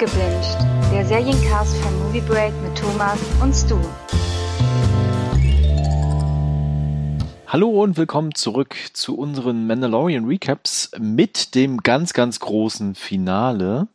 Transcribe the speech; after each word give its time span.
Abgebinged, 0.00 0.56
der 0.92 1.04
Seriencast 1.04 1.76
von 1.78 1.98
Movie 1.98 2.20
Break 2.20 2.52
mit 2.62 2.78
Thomas 2.78 3.18
und 3.42 3.52
Stu. 3.52 3.80
Hallo 7.48 7.82
und 7.82 7.96
willkommen 7.96 8.32
zurück 8.36 8.76
zu 8.92 9.18
unseren 9.18 9.66
Mandalorian 9.66 10.26
Recaps 10.26 10.92
mit 11.00 11.56
dem 11.56 11.78
ganz, 11.78 12.12
ganz 12.12 12.38
großen 12.38 12.94
Finale. 12.94 13.88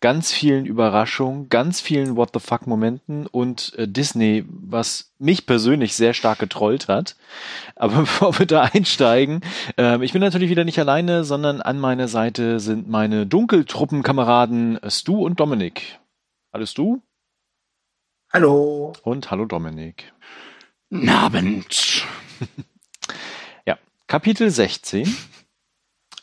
Ganz 0.00 0.32
vielen 0.32 0.66
Überraschungen, 0.66 1.48
ganz 1.48 1.80
vielen 1.80 2.16
What 2.16 2.30
the 2.34 2.40
fuck 2.40 2.66
Momenten 2.66 3.26
und 3.26 3.74
äh, 3.76 3.88
Disney, 3.88 4.44
was 4.48 5.12
mich 5.18 5.46
persönlich 5.46 5.94
sehr 5.94 6.14
stark 6.14 6.38
getrollt 6.38 6.88
hat. 6.88 7.16
Aber 7.74 7.96
bevor 8.00 8.38
wir 8.38 8.46
da 8.46 8.62
einsteigen, 8.62 9.40
äh, 9.78 10.02
ich 10.04 10.12
bin 10.12 10.20
natürlich 10.20 10.50
wieder 10.50 10.64
nicht 10.64 10.78
alleine, 10.78 11.24
sondern 11.24 11.60
an 11.60 11.78
meiner 11.78 12.08
Seite 12.08 12.60
sind 12.60 12.88
meine 12.88 13.26
Dunkeltruppenkameraden 13.26 14.78
Stu 14.88 15.24
und 15.24 15.40
Dominik. 15.40 15.98
Hallo 16.52 16.66
Stu. 16.66 17.00
Hallo. 18.32 18.92
Und 19.02 19.30
hallo 19.30 19.44
Dominik. 19.44 20.12
Abend. 20.90 22.04
Kapitel 24.08 24.50
16, 24.50 25.16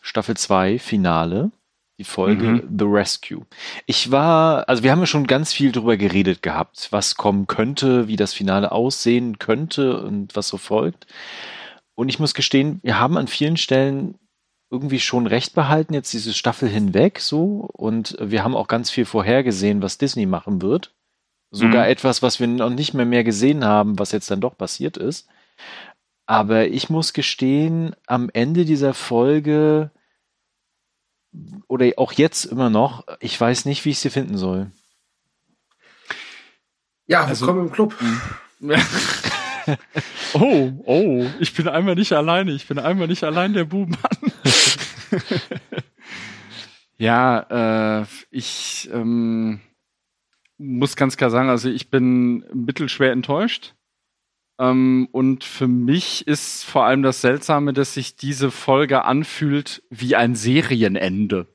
Staffel 0.01 0.37
2, 0.37 0.79
Finale, 0.79 1.51
die 1.99 2.03
Folge 2.03 2.45
Mhm. 2.45 2.77
The 2.79 2.85
Rescue. 2.85 3.45
Ich 3.85 4.11
war, 4.11 4.67
also 4.67 4.83
wir 4.83 4.91
haben 4.91 4.99
ja 4.99 5.05
schon 5.05 5.27
ganz 5.27 5.53
viel 5.53 5.71
drüber 5.71 5.95
geredet 5.97 6.41
gehabt, 6.41 6.87
was 6.91 7.15
kommen 7.15 7.47
könnte, 7.47 8.07
wie 8.07 8.15
das 8.15 8.33
Finale 8.33 8.71
aussehen 8.71 9.37
könnte 9.39 10.01
und 10.01 10.35
was 10.35 10.47
so 10.47 10.57
folgt. 10.57 11.05
Und 11.95 12.09
ich 12.09 12.19
muss 12.19 12.33
gestehen, 12.33 12.79
wir 12.83 12.99
haben 12.99 13.17
an 13.17 13.27
vielen 13.27 13.57
Stellen 13.57 14.15
irgendwie 14.71 14.99
schon 14.99 15.27
recht 15.27 15.53
behalten, 15.53 15.93
jetzt 15.93 16.11
diese 16.13 16.33
Staffel 16.33 16.67
hinweg 16.67 17.19
so. 17.19 17.69
Und 17.73 18.17
wir 18.19 18.43
haben 18.43 18.55
auch 18.55 18.67
ganz 18.67 18.89
viel 18.89 19.05
vorhergesehen, 19.05 19.83
was 19.83 19.99
Disney 19.99 20.25
machen 20.25 20.63
wird. 20.63 20.91
Sogar 21.51 21.85
Mhm. 21.85 21.91
etwas, 21.91 22.23
was 22.23 22.39
wir 22.39 22.47
noch 22.47 22.71
nicht 22.71 22.95
mehr 22.95 23.05
mehr 23.05 23.23
gesehen 23.23 23.63
haben, 23.63 23.99
was 23.99 24.11
jetzt 24.11 24.31
dann 24.31 24.41
doch 24.41 24.57
passiert 24.57 24.97
ist. 24.97 25.27
Aber 26.25 26.67
ich 26.67 26.89
muss 26.89 27.13
gestehen, 27.13 27.95
am 28.07 28.31
Ende 28.33 28.65
dieser 28.65 28.95
Folge 28.95 29.91
oder 31.67 31.91
auch 31.97 32.11
jetzt 32.13 32.45
immer 32.45 32.69
noch, 32.69 33.05
ich 33.19 33.39
weiß 33.39 33.65
nicht, 33.65 33.83
wie 33.85 33.89
ich 33.91 33.99
sie 33.99 34.09
finden 34.09 34.37
soll. 34.37 34.71
Ja, 37.05 37.25
Also- 37.25 37.47
willkommen 37.47 37.67
im 37.67 37.71
Club. 37.73 37.95
oh, 40.33 40.71
oh, 40.85 41.25
ich 41.39 41.53
bin 41.53 41.67
einmal 41.67 41.95
nicht 41.95 42.13
alleine. 42.13 42.51
Ich 42.53 42.67
bin 42.67 42.79
einmal 42.79 43.07
nicht 43.07 43.23
allein 43.23 43.53
der 43.53 43.65
Bubenmann. 43.65 43.99
ja, 46.97 48.01
äh, 48.01 48.05
ich 48.31 48.89
ähm, 48.93 49.59
muss 50.57 50.95
ganz 50.95 51.17
klar 51.17 51.29
sagen, 51.29 51.49
also 51.49 51.69
ich 51.69 51.89
bin 51.89 52.45
mittelschwer 52.53 53.11
enttäuscht. 53.11 53.73
Ähm, 54.59 55.07
und 55.11 55.43
für 55.43 55.67
mich 55.67 56.27
ist 56.27 56.63
vor 56.63 56.85
allem 56.85 57.03
das 57.03 57.21
Seltsame, 57.21 57.73
dass 57.73 57.93
sich 57.93 58.15
diese 58.15 58.51
Folge 58.51 59.05
anfühlt 59.05 59.83
wie 59.89 60.15
ein 60.15 60.35
Serienende. 60.35 61.47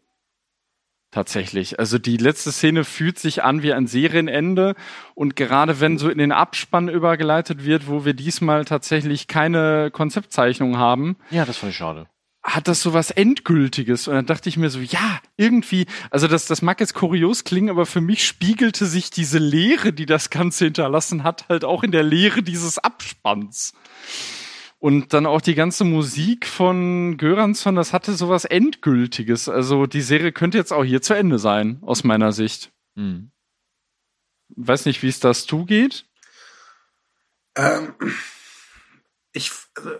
Tatsächlich. 1.10 1.78
Also 1.78 1.98
die 1.98 2.18
letzte 2.18 2.52
Szene 2.52 2.84
fühlt 2.84 3.18
sich 3.18 3.42
an 3.42 3.62
wie 3.62 3.72
ein 3.72 3.86
Serienende. 3.86 4.74
Und 5.14 5.36
gerade 5.36 5.80
wenn 5.80 5.96
so 5.96 6.10
in 6.10 6.18
den 6.18 6.32
Abspann 6.32 6.88
übergeleitet 6.88 7.64
wird, 7.64 7.88
wo 7.88 8.04
wir 8.04 8.12
diesmal 8.12 8.66
tatsächlich 8.66 9.26
keine 9.26 9.90
Konzeptzeichnung 9.90 10.76
haben, 10.76 11.16
Ja, 11.30 11.46
das 11.46 11.56
fand 11.56 11.72
ich 11.72 11.78
schade. 11.78 12.08
Hat 12.42 12.68
das 12.68 12.82
so 12.82 12.94
was 12.94 13.10
Endgültiges. 13.10 14.08
Und 14.08 14.14
dann 14.14 14.26
dachte 14.26 14.48
ich 14.48 14.56
mir 14.56 14.70
so, 14.70 14.80
ja, 14.80 15.20
irgendwie, 15.36 15.86
also 16.10 16.28
das, 16.28 16.46
das 16.46 16.62
mag 16.62 16.80
jetzt 16.80 16.94
kurios 16.94 17.44
klingen, 17.44 17.70
aber 17.70 17.86
für 17.86 18.00
mich 18.00 18.26
spiegelte 18.26 18.86
sich 18.86 19.10
diese 19.10 19.38
Leere, 19.38 19.92
die 19.92 20.06
das 20.06 20.30
Ganze 20.30 20.66
hinterlassen 20.66 21.24
hat, 21.24 21.48
halt 21.48 21.64
auch 21.64 21.82
in 21.82 21.92
der 21.92 22.02
Leere 22.02 22.42
dieses 22.42 22.78
Abspanns. 22.78 23.74
Und 24.80 25.12
dann 25.12 25.26
auch 25.26 25.40
die 25.40 25.56
ganze 25.56 25.82
Musik 25.84 26.46
von 26.46 27.16
Göransson, 27.16 27.74
das 27.74 27.92
hatte 27.92 28.12
sowas 28.14 28.44
Endgültiges. 28.44 29.48
Also 29.48 29.86
die 29.86 30.02
Serie 30.02 30.30
könnte 30.30 30.56
jetzt 30.56 30.72
auch 30.72 30.84
hier 30.84 31.02
zu 31.02 31.14
Ende 31.14 31.40
sein, 31.40 31.78
aus 31.82 32.04
meiner 32.04 32.30
Sicht. 32.30 32.70
Hm. 32.94 33.32
Weiß 34.50 34.86
nicht, 34.86 35.02
wie 35.02 35.08
es 35.08 35.18
das 35.18 35.46
zugeht. 35.46 36.06
Ähm, 37.56 37.92
ich, 39.32 39.52
also, 39.76 39.90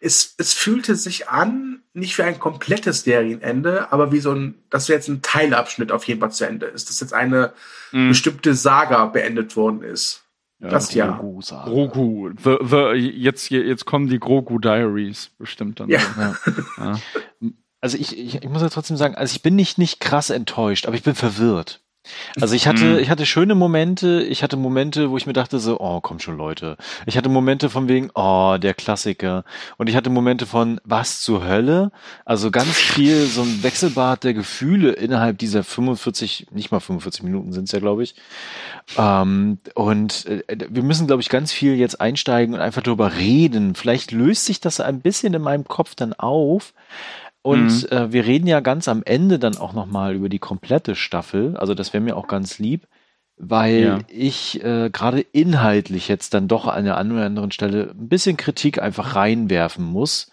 es, 0.00 0.34
es 0.38 0.52
fühlte 0.54 0.94
sich 0.94 1.28
an, 1.28 1.82
nicht 1.92 2.16
wie 2.18 2.22
ein 2.22 2.38
komplettes 2.38 3.02
Serienende, 3.02 3.92
aber 3.92 4.12
wie 4.12 4.20
so 4.20 4.32
ein, 4.32 4.54
dass 4.70 4.88
jetzt 4.88 5.08
ein 5.08 5.22
Teilabschnitt 5.22 5.90
auf 5.92 6.04
jeden 6.04 6.20
Fall 6.20 6.30
zu 6.32 6.46
Ende 6.46 6.66
ist, 6.66 6.88
dass 6.88 7.00
jetzt 7.00 7.12
eine 7.12 7.52
Mhm. 7.92 8.08
bestimmte 8.08 8.54
Saga 8.54 9.06
beendet 9.06 9.56
worden 9.56 9.82
ist. 9.82 10.22
das 10.58 10.92
ja. 10.94 11.18
Grogu-Saga. 11.18 11.70
Grogu. 11.70 12.30
The, 12.42 12.56
the, 12.62 12.92
jetzt, 12.96 13.50
jetzt 13.50 13.84
kommen 13.84 14.08
die 14.08 14.18
Grogu 14.18 14.58
Diaries 14.58 15.30
bestimmt 15.38 15.80
dann. 15.80 15.88
Ja. 15.88 16.00
Ja. 16.18 16.36
Ja. 16.78 17.00
Also 17.80 17.98
ich, 17.98 18.18
ich, 18.18 18.36
ich 18.42 18.48
muss 18.48 18.62
ja 18.62 18.68
trotzdem 18.70 18.96
sagen, 18.96 19.14
also 19.14 19.34
ich 19.36 19.42
bin 19.42 19.54
nicht, 19.54 19.78
nicht 19.78 20.00
krass 20.00 20.30
enttäuscht, 20.30 20.86
aber 20.86 20.96
ich 20.96 21.02
bin 21.02 21.14
verwirrt. 21.14 21.82
Also 22.40 22.54
ich 22.54 22.66
hatte, 22.66 22.84
Mhm. 22.84 22.98
ich 22.98 23.10
hatte 23.10 23.26
schöne 23.26 23.54
Momente, 23.54 24.22
ich 24.22 24.42
hatte 24.42 24.56
Momente, 24.56 25.10
wo 25.10 25.16
ich 25.16 25.26
mir 25.26 25.32
dachte 25.32 25.58
so, 25.58 25.80
oh, 25.80 26.00
komm 26.00 26.18
schon 26.18 26.36
Leute. 26.36 26.76
Ich 27.06 27.16
hatte 27.16 27.28
Momente 27.28 27.70
von 27.70 27.88
wegen, 27.88 28.10
oh, 28.14 28.56
der 28.60 28.74
Klassiker. 28.74 29.44
Und 29.76 29.88
ich 29.88 29.96
hatte 29.96 30.10
Momente 30.10 30.46
von, 30.46 30.80
was 30.84 31.20
zur 31.20 31.46
Hölle? 31.46 31.90
Also 32.24 32.50
ganz 32.50 32.76
viel 32.76 33.26
so 33.26 33.42
ein 33.42 33.62
Wechselbad 33.62 34.24
der 34.24 34.34
Gefühle 34.34 34.92
innerhalb 34.92 35.38
dieser 35.38 35.64
45, 35.64 36.48
nicht 36.50 36.70
mal 36.70 36.80
45 36.80 37.22
Minuten 37.22 37.52
sind 37.52 37.64
es 37.64 37.72
ja, 37.72 37.78
glaube 37.80 38.02
ich. 38.02 38.14
Ähm, 38.96 39.58
und 39.74 40.26
äh, 40.26 40.42
wir 40.68 40.82
müssen, 40.82 41.06
glaube 41.06 41.22
ich, 41.22 41.28
ganz 41.28 41.52
viel 41.52 41.74
jetzt 41.74 42.00
einsteigen 42.00 42.54
und 42.54 42.60
einfach 42.60 42.82
darüber 42.82 43.16
reden. 43.16 43.74
Vielleicht 43.74 44.12
löst 44.12 44.44
sich 44.46 44.60
das 44.60 44.80
ein 44.80 45.00
bisschen 45.00 45.34
in 45.34 45.42
meinem 45.42 45.64
Kopf 45.64 45.94
dann 45.94 46.12
auf. 46.12 46.72
Und 47.46 47.92
äh, 47.92 48.12
wir 48.12 48.26
reden 48.26 48.46
ja 48.46 48.60
ganz 48.60 48.88
am 48.88 49.02
Ende 49.04 49.38
dann 49.38 49.56
auch 49.56 49.72
nochmal 49.72 50.14
über 50.14 50.28
die 50.28 50.38
komplette 50.38 50.94
Staffel. 50.94 51.56
Also 51.56 51.74
das 51.74 51.92
wäre 51.92 52.02
mir 52.02 52.16
auch 52.16 52.26
ganz 52.26 52.58
lieb, 52.58 52.86
weil 53.36 53.82
Ja. 53.82 53.98
ich 54.08 54.62
äh, 54.64 54.90
gerade 54.90 55.20
inhaltlich 55.20 56.08
jetzt 56.08 56.34
dann 56.34 56.48
doch 56.48 56.66
an 56.66 56.84
der 56.84 56.96
einen 56.96 57.12
oder 57.12 57.26
anderen 57.26 57.52
Stelle 57.52 57.90
ein 57.90 58.08
bisschen 58.08 58.36
Kritik 58.36 58.80
einfach 58.82 59.14
reinwerfen 59.14 59.84
muss. 59.84 60.30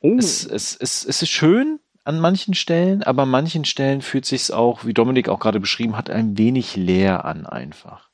Oh. 0.00 0.16
Es, 0.18 0.44
es, 0.44 0.76
es, 0.76 1.04
es 1.04 1.22
ist 1.22 1.28
schön 1.30 1.80
an 2.04 2.20
manchen 2.20 2.54
Stellen, 2.54 3.02
aber 3.02 3.22
an 3.22 3.30
manchen 3.30 3.64
Stellen 3.64 4.00
fühlt 4.00 4.24
sich's 4.26 4.50
auch, 4.50 4.84
wie 4.84 4.94
Dominik 4.94 5.28
auch 5.28 5.40
gerade 5.40 5.58
beschrieben 5.60 5.96
hat, 5.96 6.08
ein 6.08 6.38
wenig 6.38 6.76
leer 6.76 7.24
an 7.24 7.46
einfach. 7.46 8.10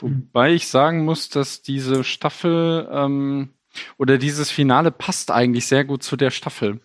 Wobei 0.00 0.52
ich 0.52 0.68
sagen 0.68 1.04
muss, 1.04 1.28
dass 1.28 1.62
diese 1.62 2.04
Staffel 2.04 2.88
ähm, 2.92 3.50
oder 3.98 4.16
dieses 4.16 4.50
Finale 4.50 4.90
passt 4.90 5.30
eigentlich 5.30 5.66
sehr 5.66 5.84
gut 5.84 6.02
zu 6.02 6.16
der 6.16 6.30
Staffel. 6.30 6.80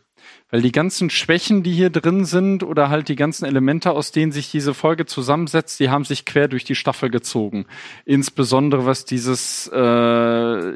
Weil 0.55 0.61
die 0.61 0.71
ganzen 0.71 1.09
Schwächen, 1.09 1.63
die 1.63 1.73
hier 1.73 1.89
drin 1.89 2.23
sind, 2.23 2.63
oder 2.63 2.87
halt 2.87 3.09
die 3.09 3.17
ganzen 3.17 3.43
Elemente, 3.43 3.91
aus 3.91 4.13
denen 4.13 4.31
sich 4.31 4.51
diese 4.51 4.73
Folge 4.73 5.05
zusammensetzt, 5.05 5.81
die 5.81 5.89
haben 5.89 6.05
sich 6.05 6.23
quer 6.23 6.47
durch 6.47 6.63
die 6.63 6.75
Staffel 6.75 7.09
gezogen. 7.09 7.65
Insbesondere 8.05 8.85
was 8.85 9.03
dieses 9.03 9.67
äh, 9.67 10.71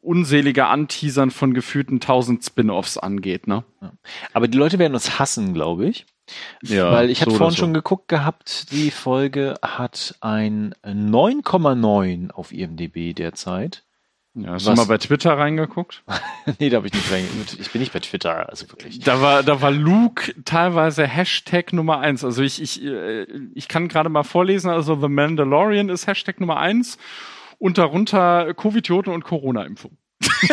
unselige 0.00 0.66
Anteasern 0.66 1.32
von 1.32 1.52
gefühlten 1.52 1.98
tausend 1.98 2.44
Spin-offs 2.44 2.96
angeht, 2.96 3.48
ne? 3.48 3.64
Aber 4.34 4.46
die 4.46 4.56
Leute 4.56 4.78
werden 4.78 4.94
uns 4.94 5.18
hassen, 5.18 5.52
glaube 5.52 5.86
ich. 5.86 6.06
Ja, 6.62 6.92
Weil 6.92 7.10
ich 7.10 7.20
hatte 7.20 7.32
so 7.32 7.38
vorhin 7.38 7.56
so. 7.56 7.62
schon 7.62 7.74
geguckt 7.74 8.06
gehabt, 8.06 8.70
die 8.70 8.92
Folge 8.92 9.56
hat 9.62 10.14
ein 10.20 10.76
9,9 10.84 12.30
auf 12.30 12.52
IMDb 12.52 13.16
derzeit. 13.16 13.82
Ja, 14.36 14.52
hast 14.54 14.66
was- 14.66 14.74
du 14.74 14.80
mal 14.80 14.86
bei 14.88 14.98
Twitter 14.98 15.38
reingeguckt? 15.38 16.02
nee, 16.58 16.68
da 16.68 16.78
habe 16.78 16.88
ich 16.88 16.92
nicht 16.92 17.10
reingeguckt. 17.12 17.56
Ich 17.60 17.70
bin 17.70 17.80
nicht 17.80 17.92
bei 17.92 18.00
Twitter, 18.00 18.48
also 18.48 18.68
wirklich. 18.68 18.98
Da 19.00 19.20
war, 19.20 19.42
da 19.44 19.60
war 19.60 19.70
Luke 19.70 20.34
teilweise 20.44 21.06
Hashtag 21.06 21.72
Nummer 21.72 22.00
eins. 22.00 22.24
Also 22.24 22.42
ich, 22.42 22.60
ich, 22.60 22.82
äh, 22.84 23.26
ich 23.54 23.68
kann 23.68 23.86
gerade 23.88 24.08
mal 24.08 24.24
vorlesen, 24.24 24.70
also 24.70 25.00
The 25.00 25.08
Mandalorian 25.08 25.88
ist 25.88 26.06
Hashtag 26.08 26.40
Nummer 26.40 26.56
eins 26.58 26.98
und 27.58 27.78
darunter 27.78 28.52
Covidioten 28.54 29.12
und 29.12 29.24
Corona-Impfung. 29.24 29.96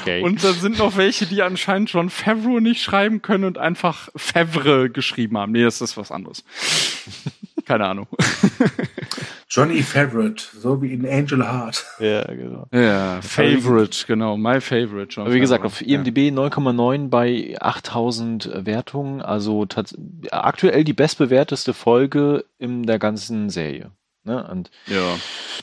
Okay. 0.00 0.22
Und 0.22 0.42
dann 0.44 0.54
sind 0.54 0.78
noch 0.78 0.96
welche, 0.96 1.26
die 1.26 1.42
anscheinend 1.42 1.90
John 1.90 2.10
Favreau 2.10 2.60
nicht 2.60 2.82
schreiben 2.82 3.22
können 3.22 3.44
und 3.44 3.58
einfach 3.58 4.08
Favre 4.16 4.90
geschrieben 4.90 5.36
haben. 5.38 5.52
Nee, 5.52 5.62
das 5.62 5.80
ist 5.80 5.96
was 5.96 6.10
anderes. 6.10 6.44
Keine 7.68 7.84
Ahnung. 7.84 8.06
Johnny 9.50 9.82
Favorite, 9.82 10.42
so 10.58 10.80
wie 10.80 10.90
in 10.94 11.06
Angel 11.06 11.46
Heart. 11.46 11.84
ja, 12.00 12.24
genau. 12.24 12.66
Ja, 12.72 13.20
Favorite, 13.20 14.06
genau, 14.06 14.38
my 14.38 14.58
favorite. 14.60 15.08
John 15.10 15.26
Aber 15.26 15.34
wie 15.34 15.40
gesagt, 15.40 15.66
auf 15.66 15.82
IMDb 15.82 16.30
9,9 16.30 17.10
bei 17.10 17.56
8000 17.60 18.64
Wertungen. 18.64 19.20
Also 19.20 19.66
aktuell 20.30 20.82
die 20.84 20.94
bestbewerteste 20.94 21.74
Folge 21.74 22.46
in 22.58 22.84
der 22.84 22.98
ganzen 22.98 23.50
Serie. 23.50 23.90
Ne? 24.24 24.46
Und 24.50 24.70
Ja. 24.86 24.96
ja. 24.96 25.16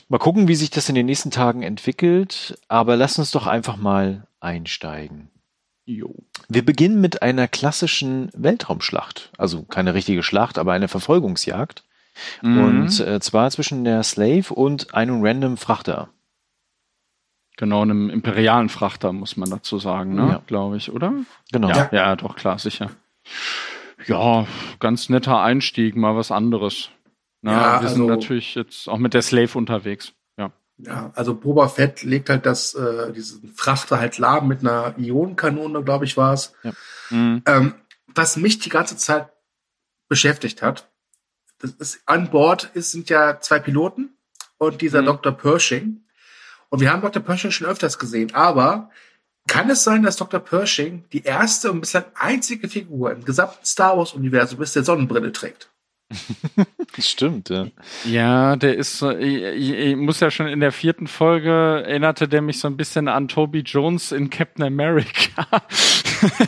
mal 0.08 0.18
gucken, 0.18 0.46
wie 0.46 0.54
sich 0.54 0.70
das 0.70 0.88
in 0.88 0.94
den 0.94 1.06
nächsten 1.06 1.32
Tagen 1.32 1.62
entwickelt. 1.62 2.56
Aber 2.68 2.94
lass 2.96 3.18
uns 3.18 3.32
doch 3.32 3.48
einfach 3.48 3.76
mal 3.76 4.28
einsteigen. 4.38 5.28
Jo. 5.86 6.14
Wir 6.48 6.64
beginnen 6.64 7.00
mit 7.00 7.22
einer 7.22 7.48
klassischen 7.48 8.30
Weltraumschlacht. 8.32 9.30
Also 9.38 9.62
keine 9.62 9.94
richtige 9.94 10.22
Schlacht, 10.22 10.58
aber 10.58 10.72
eine 10.72 10.86
Verfolgungsjagd. 10.88 11.82
Mhm. 12.42 12.58
Und 12.64 13.00
äh, 13.00 13.20
zwar 13.20 13.50
zwischen 13.50 13.84
der 13.84 14.02
Slave 14.02 14.52
und 14.54 14.94
einem 14.94 15.24
random 15.24 15.56
Frachter. 15.56 16.08
Genau, 17.56 17.82
einem 17.82 18.10
imperialen 18.10 18.68
Frachter, 18.68 19.12
muss 19.12 19.36
man 19.36 19.48
dazu 19.48 19.78
sagen, 19.78 20.14
ne? 20.14 20.28
Ja. 20.28 20.42
Glaube 20.46 20.76
ich, 20.76 20.92
oder? 20.92 21.14
Genau. 21.52 21.70
Ja, 21.70 21.88
ja, 21.90 22.16
doch, 22.16 22.36
klar, 22.36 22.58
sicher. 22.58 22.90
Ja, 24.06 24.46
ganz 24.78 25.08
netter 25.08 25.40
Einstieg, 25.40 25.96
mal 25.96 26.16
was 26.16 26.30
anderes. 26.30 26.90
Na, 27.40 27.52
Ja, 27.52 27.82
wir 27.82 27.88
sind 27.88 28.02
also- 28.02 28.14
natürlich 28.14 28.54
jetzt 28.54 28.88
auch 28.88 28.98
mit 28.98 29.14
der 29.14 29.22
Slave 29.22 29.56
unterwegs. 29.56 30.12
Ja. 30.36 30.52
Ja, 30.78 31.10
also 31.14 31.34
Boba 31.34 31.68
Fett 31.68 32.02
legt 32.02 32.28
halt 32.28 32.44
das, 32.44 32.74
äh, 32.74 33.12
diesen 33.14 33.48
Frachter 33.54 33.98
halt 33.98 34.18
lahm 34.18 34.48
mit 34.48 34.60
einer 34.60 34.94
Ionenkanone, 34.98 35.82
glaube 35.82 36.04
ich, 36.04 36.18
war 36.18 36.34
es. 36.34 36.54
Mhm. 37.08 37.42
Ähm, 37.46 37.74
was 38.14 38.36
mich 38.36 38.58
die 38.58 38.68
ganze 38.68 38.96
Zeit 38.98 39.30
beschäftigt 40.08 40.60
hat, 40.62 40.90
das 41.58 41.72
ist, 41.72 42.00
an 42.06 42.30
Bord 42.30 42.70
ist, 42.74 42.90
sind 42.92 43.08
ja 43.08 43.40
zwei 43.40 43.58
Piloten 43.58 44.16
und 44.58 44.80
dieser 44.80 45.02
Mhm. 45.02 45.06
Dr. 45.06 45.32
Pershing. 45.32 46.04
Und 46.68 46.80
wir 46.80 46.92
haben 46.92 47.02
Dr. 47.02 47.22
Pershing 47.22 47.50
schon 47.50 47.66
öfters 47.66 47.98
gesehen, 47.98 48.34
aber 48.34 48.90
kann 49.46 49.70
es 49.70 49.84
sein, 49.84 50.02
dass 50.02 50.16
Dr. 50.16 50.40
Pershing 50.40 51.04
die 51.12 51.22
erste 51.22 51.70
und 51.70 51.80
bislang 51.80 52.04
einzige 52.14 52.68
Figur 52.68 53.12
im 53.12 53.24
gesamten 53.24 53.64
Star 53.64 53.96
Wars-Universum 53.96 54.60
ist, 54.62 54.74
der 54.74 54.82
Sonnenbrille 54.84 55.32
trägt? 55.32 55.70
Das 56.08 57.08
stimmt, 57.10 57.48
ja. 57.48 57.66
Ja, 58.04 58.56
der 58.56 58.76
ist 58.76 58.98
so, 58.98 59.10
ich, 59.10 59.42
ich, 59.42 59.96
muss 59.96 60.20
ja 60.20 60.30
schon 60.30 60.46
in 60.46 60.60
der 60.60 60.70
vierten 60.70 61.08
Folge 61.08 61.50
erinnerte 61.50 62.28
der 62.28 62.42
mich 62.42 62.60
so 62.60 62.68
ein 62.68 62.76
bisschen 62.76 63.08
an 63.08 63.26
Toby 63.26 63.60
Jones 63.60 64.12
in 64.12 64.30
Captain 64.30 64.64
America. 64.64 65.62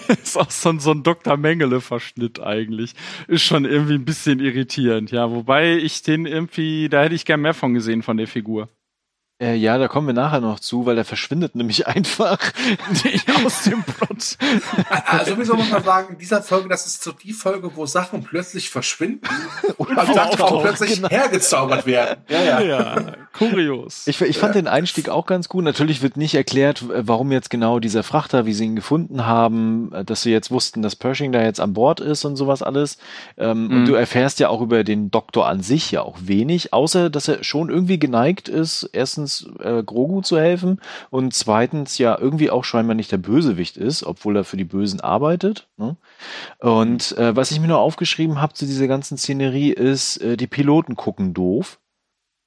ist 0.23 0.37
auch 0.37 0.51
so 0.51 0.69
ein, 0.69 0.79
so 0.79 0.93
ein 0.93 1.03
Dr. 1.03 1.37
Mengele-Verschnitt 1.37 2.41
eigentlich. 2.41 2.95
Ist 3.27 3.43
schon 3.43 3.65
irgendwie 3.65 3.95
ein 3.95 4.05
bisschen 4.05 4.39
irritierend, 4.39 5.11
ja. 5.11 5.31
Wobei 5.31 5.77
ich 5.77 6.03
den 6.03 6.27
irgendwie, 6.27 6.89
da 6.89 7.03
hätte 7.03 7.17
ich 7.17 7.25
gern 7.25 7.41
mehr 7.41 7.55
von 7.55 7.75
gesehen 7.75 8.03
von 8.03 8.17
der 8.17 8.29
Figur. 8.29 8.69
Äh, 9.41 9.55
ja, 9.55 9.79
da 9.79 9.87
kommen 9.87 10.09
wir 10.09 10.15
nachher 10.15 10.41
noch 10.41 10.59
zu, 10.59 10.85
weil 10.85 10.99
er 10.99 11.05
verschwindet 11.05 11.55
nämlich 11.55 11.87
einfach. 11.87 12.39
Aus 13.45 13.63
dem 13.63 13.83
Plot. 13.85 14.37
Also 15.05 15.35
sowieso 15.35 15.55
muss 15.55 15.71
man 15.71 15.85
sagen, 15.85 16.15
in 16.15 16.19
dieser 16.19 16.43
Folge, 16.43 16.69
das 16.69 16.87
ist 16.87 17.03
so 17.03 17.13
die 17.13 17.33
Folge, 17.33 17.71
wo 17.75 17.87
Sachen 17.87 18.25
plötzlich 18.25 18.69
verschwinden 18.71 19.29
und 19.77 19.91
Oder 19.91 20.07
Sachen 20.07 20.41
auch 20.41 20.63
plötzlich 20.63 20.97
genau. 20.97 21.09
hergezaubert 21.09 21.87
werden. 21.87 22.23
Ja, 22.29 22.43
ja. 22.43 22.61
Ja, 22.61 23.13
kurios. 23.39 24.07
Ich, 24.07 24.21
ich 24.21 24.39
fand 24.39 24.55
den 24.55 24.69
Einstieg 24.69 25.09
auch 25.09 25.27
ganz 25.27 25.49
gut. 25.49 25.65
Natürlich 25.65 26.03
wird 26.03 26.17
nicht 26.17 26.35
erklärt, 26.35 26.85
warum 26.89 27.33
jetzt 27.33 27.51
genau 27.51 27.79
dieser 27.79 28.03
Frachter, 28.03 28.45
wie 28.47 28.53
sie 28.53 28.65
ihn 28.67 28.77
gefunden 28.77 29.25
haben, 29.27 29.93
äh, 29.93 30.05
dass 30.05 30.23
sie 30.23 30.31
jetzt 30.31 30.51
wussten, 30.51 30.83
dass 30.83 30.97
Pershing 30.97 31.33
da 31.33 31.43
jetzt 31.43 31.61
an 31.61 31.73
Bord 31.73 32.01
ist 32.01 32.25
und 32.25 32.37
sowas 32.37 32.63
alles. 32.63 32.99
Ähm, 33.37 33.71
Und 33.71 33.81
Mhm. 33.83 33.85
du 33.87 33.95
erfährst 33.95 34.41
ja 34.41 34.49
auch 34.49 34.61
über 34.61 34.85
den 34.85 35.11
Doktor 35.11 35.47
an 35.49 35.63
sich 35.63 35.91
ja 35.91 36.03
auch 36.03 36.17
wenig, 36.23 36.73
außer 36.73 37.11
dass 37.11 37.29
er 37.29 37.45
schon 37.45 37.69
irgendwie 37.71 37.99
geneigt 37.99 38.49
ist, 38.49 38.89
erstens 38.93 39.49
äh, 39.61 39.83
Grogu 39.83 40.21
zu 40.23 40.39
helfen 40.39 40.81
und 41.11 41.33
zweitens 41.35 41.99
ja 41.99 42.19
irgendwie 42.19 42.51
auch 42.51 42.65
scheinbar 42.65 42.95
nicht 42.95 43.13
der 43.13 43.19
Bösewicht 43.19 43.77
ist, 43.77 44.03
obwohl 44.05 44.37
er 44.37 44.45
für 44.45 44.57
die 44.57 44.65
Bösen 44.65 45.01
arbeitet. 45.01 45.69
Ne? 45.77 45.97
Und 46.61 47.17
äh, 47.19 47.37
was 47.37 47.51
ich 47.51 47.61
mir 47.61 47.69
nur 47.69 47.79
aufgeschrieben 47.79 48.41
habe 48.41 48.55
zu 48.55 48.67
dieser 48.67 48.89
ganzen 48.89 49.17
Szenerie 49.19 49.71
ist, 49.73 50.17
äh, 50.19 50.37
die 50.37 50.47
Piloten 50.47 50.97
gucken 50.97 51.35
doof. 51.35 51.79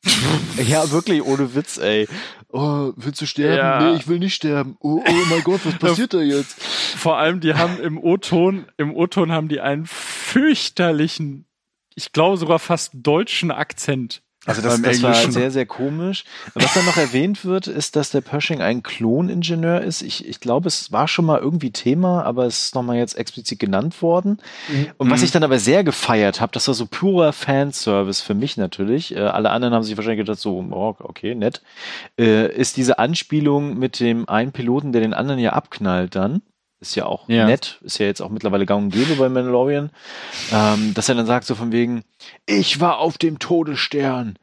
Ja, 0.68 0.92
wirklich, 0.92 1.24
ohne 1.24 1.56
Witz, 1.56 1.78
ey. 1.78 2.08
Oh, 2.50 2.92
willst 2.96 3.22
du 3.22 3.26
sterben? 3.26 3.56
Ja. 3.56 3.80
Nee, 3.92 3.98
ich 3.98 4.08
will 4.08 4.20
nicht 4.20 4.36
sterben. 4.36 4.76
Oh, 4.80 5.04
oh 5.06 5.26
mein 5.30 5.44
Gott, 5.44 5.62
was 5.64 5.76
passiert 5.80 6.14
da 6.14 6.22
jetzt? 6.22 6.62
Vor 6.62 7.18
allem, 7.18 7.40
die 7.40 7.54
haben 7.54 7.80
im 7.80 7.98
O-Ton, 7.98 8.66
im 8.78 8.96
O-Ton 8.96 9.32
haben 9.32 9.48
die 9.48 9.62
einen 9.62 9.86
fürchterlichen, 9.86 11.46
ich 11.96 12.12
glaube 12.12 12.38
sogar 12.38 12.60
fast 12.60 12.92
deutschen 12.94 13.52
Akzent. 13.52 14.22
Also 14.48 14.64
das, 14.64 14.82
das 14.82 15.04
war 15.04 15.14
sehr, 15.32 15.52
sehr 15.52 15.68
komisch. 15.68 16.24
Was 16.56 16.74
dann 16.74 16.86
noch 16.86 16.98
erwähnt 16.98 17.46
wird, 17.46 17.68
ist, 17.68 17.96
dass 17.96 18.10
der 18.10 18.22
Pershing 18.22 18.60
ein 18.60 18.82
Kloningenieur 18.82 19.82
ist. 19.82 20.02
Ich, 20.02 20.28
ich 20.28 20.40
glaube, 20.40 20.68
es 20.68 20.92
war 20.92 21.08
schon 21.08 21.26
mal 21.26 21.40
irgendwie 21.40 21.70
Thema, 21.70 22.24
aber 22.24 22.46
es 22.48 22.64
ist 22.64 22.76
nochmal 22.76 22.98
jetzt 22.98 23.16
explizit 23.18 23.60
genannt 23.60 24.02
worden. 24.02 24.40
Und 24.98 25.12
was 25.12 25.20
Mhm. 25.20 25.26
ich 25.26 25.32
dann 25.32 25.44
aber 25.44 25.60
sehr 25.60 25.84
gefeiert 25.84 26.42
habe, 26.42 26.52
das 26.54 26.68
war 26.68 26.74
so 26.74 26.88
purer 26.88 27.34
Fanservice 27.34 28.22
für 28.22 28.34
mich 28.34 28.58
natürlich. 28.58 29.16
Äh, 29.16 29.20
alle 29.20 29.52
anderen 29.52 29.76
haben 29.76 29.84
sich 29.84 29.96
wahrscheinlich 29.96 30.26
gedacht, 30.26 30.40
so, 30.40 30.58
oh, 30.72 30.96
okay, 31.00 31.36
nett. 31.36 31.62
Äh, 32.18 32.52
ist 32.56 32.78
diese 32.78 32.98
Anspielung 32.98 33.78
mit 33.78 34.00
dem 34.00 34.28
einen 34.28 34.52
Piloten, 34.54 34.92
der 34.92 35.02
den 35.02 35.14
anderen 35.14 35.40
ja 35.40 35.54
abknallt 35.54 36.16
dann. 36.16 36.42
Ist 36.82 36.96
ja 36.96 37.06
auch 37.06 37.30
Ja. 37.30 37.46
nett, 37.46 37.80
ist 37.84 38.00
ja 38.00 38.08
jetzt 38.08 38.22
auch 38.22 38.30
mittlerweile 38.30 38.66
gang 38.66 38.86
und 38.86 38.90
gäbe 38.90 39.16
bei 39.16 39.30
Mandalorian. 39.30 39.92
Ähm, 40.52 40.94
dass 40.96 41.08
er 41.10 41.16
dann 41.16 41.28
sagt 41.28 41.46
so 41.46 41.54
von 41.54 41.72
wegen, 41.72 42.04
ich 42.48 42.80
war 42.80 42.98
auf 42.98 43.20
dem 43.20 43.38
Todesstern. 43.38 44.38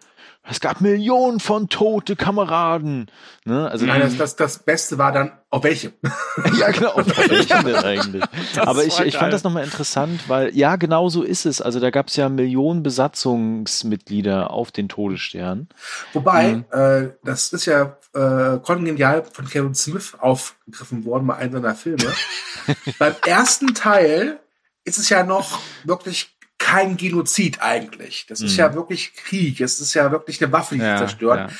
Es 0.50 0.60
gab 0.60 0.80
Millionen 0.80 1.40
von 1.40 1.68
tote 1.68 2.16
Kameraden. 2.16 3.10
Ne? 3.44 3.70
Also 3.70 3.86
Nein, 3.86 4.00
das, 4.00 4.16
das, 4.16 4.36
das 4.36 4.58
Beste 4.60 4.98
war 4.98 5.12
dann, 5.12 5.32
auf 5.50 5.62
welchem? 5.64 5.92
ja, 6.58 6.70
genau. 6.70 6.90
Auf 6.92 7.06
welchen 7.28 7.64
denn 7.66 7.76
eigentlich? 7.76 8.24
Das 8.54 8.66
Aber 8.66 8.84
ich, 8.84 8.98
ich 9.00 9.12
geil. 9.12 9.20
fand 9.20 9.32
das 9.32 9.44
nochmal 9.44 9.64
interessant, 9.64 10.28
weil 10.28 10.56
ja, 10.56 10.76
genau 10.76 11.08
so 11.08 11.22
ist 11.22 11.44
es. 11.46 11.60
Also 11.60 11.80
da 11.80 11.90
gab 11.90 12.08
es 12.08 12.16
ja 12.16 12.28
Millionen 12.28 12.82
Besatzungsmitglieder 12.82 14.50
auf 14.50 14.70
den 14.72 14.88
Todesstern. 14.88 15.68
Wobei, 16.12 16.48
Mhm. 16.54 16.64
äh, 16.70 17.08
das 17.24 17.52
ist 17.52 17.66
ja 17.66 17.96
äh, 18.14 18.58
kongenial 18.58 19.24
von 19.32 19.46
Kevin 19.46 19.74
Smith 19.74 20.14
aufgegriffen 20.18 21.04
worden 21.04 21.26
bei 21.26 21.36
einem 21.36 21.52
seiner 21.52 21.74
Filme. 21.74 22.04
Beim 22.98 23.14
ersten 23.26 23.74
Teil 23.74 24.40
ist 24.84 24.98
es 24.98 25.08
ja 25.10 25.22
noch 25.24 25.58
wirklich 25.84 26.38
kein 26.69 26.97
Genozid 26.97 27.62
eigentlich. 27.62 28.26
Das 28.29 28.41
ist 28.41 28.53
Mhm. 28.53 28.59
ja 28.59 28.75
wirklich 28.75 29.15
Krieg. 29.15 29.61
Es 29.61 29.81
ist 29.81 29.94
ja 29.94 30.11
wirklich 30.11 30.43
eine 30.43 30.53
Waffe, 30.53 30.75
die 30.76 30.82
Ja, 30.82 30.99
zerstört. 30.99 31.50
ja. 31.50 31.56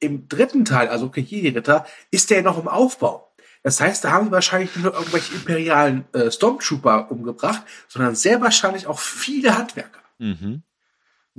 Im 0.00 0.28
dritten 0.28 0.64
Teil, 0.64 0.88
also 0.88 1.06
Ritter, 1.50 1.86
ist 2.10 2.30
der 2.30 2.42
noch 2.42 2.58
im 2.58 2.68
Aufbau. 2.68 3.32
Das 3.62 3.80
heißt, 3.80 4.04
da 4.04 4.12
haben 4.12 4.26
sie 4.26 4.32
wahrscheinlich 4.32 4.74
nicht 4.74 4.84
nur 4.84 4.94
irgendwelche 4.94 5.34
imperialen 5.34 6.04
äh, 6.12 6.30
Stormtrooper 6.30 7.10
umgebracht, 7.10 7.62
sondern 7.88 8.14
sehr 8.14 8.40
wahrscheinlich 8.40 8.86
auch 8.86 8.98
viele 9.00 9.56
Handwerker. 9.58 10.00
Mhm. 10.18 10.62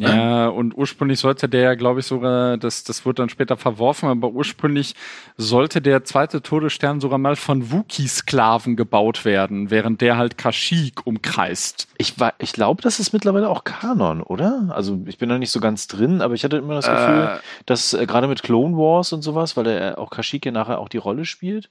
Ja, 0.02 0.48
und 0.48 0.78
ursprünglich 0.78 1.20
sollte 1.20 1.50
der, 1.50 1.76
glaube 1.76 2.00
ich, 2.00 2.06
sogar, 2.06 2.58
das, 2.58 2.86
das 2.86 3.06
wurde 3.06 3.16
dann 3.22 3.30
später 3.30 3.58
verworfen, 3.58 4.08
aber 4.08 4.30
ursprünglich 4.30 4.96
sollte 5.36 5.82
der 5.82 6.06
zweite 6.06 6.42
Todesstern 6.42 7.02
sogar 7.02 7.18
mal 7.18 7.36
von 7.36 7.70
Wookie-Sklaven 7.72 8.76
gebaut 8.78 9.26
werden, 9.26 9.72
während 9.72 10.00
der 10.02 10.16
halt 10.18 10.38
Kashyyyk 10.38 11.06
umkreist. 11.06 11.88
Ich, 11.98 12.20
war- 12.20 12.34
ich 12.40 12.54
glaube, 12.54 12.82
das 12.82 13.00
ist 13.00 13.12
mittlerweile 13.12 13.50
auch 13.50 13.66
Kanon, 13.66 14.22
oder? 14.22 14.70
Also 14.74 15.00
ich 15.06 15.18
bin 15.18 15.28
da 15.28 15.38
nicht 15.38 15.52
so 15.52 15.60
ganz 15.60 15.88
drin, 15.88 16.22
aber 16.22 16.34
ich 16.34 16.44
hatte 16.46 16.58
immer 16.58 16.76
das 16.76 16.86
Gefühl, 16.88 17.30
Äh, 17.36 17.40
dass 17.66 17.94
äh, 17.94 18.06
gerade 18.06 18.28
mit 18.28 18.42
Clone 18.42 18.78
Wars 18.78 19.12
und 19.12 19.22
sowas, 19.22 19.58
weil 19.58 19.66
der 19.66 19.92
äh, 19.92 19.96
auch 19.96 20.10
Kashyyyk 20.12 20.46
ja 20.46 20.52
nachher 20.54 20.80
auch 20.80 20.90
die 20.90 20.98
Rolle 20.98 21.26
spielt. 21.26 21.70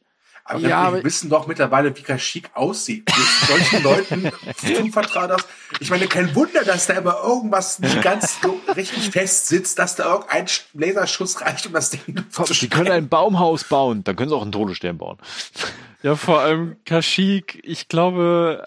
Aber 0.49 0.61
Ja, 0.61 0.69
wir 0.69 0.77
aber- 0.77 1.05
wissen 1.05 1.29
doch 1.29 1.47
mittlerweile, 1.47 1.95
wie 1.97 2.03
Kashyyyk 2.03 2.51
aussieht. 2.55 3.05
Mit 3.07 3.49
solchen 3.49 3.83
Leuten 3.83 4.31
zuvertraut 4.57 5.31
das. 5.31 5.43
Ich 5.81 5.91
meine, 5.91 6.07
kein 6.07 6.35
Wunder, 6.35 6.65
dass 6.65 6.87
da 6.87 6.95
immer 6.95 7.19
irgendwas 7.23 7.79
nicht 7.81 8.01
ganz 8.03 8.41
so 8.43 8.59
richtig 8.75 9.11
fest 9.11 9.49
sitzt, 9.49 9.79
dass 9.79 9.97
da 9.97 10.05
irgendein 10.11 10.47
Sch- 10.47 10.63
Laserschuss 10.73 11.41
reicht, 11.43 11.67
um 11.67 11.75
das 11.75 11.91
Ding 11.91 12.01
zu 12.31 12.45
Die 12.45 12.69
können 12.69 12.91
ein 12.91 13.09
Baumhaus 13.09 13.65
bauen, 13.65 14.03
dann 14.05 14.17
können 14.17 14.31
sie 14.31 14.35
auch 14.37 14.43
einen 14.43 14.53
Todesstern 14.53 14.97
bauen. 14.97 15.19
Ja, 16.03 16.17
vor 16.17 16.41
allem 16.41 16.77
Kashyyyk, 16.87 17.61
ich 17.65 17.89
glaube, 17.89 18.65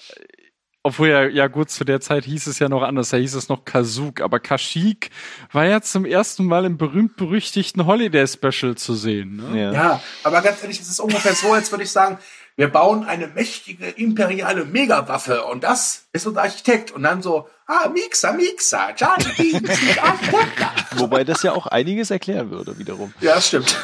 obwohl 0.83 1.09
ja, 1.09 1.23
ja 1.23 1.47
gut, 1.47 1.69
zu 1.69 1.83
der 1.83 2.01
Zeit 2.01 2.25
hieß 2.25 2.47
es 2.47 2.59
ja 2.59 2.67
noch 2.67 2.81
anders, 2.81 3.09
da 3.09 3.17
hieß 3.17 3.35
es 3.35 3.49
noch 3.49 3.65
Kasuk, 3.65 4.21
aber 4.21 4.39
Kashyyyk 4.39 5.09
war 5.51 5.65
ja 5.65 5.81
zum 5.81 6.05
ersten 6.05 6.45
Mal 6.45 6.65
im 6.65 6.77
berühmt-berüchtigten 6.77 7.85
Holiday-Special 7.85 8.75
zu 8.75 8.95
sehen. 8.95 9.37
Ne? 9.51 9.73
Ja, 9.73 10.01
aber 10.23 10.41
ganz 10.41 10.61
ehrlich, 10.61 10.79
es 10.79 10.89
ist 10.89 10.99
ungefähr 10.99 11.33
so, 11.33 11.53
als 11.53 11.71
würde 11.71 11.83
ich 11.83 11.91
sagen, 11.91 12.17
wir 12.55 12.67
bauen 12.67 13.05
eine 13.05 13.27
mächtige 13.27 13.87
imperiale 13.87 14.65
Megawaffe 14.65 15.45
und 15.45 15.63
das 15.63 16.05
ist 16.11 16.27
unser 16.27 16.43
Architekt. 16.43 16.91
Und 16.91 17.03
dann 17.03 17.21
so, 17.21 17.47
ah, 17.65 17.89
Mixer, 17.89 18.33
Mixer, 18.33 18.93
Johnny. 18.95 19.53
Wobei 20.97 21.23
das 21.23 21.43
ja 21.43 21.53
auch 21.53 21.67
einiges 21.67 22.11
erklären 22.11 22.51
würde, 22.51 22.77
wiederum. 22.77 23.13
Ja, 23.21 23.35
das 23.35 23.47
stimmt. 23.47 23.75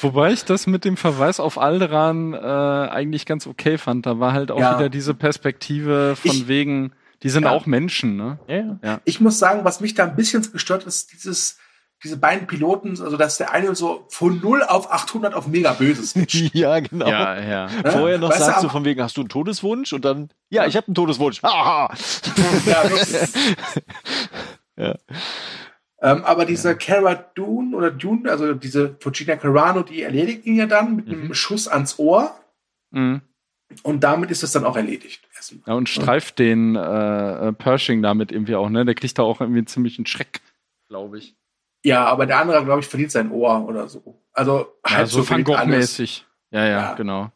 Wobei 0.00 0.32
ich 0.32 0.44
das 0.44 0.66
mit 0.66 0.84
dem 0.84 0.96
Verweis 0.96 1.40
auf 1.40 1.58
Alderan 1.58 2.34
äh, 2.34 2.36
eigentlich 2.38 3.26
ganz 3.26 3.46
okay 3.46 3.78
fand. 3.78 4.06
Da 4.06 4.20
war 4.20 4.32
halt 4.32 4.50
auch 4.50 4.58
Ja. 4.60 4.78
wieder 4.78 4.88
diese 4.88 5.14
Perspektive 5.14 6.16
von 6.16 6.30
Ich- 6.30 6.48
wegen, 6.48 6.92
die 7.22 7.30
sind 7.30 7.44
Ja. 7.44 7.50
auch 7.52 7.66
Menschen, 7.66 8.16
ne? 8.16 8.38
Ja, 8.48 8.78
ja. 8.82 9.00
Ich 9.04 9.20
muss 9.20 9.38
sagen, 9.38 9.64
was 9.64 9.80
mich 9.80 9.94
da 9.94 10.04
ein 10.04 10.16
bisschen 10.16 10.46
gestört 10.52 10.84
ist, 10.84 11.12
dieses, 11.12 11.58
diese 12.02 12.18
beiden 12.18 12.46
Piloten, 12.46 12.90
also 13.00 13.16
dass 13.16 13.38
der 13.38 13.52
eine 13.52 13.74
so 13.74 14.04
von 14.10 14.38
0 14.42 14.62
auf 14.64 14.92
800 14.92 15.32
auf 15.32 15.46
mega 15.46 15.72
böse 15.72 16.02
switcht. 16.06 16.54
ja 16.54 16.78
genau. 16.80 17.08
Ja, 17.08 17.40
ja. 17.40 17.68
Vorher 17.68 18.18
noch 18.18 18.28
Weißt 18.30 18.40
du, 18.40 18.44
sagst 18.44 18.62
du 18.62 18.66
aber- 18.66 18.72
von 18.72 18.84
wegen, 18.84 19.02
hast 19.02 19.16
du 19.16 19.22
einen 19.22 19.30
Todeswunsch? 19.30 19.94
Und 19.94 20.04
dann, 20.04 20.28
ja, 20.50 20.66
ich 20.66 20.76
habe 20.76 20.88
einen 20.88 20.94
Todeswunsch. 20.94 21.42
Haha. 21.42 21.94
ja. 22.66 22.82
Ja. 24.76 24.96
Ähm, 26.04 26.22
aber 26.24 26.44
diese 26.44 26.76
Cara 26.76 27.14
Dune 27.14 27.74
oder 27.74 27.90
Dune, 27.90 28.30
also 28.30 28.52
diese 28.52 28.94
Fujina 29.00 29.36
Carano, 29.36 29.82
die 29.82 30.02
erledigt 30.02 30.44
ihn 30.44 30.56
ja 30.56 30.66
dann 30.66 30.96
mit 30.96 31.08
einem 31.08 31.32
Schuss 31.32 31.66
ans 31.66 31.98
Ohr. 31.98 32.38
Mhm. 32.90 33.22
Und 33.82 34.04
damit 34.04 34.30
ist 34.30 34.42
es 34.42 34.52
dann 34.52 34.64
auch 34.64 34.76
erledigt. 34.76 35.26
Ja, 35.66 35.74
und 35.74 35.88
streift 35.88 36.38
den 36.38 36.76
äh, 36.76 37.52
Pershing 37.54 38.02
damit 38.02 38.32
irgendwie 38.32 38.54
auch, 38.54 38.68
ne? 38.68 38.84
Der 38.84 38.94
kriegt 38.94 39.18
da 39.18 39.22
auch 39.22 39.40
irgendwie 39.40 39.58
einen 39.58 39.66
ziemlichen 39.66 40.04
Schreck, 40.06 40.40
glaube 40.88 41.18
ich. 41.18 41.36
Ja, 41.84 42.04
aber 42.04 42.26
der 42.26 42.38
andere, 42.38 42.64
glaube 42.64 42.80
ich, 42.80 42.86
verliert 42.86 43.10
sein 43.10 43.30
Ohr 43.30 43.66
oder 43.66 43.88
so. 43.88 44.22
Also 44.32 44.74
ja, 44.86 44.98
halt 44.98 45.08
so, 45.08 45.28
Van. 45.28 45.42
Gogh-mäßig. 45.42 46.26
Ja, 46.50 46.64
ja, 46.64 46.68
Ja. 46.68 46.94
genau. 46.94 47.32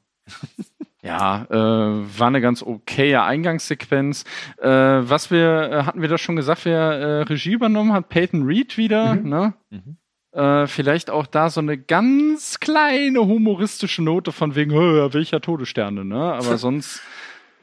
Ja, 1.08 1.46
äh, 1.50 2.18
war 2.18 2.26
eine 2.28 2.40
ganz 2.40 2.62
okaye 2.62 3.22
Eingangssequenz. 3.22 4.24
Äh, 4.60 4.68
was 4.68 5.30
wir, 5.30 5.70
äh, 5.72 5.82
hatten 5.84 6.02
wir 6.02 6.08
das 6.08 6.20
schon 6.20 6.36
gesagt, 6.36 6.64
wer 6.64 6.78
äh, 6.78 7.22
Regie 7.22 7.52
übernommen 7.52 7.92
hat? 7.94 8.08
Peyton 8.10 8.44
Reed 8.44 8.76
wieder, 8.76 9.14
Mhm. 9.14 9.28
ne? 9.28 9.54
Mhm. 9.70 9.96
Äh, 10.32 10.66
vielleicht 10.66 11.08
auch 11.10 11.26
da 11.26 11.48
so 11.48 11.60
eine 11.60 11.78
ganz 11.78 12.60
kleine 12.60 13.20
humoristische 13.20 14.02
Note 14.02 14.30
von 14.30 14.54
wegen, 14.54 14.72
"Hö, 14.72 15.08
welcher 15.12 15.40
Todessterne, 15.40 16.04
ne? 16.04 16.34
Aber 16.34 16.58
sonst, 16.58 17.00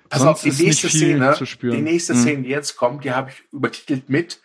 Pass 0.09 0.21
sonst 0.21 0.31
auf, 0.31 0.41
die 0.57 0.63
nächste 0.63 0.89
Szene, 0.89 1.33
zu 1.33 1.45
spüren. 1.45 1.75
die 1.77 1.83
nächste 1.83 2.13
Mhm. 2.15 2.17
Szene, 2.17 2.41
die 2.43 2.49
jetzt 2.49 2.75
kommt, 2.75 3.03
die 3.05 3.11
habe 3.11 3.29
ich 3.29 3.43
übertitelt 3.53 4.09
mit 4.09 4.41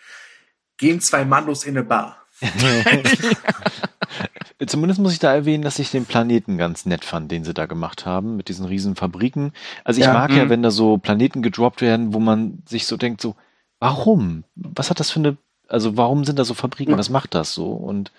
Gehen 0.76 1.00
zwei 1.00 1.25
Mandos 1.25 1.64
in 1.64 1.76
eine 1.76 1.85
Bar. 1.87 2.20
Zumindest 4.67 5.01
muss 5.01 5.13
ich 5.13 5.19
da 5.19 5.33
erwähnen, 5.33 5.63
dass 5.65 5.79
ich 5.79 5.91
den 5.91 6.05
Planeten 6.05 6.59
ganz 6.59 6.85
nett 6.85 7.05
fand, 7.05 7.31
den 7.33 7.45
sie 7.45 7.55
da 7.55 7.67
gemacht 7.67 8.05
haben, 8.07 8.37
mit 8.37 8.49
diesen 8.49 8.67
riesen 8.67 8.95
Fabriken. 8.97 9.53
Also 9.85 10.01
ich 10.01 10.07
Ja. 10.07 10.13
mag 10.13 10.31
ja, 10.33 10.45
Mhm. 10.45 10.51
wenn 10.51 10.63
da 10.63 10.71
so 10.71 10.99
Planeten 10.99 11.41
gedroppt 11.43 11.81
werden, 11.81 12.13
wo 12.13 12.19
man 12.21 12.63
sich 12.67 12.87
so 12.87 12.97
denkt, 12.99 13.21
so, 13.23 13.37
warum? 13.79 14.45
Was 14.57 14.91
hat 14.91 15.01
das 15.01 15.11
für 15.11 15.21
eine, 15.21 15.37
also 15.69 15.97
warum 15.97 16.25
sind 16.25 16.39
da 16.39 16.45
so 16.45 16.53
Fabriken? 16.55 16.99
Was 16.99 17.09
macht 17.09 17.35
das 17.35 17.55
so? 17.55 17.69
Und 17.73 18.13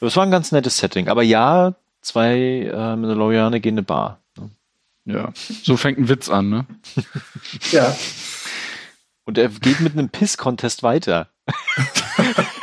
es 0.00 0.16
war 0.16 0.24
ein 0.24 0.30
ganz 0.32 0.50
nettes 0.52 0.78
Setting. 0.78 1.08
Aber 1.08 1.22
ja, 1.22 1.74
zwei 2.00 2.70
äh, 2.72 2.96
Mandalorianer 2.96 3.60
gehen 3.60 3.74
in 3.74 3.78
eine 3.78 3.82
Bar. 3.84 4.18
ne? 4.36 4.50
ja, 5.04 5.32
so 5.62 5.76
fängt 5.76 5.98
ein 5.98 6.08
Witz 6.08 6.28
an, 6.28 6.48
ne? 6.50 6.66
Ja. 7.70 7.94
Und 9.26 9.38
er 9.38 9.48
geht 9.48 9.80
mit 9.80 9.92
einem 9.92 10.08
Piss-Contest 10.10 10.82
weiter. 10.82 11.28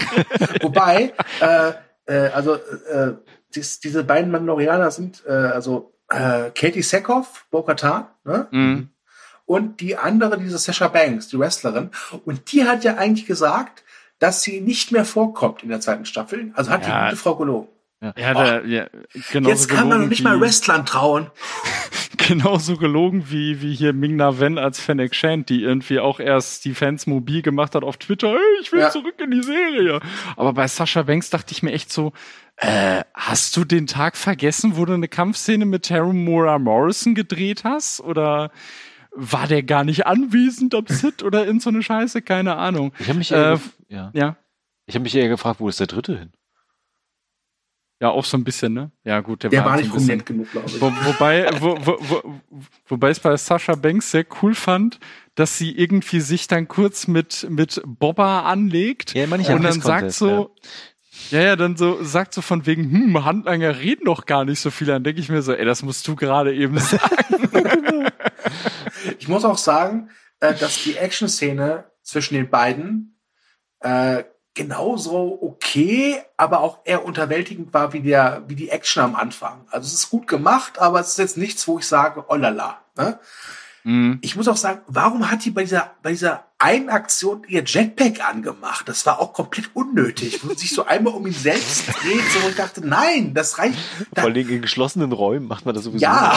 Wobei, 0.62 1.12
äh, 1.40 1.72
äh, 2.06 2.28
also 2.30 2.54
äh, 2.54 3.14
dies, 3.54 3.80
diese 3.80 4.04
beiden 4.04 4.30
Mandalorianer 4.30 4.90
sind 4.90 5.22
äh, 5.26 5.32
also 5.32 5.94
äh, 6.10 6.50
Katie 6.54 6.82
Sackhoff, 6.82 7.46
Bo-Katan, 7.50 8.06
ne? 8.24 8.46
Mhm. 8.50 8.88
und 9.46 9.80
die 9.80 9.96
andere, 9.96 10.38
diese 10.38 10.58
Sasha 10.58 10.88
Banks, 10.88 11.28
die 11.28 11.38
Wrestlerin. 11.38 11.90
Und 12.24 12.52
die 12.52 12.64
hat 12.64 12.84
ja 12.84 12.96
eigentlich 12.96 13.26
gesagt, 13.26 13.84
dass 14.18 14.42
sie 14.42 14.60
nicht 14.60 14.90
mehr 14.92 15.04
vorkommt 15.04 15.62
in 15.62 15.68
der 15.68 15.80
zweiten 15.80 16.04
Staffel. 16.04 16.50
Also 16.54 16.70
hat 16.70 16.86
Ja. 16.86 17.04
die 17.04 17.10
gute 17.10 17.16
Frau 17.22 17.36
gelogen. 17.36 17.68
Ja, 18.00 18.32
der, 18.34 18.64
ja, 18.66 18.86
genauso 19.32 19.50
Jetzt 19.54 19.68
kann 19.68 19.88
man 19.88 20.02
noch 20.02 20.08
nicht 20.08 20.22
mal 20.22 20.40
Wrestlern 20.40 20.86
trauen. 20.86 21.30
genauso 22.28 22.76
gelogen 22.76 23.30
wie, 23.30 23.62
wie 23.62 23.74
hier 23.74 23.92
Ming 23.92 24.16
Na 24.16 24.38
Wen 24.40 24.58
als 24.58 24.78
Fennec 24.80 25.14
Shand, 25.14 25.48
die 25.48 25.62
irgendwie 25.62 25.98
auch 26.00 26.20
erst 26.20 26.64
die 26.64 26.74
Fans 26.74 27.06
mobil 27.06 27.40
gemacht 27.42 27.74
hat 27.74 27.82
auf 27.84 27.96
Twitter, 27.96 28.32
hey, 28.32 28.60
ich 28.60 28.70
will 28.72 28.80
Ja. 28.80 28.90
zurück 28.90 29.14
in 29.22 29.30
die 29.30 29.42
Serie. 29.42 30.00
Aber 30.36 30.52
bei 30.52 30.66
Sascha 30.68 31.02
Banks 31.02 31.30
dachte 31.30 31.52
ich 31.52 31.62
mir 31.62 31.72
echt 31.72 31.90
so, 31.92 32.12
äh, 32.56 33.02
hast 33.14 33.56
du 33.56 33.64
den 33.64 33.86
Tag 33.86 34.16
vergessen, 34.16 34.76
wo 34.76 34.84
du 34.84 34.92
eine 34.92 35.08
Kampfszene 35.08 35.64
mit 35.64 35.86
Tamara 35.86 36.58
Morrison 36.58 37.14
gedreht 37.14 37.62
hast? 37.64 38.00
Oder 38.00 38.50
war 39.12 39.46
der 39.46 39.62
gar 39.62 39.84
nicht 39.84 40.06
anwesend 40.06 40.74
am 40.74 40.86
Set 40.86 41.22
oder 41.22 41.46
in 41.46 41.60
so 41.60 41.70
eine 41.70 41.82
Scheiße? 41.82 42.20
Keine 42.22 42.56
Ahnung. 42.56 42.92
Ich 42.98 43.08
habe 43.08 43.18
mich, 43.18 43.30
eher 43.32 43.52
Äh, 43.54 43.58
ja. 43.94 44.10
Ja. 44.12 44.36
ich 44.86 44.94
hab 44.96 45.02
mich 45.02 45.14
eher 45.14 45.28
gefragt, 45.28 45.60
wo 45.60 45.68
ist 45.68 45.80
der 45.80 45.86
dritte 45.86 46.18
hin? 46.18 46.32
Ja, 48.00 48.10
auch 48.10 48.24
so 48.24 48.36
ein 48.36 48.44
bisschen, 48.44 48.74
ne? 48.74 48.92
Ja, 49.02 49.20
gut, 49.20 49.42
der, 49.42 49.50
Der 49.50 49.64
war 49.64 49.72
so 49.72 49.78
ein 49.78 49.80
nicht 49.80 49.90
prominent 49.90 50.26
genug, 50.26 50.50
glaube 50.52 50.68
ich. 50.68 50.80
Wo, 50.80 50.86
wobei, 50.86 51.50
wo, 51.58 51.76
wo, 51.80 51.96
wo, 52.00 52.22
wobei 52.86 53.10
ich 53.10 53.16
es 53.16 53.20
bei 53.20 53.36
Sascha 53.36 53.74
Banks 53.74 54.12
sehr 54.12 54.24
cool 54.40 54.54
fand, 54.54 55.00
dass 55.34 55.58
sie 55.58 55.76
irgendwie 55.76 56.20
sich 56.20 56.46
dann 56.46 56.68
kurz 56.68 57.08
mit, 57.08 57.46
mit 57.50 57.82
Bobba 57.84 58.42
anlegt 58.42 59.14
Ja, 59.14 59.26
meine 59.26 59.42
ich 59.42 59.48
und 59.48 59.62
ja, 59.62 59.70
dann 59.70 59.80
sagt 59.80 60.12
so, 60.12 60.54
ja. 61.30 61.40
ja, 61.40 61.56
dann 61.56 61.76
so, 61.76 62.02
sagt 62.04 62.34
so 62.34 62.40
von 62.40 62.66
wegen, 62.66 62.88
hm, 62.90 63.24
Handlanger 63.24 63.80
reden 63.80 64.04
doch 64.04 64.26
gar 64.26 64.44
nicht 64.44 64.60
so 64.60 64.70
viel. 64.70 64.86
Dann 64.86 65.02
denke 65.02 65.20
ich 65.20 65.28
mir 65.28 65.42
so, 65.42 65.52
ey, 65.52 65.64
das 65.64 65.82
musst 65.82 66.06
du 66.06 66.14
gerade 66.14 66.54
eben 66.54 66.78
sagen. 66.78 68.10
Ich 69.18 69.26
muss 69.26 69.44
auch 69.44 69.58
sagen, 69.58 70.10
äh, 70.38 70.54
dass 70.54 70.84
die 70.84 70.96
Action-Szene 70.96 71.84
zwischen 72.02 72.34
den 72.34 72.48
beiden 72.48 73.18
äh, 73.80 74.22
genauso 74.58 75.38
okay, 75.40 76.20
aber 76.36 76.60
auch 76.60 76.80
eher 76.84 77.04
unterwältigend 77.04 77.72
war 77.72 77.92
wie 77.92 78.00
der, 78.00 78.42
wie 78.48 78.56
die 78.56 78.70
Action 78.70 79.04
am 79.04 79.14
Anfang. 79.14 79.60
Also 79.70 79.86
es 79.86 79.94
ist 79.94 80.10
gut 80.10 80.26
gemacht, 80.26 80.80
aber 80.80 80.98
es 80.98 81.10
ist 81.10 81.18
jetzt 81.18 81.36
nichts, 81.36 81.68
wo 81.68 81.78
ich 81.78 81.86
sage, 81.86 82.24
oh 82.28 82.34
la 82.34 82.48
la. 82.48 82.78
Ne? 82.96 83.20
Mhm. 83.84 84.18
Ich 84.20 84.34
muss 84.34 84.48
auch 84.48 84.56
sagen, 84.56 84.80
warum 84.88 85.30
hat 85.30 85.44
die 85.44 85.52
bei 85.52 85.62
dieser, 85.62 85.92
bei 86.02 86.10
dieser 86.10 86.44
einen 86.58 86.88
Aktion 86.90 87.44
ihr 87.46 87.62
Jetpack 87.64 88.20
angemacht? 88.28 88.88
Das 88.88 89.06
war 89.06 89.20
auch 89.20 89.32
komplett 89.32 89.70
unnötig, 89.74 90.40
wo 90.42 90.48
sie 90.48 90.62
sich 90.62 90.74
so 90.74 90.84
einmal 90.84 91.14
um 91.14 91.24
ihn 91.24 91.32
selbst 91.32 91.86
dreht, 91.86 92.24
so 92.32 92.40
und 92.40 92.50
ich 92.50 92.56
dachte, 92.56 92.84
nein, 92.84 93.34
das 93.34 93.58
reicht. 93.58 93.78
Da, 94.12 94.22
Vor 94.22 94.30
allem 94.30 94.48
in 94.48 94.60
geschlossenen 94.60 95.12
Räumen 95.12 95.46
macht 95.46 95.66
man 95.66 95.74
das 95.76 95.84
sowieso. 95.84 96.02
ja, 96.02 96.34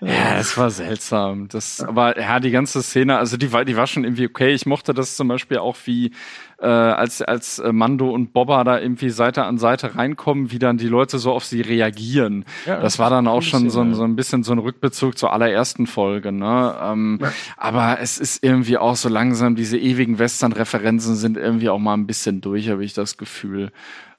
Ja, 0.00 0.38
es 0.38 0.56
war 0.58 0.70
seltsam. 0.70 1.48
Das, 1.48 1.82
aber 1.82 2.20
ja, 2.20 2.38
die 2.40 2.50
ganze 2.50 2.82
Szene, 2.82 3.18
also 3.18 3.36
die 3.36 3.52
war, 3.52 3.64
die 3.64 3.76
war 3.76 3.86
schon 3.86 4.04
irgendwie 4.04 4.26
okay. 4.26 4.52
Ich 4.52 4.66
mochte 4.66 4.92
das 4.92 5.16
zum 5.16 5.28
Beispiel 5.28 5.58
auch, 5.58 5.76
wie 5.84 6.12
äh, 6.58 6.66
als 6.66 7.22
als 7.22 7.58
äh, 7.58 7.72
Mando 7.72 8.10
und 8.10 8.32
Bobba 8.32 8.64
da 8.64 8.78
irgendwie 8.78 9.10
Seite 9.10 9.44
an 9.44 9.58
Seite 9.58 9.96
reinkommen, 9.96 10.50
wie 10.50 10.58
dann 10.58 10.78
die 10.78 10.88
Leute 10.88 11.18
so 11.18 11.32
auf 11.32 11.44
sie 11.44 11.60
reagieren. 11.60 12.44
Ja, 12.66 12.80
das 12.80 12.98
war 12.98 13.10
dann 13.10 13.26
auch 13.26 13.42
schon 13.42 13.70
so 13.70 13.80
ein, 13.80 13.94
so 13.94 14.04
ein 14.04 14.16
bisschen 14.16 14.42
so 14.42 14.52
ein 14.52 14.58
Rückbezug 14.58 15.16
zur 15.18 15.32
allerersten 15.32 15.86
Folge. 15.86 16.32
Ne? 16.32 16.74
Ähm, 16.82 17.18
Ja. 17.20 17.32
Aber 17.56 17.98
es 18.00 18.18
ist 18.18 18.42
irgendwie 18.42 18.78
auch 18.78 18.96
so 18.96 19.08
langsam, 19.08 19.56
diese 19.56 19.78
ewigen 19.78 20.18
Western-Referenzen 20.18 21.16
sind 21.16 21.36
irgendwie 21.36 21.68
auch 21.68 21.78
mal 21.78 21.94
ein 21.94 22.06
bisschen 22.06 22.40
durch, 22.40 22.68
habe 22.68 22.84
ich 22.84 22.94
das 22.94 23.16
Gefühl. 23.16 23.72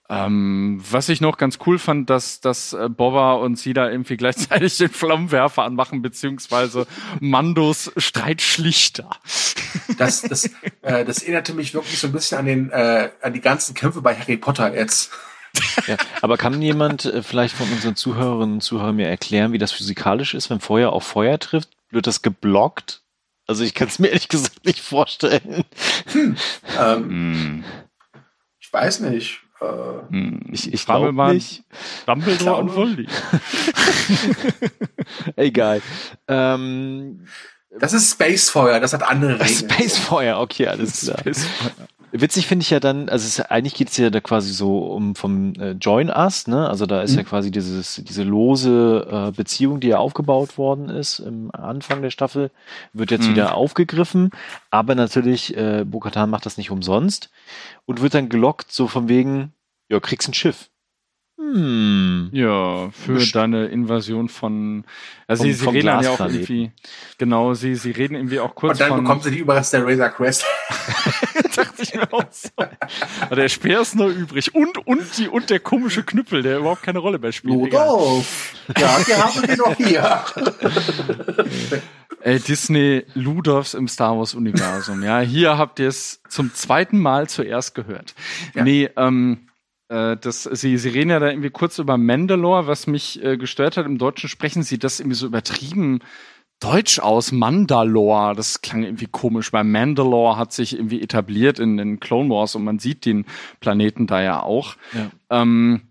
Ähm, 0.09 0.81
was 0.89 1.09
ich 1.09 1.19
noch 1.19 1.37
ganz 1.37 1.59
cool 1.65 1.77
fand, 1.79 2.09
dass, 2.09 2.39
dass 2.39 2.71
äh, 2.71 2.87
Bobba 2.87 3.33
und 3.33 3.57
sie 3.57 3.73
da 3.73 3.89
irgendwie 3.89 4.15
gleichzeitig 4.17 4.77
den 4.77 4.89
Flammenwerfer 4.89 5.63
anmachen, 5.63 6.01
beziehungsweise 6.01 6.87
Mandos 7.19 7.91
Streitschlichter. 7.97 9.09
das, 9.97 10.21
das, 10.21 10.45
äh, 10.81 11.03
das 11.03 11.19
erinnerte 11.23 11.53
mich 11.53 11.73
wirklich 11.73 11.99
so 11.99 12.07
ein 12.07 12.13
bisschen 12.13 12.37
an 12.37 12.45
den, 12.45 12.69
äh, 12.71 13.09
an 13.21 13.33
die 13.33 13.41
ganzen 13.41 13.73
Kämpfe 13.73 14.01
bei 14.01 14.15
Harry 14.15 14.37
Potter 14.37 14.73
jetzt. 14.73 15.11
Ja, 15.87 15.97
aber 16.21 16.37
kann 16.37 16.61
jemand 16.61 17.05
äh, 17.05 17.21
vielleicht 17.23 17.55
von 17.55 17.69
unseren 17.71 17.95
Zuhörerinnen 17.95 18.55
und 18.55 18.61
Zuhörern 18.61 18.95
mir 18.95 19.07
erklären, 19.07 19.51
wie 19.51 19.57
das 19.57 19.71
physikalisch 19.71 20.33
ist, 20.35 20.49
wenn 20.49 20.59
Feuer 20.59 20.91
auf 20.93 21.03
Feuer 21.05 21.39
trifft? 21.39 21.69
Wird 21.89 22.07
das 22.07 22.21
geblockt? 22.21 23.01
Also 23.47 23.63
ich 23.63 23.73
kann 23.73 23.87
es 23.87 23.97
mir 23.99 24.07
ehrlich 24.09 24.27
gesagt 24.29 24.65
nicht 24.65 24.79
vorstellen. 24.81 25.63
Ähm, 26.15 27.09
Hm. 27.09 27.63
ich 28.59 28.71
weiß 28.71 28.99
nicht. 29.01 29.41
Äh. 29.61 30.51
Ich, 30.51 30.73
ich 30.73 30.85
glaube 30.85 31.11
mal 31.11 31.33
nicht. 31.33 31.63
Dumbledore 32.05 32.57
und 32.61 32.75
Voldy. 32.75 33.07
Egal. 35.35 35.81
Ähm, 36.27 37.27
das 37.79 37.93
ist 37.93 38.11
Spacefeuer, 38.11 38.79
das 38.79 38.93
hat 38.93 39.03
andere 39.03 39.33
Regeln. 39.39 39.69
Spacefeuer, 39.69 40.39
okay, 40.39 40.67
alles 40.67 41.01
klar. 41.23 41.35
Witzig 42.11 42.47
finde 42.47 42.63
ich 42.63 42.69
ja 42.69 42.79
dann, 42.79 43.09
also 43.09 43.25
es, 43.27 43.41
eigentlich 43.41 43.73
geht 43.75 43.89
es 43.89 43.97
ja 43.97 44.09
da 44.09 44.21
quasi 44.21 44.53
so 44.53 44.77
um 44.93 45.13
vom 45.13 45.53
äh, 45.55 45.71
Join 45.71 46.09
Us, 46.09 46.47
ne? 46.47 46.69
Also 46.69 46.85
da 46.85 47.01
ist 47.01 47.15
ja 47.15 47.23
Mhm. 47.23 47.27
quasi 47.27 47.51
dieses, 47.51 48.01
diese 48.07 48.23
lose 48.23 49.05
äh, 49.11 49.31
Beziehung, 49.31 49.81
die 49.81 49.89
ja 49.89 49.97
aufgebaut 49.97 50.57
worden 50.57 50.87
ist 50.87 51.19
im 51.19 51.51
Anfang 51.51 52.01
der 52.01 52.09
Staffel, 52.11 52.49
wird 52.93 53.11
jetzt 53.11 53.27
Mhm. 53.27 53.31
wieder 53.31 53.55
aufgegriffen. 53.55 54.29
Aber 54.71 54.95
natürlich, 54.95 55.55
äh, 55.57 55.83
Bokatan 55.85 56.29
macht 56.29 56.45
das 56.45 56.55
nicht 56.57 56.71
umsonst 56.71 57.29
und 57.85 58.01
wird 58.01 58.13
dann 58.13 58.29
gelockt, 58.29 58.71
so 58.71 58.87
von 58.87 59.09
wegen, 59.09 59.51
ja, 59.89 59.99
kriegst 59.99 60.29
ein 60.29 60.33
Schiff. 60.33 60.69
Hm. 61.39 62.29
Ja, 62.31 62.89
für 62.91 63.13
Best- 63.13 63.35
deine 63.35 63.67
Invasion 63.67 64.27
von. 64.27 64.85
Also 65.27 65.43
Vom- 65.43 65.51
sie, 65.51 65.57
sie 65.57 65.69
reden 65.69 65.85
dann 65.87 66.03
ja 66.03 66.09
auch 66.11 66.19
irgendwie. 66.19 66.71
Genau, 67.19 67.53
sie, 67.53 67.75
sie 67.75 67.91
reden 67.91 68.15
irgendwie 68.15 68.39
auch 68.39 68.55
kurz 68.55 68.73
Und 68.73 68.81
dann 68.81 68.89
von. 68.89 69.03
bekommt 69.03 69.23
sie 69.23 69.31
die 69.31 69.37
Überreste 69.39 69.77
der 69.77 69.85
Razor 69.87 70.09
Crest. 70.09 70.45
dachte 71.55 71.83
ich 71.83 71.93
mir 71.93 72.11
auch 72.11 72.23
so. 72.31 72.49
Aber 73.21 73.35
der 73.35 73.49
Speer 73.49 73.81
ist 73.81 73.95
noch 73.95 74.09
übrig. 74.09 74.55
Und, 74.55 74.79
und, 74.87 75.17
die, 75.17 75.27
und 75.27 75.49
der 75.49 75.59
komische 75.59 76.03
Knüppel, 76.03 76.41
der 76.41 76.57
überhaupt 76.59 76.81
keine 76.83 76.99
Rolle 76.99 77.19
mehr 77.19 77.31
spielt. 77.31 77.67
Egal. 77.67 77.87
Rudolf! 77.87 78.53
Ja, 78.77 78.97
wir 79.05 79.23
haben 79.23 79.47
wir 79.47 79.57
noch 79.57 79.75
hier. 79.75 80.21
Ey, 82.21 82.39
Disney 82.39 83.05
Ludolfs 83.13 83.73
im 83.73 83.87
Star 83.87 84.17
Wars 84.17 84.33
Universum. 84.33 85.03
Ja, 85.03 85.19
hier 85.19 85.57
habt 85.57 85.79
ihr 85.79 85.87
es 85.87 86.21
zum 86.29 86.53
zweiten 86.53 86.99
Mal 86.99 87.27
zuerst 87.29 87.75
gehört. 87.75 88.15
Ja. 88.55 88.63
Nee, 88.63 88.89
ähm, 88.97 89.47
äh, 89.89 90.17
das, 90.17 90.43
sie, 90.43 90.77
sie 90.77 90.89
reden 90.89 91.09
ja 91.11 91.19
da 91.19 91.29
irgendwie 91.29 91.49
kurz 91.49 91.79
über 91.79 91.97
Mandalore, 91.97 92.67
was 92.67 92.87
mich 92.87 93.23
äh, 93.23 93.37
gestört 93.37 93.77
hat. 93.77 93.85
Im 93.85 93.97
Deutschen 93.97 94.29
sprechen 94.29 94.63
sie 94.63 94.77
das 94.79 94.99
irgendwie 94.99 95.15
so 95.17 95.25
übertrieben 95.27 95.99
Deutsch 96.59 96.99
aus, 96.99 97.31
Mandalore. 97.31 98.35
Das 98.35 98.61
klang 98.61 98.83
irgendwie 98.83 99.05
komisch, 99.07 99.53
weil 99.53 99.63
Mandalore 99.63 100.37
hat 100.37 100.53
sich 100.53 100.73
irgendwie 100.73 101.01
etabliert 101.01 101.59
in 101.59 101.77
den 101.77 101.99
Clone 101.99 102.29
Wars 102.29 102.55
und 102.55 102.63
man 102.63 102.79
sieht 102.79 103.05
den 103.05 103.25
Planeten 103.59 104.07
da 104.07 104.21
ja 104.21 104.41
auch. 104.41 104.75
Ja. 104.93 105.09
Ähm, 105.41 105.81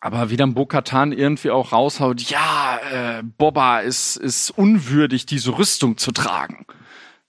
aber 0.00 0.30
wie 0.30 0.36
dann 0.36 0.52
Bo-Katan 0.54 1.12
irgendwie 1.12 1.50
auch 1.50 1.72
raushaut, 1.72 2.20
ja, 2.22 2.78
äh, 2.92 3.22
Boba 3.22 3.80
ist, 3.80 4.16
ist 4.16 4.50
unwürdig, 4.50 5.24
diese 5.26 5.56
Rüstung 5.56 5.96
zu 5.96 6.12
tragen. 6.12 6.66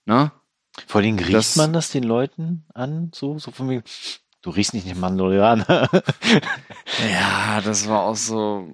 Ne? 0.06 0.32
Vor 0.86 1.02
allem 1.02 1.18
riecht 1.18 1.34
Das- 1.34 1.56
man 1.56 1.72
das 1.74 1.90
den 1.92 2.04
Leuten 2.04 2.66
an, 2.74 3.10
so, 3.16 3.40
so 3.40 3.50
von 3.52 3.70
wegen, 3.70 3.84
du 4.42 4.50
riechst 4.50 4.74
nicht 4.74 4.88
nach 4.88 4.96
Mandalorianer. 4.96 5.90
Ja, 7.12 7.62
das 7.62 7.88
war 7.88 8.04
auch 8.04 8.16
so. 8.16 8.68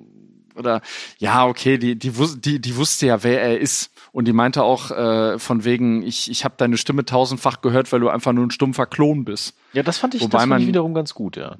Oder 0.55 0.81
ja, 1.17 1.47
okay, 1.47 1.77
die, 1.79 1.97
die, 1.97 2.11
die, 2.37 2.61
die 2.61 2.75
wusste 2.75 3.07
ja, 3.07 3.23
wer 3.23 3.41
er 3.41 3.59
ist. 3.59 3.91
Und 4.11 4.25
die 4.27 4.33
meinte 4.33 4.61
auch 4.63 4.91
äh, 4.91 5.39
von 5.39 5.63
wegen, 5.63 6.03
ich, 6.03 6.29
ich 6.29 6.45
habe 6.45 6.53
deine 6.57 6.77
Stimme 6.77 7.05
tausendfach 7.05 7.61
gehört, 7.61 7.91
weil 7.91 7.99
du 8.01 8.09
einfach 8.09 8.33
nur 8.33 8.45
ein 8.45 8.51
stumpfer 8.51 8.85
Klon 8.85 9.25
bist. 9.25 9.55
ja, 9.73 9.81
das 9.81 9.97
fand 9.97 10.13
ich, 10.13 10.21
Wobei 10.21 10.31
das 10.33 10.41
fand 10.41 10.49
man- 10.51 10.61
ich 10.61 10.67
wiederum 10.67 10.93
ganz 10.93 11.15
gut, 11.15 11.37
ja. 11.37 11.55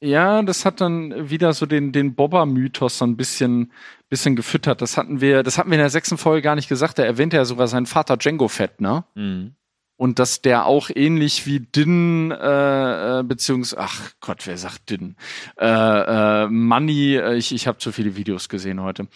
Ja, 0.00 0.42
das 0.42 0.64
hat 0.66 0.80
dann 0.82 1.30
wieder 1.30 1.52
so 1.54 1.64
den, 1.66 1.90
den 1.90 2.14
Bobber-Mythos 2.14 2.98
so 2.98 3.04
ein 3.06 3.16
bisschen, 3.16 3.72
bisschen 4.10 4.36
gefüttert. 4.36 4.80
Das 4.82 4.96
hatten 4.98 5.20
wir, 5.22 5.42
das 5.42 5.56
hatten 5.58 5.70
wir 5.70 5.76
in 5.78 5.80
der 5.82 5.90
sechsten 5.90 6.18
Folge 6.18 6.42
gar 6.42 6.54
nicht 6.54 6.68
gesagt. 6.68 6.98
Er 7.00 7.06
erwähnte 7.06 7.36
ja 7.38 7.44
sogar 7.46 7.66
seinen 7.66 7.86
Vater 7.86 8.16
Django 8.18 8.46
Fett, 8.48 8.80
ne? 8.80 9.04
Mhm. 9.14 9.54
Und 9.98 10.18
dass 10.20 10.40
der 10.42 10.64
auch 10.64 10.90
ähnlich 10.94 11.44
wie 11.46 11.58
Din, 11.60 12.30
äh, 12.30 13.18
äh, 13.18 13.22
beziehungsweise, 13.24 13.82
ach 13.82 14.12
Gott, 14.20 14.46
wer 14.46 14.56
sagt 14.56 14.88
Din? 14.90 15.16
Äh, 15.60 15.66
äh, 15.66 16.46
Money, 16.46 17.16
äh, 17.16 17.34
ich, 17.36 17.52
ich 17.52 17.66
habe 17.66 17.78
zu 17.78 17.90
viele 17.92 18.14
Videos 18.16 18.48
gesehen 18.48 18.80
heute. 18.80 19.08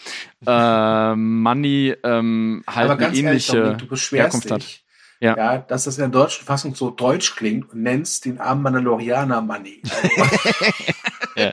Äh, 0.45 1.15
Money 1.15 1.95
ähm, 2.03 2.65
halt 2.67 2.91
Aber 2.91 2.93
eine 2.95 3.01
ganz 3.01 3.17
ehrlich, 3.17 3.25
ähnliche 3.25 3.57
Dominik, 3.59 3.79
du 3.79 3.87
beschwerst 3.87 4.25
Herkunft 4.35 4.51
hat. 4.51 4.63
dich, 4.63 4.85
Ja. 5.21 5.37
ja. 5.37 5.59
dass 5.59 5.85
das 5.85 5.99
in 5.99 6.03
der 6.03 6.09
deutschen 6.11 6.45
Fassung 6.45 6.75
so 6.75 6.91
deutsch 6.91 7.37
klingt 7.37 7.73
und 7.73 7.83
nennst 7.85 8.25
den 8.25 8.41
armen 8.41 8.63
Mandalorianer 8.63 9.41
Money. 9.41 9.83
Ja. 11.37 11.53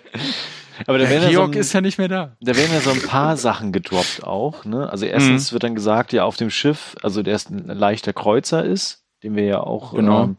Aber 0.88 0.98
da 0.98 1.06
Der 1.06 1.10
werden, 1.10 1.24
ja 1.24 1.28
so 1.30 1.36
Georg 1.36 1.56
ein, 1.56 1.60
ist 1.60 1.74
ja 1.74 1.82
nicht 1.82 1.98
mehr 1.98 2.08
da. 2.08 2.36
da 2.42 2.56
werden 2.56 2.74
ja 2.74 2.80
so 2.82 2.92
ein 2.92 3.02
paar 3.02 3.38
Sachen 3.38 3.72
gedroppt 3.72 4.24
auch. 4.24 4.66
Ne? 4.66 4.90
Also 4.90 5.06
erstens 5.06 5.54
wird 5.54 5.64
dann 5.64 5.76
gesagt, 5.76 6.14
ja, 6.14 6.24
auf 6.26 6.36
dem 6.38 6.50
Schiff, 6.50 6.96
also 7.02 7.22
der 7.24 7.36
ist 7.36 7.50
ein 7.50 7.66
leichter 7.68 8.12
Kreuzer 8.14 8.64
ist, 8.66 9.04
den 9.24 9.36
wir 9.36 9.44
ja 9.46 9.60
auch 9.62 9.94
Genau. 9.94 10.24
ähm, 10.24 10.38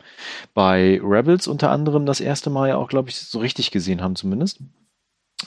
bei 0.54 1.00
Rebels 1.02 1.46
unter 1.46 1.70
anderem 1.70 2.06
das 2.06 2.20
erste 2.20 2.50
Mal 2.50 2.68
ja 2.68 2.76
auch, 2.76 2.88
glaube 2.88 3.10
ich, 3.10 3.16
so 3.16 3.38
richtig 3.38 3.70
gesehen 3.70 4.02
haben 4.02 4.16
zumindest. 4.16 4.60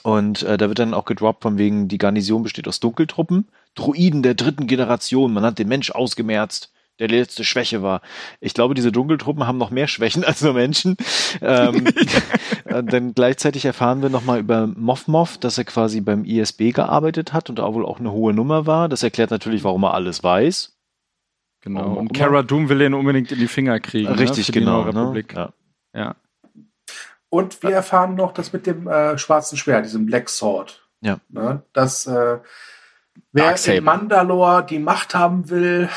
Und 0.01 0.43
äh, 0.43 0.57
da 0.57 0.67
wird 0.67 0.79
dann 0.79 0.93
auch 0.93 1.05
gedroppt 1.05 1.43
von 1.43 1.57
wegen, 1.57 1.87
die 1.87 1.99
Garnison 1.99 2.43
besteht 2.43 2.67
aus 2.67 2.79
Dunkeltruppen, 2.79 3.47
Druiden 3.75 4.23
der 4.23 4.33
dritten 4.33 4.67
Generation, 4.67 5.33
man 5.33 5.43
hat 5.43 5.59
den 5.59 5.67
Mensch 5.67 5.91
ausgemerzt, 5.91 6.71
der 6.99 7.07
letzte 7.07 7.43
Schwäche 7.43 7.81
war. 7.81 8.01
Ich 8.39 8.53
glaube, 8.53 8.75
diese 8.75 8.91
Dunkeltruppen 8.91 9.47
haben 9.47 9.57
noch 9.57 9.71
mehr 9.71 9.87
Schwächen 9.87 10.23
als 10.25 10.41
nur 10.41 10.53
Menschen. 10.53 10.95
Ähm, 11.41 11.85
äh, 12.65 12.83
dann 12.83 13.13
gleichzeitig 13.13 13.65
erfahren 13.65 14.01
wir 14.01 14.09
nochmal 14.09 14.39
über 14.39 14.67
Moff 14.67 15.07
Moff, 15.07 15.37
dass 15.37 15.57
er 15.57 15.63
quasi 15.65 16.01
beim 16.01 16.23
ISB 16.25 16.71
gearbeitet 16.71 17.33
hat 17.33 17.49
und 17.49 17.59
da 17.59 17.73
wohl 17.73 17.85
auch 17.85 17.99
eine 17.99 18.11
hohe 18.11 18.33
Nummer 18.33 18.65
war. 18.67 18.89
Das 18.89 19.03
erklärt 19.03 19.31
natürlich, 19.31 19.63
warum 19.63 19.83
er 19.83 19.93
alles 19.93 20.23
weiß. 20.23 20.72
Genau. 21.63 21.93
Und. 21.93 22.13
Cara 22.13 22.43
Doom 22.43 22.67
will 22.67 22.81
ihn 22.81 22.93
unbedingt 22.93 23.31
in 23.31 23.39
die 23.39 23.47
Finger 23.47 23.79
kriegen. 23.79 24.11
Richtig, 24.11 24.39
ne? 24.39 24.43
für 24.43 24.51
die 24.51 24.59
genau. 24.59 24.81
Ne? 24.81 24.87
Republik. 24.89 25.33
Ja. 25.33 25.53
Ja. 25.95 26.15
Und 27.29 27.63
wir 27.63 27.71
erfahren 27.71 28.15
noch 28.15 28.33
das 28.33 28.51
mit 28.51 28.67
dem 28.67 28.87
äh, 28.87 29.17
schwarzen 29.17 29.57
Schwert, 29.57 29.85
diesem 29.85 30.05
Black 30.05 30.29
Sword. 30.29 30.85
Ja. 30.99 31.19
Ne? 31.29 31.63
Dass 31.71 32.05
äh, 32.05 32.39
wer 33.31 33.45
Darksaber. 33.45 33.77
in 33.77 33.83
Mandalore 33.85 34.65
die 34.65 34.79
Macht 34.79 35.15
haben 35.15 35.49
will, 35.49 35.89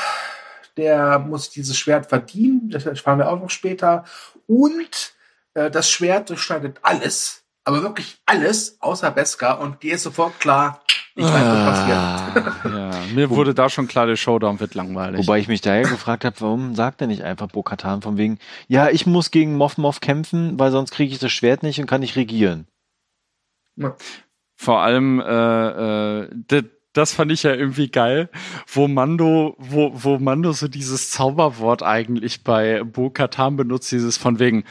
der 0.76 1.18
muss 1.18 1.50
dieses 1.50 1.76
Schwert 1.76 2.06
verdienen. 2.06 2.70
Das 2.70 2.86
erfahren 2.86 3.18
wir 3.18 3.28
auch 3.28 3.40
noch 3.40 3.50
später. 3.50 4.04
Und 4.46 5.14
äh, 5.54 5.68
das 5.68 5.90
Schwert 5.90 6.30
durchschneidet 6.30 6.78
alles, 6.82 7.42
aber 7.64 7.82
wirklich 7.82 8.18
alles, 8.24 8.80
außer 8.80 9.10
Beskar. 9.10 9.58
Und 9.58 9.82
dir 9.82 9.96
ist 9.96 10.04
sofort 10.04 10.38
klar, 10.38 10.80
ich 11.16 11.24
weiß, 11.24 11.32
was 11.32 11.64
passiert. 11.64 11.96
Ah. 11.96 12.68
ja. 12.68 12.92
Mir 13.14 13.30
wurde 13.30 13.54
da 13.54 13.70
schon 13.70 13.88
klar, 13.88 14.06
der 14.06 14.16
Showdown 14.16 14.60
wird 14.60 14.74
langweilig. 14.74 15.26
Wobei 15.26 15.38
ich 15.38 15.48
mich 15.48 15.62
daher 15.62 15.82
gefragt 15.82 16.24
habe, 16.24 16.36
warum 16.40 16.74
sagt 16.74 17.00
er 17.00 17.06
nicht 17.06 17.22
einfach 17.22 17.48
Bo-Katan 17.48 18.02
von 18.02 18.18
wegen, 18.18 18.38
ja, 18.68 18.90
ich 18.90 19.06
muss 19.06 19.30
gegen 19.30 19.56
Moff 19.56 19.78
Moff 19.78 20.00
kämpfen, 20.00 20.58
weil 20.58 20.70
sonst 20.70 20.90
kriege 20.90 21.12
ich 21.12 21.18
das 21.18 21.32
Schwert 21.32 21.62
nicht 21.62 21.80
und 21.80 21.86
kann 21.86 22.02
nicht 22.02 22.16
regieren. 22.16 22.66
Vor 24.56 24.80
allem, 24.80 25.20
äh, 25.20 26.22
äh, 26.24 26.28
das, 26.48 26.64
das 26.92 27.12
fand 27.12 27.32
ich 27.32 27.42
ja 27.42 27.54
irgendwie 27.54 27.88
geil, 27.88 28.28
wo 28.66 28.86
Mando, 28.86 29.54
wo, 29.58 29.92
wo 29.94 30.18
Mando 30.18 30.52
so 30.52 30.68
dieses 30.68 31.10
Zauberwort 31.10 31.82
eigentlich 31.82 32.44
bei 32.44 32.82
Bo 32.84 33.10
Katan 33.10 33.56
benutzt, 33.56 33.90
dieses 33.90 34.16
von 34.18 34.38
wegen, 34.38 34.64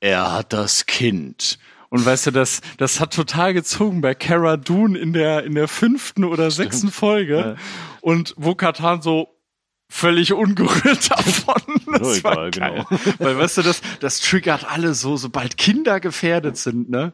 er 0.00 0.32
hat 0.32 0.52
das 0.52 0.86
Kind. 0.86 1.58
Und 1.88 2.04
weißt 2.04 2.26
du, 2.26 2.30
das, 2.32 2.60
das 2.78 3.00
hat 3.00 3.14
total 3.14 3.54
gezogen 3.54 4.00
bei 4.00 4.14
Cara 4.14 4.56
Dune 4.56 4.98
in 4.98 5.12
der, 5.12 5.44
in 5.44 5.54
der 5.54 5.68
fünften 5.68 6.24
oder 6.24 6.50
sechsten 6.50 6.90
Folge. 6.90 7.36
Ja. 7.36 7.54
Und 8.00 8.34
wo 8.36 8.54
Katan 8.54 9.02
so 9.02 9.28
völlig 9.88 10.32
ungerührt 10.32 11.10
davon. 11.10 11.62
Das 11.98 12.18
Ja, 12.18 12.24
war 12.24 12.32
egal, 12.32 12.50
geil. 12.50 12.86
genau. 12.88 13.14
Weil, 13.18 13.38
weißt 13.38 13.58
du, 13.58 13.62
das, 13.62 13.80
das 14.00 14.20
triggert 14.20 14.64
alle 14.70 14.94
so, 14.94 15.16
sobald 15.16 15.56
Kinder 15.56 16.00
gefährdet 16.00 16.56
sind, 16.56 16.90
ne? 16.90 17.12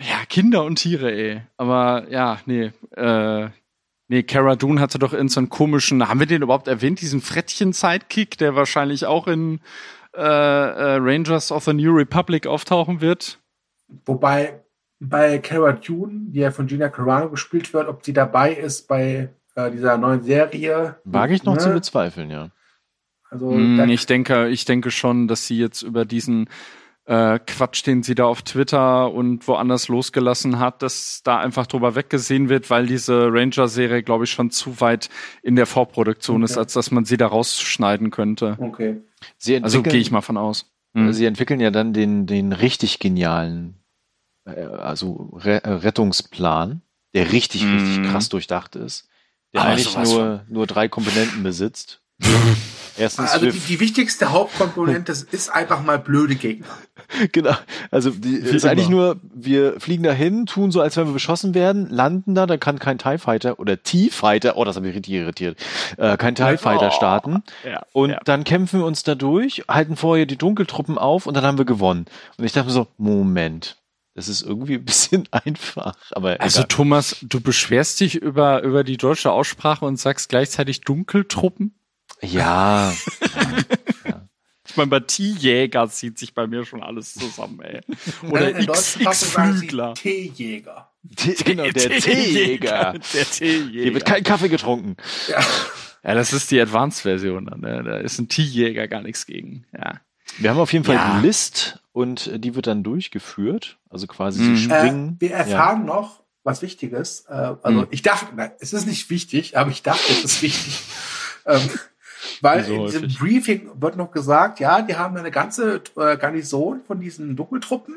Ja, 0.00 0.24
Kinder 0.28 0.64
und 0.64 0.76
Tiere, 0.76 1.10
ey. 1.12 1.42
Aber 1.56 2.06
ja, 2.10 2.40
nee, 2.44 2.72
äh, 2.96 3.48
nee, 4.08 4.22
Cara 4.24 4.56
Dune 4.56 4.80
hatte 4.80 4.98
doch 4.98 5.14
in 5.14 5.28
so 5.28 5.40
einen 5.40 5.48
komischen, 5.48 6.06
haben 6.06 6.20
wir 6.20 6.26
den 6.26 6.42
überhaupt 6.42 6.68
erwähnt, 6.68 7.00
diesen 7.00 7.22
Frettchen-Sidekick, 7.22 8.36
der 8.36 8.54
wahrscheinlich 8.56 9.06
auch 9.06 9.26
in 9.26 9.60
äh, 10.14 10.20
äh, 10.20 10.96
Rangers 11.00 11.50
of 11.52 11.64
the 11.64 11.72
New 11.72 11.92
Republic 11.94 12.46
auftauchen 12.46 13.00
wird? 13.00 13.38
Wobei 14.04 14.60
bei 14.98 15.38
Cara 15.38 15.72
Dune, 15.72 16.26
die 16.30 16.40
ja 16.40 16.50
von 16.50 16.66
Gina 16.66 16.88
Carano 16.88 17.30
gespielt 17.30 17.72
wird, 17.74 17.88
ob 17.88 18.04
sie 18.04 18.12
dabei 18.12 18.52
ist 18.54 18.88
bei 18.88 19.28
äh, 19.54 19.70
dieser 19.70 19.98
neuen 19.98 20.22
Serie. 20.22 20.96
Wage 21.04 21.34
ich 21.34 21.44
noch 21.44 21.54
ne? 21.54 21.60
zu 21.60 21.70
bezweifeln, 21.70 22.30
ja. 22.30 22.50
Also 23.30 23.50
Mm, 23.50 23.88
ich 23.88 24.06
denke, 24.06 24.48
ich 24.48 24.64
denke 24.64 24.90
schon, 24.90 25.28
dass 25.28 25.46
sie 25.46 25.58
jetzt 25.58 25.82
über 25.82 26.04
diesen 26.04 26.48
äh, 27.04 27.38
Quatsch, 27.46 27.86
den 27.86 28.02
sie 28.02 28.14
da 28.14 28.24
auf 28.24 28.42
Twitter 28.42 29.12
und 29.12 29.46
woanders 29.46 29.88
losgelassen 29.88 30.58
hat, 30.58 30.82
dass 30.82 31.22
da 31.22 31.38
einfach 31.38 31.66
drüber 31.66 31.94
weggesehen 31.94 32.48
wird, 32.48 32.70
weil 32.70 32.86
diese 32.86 33.28
Ranger-Serie, 33.32 34.02
glaube 34.02 34.24
ich, 34.24 34.30
schon 34.30 34.50
zu 34.50 34.80
weit 34.80 35.08
in 35.42 35.54
der 35.56 35.66
Vorproduktion 35.66 36.42
ist, 36.42 36.52
Okay. 36.52 36.60
als 36.60 36.72
dass 36.72 36.90
man 36.90 37.04
sie 37.04 37.16
da 37.16 37.26
rausschneiden 37.28 38.10
könnte. 38.10 38.56
Okay. 38.58 39.02
Sie 39.38 39.62
Also 39.62 39.82
gehe 39.82 40.00
ich 40.00 40.10
mal 40.10 40.20
von 40.22 40.36
aus. 40.36 40.72
Mhm. 40.96 41.12
Sie 41.12 41.26
entwickeln 41.26 41.60
ja 41.60 41.70
dann 41.70 41.92
den, 41.92 42.26
den 42.26 42.52
richtig 42.52 42.98
genialen, 42.98 43.76
äh, 44.46 44.62
also 44.64 45.30
Re 45.34 45.62
äh, 45.62 45.68
Rettungsplan, 45.70 46.80
der 47.14 47.32
richtig, 47.32 47.62
richtig 47.62 47.98
Mhm. 47.98 48.04
krass 48.04 48.28
durchdacht 48.28 48.76
ist, 48.76 49.08
der 49.52 49.60
Aber 49.60 49.70
eigentlich 49.70 49.94
nur, 49.96 50.44
nur 50.48 50.66
drei 50.66 50.88
Komponenten 50.88 51.42
besitzt. 51.42 52.00
Erstens 52.98 53.30
Also 53.32 53.50
die, 53.50 53.58
die 53.58 53.80
wichtigste 53.80 54.32
Hauptkomponente 54.32 55.12
ist 55.30 55.48
einfach 55.50 55.82
mal 55.82 55.98
blöde 55.98 56.34
Gegner. 56.36 56.66
Genau. 57.30 57.54
Also 57.92 58.10
die 58.10 58.34
ist 58.36 58.64
eigentlich 58.64 58.88
immer. 58.88 59.14
nur, 59.14 59.20
wir 59.32 59.78
fliegen 59.80 60.02
dahin, 60.02 60.46
tun 60.46 60.72
so, 60.72 60.80
als 60.80 60.96
wenn 60.96 61.06
wir 61.06 61.12
beschossen 61.12 61.54
werden, 61.54 61.88
landen 61.88 62.34
da, 62.34 62.46
dann 62.46 62.58
kann 62.58 62.80
kein 62.80 62.98
TIE 62.98 63.18
Fighter 63.18 63.60
oder 63.60 63.80
T-Fighter, 63.80 64.56
oh, 64.56 64.64
das 64.64 64.74
hat 64.74 64.82
mich 64.82 64.94
richtig 64.94 65.14
irritiert, 65.14 65.56
äh, 65.98 66.16
kein 66.16 66.34
TIE 66.34 66.56
Fighter 66.56 66.88
Oh. 66.88 66.96
starten. 66.96 67.44
Ja, 67.64 67.82
Und 67.92 68.10
ja. 68.10 68.20
dann 68.24 68.42
kämpfen 68.42 68.80
wir 68.80 68.86
uns 68.86 69.04
da 69.04 69.14
durch, 69.14 69.62
halten 69.68 69.94
vorher 69.94 70.26
die 70.26 70.36
Dunkeltruppen 70.36 70.98
auf 70.98 71.26
und 71.26 71.34
dann 71.36 71.44
haben 71.44 71.58
wir 71.58 71.64
gewonnen. 71.64 72.06
Und 72.38 72.44
ich 72.44 72.52
dachte 72.52 72.66
mir 72.68 72.72
so, 72.72 72.88
Moment, 72.98 73.76
das 74.14 74.26
ist 74.28 74.42
irgendwie 74.42 74.74
ein 74.74 74.84
bisschen 74.84 75.28
einfach. 75.30 75.94
Aber 76.10 76.40
Also 76.40 76.60
egal. 76.60 76.68
Thomas, 76.68 77.16
du 77.22 77.40
beschwerst 77.40 78.00
dich 78.00 78.16
über, 78.16 78.62
über 78.62 78.82
die 78.82 78.96
deutsche 78.96 79.30
Aussprache 79.30 79.84
und 79.84 79.96
sagst 80.00 80.28
gleichzeitig 80.28 80.80
Dunkeltruppen? 80.80 81.74
Ja, 82.22 82.92
Ich 84.68 84.76
meine, 84.76 84.90
bei 84.90 85.00
T-Jäger 85.00 85.88
zieht 85.88 86.18
sich 86.18 86.34
bei 86.34 86.46
mir 86.46 86.64
schon 86.66 86.82
alles 86.82 87.14
zusammen, 87.14 87.60
ey. 87.62 87.80
Oder 88.30 88.50
In 88.50 88.64
X-Flügler. 88.68 89.94
T-Jäger. 89.94 90.90
Genau, 91.44 91.62
der 91.70 91.72
T-Jäger. 92.00 92.94
Der 93.14 93.24
T-Jäger. 93.24 93.70
Hier 93.70 93.94
wird 93.94 94.04
kein 94.04 94.24
Kaffee 94.24 94.48
getrunken. 94.48 94.96
Ja. 95.28 95.38
Ja, 96.02 96.14
das 96.14 96.32
ist 96.32 96.50
die 96.50 96.60
Advanced-Version. 96.60 97.44
Ne? 97.44 97.82
Da 97.84 97.96
ist 97.98 98.18
ein 98.18 98.28
T-Jäger 98.28 98.88
gar 98.88 99.02
nichts 99.02 99.24
gegen. 99.24 99.64
Ja. 99.72 100.00
Wir 100.38 100.50
haben 100.50 100.58
auf 100.58 100.72
jeden 100.72 100.84
Fall 100.84 100.96
Ja. 100.96 101.20
die 101.20 101.26
List 101.26 101.78
und 101.92 102.26
äh, 102.26 102.38
die 102.40 102.54
wird 102.56 102.66
dann 102.66 102.82
durchgeführt. 102.82 103.78
Also 103.88 104.06
quasi 104.08 104.42
Mhm. 104.42 104.56
sie 104.56 104.64
Äh, 104.68 104.78
springen. 104.80 105.16
wir 105.20 105.30
erfahren 105.32 105.84
noch 105.86 106.22
was 106.42 106.60
Wichtiges. 106.60 107.24
Äh, 107.28 107.54
also 107.62 107.82
Hm. 107.82 107.86
ich 107.92 108.02
dachte, 108.02 108.34
nein, 108.34 108.50
es 108.58 108.72
ist 108.72 108.86
nicht 108.86 109.08
wichtig, 109.10 109.56
aber 109.56 109.70
ich 109.70 109.82
dachte, 109.82 110.12
es 110.12 110.24
ist 110.24 110.42
wichtig. 110.42 110.80
ähm, 111.46 111.60
weil 112.40 112.64
so 112.64 112.74
in 112.74 112.86
diesem 112.86 113.02
häufig. 113.02 113.18
Briefing 113.18 113.70
wird 113.80 113.96
noch 113.96 114.10
gesagt, 114.10 114.60
ja, 114.60 114.82
die 114.82 114.96
haben 114.96 115.16
eine 115.16 115.30
ganze 115.30 115.82
äh, 115.96 116.16
Garnison 116.16 116.80
von 116.86 117.00
diesen 117.00 117.36
Dunkeltruppen 117.36 117.96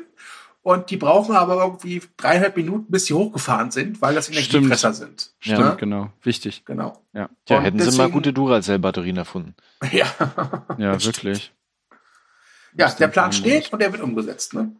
und 0.62 0.90
die 0.90 0.96
brauchen 0.98 1.34
aber 1.36 1.62
irgendwie 1.64 2.02
dreieinhalb 2.16 2.56
Minuten, 2.56 2.86
bis 2.90 3.06
sie 3.06 3.14
hochgefahren 3.14 3.70
sind, 3.70 4.02
weil 4.02 4.14
das 4.14 4.28
Energiefresser 4.30 4.92
sind. 4.92 5.32
Ja. 5.42 5.54
Stimmt, 5.56 5.70
Ne? 5.70 5.76
genau. 5.78 6.12
Wichtig. 6.22 6.62
Genau. 6.66 7.02
Ja, 7.14 7.28
Ja, 7.48 7.58
Und 7.58 7.64
hätten 7.64 7.78
sie 7.78 7.86
mal 7.86 7.90
deswegen- 7.90 8.12
gute 8.12 8.32
Duracell-Batterien 8.32 9.16
erfunden. 9.16 9.54
Ja. 9.92 10.06
ja 10.78 11.02
wirklich. 11.04 11.52
Ja, 12.76 12.88
der 12.90 13.08
Plan 13.08 13.32
Stimmt. 13.32 13.48
steht 13.48 13.72
und 13.72 13.80
der 13.80 13.90
wird 13.92 14.02
umgesetzt. 14.02 14.54
Ne? 14.54 14.72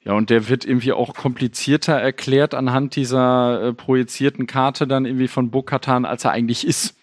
Ja, 0.00 0.12
und 0.12 0.28
der 0.28 0.48
wird 0.48 0.64
irgendwie 0.64 0.92
auch 0.92 1.14
komplizierter 1.14 1.94
erklärt 1.94 2.52
anhand 2.54 2.96
dieser 2.96 3.62
äh, 3.68 3.72
projizierten 3.72 4.46
Karte 4.46 4.86
dann 4.86 5.06
irgendwie 5.06 5.28
von 5.28 5.50
Bo-Katan, 5.50 6.04
als 6.04 6.24
er 6.24 6.32
eigentlich 6.32 6.66
ist. 6.66 6.94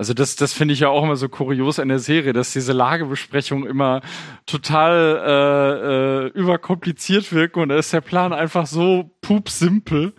Also 0.00 0.14
das, 0.14 0.34
das 0.34 0.54
finde 0.54 0.72
ich 0.72 0.80
ja 0.80 0.88
auch 0.88 1.04
immer 1.04 1.16
so 1.16 1.28
kurios 1.28 1.76
in 1.76 1.90
der 1.90 1.98
Serie, 1.98 2.32
dass 2.32 2.54
diese 2.54 2.72
Lagebesprechungen 2.72 3.68
immer 3.68 4.00
total 4.46 5.20
äh, 5.26 6.26
äh, 6.38 6.40
überkompliziert 6.40 7.34
wirken 7.34 7.60
und 7.60 7.68
da 7.68 7.76
ist 7.76 7.92
der 7.92 8.00
Plan 8.00 8.32
einfach 8.32 8.66
so 8.66 9.14
pupsimpel. 9.20 10.14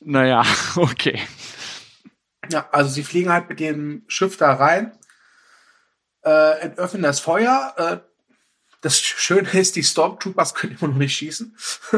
Naja, 0.00 0.42
okay. 0.76 1.18
Ja, 2.50 2.68
also 2.72 2.90
sie 2.90 3.02
fliegen 3.02 3.32
halt 3.32 3.48
mit 3.48 3.58
dem 3.58 4.04
Schiff 4.06 4.36
da 4.36 4.52
rein, 4.52 4.92
äh, 6.22 6.58
entöffnen 6.60 7.00
das 7.02 7.20
Feuer. 7.20 7.72
Äh, 7.78 7.96
das 8.82 9.00
Schöne 9.00 9.48
ist, 9.48 9.76
die 9.76 9.82
Stormtroopers 9.82 10.52
können 10.54 10.76
immer 10.78 10.90
noch 10.90 10.98
nicht 10.98 11.16
schießen. 11.16 11.56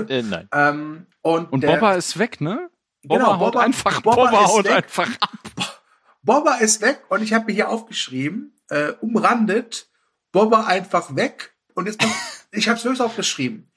Äh, 0.08 0.22
nein. 0.22 0.48
ähm, 0.54 1.06
und 1.20 1.50
Und 1.50 1.62
der- 1.64 1.72
Bobba 1.72 1.94
ist 1.94 2.16
weg, 2.16 2.40
ne? 2.40 2.70
Bobba 3.02 3.24
Genau, 3.24 3.38
haut 3.40 3.54
Bobba- 3.56 3.60
einfach, 3.64 4.00
Bobba 4.02 4.24
Bobba, 4.26 4.44
ist 4.44 4.50
haut 4.52 4.64
weg. 4.66 4.72
einfach 4.72 5.08
ab. 5.20 5.81
Bobba 6.22 6.56
ist 6.56 6.80
weg 6.80 7.02
und 7.08 7.22
ich 7.22 7.32
habe 7.32 7.46
mir 7.46 7.52
hier 7.52 7.68
aufgeschrieben, 7.68 8.54
äh, 8.68 8.92
umrandet, 9.00 9.88
Bobba 10.30 10.64
einfach 10.66 11.16
weg 11.16 11.54
und 11.74 11.86
jetzt 11.86 12.00
noch, 12.02 12.10
ich 12.52 12.68
habe 12.68 12.78
es 12.78 12.84
höchst 12.84 13.02
aufgeschrieben. 13.02 13.70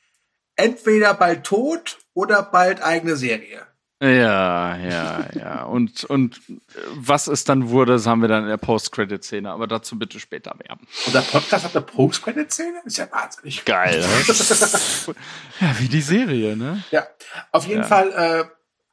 Entweder 0.56 1.14
bald 1.14 1.44
tot 1.44 1.98
oder 2.14 2.42
bald 2.44 2.82
eigene 2.82 3.16
Serie. 3.18 3.66
Ja, 4.02 4.76
ja, 4.76 5.26
ja. 5.34 5.64
Und, 5.64 6.04
und 6.04 6.38
äh, 6.50 6.54
was 6.96 7.28
es 7.28 7.46
dann 7.46 7.70
wurde, 7.70 7.94
das 7.94 8.06
haben 8.06 8.22
wir 8.22 8.28
dann 8.28 8.44
in 8.44 8.50
der 8.50 8.58
Post-Credit-Szene, 8.58 9.50
aber 9.50 9.68
dazu 9.68 9.98
bitte 9.98 10.20
später 10.20 10.54
mehr. 10.56 10.78
Unser 11.06 11.22
Podcast 11.22 11.66
hat 11.66 11.76
eine 11.76 11.86
Post-Credit-Szene? 11.86 12.82
Ist 12.84 12.98
ja 12.98 13.08
wahnsinnig. 13.12 13.64
Geil. 13.66 14.02
Ne? 14.02 15.16
Ja, 15.62 15.80
wie 15.80 15.88
die 15.88 16.02
Serie, 16.02 16.58
ne? 16.58 16.84
Ja, 16.92 17.08
auf 17.54 17.66
jeden 17.66 17.82
Ja. 17.82 17.88
Fall, 17.88 18.12
äh, 18.12 18.46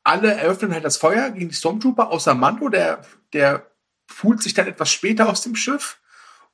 alle 0.04 0.34
eröffnen 0.34 0.72
halt 0.72 0.84
das 0.84 0.96
Feuer 0.96 1.30
gegen 1.30 1.48
die 1.48 1.54
Stormtrooper, 1.54 2.10
außer 2.10 2.34
Mando, 2.34 2.68
der, 2.68 3.02
der 3.32 3.66
fuhlt 4.06 4.42
sich 4.42 4.54
dann 4.54 4.66
etwas 4.66 4.90
später 4.90 5.28
aus 5.28 5.42
dem 5.42 5.56
Schiff 5.56 5.98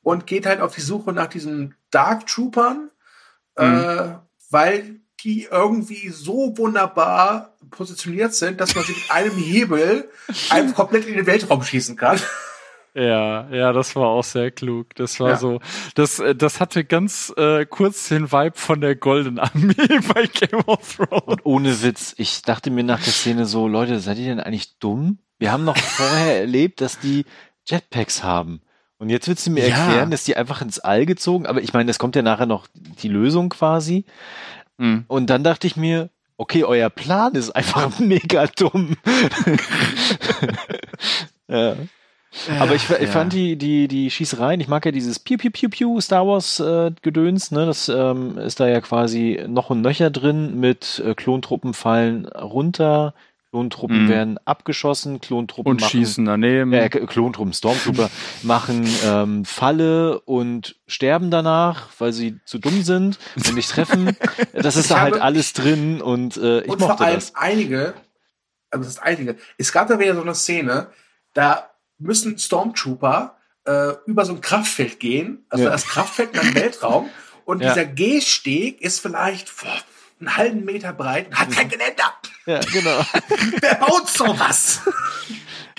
und 0.02 0.26
geht 0.26 0.46
halt 0.46 0.60
auf 0.60 0.74
die 0.74 0.80
Suche 0.80 1.12
nach 1.12 1.26
diesen 1.26 1.74
Dark 1.90 2.26
Troopern, 2.26 2.90
äh, 3.56 4.10
weil 4.50 5.00
die 5.20 5.48
irgendwie 5.50 6.10
so 6.10 6.56
wunderbar 6.56 7.56
positioniert 7.70 8.34
sind, 8.34 8.60
dass 8.60 8.74
man 8.74 8.84
sie 8.84 8.92
mit 8.92 9.10
einem 9.10 9.36
Hebel 9.36 10.10
einfach 10.50 10.74
komplett 10.76 11.06
in 11.06 11.16
den 11.16 11.26
Weltraum 11.26 11.62
schießen 11.62 11.96
kann. 11.96 12.20
Ja, 12.98 13.48
ja, 13.50 13.72
das 13.72 13.94
war 13.94 14.08
auch 14.08 14.24
sehr 14.24 14.50
klug. 14.50 14.94
Das 14.96 15.20
war 15.20 15.30
Ja. 15.30 15.36
so, 15.36 15.60
das, 15.94 16.18
äh, 16.18 16.34
das 16.34 16.58
hatte 16.60 16.84
ganz 16.84 17.32
äh, 17.36 17.64
kurz 17.64 18.08
den 18.08 18.32
Vibe 18.32 18.56
von 18.58 18.80
der 18.80 18.96
Golden 18.96 19.38
Armee 19.38 19.74
bei 20.14 20.26
Game 20.26 20.60
of 20.66 20.96
Thrones. 20.96 21.22
Und 21.26 21.46
ohne 21.46 21.82
Witz, 21.82 22.14
ich 22.18 22.42
dachte 22.42 22.70
mir 22.70 22.82
nach 22.82 23.00
der 23.02 23.12
Szene 23.12 23.46
so, 23.46 23.68
Leute, 23.68 24.00
seid 24.00 24.18
ihr 24.18 24.24
denn 24.26 24.40
eigentlich 24.40 24.78
dumm? 24.78 25.18
Wir 25.38 25.52
haben 25.52 25.64
noch 25.64 25.76
vorher 25.76 26.40
erlebt, 26.40 26.80
dass 26.80 26.98
die 26.98 27.24
Jetpacks 27.68 28.24
haben. 28.24 28.62
Und 28.98 29.10
jetzt 29.10 29.28
willst 29.28 29.46
du 29.46 29.52
mir 29.52 29.68
Ja. 29.68 29.76
erklären, 29.76 30.10
dass 30.10 30.24
die 30.24 30.36
einfach 30.36 30.60
ins 30.60 30.80
All 30.80 31.06
gezogen, 31.06 31.46
aber 31.46 31.62
ich 31.62 31.72
meine, 31.72 31.88
es 31.90 32.00
kommt 32.00 32.16
ja 32.16 32.22
nachher 32.22 32.46
noch 32.46 32.66
die 32.74 33.08
Lösung 33.08 33.48
quasi. 33.48 34.06
Mhm. 34.78 35.04
Und 35.06 35.30
dann 35.30 35.44
dachte 35.44 35.68
ich 35.68 35.76
mir, 35.76 36.10
okay, 36.36 36.64
euer 36.64 36.90
Plan 36.90 37.34
ist 37.36 37.50
einfach 37.50 37.96
mega 38.00 38.48
dumm. 38.48 38.96
ja. 41.48 41.76
Aber 42.60 42.74
ich, 42.74 42.84
ich 42.90 43.00
ja. 43.00 43.06
fand 43.06 43.32
die, 43.32 43.56
die, 43.56 43.88
die 43.88 44.10
Schießereien, 44.10 44.60
ich 44.60 44.68
mag 44.68 44.84
ja 44.84 44.92
dieses 44.92 45.18
Piu 45.18 45.38
Piu 45.38 45.50
Piu 45.50 45.68
Piu 45.70 46.00
Star 46.00 46.26
Wars 46.26 46.60
äh, 46.60 46.90
Gedöns, 47.02 47.50
ne? 47.50 47.66
Das 47.66 47.88
ähm, 47.88 48.36
ist 48.38 48.60
da 48.60 48.68
ja 48.68 48.80
quasi 48.80 49.42
noch 49.48 49.70
und 49.70 49.80
nöcher 49.80 50.10
drin 50.10 50.60
mit 50.60 51.02
äh, 51.04 51.14
Klontruppen 51.14 51.72
fallen 51.74 52.26
runter, 52.26 53.14
Klontruppen 53.50 54.04
Mhm. 54.04 54.08
werden 54.10 54.38
abgeschossen, 54.44 55.20
Klontruppen 55.22 55.70
Und 55.70 55.80
machen, 55.80 55.88
schießen 55.90 56.24
daneben. 56.26 56.70
K- 56.70 57.06
Klontruppen, 57.06 57.54
Stormtrooper 57.54 58.10
machen 58.42 58.86
ähm, 59.06 59.44
Falle 59.46 60.20
und 60.20 60.76
sterben 60.86 61.30
danach, 61.30 61.88
weil 61.98 62.12
sie 62.12 62.36
zu 62.44 62.58
dumm 62.58 62.82
sind 62.82 63.18
und 63.36 63.54
nicht 63.54 63.70
treffen. 63.70 64.14
Das 64.52 64.76
ist 64.76 64.84
Ich 64.84 64.88
da 64.90 65.00
halt 65.00 65.18
alles 65.20 65.54
drin 65.54 66.02
und 66.02 66.36
äh, 66.36 66.60
ich 66.60 66.68
und 66.68 66.78
vor 66.80 66.88
mochte 66.90 67.04
allem 67.04 67.14
das. 67.14 67.34
einige, 67.36 67.94
also 68.70 68.84
das 68.84 68.88
ist 68.94 69.02
einige, 69.02 69.36
es 69.56 69.72
gab 69.72 69.88
da 69.88 69.98
wieder 69.98 70.14
so 70.14 70.20
eine 70.22 70.34
Szene, 70.34 70.88
da 71.32 71.70
müssen 71.98 72.38
Stormtrooper 72.38 73.36
äh, 73.66 73.92
über 74.06 74.24
so 74.24 74.32
ein 74.34 74.40
Kraftfeld 74.40 74.98
gehen, 75.00 75.44
also 75.50 75.64
Ja. 75.64 75.70
das 75.70 75.86
Kraftfeld 75.86 76.32
in 76.34 76.40
einem 76.40 76.54
Weltraum, 76.54 77.10
und 77.44 77.62
Ja. 77.62 77.72
dieser 77.74 77.86
Gehsteg 77.86 78.80
ist 78.80 79.00
vielleicht 79.00 79.50
boah, 79.60 79.72
einen 80.20 80.36
halben 80.36 80.64
Meter 80.64 80.92
breit 80.92 81.28
und 81.28 81.38
hat 81.38 81.50
kein 81.50 81.68
Geländer. 81.68 82.12
Ja, 82.46 82.60
genau. 82.60 83.04
Wer 83.60 83.74
baut 83.76 84.08
sowas? 84.08 84.80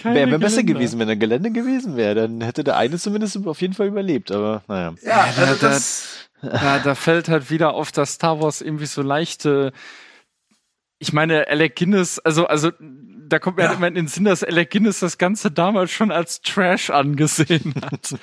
Wäre 0.01 0.31
wär 0.31 0.37
besser 0.39 0.63
gewesen, 0.63 0.97
wenn 0.99 1.09
er 1.09 1.15
Gelände 1.17 1.51
gewesen 1.51 1.97
wäre. 1.97 2.15
Dann 2.15 2.39
hätte 2.41 2.63
der 2.63 2.77
eine 2.77 2.97
zumindest 2.97 3.45
auf 3.45 3.59
jeden 3.61 3.73
Fall 3.73 3.87
überlebt. 3.87 4.31
Aber 4.31 4.63
naja. 4.67 4.93
Ja, 5.01 5.27
da- 5.35 5.41
also 5.41 5.55
da- 5.61 5.69
das, 5.69 6.07
Ja, 6.41 6.79
da 6.79 6.95
fällt 6.95 7.27
halt 7.27 7.49
wieder 7.49 7.73
auf, 7.73 7.91
dass 7.91 8.13
Star 8.13 8.39
Wars 8.41 8.61
irgendwie 8.61 8.85
so 8.85 9.01
leichte. 9.01 9.73
Ich 10.99 11.11
meine, 11.11 11.47
Alec 11.49 11.75
Guinness, 11.75 12.17
also, 12.19 12.47
also, 12.47 12.71
da 13.29 13.39
kommt 13.39 13.57
mir 13.57 13.63
Ja. 13.63 13.69
halt 13.69 13.77
immer 13.77 13.87
in 13.87 13.95
den 13.95 14.07
Sinn, 14.07 14.25
dass 14.25 14.43
Alec 14.43 14.71
Guinness 14.71 14.99
das 14.99 15.17
Ganze 15.17 15.51
damals 15.51 15.91
schon 15.91 16.11
als 16.11 16.41
Trash 16.41 16.89
angesehen 16.89 17.73
hat. 17.81 18.15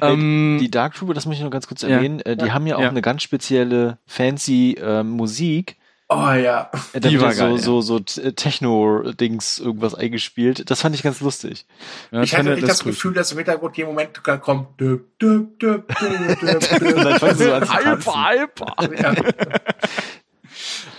ähm, 0.00 0.58
Die 0.60 0.70
Dark 0.70 0.94
Trooper, 0.94 1.14
das 1.14 1.26
muss 1.26 1.36
ich 1.36 1.42
noch 1.42 1.50
ganz 1.50 1.66
kurz 1.66 1.82
Ja. 1.82 1.88
erwähnen, 1.88 2.20
äh, 2.20 2.36
die 2.36 2.52
haben 2.52 2.66
ja 2.66 2.76
auch 2.76 2.80
Ja. 2.82 2.88
eine 2.90 3.02
ganz 3.02 3.22
spezielle 3.22 3.98
fancy 4.06 4.76
äh, 4.80 5.02
Musik. 5.02 5.76
oh 6.08 6.14
ja. 6.32 6.70
Äh, 6.92 7.00
Da 7.00 7.08
Die 7.08 7.20
war 7.20 7.28
ja 7.28 7.34
so, 7.34 7.42
geil, 7.44 7.58
so, 7.58 7.80
so 7.80 7.98
t- 8.00 8.32
Techno-Dings 8.32 9.58
irgendwas 9.60 9.94
eingespielt. 9.94 10.70
Das 10.70 10.80
fand 10.82 10.94
ich 10.94 11.02
ganz 11.02 11.20
lustig. 11.22 11.64
ja, 12.10 12.22
Ich 12.22 12.36
hatte 12.36 12.50
nicht 12.54 12.68
das 12.68 12.80
gut. 12.84 12.92
Gefühl, 12.92 13.14
dass 13.14 13.32
im 13.32 13.38
Hintergrund 13.38 13.76
jeden 13.78 13.88
Moment 13.88 14.22
kommt. 14.22 14.78
Düb, 14.80 15.18
düb, 15.18 15.58
düb, 15.58 15.86
düb, 15.88 16.40
düb, 16.40 16.60
düb. 16.80 16.96
Und 16.96 16.96
dann 17.04 17.18
fangen 17.18 17.36
sie 17.36 17.44
so 17.44 17.52
an 17.54 17.62
zu 17.66 17.72
tanzen. 17.72 18.10
Alper, 18.10 18.78
Alper. 18.78 19.02
Ja. 19.02 19.14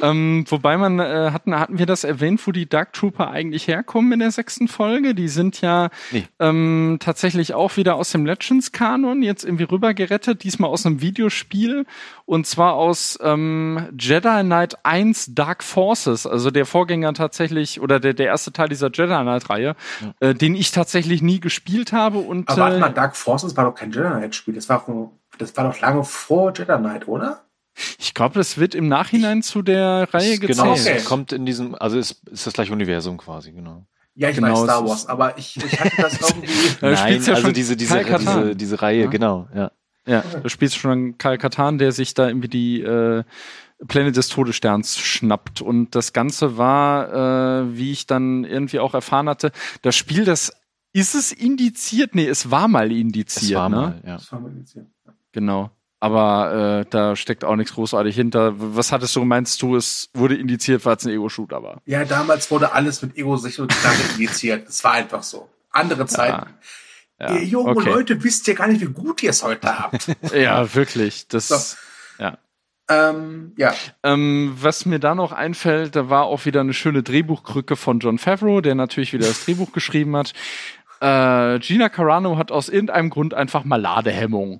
Ähm, 0.02 0.46
wobei 0.48 0.78
man 0.78 1.00
äh, 1.00 1.32
hatten 1.32 1.58
hatten 1.60 1.78
wir 1.78 1.86
das 1.86 2.04
erwähnt, 2.04 2.46
wo 2.48 2.52
die 2.52 2.68
Dark 2.68 2.94
Trooper 2.94 3.30
eigentlich 3.30 3.68
herkommen 3.68 4.12
in 4.14 4.20
der 4.20 4.32
sechsten 4.32 4.68
Folge? 4.68 5.14
Die 5.16 5.28
sind 5.28 5.62
ja 5.62 5.90
Nee. 6.12 6.26
ähm, 6.40 6.98
tatsächlich 7.00 7.54
auch 7.54 7.78
wieder 7.78 7.96
aus 7.96 8.12
dem 8.12 8.26
Legends-Kanon 8.26 9.22
jetzt 9.22 9.44
irgendwie 9.44 9.64
rübergerettet, 9.64 10.44
diesmal 10.44 10.70
aus 10.70 10.86
einem 10.86 11.02
Videospiel 11.02 11.86
und 12.26 12.48
zwar 12.48 12.74
aus 12.74 13.20
ähm, 13.22 13.90
Jedi 14.00 14.42
Knight 14.44 14.86
1 14.86 15.36
Dark 15.36 15.64
Forces, 15.64 16.26
also 16.26 16.52
der 16.52 16.66
Vorgänger 16.66 17.14
tatsächlich 17.14 17.82
oder 17.82 18.00
der 18.00 18.14
der 18.14 18.28
erste 18.28 18.52
Teil 18.54 18.70
dieser 18.70 18.88
Jedi 18.92 19.08
Knight-Reihe, 19.22 19.76
äh, 20.20 20.34
den 20.34 20.56
ich 20.56 20.72
tatsächlich 20.72 21.22
nie 21.22 21.40
gespielt 21.40 21.92
habe 21.94 22.20
und 22.20 22.50
Aber 22.50 22.62
warte 22.62 22.78
äh, 22.78 22.80
mal, 22.80 22.90
Dark 22.90 23.16
Forces 23.16 23.56
war 23.58 23.66
doch 23.66 23.76
kein 23.76 23.92
Jedi 23.92 24.08
Knight-Spiel. 24.08 24.54
Das 24.54 24.70
war, 24.70 24.86
das 25.38 25.56
war 25.58 25.66
doch 25.66 25.80
lange 25.82 26.04
vor 26.04 26.54
Jedi 26.56 26.76
Knight, 26.78 27.08
oder? 27.08 27.42
Ich 28.00 28.14
glaube, 28.14 28.36
das 28.36 28.58
wird 28.58 28.76
im 28.76 28.88
Nachhinein 28.88 29.42
zu 29.44 29.62
der 29.62 30.08
Reihe 30.14 30.38
gezählt. 30.38 30.58
Genau, 30.60 30.72
Okay. 30.74 30.94
es 30.98 31.06
kommt 31.06 31.32
in 31.32 31.46
diesem, 31.46 31.76
also 31.76 31.98
ist, 31.98 32.22
ist 32.30 32.46
das 32.48 32.54
gleiche 32.54 32.72
Universum 32.74 33.18
quasi, 33.18 33.52
genau. 33.52 33.86
Ja, 34.16 34.30
ich 34.30 34.36
Genau, 34.36 34.54
weiß 34.54 34.64
Star 34.64 34.84
es 34.84 34.90
Wars, 34.90 35.00
ist- 35.02 35.10
aber 35.10 35.38
ich, 35.40 35.58
ich 35.58 35.80
hatte 35.80 35.92
das 36.02 36.20
irgendwie. 36.22 36.96
Spielst 36.98 37.28
ja 37.28 37.34
also 37.34 37.46
schon 37.48 37.54
diese, 37.54 37.76
diese, 37.76 38.04
diese, 38.04 38.56
diese 38.56 38.82
Reihe, 38.82 39.04
Ja. 39.06 39.10
genau, 39.10 39.48
ja. 39.56 39.72
Ja, 40.06 40.22
da 40.44 40.50
spielst 40.50 40.76
du 40.76 40.80
schon 40.82 40.92
einen 40.92 41.18
Kyle 41.18 41.38
Katan, 41.38 41.78
der 41.78 41.94
sich 41.94 42.14
da 42.14 42.28
irgendwie 42.28 42.50
die 42.50 42.82
äh, 42.82 43.24
Pläne 43.88 44.12
des 44.12 44.28
Todessterns 44.28 45.00
schnappt. 45.00 45.62
Und 45.62 45.96
das 45.96 46.12
Ganze 46.12 46.58
war, 46.58 47.62
äh, 47.64 47.78
wie 47.78 47.94
ich 47.94 48.06
dann 48.06 48.44
irgendwie 48.44 48.80
auch 48.80 48.94
erfahren 48.94 49.30
hatte, 49.30 49.52
das 49.82 49.96
Spiel, 49.96 50.26
das 50.26 50.52
ist 50.92 51.16
es 51.16 51.32
indiziert? 51.32 52.16
Nee, 52.16 52.28
es 52.28 52.52
war 52.52 52.68
mal 52.68 52.92
indiziert, 52.92 53.44
Es 53.44 53.54
war 53.56 53.70
ne? 53.70 53.76
mal, 53.78 54.02
ja. 54.06 54.14
Das 54.18 54.30
war 54.34 54.42
mal 54.42 54.52
hier. 54.74 54.86
Genau. 55.32 55.72
Aber 56.04 56.82
äh, 56.82 56.86
da 56.90 57.16
steckt 57.16 57.46
auch 57.46 57.56
nichts 57.56 57.76
großartig 57.76 58.14
hinter. 58.14 58.56
Was 58.58 58.92
hattest 58.92 59.16
du, 59.16 59.24
meinst 59.24 59.62
du, 59.62 59.78
es 59.78 60.10
wurde 60.14 60.36
indiziert, 60.36 60.84
weil 60.84 60.98
es 60.98 61.06
ein 61.06 61.14
Ego-Shooter 61.14 61.64
war? 61.64 61.82
Ja, 61.86 62.04
damals 62.04 62.52
wurde 62.52 62.74
alles 62.74 63.02
mit 63.02 63.16
Knarre 63.70 63.96
indiziert. 64.12 64.68
Das 64.68 64.84
war 64.84 64.92
einfach 64.92 65.24
so. 65.24 65.48
Andere 65.72 66.06
Zeiten. 66.06 66.50
Ja, 67.22 67.32
ihr 67.32 67.46
junge 67.46 67.70
okay. 67.70 67.90
Leute 67.90 68.22
wisst 68.22 68.48
ja 68.48 68.54
gar 68.54 68.68
nicht, 68.68 68.82
wie 68.82 68.92
gut 68.92 69.24
ihr 69.24 69.30
es 69.30 69.44
heute 69.44 69.80
habt. 69.80 70.08
Ja, 70.34 70.76
wirklich. 70.76 71.30
Das, 71.30 71.48
So. 71.48 72.22
ja. 72.22 72.38
ähm, 72.90 73.54
ja. 73.56 73.74
Ähm, 74.04 74.58
was 74.60 74.86
mir 74.86 75.00
da 75.00 75.16
noch 75.16 75.32
einfällt, 75.32 75.96
da 75.96 76.10
war 76.10 76.26
auch 76.26 76.44
wieder 76.44 76.60
eine 76.60 76.74
schöne 76.74 77.02
Drehbuchkrücke 77.02 77.78
von 77.78 78.00
John 78.00 78.18
Favreau, 78.18 78.60
der 78.60 78.76
natürlich 78.76 79.14
wieder 79.14 79.28
das 79.28 79.46
Drehbuch 79.46 79.72
geschrieben 79.72 80.18
hat. 80.18 80.34
Äh, 81.00 81.60
Gina 81.60 81.88
Carano 81.88 82.38
hat 82.38 82.52
aus 82.52 82.68
irgendeinem 82.68 83.10
Grund 83.10 83.34
einfach 83.34 83.64
mal 83.64 83.80
Ladehemmung. 83.80 84.60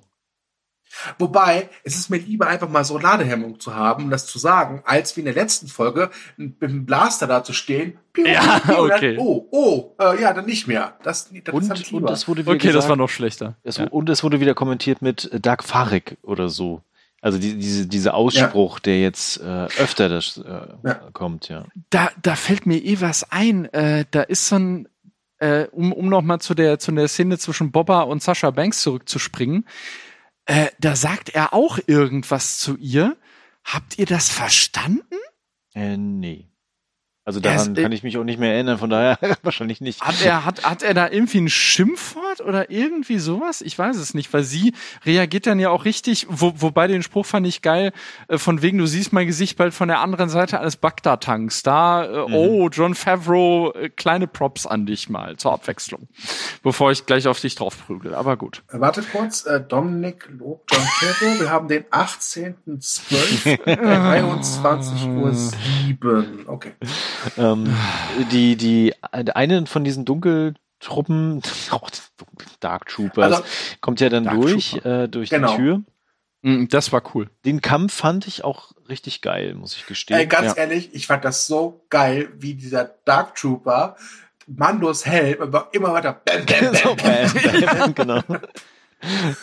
Wobei, 1.18 1.68
es 1.82 1.96
ist 1.96 2.10
mir 2.10 2.18
lieber 2.18 2.46
einfach 2.46 2.68
mal 2.68 2.84
so 2.84 2.98
Ladehemmung 2.98 3.60
zu 3.60 3.74
haben, 3.74 4.04
um 4.04 4.10
das 4.10 4.26
zu 4.26 4.38
sagen, 4.38 4.82
als 4.84 5.16
wie 5.16 5.20
in 5.20 5.26
der 5.26 5.34
letzten 5.34 5.68
Folge 5.68 6.10
mit 6.36 6.60
dem 6.62 6.86
Blaster 6.86 7.26
da 7.26 7.42
zu 7.44 7.52
stehen. 7.52 7.98
Piu, 8.12 8.26
Ja, 8.26 8.60
piu, 8.60 8.82
und 8.82 8.88
dann, 8.90 8.98
okay. 8.98 9.16
oh, 9.18 9.46
oh, 9.50 9.94
äh, 10.00 10.20
ja, 10.22 10.32
dann 10.32 10.46
nicht 10.46 10.66
mehr. 10.66 10.96
Das, 11.02 11.30
das 11.44 11.54
Und, 11.54 11.92
und 11.92 12.10
es 12.10 12.28
wurde 12.28 12.42
wieder 12.42 12.52
Okay, 12.52 12.66
das 12.68 12.74
gesagt, 12.74 12.88
war 12.88 12.96
noch 12.96 13.08
schlechter. 13.08 13.56
es, 13.64 13.78
Ja. 13.78 13.86
und 13.88 14.08
es 14.08 14.22
wurde 14.22 14.40
wieder 14.40 14.54
kommentiert 14.54 15.02
mit 15.02 15.30
äh, 15.32 15.40
Dark 15.40 15.64
Farik 15.64 16.16
oder 16.22 16.48
so. 16.48 16.82
Also 17.20 17.38
die, 17.38 17.56
diese, 17.56 17.86
dieser 17.86 18.14
Ausspruch, 18.14 18.78
der 18.80 19.00
jetzt 19.00 19.40
äh, 19.40 19.44
öfter 19.78 20.08
das, 20.10 20.36
äh, 20.36 20.42
Ja. 20.86 20.94
kommt, 21.14 21.48
ja. 21.48 21.64
Da, 21.90 22.10
da 22.20 22.36
fällt 22.36 22.66
mir 22.66 22.76
eh 22.76 23.00
was 23.00 23.30
ein. 23.32 23.64
Äh, 23.72 24.04
da 24.10 24.20
ist 24.22 24.46
so 24.48 24.56
ein, 24.56 24.88
äh, 25.38 25.66
um, 25.72 25.92
um 25.92 26.08
nochmal 26.10 26.40
zu 26.40 26.54
der, 26.54 26.78
zu 26.78 26.92
der 26.92 27.08
Szene 27.08 27.38
zwischen 27.38 27.72
Bobba 27.72 28.02
und 28.02 28.22
Sascha 28.22 28.50
Banks 28.50 28.82
zurückzuspringen. 28.82 29.66
Äh, 30.46 30.68
da 30.78 30.96
sagt 30.96 31.30
er 31.30 31.52
auch 31.52 31.78
irgendwas 31.86 32.58
zu 32.58 32.76
ihr. 32.76 33.16
Habt 33.64 33.98
ihr 33.98 34.06
das 34.06 34.28
verstanden? 34.28 35.16
Äh, 35.74 35.96
nee. 35.96 36.50
Also 37.26 37.40
daran 37.40 37.72
ist, 37.72 37.78
äh, 37.78 37.82
kann 37.82 37.92
ich 37.92 38.02
mich 38.02 38.18
auch 38.18 38.24
nicht 38.24 38.38
mehr 38.38 38.52
erinnern, 38.52 38.76
von 38.76 38.90
daher 38.90 39.18
wahrscheinlich 39.42 39.80
nicht. 39.80 40.02
Hat 40.02 40.20
er, 40.22 40.44
hat, 40.44 40.62
hat 40.64 40.82
er 40.82 40.92
da 40.92 41.08
irgendwie 41.08 41.38
ein 41.40 41.48
Schimpfwort 41.48 42.42
oder 42.42 42.70
irgendwie 42.70 43.18
sowas? 43.18 43.62
Ich 43.62 43.78
weiß 43.78 43.96
es 43.96 44.12
nicht, 44.12 44.30
weil 44.34 44.44
sie 44.44 44.74
reagiert 45.06 45.46
dann 45.46 45.58
ja 45.58 45.70
auch 45.70 45.86
richtig, 45.86 46.26
wo, 46.28 46.52
wobei 46.56 46.86
den 46.86 47.02
Spruch 47.02 47.24
fand 47.24 47.46
ich 47.46 47.62
geil, 47.62 47.92
äh, 48.28 48.36
von 48.36 48.60
wegen, 48.60 48.76
du 48.76 48.86
siehst 48.86 49.14
mein 49.14 49.26
Gesicht 49.26 49.56
bald 49.56 49.72
von 49.72 49.88
der 49.88 50.00
anderen 50.00 50.28
Seite 50.28 50.60
eines 50.60 50.76
Bagdad-Tanks. 50.76 51.62
Da, 51.62 52.04
äh, 52.04 52.28
Mhm. 52.28 52.34
oh, 52.34 52.68
John 52.70 52.94
Favreau, 52.94 53.72
kleine 53.96 54.26
Props 54.26 54.66
an 54.66 54.84
dich 54.84 55.08
mal 55.08 55.36
zur 55.36 55.52
Abwechslung. 55.52 56.08
Bevor 56.62 56.90
ich 56.92 57.06
gleich 57.06 57.26
auf 57.26 57.40
dich 57.40 57.54
drauf 57.54 57.86
prügel, 57.86 58.14
aber 58.14 58.36
gut. 58.36 58.62
Warte 58.70 59.02
kurz, 59.02 59.46
Dominik 59.68 60.28
lobt 60.38 60.70
John 60.72 60.82
Favreau. 60.82 61.40
Wir 61.40 61.50
haben 61.50 61.68
den 61.68 61.84
18.12. 61.84 63.64
23 63.64 65.06
Uhr 65.08 65.32
7. 65.32 66.44
Okay. 66.48 66.72
Ähm, 67.36 67.74
die, 68.30 68.56
die, 68.56 68.94
eine 69.12 69.66
von 69.66 69.84
diesen 69.84 70.04
Dunkeltruppen, 70.04 71.42
oh, 71.72 71.78
Dark 72.60 72.86
Troopers, 72.88 73.32
Also- 73.32 73.44
kommt 73.80 74.00
ja 74.00 74.08
dann 74.08 74.24
Dark 74.24 74.40
durch, 74.40 74.84
äh, 74.84 75.08
durch 75.08 75.30
Genau. 75.30 75.50
die 75.52 75.56
Tür. 75.56 75.82
Mm, 76.42 76.66
Das 76.68 76.92
war 76.92 77.02
cool. 77.14 77.30
Den 77.44 77.60
Kampf 77.60 77.94
fand 77.94 78.26
ich 78.26 78.44
auch 78.44 78.72
richtig 78.88 79.22
geil, 79.22 79.54
muss 79.54 79.74
ich 79.76 79.86
gestehen. 79.86 80.18
Ey, 80.18 80.26
ganz 80.26 80.48
Ja. 80.56 80.62
ehrlich, 80.62 80.90
ich 80.94 81.06
fand 81.06 81.24
das 81.24 81.46
so 81.46 81.84
geil, 81.90 82.28
wie 82.38 82.54
dieser 82.54 82.84
Dark 83.04 83.34
Trooper 83.36 83.96
Mandos 84.46 85.06
Helm 85.06 85.40
aber 85.40 85.68
immer 85.72 85.94
weiter 85.94 86.12
bam, 86.12 86.44
bam, 86.44 86.60
bam, 86.72 86.74
so, 86.74 86.94
bam. 86.96 87.32
bam, 87.32 87.78
bam, 87.78 87.94
genau. 87.94 88.20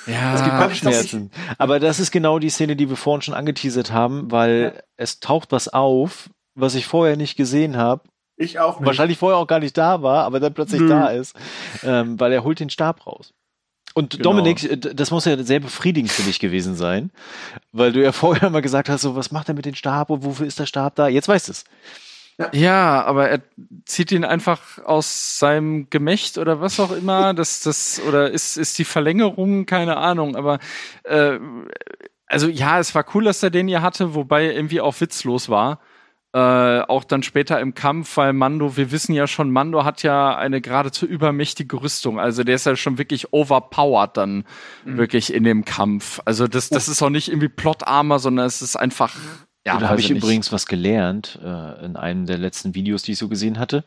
Ja, 0.07 0.33
Es 0.35 0.43
gibt 0.43 0.57
Kopfschmerzen. 0.57 1.31
Aber 1.57 1.79
das 1.79 1.99
ist 1.99 2.11
genau 2.11 2.39
die 2.39 2.49
Szene, 2.49 2.75
die 2.75 2.89
wir 2.89 2.95
vorhin 2.95 3.21
schon 3.21 3.33
angeteasert 3.33 3.91
haben, 3.91 4.31
weil 4.31 4.83
es 4.97 5.19
taucht 5.19 5.51
was 5.51 5.67
auf, 5.69 6.29
was 6.55 6.75
ich 6.75 6.85
vorher 6.85 7.17
nicht 7.17 7.35
gesehen 7.35 7.77
habe. 7.77 8.03
Ich 8.35 8.59
auch 8.59 8.79
nicht. 8.79 8.87
Wahrscheinlich 8.87 9.17
vorher 9.17 9.37
auch 9.37 9.47
gar 9.47 9.59
nicht 9.59 9.77
da 9.77 10.01
war, 10.01 10.25
aber 10.25 10.39
dann 10.39 10.53
plötzlich 10.53 10.81
Nö. 10.81 10.89
da 10.89 11.07
ist, 11.09 11.35
ähm, 11.83 12.19
weil 12.19 12.31
er 12.31 12.43
holt 12.43 12.59
den 12.59 12.69
Stab 12.69 13.05
raus. 13.05 13.33
Und 13.93 14.11
Genau. 14.11 14.23
Dominik, 14.23 14.63
äh, 14.63 14.77
das 14.77 15.11
muss 15.11 15.25
ja 15.25 15.41
sehr 15.43 15.59
befriedigend 15.59 16.11
für 16.11 16.23
dich 16.23 16.39
gewesen 16.39 16.75
sein, 16.75 17.11
weil 17.71 17.91
du 17.91 18.01
ja 18.01 18.11
vorher 18.13 18.49
mal 18.49 18.61
gesagt 18.61 18.89
hast, 18.89 19.01
so 19.01 19.15
was 19.15 19.31
macht 19.31 19.49
er 19.49 19.55
mit 19.55 19.65
dem 19.65 19.75
Stab 19.75 20.09
und 20.09 20.23
wofür 20.23 20.47
ist 20.47 20.59
der 20.59 20.65
Stab 20.65 20.95
da? 20.95 21.07
Jetzt 21.07 21.27
weißt 21.27 21.49
du 21.49 21.51
es. 21.51 21.65
Ja, 22.53 23.03
aber 23.03 23.29
er 23.29 23.41
zieht 23.85 24.11
ihn 24.11 24.25
einfach 24.25 24.79
aus 24.83 25.37
seinem 25.37 25.89
Gemächt 25.89 26.37
oder 26.37 26.59
was 26.61 26.79
auch 26.79 26.91
immer. 26.91 27.33
Das, 27.41 27.61
das, 27.61 28.01
oder 28.07 28.31
ist, 28.31 28.57
ist 28.57 28.77
die 28.79 28.83
Verlängerung, 28.85 29.65
keine 29.65 29.97
Ahnung. 29.97 30.35
Aber 30.35 30.59
äh, 31.03 31.37
also 32.27 32.47
ja, 32.47 32.79
es 32.79 32.95
war 32.95 33.05
cool, 33.13 33.25
dass 33.25 33.43
er 33.43 33.49
den 33.51 33.67
hier 33.67 33.81
hatte, 33.81 34.15
wobei 34.15 34.45
er 34.45 34.55
irgendwie 34.55 34.81
auch 34.81 34.99
witzlos 35.01 35.49
war. 35.49 35.79
Äh, 36.33 36.81
auch 36.83 37.03
dann 37.03 37.23
später 37.23 37.59
im 37.59 37.73
Kampf, 37.73 38.15
weil 38.15 38.31
Mando, 38.31 38.77
wir 38.77 38.91
wissen 38.91 39.13
ja 39.13 39.27
schon, 39.27 39.51
Mando 39.51 39.83
hat 39.83 40.01
ja 40.01 40.33
eine 40.37 40.61
geradezu 40.61 41.05
übermächtige 41.05 41.81
Rüstung. 41.81 42.21
Also 42.21 42.45
der 42.45 42.55
ist 42.55 42.65
ja 42.65 42.77
schon 42.77 42.97
wirklich 42.97 43.33
overpowered 43.33 44.15
dann 44.15 44.45
wirklich 44.85 45.33
in 45.33 45.43
dem 45.43 45.65
Kampf. 45.65 46.21
Also 46.23 46.47
das, 46.47 46.69
das 46.69 46.87
ist 46.87 47.01
auch 47.01 47.09
nicht 47.09 47.27
irgendwie 47.27 47.49
Plot-Armor, 47.49 48.19
sondern 48.19 48.45
es 48.45 48.61
ist 48.61 48.77
einfach. 48.77 49.13
Ja, 49.65 49.77
da 49.77 49.89
habe 49.89 49.99
ich 49.99 50.09
nicht. 50.09 50.23
übrigens 50.23 50.51
was 50.53 50.65
gelernt 50.67 51.37
äh, 51.43 51.85
in 51.85 51.95
einem 51.95 52.25
der 52.25 52.37
letzten 52.39 52.73
Videos, 52.75 53.03
die 53.03 53.11
ich 53.11 53.17
so 53.19 53.27
gesehen 53.27 53.59
hatte, 53.59 53.83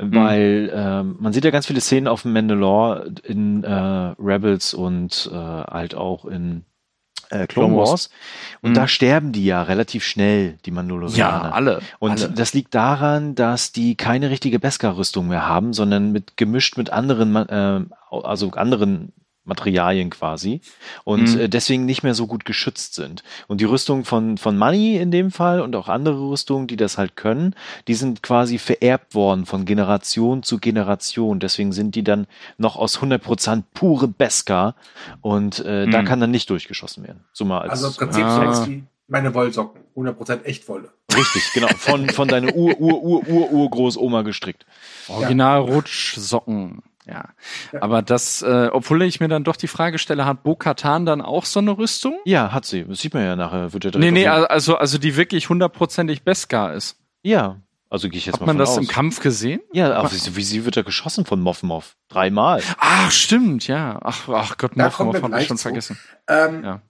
Mhm. 0.00 0.14
weil 0.16 0.72
ähm, 0.74 1.16
man 1.20 1.32
sieht 1.32 1.44
ja 1.44 1.50
ganz 1.50 1.66
viele 1.66 1.80
Szenen 1.80 2.08
auf 2.08 2.22
dem 2.22 2.32
Mandalore 2.34 3.10
in 3.22 3.62
äh, 3.64 3.70
Rebels 3.72 4.74
und 4.74 5.30
äh, 5.32 5.36
halt 5.36 5.94
auch 5.94 6.24
in 6.26 6.64
äh, 7.34 7.46
Clone 7.46 7.76
Wars. 7.76 8.10
Und 8.62 8.70
Mhm. 8.70 8.74
da 8.74 8.88
sterben 8.88 9.32
die 9.32 9.44
ja 9.44 9.62
relativ 9.62 10.04
schnell, 10.04 10.56
die 10.64 10.70
Mandalorianer. 10.70 11.44
Ja, 11.46 11.50
alle. 11.50 11.80
Und 11.98 12.22
alle. 12.22 12.30
das 12.30 12.54
liegt 12.54 12.74
daran, 12.74 13.34
dass 13.34 13.72
die 13.72 13.96
keine 13.96 14.30
richtige 14.30 14.58
Beskar-Rüstung 14.58 15.28
mehr 15.28 15.46
haben, 15.48 15.72
sondern 15.72 16.12
mit 16.12 16.36
gemischt 16.36 16.76
mit 16.76 16.90
anderen, 16.90 17.36
äh, 17.36 17.80
also 18.10 18.50
anderen 18.52 19.12
Materialien 19.44 20.10
quasi 20.10 20.60
und 21.04 21.34
Mhm. 21.34 21.40
äh, 21.40 21.48
deswegen 21.48 21.84
nicht 21.84 22.02
mehr 22.02 22.14
so 22.14 22.26
gut 22.26 22.44
geschützt 22.44 22.94
sind. 22.94 23.22
Und 23.46 23.60
die 23.60 23.64
Rüstung 23.66 24.04
von, 24.04 24.38
von 24.38 24.56
Money 24.56 24.96
in 24.96 25.10
dem 25.10 25.30
Fall 25.30 25.60
und 25.60 25.76
auch 25.76 25.88
andere 25.88 26.18
Rüstungen, 26.30 26.66
die 26.66 26.76
das 26.76 26.96
halt 26.98 27.14
können, 27.16 27.54
die 27.86 27.94
sind 27.94 28.22
quasi 28.22 28.58
vererbt 28.58 29.14
worden 29.14 29.44
von 29.46 29.64
Generation 29.66 30.42
zu 30.42 30.58
Generation. 30.58 31.40
Deswegen 31.40 31.72
sind 31.72 31.94
die 31.94 32.04
dann 32.04 32.26
noch 32.58 32.76
aus 32.76 32.98
100% 33.00 33.64
pure 33.74 34.08
Beskar 34.08 34.74
und 35.20 35.58
äh, 35.60 35.86
da 35.88 36.00
Mhm. 36.02 36.04
kann 36.06 36.20
dann 36.20 36.30
nicht 36.30 36.48
durchgeschossen 36.50 37.04
werden. 37.04 37.24
So 37.32 37.44
mal 37.44 37.60
als 37.60 37.72
also 37.72 37.88
im 37.88 37.94
Prinzip 37.96 38.24
Ah. 38.24 38.36
sowas 38.36 38.68
wie 38.68 38.84
meine 39.08 39.34
Wollsocken. 39.34 39.82
100% 39.94 40.44
Echtwolle. 40.44 40.90
Richtig, 41.14 41.42
genau. 41.52 41.68
Von, 41.76 42.08
von 42.08 42.26
deiner 42.26 42.54
Ur, 42.54 42.80
Ur, 42.80 43.02
Ur, 43.02 43.28
Ur, 43.28 43.52
Urgroßoma 43.52 44.22
gestrickt. 44.22 44.64
Original 45.08 45.60
Rutschsocken. 45.60 46.82
Ja. 47.06 47.28
Aber 47.80 48.00
das, 48.02 48.40
äh, 48.42 48.68
obwohl 48.72 49.02
ich 49.02 49.20
mir 49.20 49.28
dann 49.28 49.44
doch 49.44 49.56
die 49.56 49.66
Frage 49.68 49.98
stelle, 49.98 50.24
hat 50.24 50.42
Bo-Katan 50.42 51.04
dann 51.04 51.20
auch 51.20 51.44
so 51.44 51.60
eine 51.60 51.76
Rüstung? 51.76 52.18
Ja, 52.24 52.52
hat 52.52 52.64
sie. 52.64 52.84
Das 52.84 53.00
sieht 53.00 53.12
man 53.12 53.24
ja 53.24 53.36
nachher. 53.36 53.72
Wird 53.74 53.84
ja 53.84 53.90
Nee, 53.90 54.10
direkt 54.10 54.14
nee, 54.14 54.28
auf- 54.28 54.50
also, 54.50 54.76
also 54.76 54.96
die 54.98 55.14
wirklich 55.16 55.48
hundertprozentig 55.50 56.22
Beskar 56.22 56.72
ist. 56.72 56.96
Ja, 57.22 57.60
also 57.90 58.08
gehe 58.08 58.18
ich 58.18 58.26
jetzt 58.26 58.34
Hat 58.36 58.40
mal 58.40 58.46
man 58.46 58.56
von 58.56 58.60
das 58.60 58.70
aus. 58.70 58.78
im 58.78 58.86
Kampf 58.88 59.20
gesehen? 59.20 59.60
Ja, 59.72 59.92
aber 59.94 60.10
wie, 60.10 60.36
wie 60.36 60.42
sie 60.42 60.64
wird 60.64 60.76
da 60.78 60.82
geschossen 60.82 61.26
von 61.26 61.40
Moff 61.40 61.62
Moff. 61.62 61.96
Dreimal. 62.08 62.62
Ach, 62.78 63.10
stimmt, 63.10 63.66
ja. 63.68 64.00
Ach, 64.02 64.28
ach 64.30 64.56
Gott, 64.56 64.72
Da 64.74 64.84
Moff, 64.84 64.98
Moff 64.98 65.14
hab 65.22 65.26
gleich 65.30 65.42
ich 65.42 65.48
schon 65.48 65.58
zu. 65.58 65.62
vergessen. 65.64 65.98
Ähm, 66.26 66.64
Ja. 66.64 66.80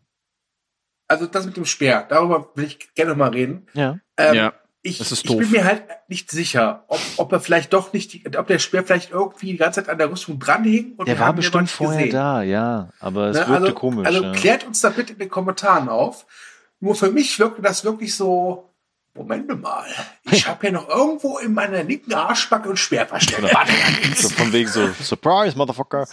Also 1.08 1.26
das 1.26 1.44
mit 1.44 1.56
dem 1.56 1.66
Speer, 1.66 2.06
darüber 2.08 2.48
will 2.54 2.64
ich 2.64 2.94
gerne 2.94 3.10
noch 3.10 3.18
mal 3.18 3.28
reden. 3.30 3.66
Ja. 3.74 3.98
Ähm, 4.16 4.34
ja. 4.34 4.52
Ich, 4.86 4.98
das 4.98 5.12
ist 5.12 5.24
ich 5.24 5.36
bin 5.36 5.50
mir 5.50 5.64
halt 5.64 5.82
nicht 6.08 6.30
sicher, 6.30 6.84
ob, 6.88 7.00
ob 7.16 7.32
er 7.32 7.40
vielleicht 7.40 7.72
doch 7.72 7.94
nicht, 7.94 8.12
die, 8.12 8.36
ob 8.36 8.46
der 8.46 8.58
Speer 8.58 8.84
vielleicht 8.84 9.10
irgendwie 9.12 9.52
die 9.52 9.56
ganze 9.56 9.80
Zeit 9.80 9.88
an 9.88 9.96
der 9.96 10.10
Rüstung 10.10 10.38
dranhing. 10.38 10.92
Und 10.98 11.08
Der 11.08 11.16
wir 11.18 11.24
war 11.24 11.32
bestimmt 11.32 11.70
vorher 11.70 12.04
gesehen. 12.04 12.12
da, 12.12 12.42
ja. 12.42 12.90
Aber 13.00 13.28
es 13.28 13.36
Ne, 13.38 13.48
wirkte 13.48 13.62
also, 13.62 13.74
komisch. 13.74 14.06
Also 14.06 14.22
ja. 14.22 14.32
klärt 14.32 14.64
uns 14.66 14.82
da 14.82 14.90
bitte 14.90 15.14
in 15.14 15.18
den 15.18 15.30
Kommentaren 15.30 15.88
auf. 15.88 16.26
Nur 16.80 16.94
für 16.94 17.10
mich 17.10 17.38
wirkte 17.38 17.62
das 17.62 17.84
wirklich 17.84 18.14
so. 18.14 18.70
Moment 19.16 19.62
mal, 19.62 19.86
ich 20.30 20.46
habe 20.48 20.66
ja 20.66 20.72
noch 20.72 20.88
irgendwo 20.88 21.38
in 21.38 21.54
meiner 21.54 21.82
linken 21.84 22.12
Arschbacke 22.12 22.68
ein 22.68 22.76
Speer 22.76 23.06
versteckt. 23.06 23.40
Genau. 23.40 23.54
Warte 23.54 23.72
mal. 23.72 24.16
so 24.16 24.28
von 24.28 24.52
wegen 24.52 24.68
so, 24.68 24.88
Surprise, 25.00 25.56
Motherfucker. 25.56 26.06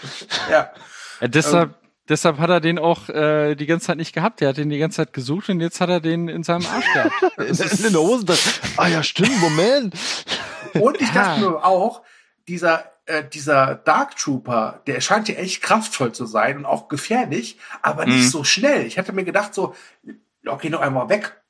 Ja. 0.49 0.71
Ja, 1.19 1.27
deshalb, 1.27 1.75
deshalb 2.11 2.37
hat 2.37 2.49
er 2.51 2.59
den 2.59 2.77
auch 2.77 3.09
äh, 3.09 3.55
die 3.55 3.65
ganze 3.65 3.87
Zeit 3.87 3.97
nicht 3.97 4.13
gehabt. 4.13 4.41
Der 4.41 4.49
hat 4.49 4.57
den 4.57 4.69
die 4.69 4.77
ganze 4.77 4.97
Zeit 4.97 5.13
gesucht 5.13 5.49
und 5.49 5.59
jetzt 5.61 5.81
hat 5.81 5.89
er 5.89 5.99
den 5.99 6.27
in 6.27 6.43
seinem 6.43 6.65
Arsch 6.67 6.93
gehabt. 6.93 7.13
in, 7.39 7.45
in 7.87 7.93
der 7.93 8.01
Hose. 8.01 8.25
Ah 8.77 8.87
ja, 8.87 9.01
stimmt, 9.01 9.39
Moment. 9.41 9.95
Und 10.79 11.01
ich 11.01 11.09
dachte 11.09 11.41
mir 11.41 11.65
auch, 11.65 12.01
dieser, 12.47 12.83
äh, 13.05 13.23
dieser 13.27 13.75
Dark 13.75 14.15
Trooper, 14.17 14.81
der 14.85 15.01
scheint 15.01 15.27
ja 15.29 15.35
echt 15.35 15.61
kraftvoll 15.63 16.11
zu 16.11 16.25
sein 16.25 16.57
und 16.57 16.65
auch 16.65 16.87
gefährlich, 16.87 17.57
aber 17.81 18.05
nicht 18.05 18.25
Mhm. 18.25 18.29
so 18.29 18.43
schnell. 18.43 18.85
Ich 18.85 18.97
hatte 18.99 19.13
mir 19.13 19.23
gedacht, 19.23 19.53
so, 19.53 19.73
okay, 20.45 20.69
noch 20.69 20.81
einmal 20.81 21.09
weg. 21.09 21.40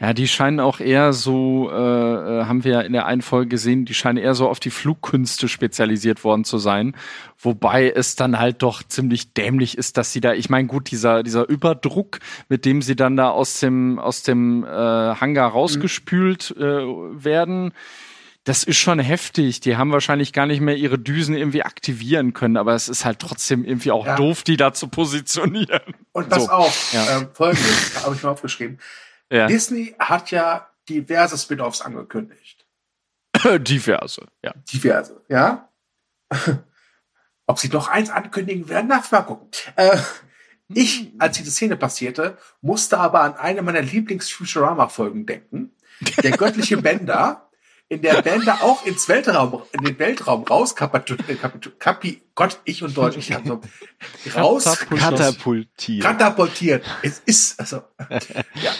Ja, 0.00 0.12
die 0.12 0.28
scheinen 0.28 0.60
auch 0.60 0.80
eher 0.80 1.12
so, 1.12 1.70
äh, 1.70 1.74
äh, 1.74 2.44
haben 2.44 2.64
wir 2.64 2.72
ja 2.72 2.80
in 2.82 2.92
der 2.92 3.06
einen 3.06 3.22
Folge 3.22 3.48
gesehen, 3.48 3.84
die 3.84 3.94
scheinen 3.94 4.18
eher 4.18 4.34
so 4.34 4.48
auf 4.48 4.60
die 4.60 4.70
Flugkünste 4.70 5.48
spezialisiert 5.48 6.24
worden 6.24 6.44
zu 6.44 6.58
sein. 6.58 6.94
Wobei 7.38 7.90
es 7.90 8.14
dann 8.16 8.38
halt 8.38 8.62
doch 8.62 8.82
ziemlich 8.82 9.32
dämlich 9.32 9.76
ist, 9.78 9.96
dass 9.96 10.12
sie 10.12 10.20
da, 10.20 10.32
ich 10.34 10.48
meine, 10.50 10.68
gut, 10.68 10.90
dieser, 10.90 11.22
dieser 11.22 11.48
Überdruck, 11.48 12.18
mit 12.48 12.64
dem 12.64 12.82
sie 12.82 12.96
dann 12.96 13.16
da 13.16 13.30
aus 13.30 13.60
dem, 13.60 13.98
aus 13.98 14.22
dem 14.22 14.64
äh, 14.64 14.68
Hangar 14.68 15.50
rausgespült 15.50 16.54
äh, 16.58 16.62
werden, 16.62 17.72
das 18.44 18.64
ist 18.64 18.78
schon 18.78 18.98
heftig. 18.98 19.60
Die 19.60 19.76
haben 19.76 19.92
wahrscheinlich 19.92 20.32
gar 20.32 20.46
nicht 20.46 20.60
mehr 20.60 20.76
ihre 20.76 20.98
Düsen 20.98 21.36
irgendwie 21.36 21.62
aktivieren 21.62 22.32
können, 22.32 22.56
aber 22.56 22.74
es 22.74 22.88
ist 22.88 23.04
halt 23.04 23.20
trotzdem 23.20 23.64
irgendwie 23.64 23.92
auch 23.92 24.04
Ja. 24.04 24.16
doof, 24.16 24.42
die 24.42 24.56
da 24.56 24.72
zu 24.72 24.88
positionieren. 24.88 25.80
Und 26.10 26.28
pass 26.28 26.44
So, 26.46 26.50
auf, 26.50 26.92
ja. 26.92 27.18
ähm, 27.18 27.28
folgendes, 27.32 28.04
habe 28.04 28.16
ich 28.16 28.22
mal 28.24 28.30
aufgeschrieben. 28.30 28.78
Ja. 29.32 29.46
Disney 29.46 29.96
hat 29.98 30.30
ja 30.30 30.68
diverse 30.90 31.38
Spin-offs 31.38 31.80
angekündigt. 31.80 32.66
Diverse, 33.60 34.26
ja. 34.42 34.52
Diverse, 34.70 35.22
ja? 35.28 35.70
Ob 37.46 37.58
sie 37.58 37.68
noch 37.68 37.88
eins 37.88 38.10
ankündigen 38.10 38.68
werden, 38.68 38.90
darf 38.90 39.10
mal 39.10 39.22
gucken. 39.22 39.48
Äh, 39.76 39.96
ich, 40.68 41.12
als 41.18 41.38
diese 41.38 41.50
Szene 41.50 41.76
passierte, 41.76 42.36
musste 42.60 42.98
aber 42.98 43.22
an 43.22 43.34
eine 43.34 43.62
meiner 43.62 43.80
Lieblings-Futurama-Folgen 43.80 45.24
denken. 45.24 45.72
Der 46.22 46.32
göttliche 46.32 46.76
Bender 46.82 47.48
in 47.88 48.00
der 48.00 48.22
Bänder 48.22 48.62
auch 48.62 48.86
ins 48.86 49.06
Weltraum, 49.08 49.62
in 49.72 49.84
den 49.84 49.98
Weltraum 49.98 50.44
raus 50.44 50.74
kapi, 50.74 52.22
Gott, 52.34 52.60
ich 52.64 52.82
und 52.82 52.96
Deutsch, 52.96 53.18
ich 53.18 53.32
habe 53.32 53.46
so 53.46 53.60
raus 54.34 54.64
katapultiert. 54.88 56.02
Katapultiert. 56.02 56.84
Es 57.02 57.18
ist, 57.18 57.60
also, 57.60 57.82
ja, 58.54 58.72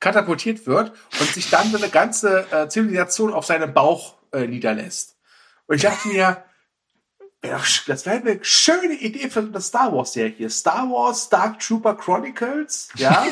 katapultiert 0.00 0.66
wird 0.66 0.92
und 1.20 1.28
sich 1.32 1.50
dann 1.50 1.70
so 1.70 1.78
eine 1.78 1.88
ganze 1.88 2.46
äh, 2.50 2.68
Zivilisation 2.68 3.32
auf 3.32 3.46
seinem 3.46 3.72
Bauch 3.72 4.14
äh, 4.32 4.46
niederlässt. 4.46 5.16
Und 5.66 5.76
ich 5.76 5.82
dachte 5.82 6.08
mir, 6.08 6.44
das 7.40 8.06
wäre 8.06 8.16
eine 8.16 8.38
schöne 8.42 8.94
Idee 8.94 9.30
für 9.30 9.40
eine 9.40 9.60
Star 9.60 9.92
Wars 9.92 10.12
Serie. 10.12 10.50
Star 10.50 10.88
Wars 10.90 11.28
Dark 11.28 11.60
Trooper 11.60 11.94
Chronicles, 11.94 12.88
ja. 12.96 13.26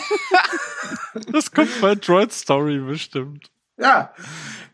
das 1.32 1.50
kommt 1.50 1.80
bei 1.80 1.94
Droid 1.94 2.32
Story 2.32 2.78
bestimmt. 2.78 3.50
Ja. 3.76 4.12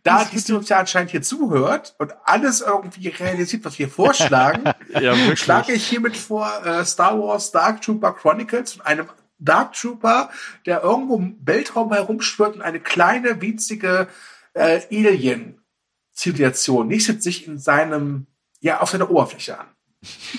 Da 0.03 0.24
die 0.24 0.53
uns 0.53 0.68
ja 0.70 0.79
anscheinend 0.79 1.11
hier 1.11 1.20
zuhört 1.20 1.94
und 1.98 2.14
alles 2.24 2.62
irgendwie 2.62 3.09
realisiert, 3.09 3.64
was 3.66 3.79
wir 3.79 3.88
vorschlagen, 3.88 4.64
ja, 5.00 5.14
schlage 5.37 5.72
ich 5.72 5.87
hiermit 5.87 6.16
vor 6.16 6.50
äh, 6.64 6.85
Star 6.87 7.18
Wars 7.18 7.50
Dark 7.53 7.83
Trooper 7.83 8.12
Chronicles 8.14 8.76
und 8.76 8.87
einem 8.87 9.09
Dark 9.40 9.72
Trooper, 9.72 10.31
der 10.66 10.83
irgendwo 10.83 11.16
im 11.16 11.38
Weltraum 11.42 11.92
herumschwirrt 11.92 12.57
und 12.57 12.62
eine 12.62 12.81
kleine, 12.81 13.40
winzige 13.40 14.07
äh, 14.55 14.81
Alien-Zivilisation 14.90 16.87
nicht 16.87 17.22
sich 17.22 17.46
in 17.48 17.59
seinem 17.59 18.26
ja, 18.61 18.81
auf 18.81 18.90
seiner 18.90 19.11
Oberfläche 19.11 19.59
an. 19.59 19.66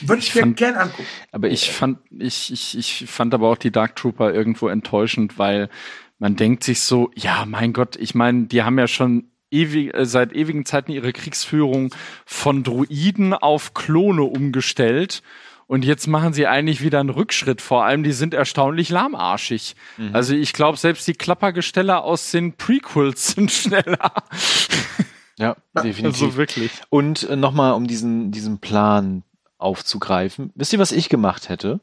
Würde 0.02 0.22
ich, 0.22 0.34
mir 0.34 0.54
gerne 0.54 0.80
angucken. 0.80 1.08
Aber 1.32 1.50
ich 1.50 1.72
fand, 1.72 2.00
ich, 2.10 2.52
ich, 2.52 2.78
ich 2.78 3.06
fand 3.08 3.34
aber 3.34 3.50
auch 3.50 3.58
die 3.58 3.72
Dark 3.72 3.96
Trooper 3.96 4.34
irgendwo 4.34 4.70
enttäuschend, 4.70 5.38
weil 5.38 5.70
man 6.18 6.36
denkt 6.36 6.64
sich 6.64 6.82
so, 6.82 7.12
ja, 7.16 7.46
mein 7.46 7.74
Gott, 7.74 7.96
ich 7.96 8.16
meine, 8.16 8.46
die 8.46 8.64
haben 8.64 8.80
ja 8.80 8.88
schon 8.88 9.32
ewig, 9.52 9.94
äh, 9.94 10.06
seit 10.06 10.34
ewigen 10.34 10.66
Zeiten 10.66 10.92
ihre 10.92 11.14
Kriegsführung 11.14 11.94
von 12.26 12.64
Druiden 12.64 13.34
auf 13.34 13.74
Klone 13.74 14.24
umgestellt. 14.24 15.22
Und 15.72 15.86
jetzt 15.86 16.06
machen 16.08 16.34
sie 16.34 16.48
eigentlich 16.48 16.82
wieder 16.82 17.00
einen 17.00 17.08
Rückschritt. 17.08 17.62
Vor 17.62 17.86
allem, 17.86 18.04
die 18.04 18.12
sind 18.12 18.34
erstaunlich 18.34 18.90
lahmarschig. 18.90 19.78
Mhm. 19.96 20.14
Also 20.14 20.36
ich 20.36 20.52
glaube, 20.52 20.78
selbst 20.78 21.08
die 21.08 21.14
Klappergesteller 21.14 22.04
aus 22.04 22.30
den 22.30 22.58
Prequels 22.58 23.28
sind 23.32 23.50
schneller. 23.50 24.12
Ja, 25.38 25.56
definitiv. 25.82 26.24
Also 26.24 26.36
wirklich. 26.36 26.72
Und 26.90 27.24
äh, 27.24 27.38
nochmal, 27.38 27.72
um 27.72 27.88
diesen, 27.88 28.32
diesen 28.34 28.60
Plan 28.60 29.24
aufzugreifen. 29.60 30.52
Wisst 30.56 30.74
ihr, 30.74 30.80
was 30.80 30.92
ich 30.92 31.08
gemacht 31.08 31.48
hätte? 31.48 31.80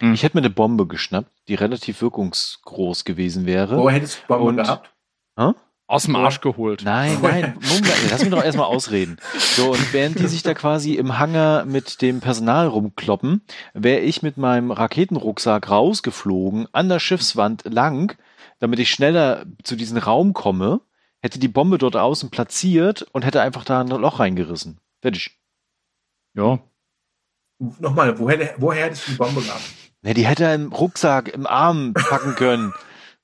Hm. 0.00 0.12
Ich 0.12 0.24
hätte 0.24 0.36
mir 0.36 0.40
eine 0.40 0.50
Bombe 0.50 0.88
geschnappt, 0.88 1.30
die 1.46 1.54
relativ 1.54 2.02
wirkungsgroß 2.02 3.04
gewesen 3.04 3.46
wäre. 3.46 3.78
Wo 3.78 3.90
hättest 3.90 4.22
du 4.22 4.26
Bombe 4.26 4.44
und, 4.44 4.56
gehabt? 4.56 4.90
Hä? 5.38 5.52
Aus 5.86 6.04
dem 6.04 6.16
Arsch 6.16 6.40
geholt. 6.40 6.82
Nein, 6.84 7.18
nein, 7.20 7.58
Moment, 7.60 8.10
lass 8.10 8.22
mich 8.22 8.30
doch 8.30 8.42
erstmal 8.42 8.66
ausreden. 8.66 9.18
So, 9.36 9.72
und 9.72 9.92
während 9.92 10.18
die 10.18 10.26
sich 10.26 10.42
da 10.42 10.54
quasi 10.54 10.94
im 10.94 11.18
Hangar 11.18 11.66
mit 11.66 12.00
dem 12.00 12.20
Personal 12.20 12.68
rumkloppen, 12.68 13.42
wäre 13.74 14.00
ich 14.00 14.22
mit 14.22 14.38
meinem 14.38 14.70
Raketenrucksack 14.70 15.70
rausgeflogen, 15.70 16.68
an 16.72 16.88
der 16.88 17.00
Schiffswand 17.00 17.64
lang, 17.64 18.16
damit 18.60 18.78
ich 18.78 18.90
schneller 18.90 19.44
zu 19.62 19.76
diesem 19.76 19.98
Raum 19.98 20.32
komme 20.32 20.80
hätte 21.24 21.38
die 21.38 21.48
Bombe 21.48 21.78
dort 21.78 21.96
außen 21.96 22.28
platziert 22.28 23.06
und 23.12 23.24
hätte 23.24 23.40
einfach 23.40 23.64
da 23.64 23.80
ein 23.80 23.88
Loch 23.88 24.20
reingerissen. 24.20 24.78
Fertig. 25.00 25.40
Ja. 26.34 26.58
Nochmal, 27.58 28.18
woher, 28.18 28.54
woher 28.58 28.84
hättest 28.84 29.06
du 29.06 29.12
die 29.12 29.16
Bombe 29.16 29.40
gehabt? 29.40 29.62
Ne, 30.02 30.12
die 30.12 30.26
hätte 30.26 30.44
er 30.44 30.54
im 30.54 30.70
Rucksack, 30.70 31.28
im 31.28 31.46
Arm 31.46 31.94
packen 31.94 32.34
können. 32.34 32.74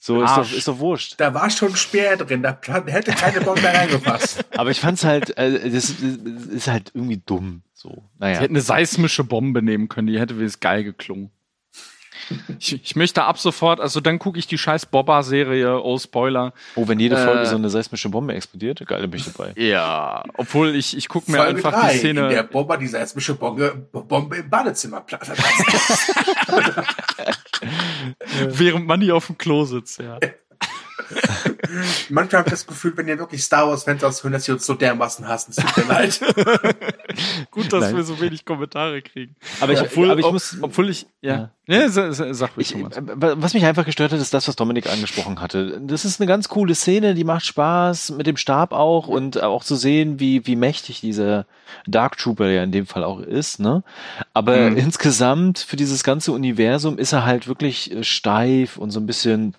So 0.03 0.23
ist 0.23 0.35
doch, 0.35 0.51
ist 0.51 0.67
doch 0.67 0.79
wurscht. 0.79 1.15
Da 1.19 1.35
war 1.35 1.51
schon 1.51 1.77
Speer 1.77 2.17
drin, 2.17 2.43
da 2.43 2.59
hätte 2.87 3.13
keine 3.13 3.43
Bombe 3.43 3.65
reingepasst. 3.65 4.43
Aber 4.57 4.71
ich 4.71 4.81
fand's 4.81 5.05
halt, 5.05 5.37
äh, 5.37 5.69
das, 5.69 5.95
das 6.01 6.47
ist 6.47 6.69
halt 6.69 6.91
irgendwie 6.95 7.21
dumm. 7.25 7.61
So, 7.75 8.03
naja. 8.19 8.37
Sie 8.37 8.41
hätten 8.41 8.55
eine 8.55 8.63
seismische 8.63 9.25
Bombe 9.25 9.61
nehmen 9.61 9.91
können, 9.91 10.07
die 10.07 10.19
hätte 10.19 10.41
wie 10.41 10.45
es 10.45 10.59
geil 10.59 10.85
geklungen. 10.85 11.31
Ich, 12.59 12.75
ich 12.85 12.95
möchte 12.95 13.23
ab 13.23 13.39
sofort, 13.39 13.81
also 13.81 14.01
dann 14.01 14.19
gucke 14.19 14.39
ich 14.39 14.47
die 14.47 14.59
scheiß 14.59 14.85
Bobba-Serie, 14.87 15.83
oh 15.83 15.99
Spoiler. 15.99 16.53
Oh, 16.75 16.87
wenn 16.89 17.01
jede 17.01 17.17
Folge 17.17 17.41
äh, 17.41 17.47
so 17.47 17.57
eine 17.57 17.71
seismische 17.71 18.11
Bombe 18.11 18.35
explodiert, 18.35 18.87
geil, 18.87 19.01
da 19.01 19.07
bin 19.07 19.19
ich 19.19 19.33
dabei. 19.33 19.53
Ja, 19.57 20.25
obwohl 20.37 20.77
ich, 20.77 20.95
ich 20.95 21.09
gucke 21.09 21.31
mir 21.31 21.39
Folge 21.39 21.57
einfach 21.57 21.73
drei, 21.73 21.93
die 21.95 21.99
Szene. 21.99 22.23
In 22.25 22.29
der 22.29 22.43
Bobba 22.43 22.77
die 22.77 22.87
seismische 22.87 23.35
Bombe, 23.35 23.89
Bombe 23.93 24.37
im 24.37 24.51
Badezimmer 24.51 25.01
plattert. 25.01 25.39
Während 28.49 28.87
man 28.87 29.01
hier 29.01 29.17
auf 29.17 29.27
dem 29.27 29.39
Klo 29.39 29.65
sitzt, 29.65 30.01
ja. 30.01 30.19
Manchmal 32.09 32.41
habe 32.41 32.49
ich 32.49 32.53
das 32.53 32.67
Gefühl, 32.67 32.97
wenn 32.97 33.09
ihr 33.09 33.19
wirklich 33.19 33.43
Star 33.43 33.69
Wars-Fans 33.69 34.03
aushören, 34.05 34.33
dass 34.33 34.45
sie 34.45 34.53
uns 34.53 34.67
so 34.67 34.75
dermaßen 34.75 35.27
hassen. 35.27 35.53
Es 35.57 35.57
tut 35.57 35.77
mir 35.77 35.93
leid. 35.93 36.21
Gut, 37.51 37.73
dass 37.73 37.81
Nein. 37.83 37.97
wir 37.97 38.05
so 38.05 38.21
wenig 38.21 38.45
Kommentare 38.45 39.03
kriegen. 39.03 39.37
Aber 39.61 39.73
ich, 39.73 39.81
obwohl, 39.81 40.11
aber 40.11 40.21
ich 40.21 40.31
muss, 40.31 40.57
obwohl 40.61 40.91
ich, 40.91 41.07
ja. 41.21 41.35
ja. 41.35 41.51
Ja, 41.71 41.89
sag 41.89 42.57
ruhig, 42.57 42.75
ich, 42.75 42.85
Was 43.15 43.55
mich 43.55 43.65
einfach 43.65 43.85
gestört 43.85 44.11
hat, 44.11 44.19
ist 44.19 44.35
das, 44.35 44.49
was 44.49 44.57
Dominik 44.57 44.91
angesprochen 44.91 45.41
hatte. 45.41 45.81
Das 45.81 46.05
ist 46.05 46.21
eine 46.21 46.27
ganz 46.27 46.49
coole 46.49 46.75
Szene, 46.75 47.15
die 47.15 47.23
macht 47.23 47.47
Spaß, 47.47 48.11
mit 48.11 48.27
dem 48.27 48.37
Stab 48.37 48.73
auch 48.73 49.07
und 49.07 49.41
auch 49.41 49.63
zu 49.63 49.77
sehen, 49.77 50.19
wie, 50.19 50.45
wie 50.49 50.57
mächtig 50.57 51.01
dieser 51.01 51.47
Dark 51.87 52.19
Trooper 52.19 52.49
ja 52.49 52.65
in 52.65 52.73
dem 52.73 52.87
Fall 52.87 53.05
auch 53.05 53.21
ist, 53.21 53.61
ne? 53.61 53.85
Aber 54.35 54.71
mhm. 54.71 54.79
insgesamt 54.79 55.61
für 55.61 55.77
dieses 55.77 56.03
ganze 56.03 56.33
Universum 56.33 56.99
ist 56.99 57.13
er 57.13 57.25
halt 57.25 57.47
wirklich 57.47 57.95
äh, 57.95 58.03
steif 58.03 58.77
und 58.77 58.91
so 58.91 58.99
ein 58.99 59.07
bisschen 59.07 59.55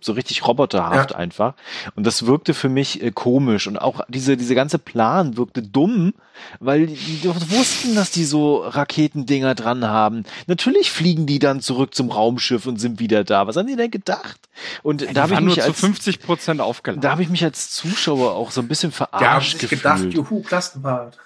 so 0.00 0.12
richtig 0.12 0.44
roboterhaft 0.44 1.12
ja. 1.12 1.16
einfach. 1.16 1.54
Und 1.94 2.04
das 2.04 2.26
wirkte 2.26 2.52
für 2.52 2.68
mich 2.68 3.00
äh, 3.00 3.12
komisch 3.12 3.68
und 3.68 3.76
auch 3.76 4.00
diese, 4.08 4.36
diese 4.36 4.56
ganze 4.56 4.80
Plan 4.80 5.36
wirkte 5.36 5.62
dumm, 5.62 6.14
weil 6.60 6.86
die, 6.86 6.94
die 6.94 7.28
wussten, 7.28 7.94
dass 7.94 8.10
die 8.10 8.24
so 8.24 8.58
Raketendinger 8.58 9.54
dran 9.54 9.86
haben. 9.86 10.24
Natürlich 10.46 10.90
fliegen 10.90 11.26
die 11.26 11.38
dann 11.38 11.60
zurück 11.60 11.94
zum 11.94 12.10
Raumschiff 12.10 12.66
und 12.66 12.78
sind 12.78 13.00
wieder 13.00 13.24
da. 13.24 13.46
Was 13.46 13.56
haben 13.56 13.66
die 13.66 13.76
denn 13.76 13.90
gedacht? 13.90 14.48
Und 14.82 15.02
ja, 15.02 15.12
da 15.12 15.22
habe 15.22 15.34
ich 15.34 15.40
mich 15.40 15.56
nur 15.56 15.64
als, 15.64 15.76
zu 15.76 15.86
50 15.86 16.20
Prozent 16.20 16.60
aufgeladen. 16.60 17.00
Da 17.00 17.10
habe 17.10 17.22
ich 17.22 17.28
mich 17.28 17.44
als 17.44 17.70
Zuschauer 17.70 18.34
auch 18.34 18.50
so 18.50 18.60
ein 18.60 18.68
bisschen 18.68 18.92
verarscht 18.92 19.54
ja, 19.54 19.58
gefühlt. 19.60 19.82
gedacht, 19.82 20.04
juhu, 20.12 20.42
Klassenfahrt. 20.42 21.18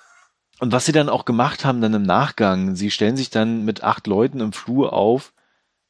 Und 0.63 0.71
was 0.71 0.87
sie 0.87 0.93
dann 0.93 1.09
auch 1.09 1.25
gemacht 1.25 1.65
haben 1.65 1.81
dann 1.81 1.93
im 1.93 2.05
Nachgang, 2.05 2.77
sie 2.77 2.93
stellen 2.93 3.17
sich 3.17 3.31
dann 3.31 3.65
mit 3.65 3.83
acht 3.83 4.07
Leuten 4.07 4.39
im 4.39 4.53
Flur 4.53 4.93
auf, 4.93 5.33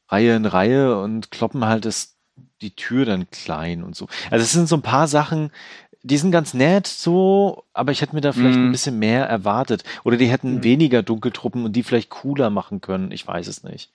Reihe 0.09 0.35
in 0.35 0.47
Reihe 0.47 0.99
und 0.99 1.31
kloppen 1.31 1.67
halt 1.67 1.85
das, 1.85 2.17
die 2.63 2.75
Tür 2.75 3.05
dann 3.05 3.31
klein 3.31 3.83
und 3.83 3.95
so. 3.97 4.09
Also 4.31 4.43
es 4.43 4.53
sind 4.53 4.69
so 4.69 4.77
ein 4.77 4.83
paar 4.83 5.09
Sachen, 5.09 5.51
die 6.03 6.17
sind 6.17 6.33
ganz 6.33 6.53
nett 6.53 6.87
so, 6.87 7.65
aber 7.73 7.93
ich 7.93 8.01
hätte 8.01 8.15
mir 8.15 8.21
da 8.21 8.33
vielleicht 8.33 8.59
mm. 8.59 8.67
ein 8.67 8.73
bisschen 8.73 8.99
mehr 8.99 9.27
erwartet. 9.27 9.85
Oder 10.05 10.17
die 10.17 10.27
hätten 10.27 10.57
mm. 10.57 10.65
weniger 10.65 11.03
Dunkeltruppen 11.03 11.65
und 11.65 11.75
die 11.75 11.83
vielleicht 11.83 12.11
cooler 12.11 12.51
machen 12.51 12.81
können. 12.81 13.13
Ich 13.13 13.27
weiß 13.27 13.47
es 13.47 13.63
nicht. 13.63 13.93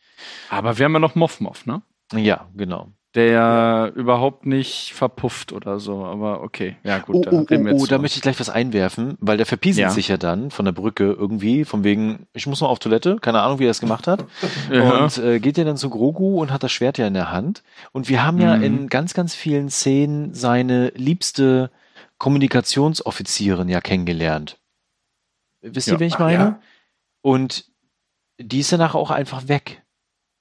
Aber 0.50 0.78
wir 0.78 0.86
haben 0.86 0.94
ja 0.94 1.00
noch 1.00 1.16
Moff 1.16 1.42
Moff, 1.42 1.66
ne? 1.66 1.82
Ja, 2.14 2.48
genau. 2.56 2.88
Der 3.16 3.32
ja. 3.32 3.88
überhaupt 3.88 4.46
nicht 4.46 4.94
verpufft 4.94 5.52
oder 5.52 5.80
so, 5.80 6.06
aber 6.06 6.44
okay. 6.44 6.76
Ja, 6.84 7.00
gut. 7.00 7.28
Oh, 7.28 7.32
oh, 7.32 7.46
oh, 7.50 7.82
oh 7.82 7.86
da 7.88 7.98
möchte 7.98 8.18
ich 8.18 8.22
gleich 8.22 8.40
was 8.40 8.50
einwerfen, 8.50 9.18
weil 9.20 9.38
der 9.38 9.46
verpieselt 9.46 9.82
ja. 9.82 9.90
sich 9.90 10.10
ja 10.10 10.18
dann 10.18 10.52
von 10.52 10.66
der 10.66 10.72
Brücke 10.72 11.14
irgendwie, 11.14 11.66
von 11.66 11.84
wegen, 11.84 12.28
ich 12.34 12.48
muss 12.48 12.62
mal 12.62 12.68
auf 12.68 12.80
Toilette, 12.80 13.18
keine 13.20 13.42
Ahnung, 13.42 13.60
wie 13.60 13.66
er 13.66 13.72
es 13.72 13.80
gemacht 13.80 14.08
hat. 14.08 14.26
ja. 14.72 15.04
Und 15.04 15.18
äh, 15.18 15.40
geht 15.40 15.58
ja 15.58 15.64
dann 15.64 15.78
zu 15.78 15.90
Grogu 15.90 16.40
und 16.40 16.52
hat 16.52 16.64
das 16.64 16.72
Schwert 16.72 16.98
ja 16.98 17.08
in 17.08 17.16
der 17.16 17.32
Hand. 17.32 17.64
Und 17.92 18.08
wir 18.08 18.24
haben 18.24 18.40
ja 18.40 18.56
mhm. 18.56 18.64
in 18.64 18.88
ganz, 18.88 19.14
ganz 19.14 19.34
vielen 19.34 19.70
Szenen 19.70 20.34
seine 20.34 20.90
liebste 20.90 21.72
Kommunikationsoffizierin 22.18 23.70
ja 23.70 23.82
kennengelernt. 23.82 24.60
Wisst 25.62 25.88
ihr, 25.88 25.94
ja, 25.94 26.00
wen 26.00 26.08
ich 26.08 26.20
meine? 26.20 26.44
Ja. 26.44 26.62
Und 27.22 27.66
die 28.40 28.60
ist 28.60 28.72
danach 28.72 28.96
auch 28.96 29.12
einfach 29.12 29.48
weg. 29.48 29.84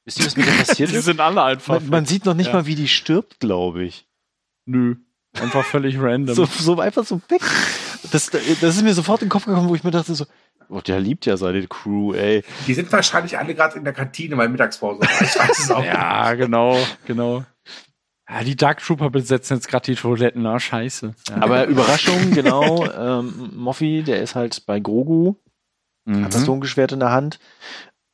Wisst 0.05 0.21
ihr, 0.21 0.27
was 0.27 0.37
mit 0.37 0.47
der 0.47 0.53
passiert 0.53 0.89
ist? 0.91 0.97
Die 0.97 1.03
sind 1.03 1.21
alle 1.21 1.43
einfach. 1.43 1.81
Man, 1.81 1.89
man 1.89 2.07
sieht 2.07 2.25
noch 2.25 2.35
nicht 2.35 2.49
ja. 2.49 2.53
mal, 2.53 2.67
wie 2.67 2.75
die 2.75 2.89
stirbt, 2.89 3.41
glaube 3.41 3.85
ich. 3.85 4.07
Nö. 4.67 4.97
Einfach 5.41 5.65
völlig 5.65 5.99
random. 5.99 6.35
So, 6.35 6.47
so 6.47 6.81
einfach 6.81 7.05
so 7.05 7.21
weg. 7.29 7.43
Das, 8.11 8.31
das 8.31 8.77
ist 8.77 8.83
mir 8.83 8.95
sofort 8.95 9.21
in 9.23 9.27
den 9.27 9.31
Kopf 9.31 9.45
gekommen, 9.45 9.69
wo 9.69 9.75
ich 9.75 9.85
mir 9.85 9.91
dachte 9.91 10.15
so, 10.15 10.25
oh, 10.69 10.81
der 10.81 11.01
liebt 11.01 11.27
ja 11.27 11.37
seine 11.37 11.67
Crew, 11.67 12.15
ey. 12.15 12.43
Die 12.67 12.75
sind 12.75 12.91
wahrscheinlich 12.93 13.39
alle 13.39 13.55
gerade 13.55 13.77
in 13.77 13.85
der 13.85 13.93
Kantine, 13.93 14.37
weil 14.37 14.49
Mittagspause 14.49 15.01
war. 15.01 15.09
Ich 15.21 15.37
weiß 15.37 15.59
es 15.59 15.71
auch 15.71 15.85
Ja, 15.85 16.33
genau, 16.35 16.79
genau. 17.07 17.45
Ja, 18.29 18.43
die 18.43 18.57
Dark 18.57 18.81
Trooper 18.81 19.11
besetzen 19.11 19.57
jetzt 19.57 19.69
gerade 19.69 19.87
die 19.87 19.95
Toiletten, 19.95 20.43
na 20.43 20.59
scheiße. 20.59 21.14
Ja. 21.29 21.37
Aber 21.37 21.66
Überraschung, 21.66 22.33
genau, 22.33 22.85
ähm, 22.91 23.53
Moffi, 23.55 24.03
der 24.03 24.20
ist 24.22 24.35
halt 24.35 24.66
bei 24.66 24.81
Grogu, 24.81 25.37
mhm. 26.05 26.24
hat 26.24 26.35
das 26.35 26.45
Dunkelschwert 26.45 26.93
in 26.93 27.01
der 27.01 27.12
Hand 27.12 27.39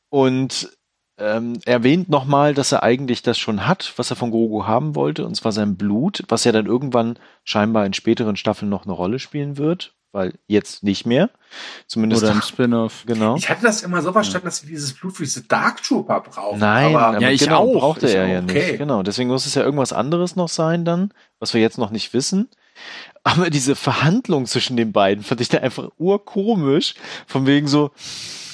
und 0.09 0.77
ähm, 1.19 1.59
erwähnt 1.65 2.09
nochmal, 2.09 2.53
dass 2.53 2.71
er 2.71 2.83
eigentlich 2.83 3.23
das 3.23 3.39
schon 3.39 3.65
hat, 3.65 3.93
was 3.97 4.09
er 4.11 4.15
von 4.15 4.31
Grogu 4.31 4.65
haben 4.65 4.95
wollte, 4.95 5.25
und 5.25 5.35
zwar 5.35 5.51
sein 5.51 5.77
Blut, 5.77 6.23
was 6.27 6.43
ja 6.43 6.51
dann 6.51 6.65
irgendwann 6.65 7.17
scheinbar 7.43 7.85
in 7.85 7.93
späteren 7.93 8.35
Staffeln 8.35 8.69
noch 8.69 8.85
eine 8.85 8.93
Rolle 8.93 9.19
spielen 9.19 9.57
wird 9.57 9.95
weil 10.13 10.33
jetzt 10.47 10.83
nicht 10.83 11.05
mehr. 11.05 11.29
Zumindest 11.87 12.23
Oder 12.23 12.31
im 12.31 12.41
Spin-off. 12.47 13.03
Genau. 13.05 13.35
Ich 13.35 13.49
hatte 13.49 13.63
das 13.63 13.81
immer 13.81 14.01
so 14.01 14.13
verstanden, 14.13 14.45
dass 14.45 14.63
wir 14.63 14.69
dieses 14.69 14.93
Blut 14.93 15.17
für 15.17 15.23
diese 15.23 15.41
Dark 15.41 15.83
Trooper 15.83 16.21
brauchen. 16.21 16.59
Nein, 16.59 16.95
aber, 16.95 17.19
ja, 17.19 17.29
ich 17.29 17.41
genau, 17.41 17.63
auch. 17.63 17.79
brauchte 17.79 18.07
er 18.07 18.27
ja 18.27 18.41
okay. 18.41 18.67
nicht. 18.69 18.77
Genau, 18.77 19.03
deswegen 19.03 19.29
muss 19.29 19.45
es 19.45 19.55
ja 19.55 19.63
irgendwas 19.63 19.91
anderes 19.91 20.35
noch 20.35 20.49
sein 20.49 20.85
dann, 20.85 21.11
was 21.39 21.53
wir 21.53 21.61
jetzt 21.61 21.77
noch 21.77 21.89
nicht 21.89 22.13
wissen. 22.13 22.47
Aber 23.23 23.49
diese 23.49 23.75
Verhandlung 23.75 24.45
zwischen 24.45 24.77
den 24.77 24.91
beiden 24.91 25.23
fand 25.23 25.41
ich 25.41 25.49
da 25.49 25.57
einfach 25.59 25.89
urkomisch. 25.97 26.93
Von 27.25 27.47
wegen 27.47 27.67
so, 27.67 27.91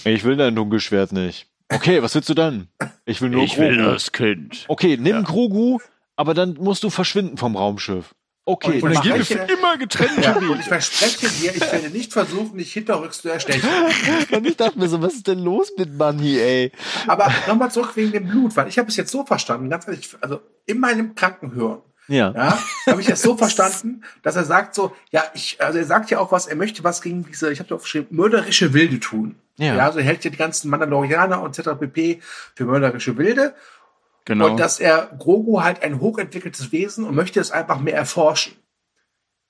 ich 0.06 0.24
will 0.24 0.38
dein 0.38 0.56
Dunkelschwert 0.56 1.12
nicht. 1.12 1.48
Okay, 1.72 2.02
was 2.02 2.16
willst 2.16 2.30
du 2.30 2.34
dann? 2.34 2.68
Ich 3.06 3.22
will 3.22 3.30
nur 3.30 3.44
ich 3.44 3.58
will 3.58 3.76
Grogu. 3.76 3.92
das 3.92 4.12
Kind. 4.12 4.66
Okay, 4.70 4.98
nimm 5.00 5.24
Grogu, 5.24 5.80
aber 6.16 6.34
dann 6.34 6.54
musst 6.54 6.84
du 6.84 6.90
verschwinden 6.90 7.38
vom 7.38 7.56
Raumschiff. 7.56 8.16
Okay, 8.52 8.82
Und 8.82 8.94
dann 8.94 8.94
ich. 8.94 9.02
gehen 9.02 9.16
wir 9.16 9.26
für 9.26 9.54
immer 9.54 9.78
getrennte 9.78 10.22
Ja, 10.22 10.36
und 10.36 10.60
ich 10.60 10.66
verspreche 10.66 11.30
dir, 11.30 11.54
ich 11.56 11.62
werde 11.62 11.92
nicht 11.92 12.12
versuchen, 12.12 12.58
dich 12.58 12.74
hinterrücks 12.74 13.22
zu 13.22 13.30
erstechen. 13.30 13.70
Und 14.32 14.48
ich 14.48 14.58
dachte 14.58 14.80
mir 14.80 14.90
so, 14.90 15.00
was 15.04 15.14
ist 15.14 15.28
denn 15.28 15.38
los 15.38 15.72
mit 15.78 15.96
Bunny, 16.00 16.40
ey? 16.40 16.72
Aber 17.06 17.32
nochmal 17.48 17.70
zurück 17.70 17.92
wegen 17.94 18.12
dem 18.12 18.28
Blut, 18.28 18.56
weil 18.58 18.68
ich 18.68 18.80
habe 18.80 18.88
es 18.90 18.96
jetzt 18.98 19.12
so 19.12 19.24
verstanden, 19.24 19.70
ganz 19.70 19.88
ehrlich, 19.88 20.10
also 20.22 20.40
in 20.66 20.80
meinem 20.80 21.14
Krankenhören, 21.14 21.82
Ja. 22.08 22.32
ja, 22.36 22.60
habe 22.88 23.02
ich 23.02 23.10
es 23.10 23.22
so 23.22 23.38
verstanden, 23.38 24.04
dass 24.24 24.36
er 24.36 24.46
sagt 24.46 24.74
so, 24.74 24.96
ja, 25.12 25.24
ich, 25.36 25.62
also 25.62 25.78
er 25.78 25.86
sagt 25.86 26.10
ja 26.10 26.18
auch 26.18 26.32
was, 26.32 26.48
er 26.48 26.56
möchte 26.56 26.84
was 26.84 27.04
gegen 27.04 27.24
diese, 27.26 27.52
ich 27.52 27.60
habe 27.60 27.76
aufgeschrieben, 27.76 28.08
mörderische 28.10 28.74
Wilde 28.74 29.00
tun. 29.00 29.36
Ja. 29.58 29.76
Ja. 29.76 29.86
also 29.86 30.00
er 30.00 30.06
hält 30.06 30.24
ja 30.24 30.32
die 30.32 30.38
ganzen 30.38 30.72
Mandalorianer 30.72 31.40
und 31.44 31.56
etc. 31.60 31.72
pp. 31.80 32.20
für 32.56 32.66
mörderische 32.66 33.16
Wilde. 33.18 33.54
Genau. 34.30 34.52
Und 34.52 34.60
dass 34.60 34.80
er 34.80 35.08
Grogu 35.18 35.64
halt 35.64 35.82
ein 35.82 36.00
hochentwickeltes 36.00 36.72
Wesen 36.72 37.04
und 37.04 37.16
möchte 37.16 37.40
es 37.40 37.50
einfach 37.50 37.80
mehr 37.80 37.96
erforschen. 37.96 38.54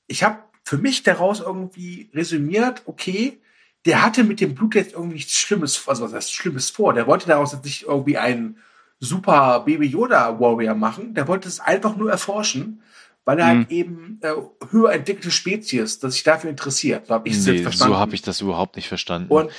Ich 0.07 0.23
habe 0.23 0.39
für 0.63 0.77
mich 0.77 1.03
daraus 1.03 1.41
irgendwie 1.41 2.09
resümiert, 2.13 2.84
okay, 2.86 3.41
der 3.86 4.01
hatte 4.03 4.23
mit 4.23 4.39
dem 4.39 4.55
Blut 4.55 4.75
jetzt 4.75 4.93
irgendwie 4.93 5.15
nichts 5.15 5.34
Schlimmes, 5.34 5.86
also 5.86 6.05
was 6.05 6.13
heißt 6.13 6.34
Schlimmes 6.34 6.69
vor. 6.69 6.93
Der 6.93 7.07
wollte 7.07 7.27
daraus 7.27 7.51
jetzt 7.51 7.65
nicht 7.65 7.84
irgendwie 7.84 8.17
einen 8.17 8.57
super 8.99 9.59
Baby 9.65 9.88
Yoda 9.88 10.39
Warrior 10.39 10.75
machen. 10.75 11.13
Der 11.13 11.27
wollte 11.27 11.49
es 11.49 11.59
einfach 11.59 11.97
nur 11.97 12.09
erforschen, 12.09 12.82
weil 13.25 13.38
er 13.39 13.47
halt 13.47 13.71
eben 13.71 14.19
äh, 14.21 14.32
höher 14.71 14.93
entwickelte 14.93 15.30
Spezies, 15.32 15.99
dass 15.99 16.13
sich 16.13 16.23
dafür 16.23 16.49
interessiert. 16.51 17.07
So 17.07 17.15
habe 17.15 17.27
ich 17.27 17.36
Nee, 17.45 17.63
verstanden. 17.63 17.93
so 17.95 17.99
habe 17.99 18.15
ich 18.15 18.21
das 18.21 18.39
überhaupt 18.39 18.77
nicht 18.77 18.88
verstanden. 18.88 19.30
Und 19.30 19.51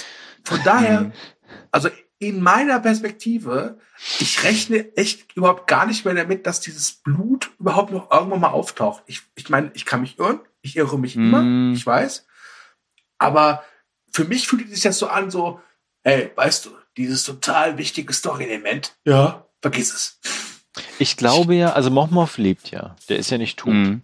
von 0.45 0.59
Mhm. 0.61 0.65
daher, 0.65 1.13
also 1.71 1.91
in 2.21 2.41
meiner 2.43 2.79
Perspektive, 2.81 3.79
ich 4.21 4.45
rechne 4.45 4.95
echt 4.97 5.35
überhaupt 5.37 5.67
gar 5.67 5.87
nicht 5.87 6.05
mehr 6.05 6.15
damit, 6.15 6.47
dass 6.47 6.61
dieses 6.61 6.93
Blut 6.93 7.51
überhaupt 7.59 7.91
noch 7.93 8.11
irgendwann 8.11 8.41
mal 8.41 8.51
auftaucht. 8.51 9.03
Ich, 9.07 9.23
ich 9.37 9.49
meine, 9.49 9.71
ich 9.75 9.87
kann 9.87 10.03
mich 10.03 10.19
irren, 10.19 10.39
ich 10.61 10.77
irre 10.77 10.99
mich 10.99 11.17
Mhm. 11.17 11.27
immer, 11.35 11.75
ich 11.75 11.85
weiß. 11.85 12.27
Aber 13.19 13.65
für 14.13 14.25
mich 14.25 14.47
fühlt 14.47 14.65
es 14.67 14.71
sich 14.71 14.83
das 14.83 14.99
so 14.99 15.09
an, 15.09 15.31
so, 15.31 15.61
ey, 16.03 16.31
weißt 16.37 16.67
du, 16.67 16.71
dieses 16.99 17.25
total 17.25 17.79
wichtige 17.79 18.13
Story-Element, 18.13 18.97
ja, 19.05 19.47
vergiss 19.63 19.95
es. 19.95 20.21
Ich 20.99 21.17
glaube 21.17 21.55
ja, 21.55 21.73
also 21.73 21.91
Mochmoff 21.91 22.37
lebt 22.39 22.71
ja. 22.71 22.97
Der 23.09 23.19
ist 23.19 23.31
ja 23.31 23.39
nicht 23.39 23.59
tot. 23.59 23.73
Mhm. 23.73 24.03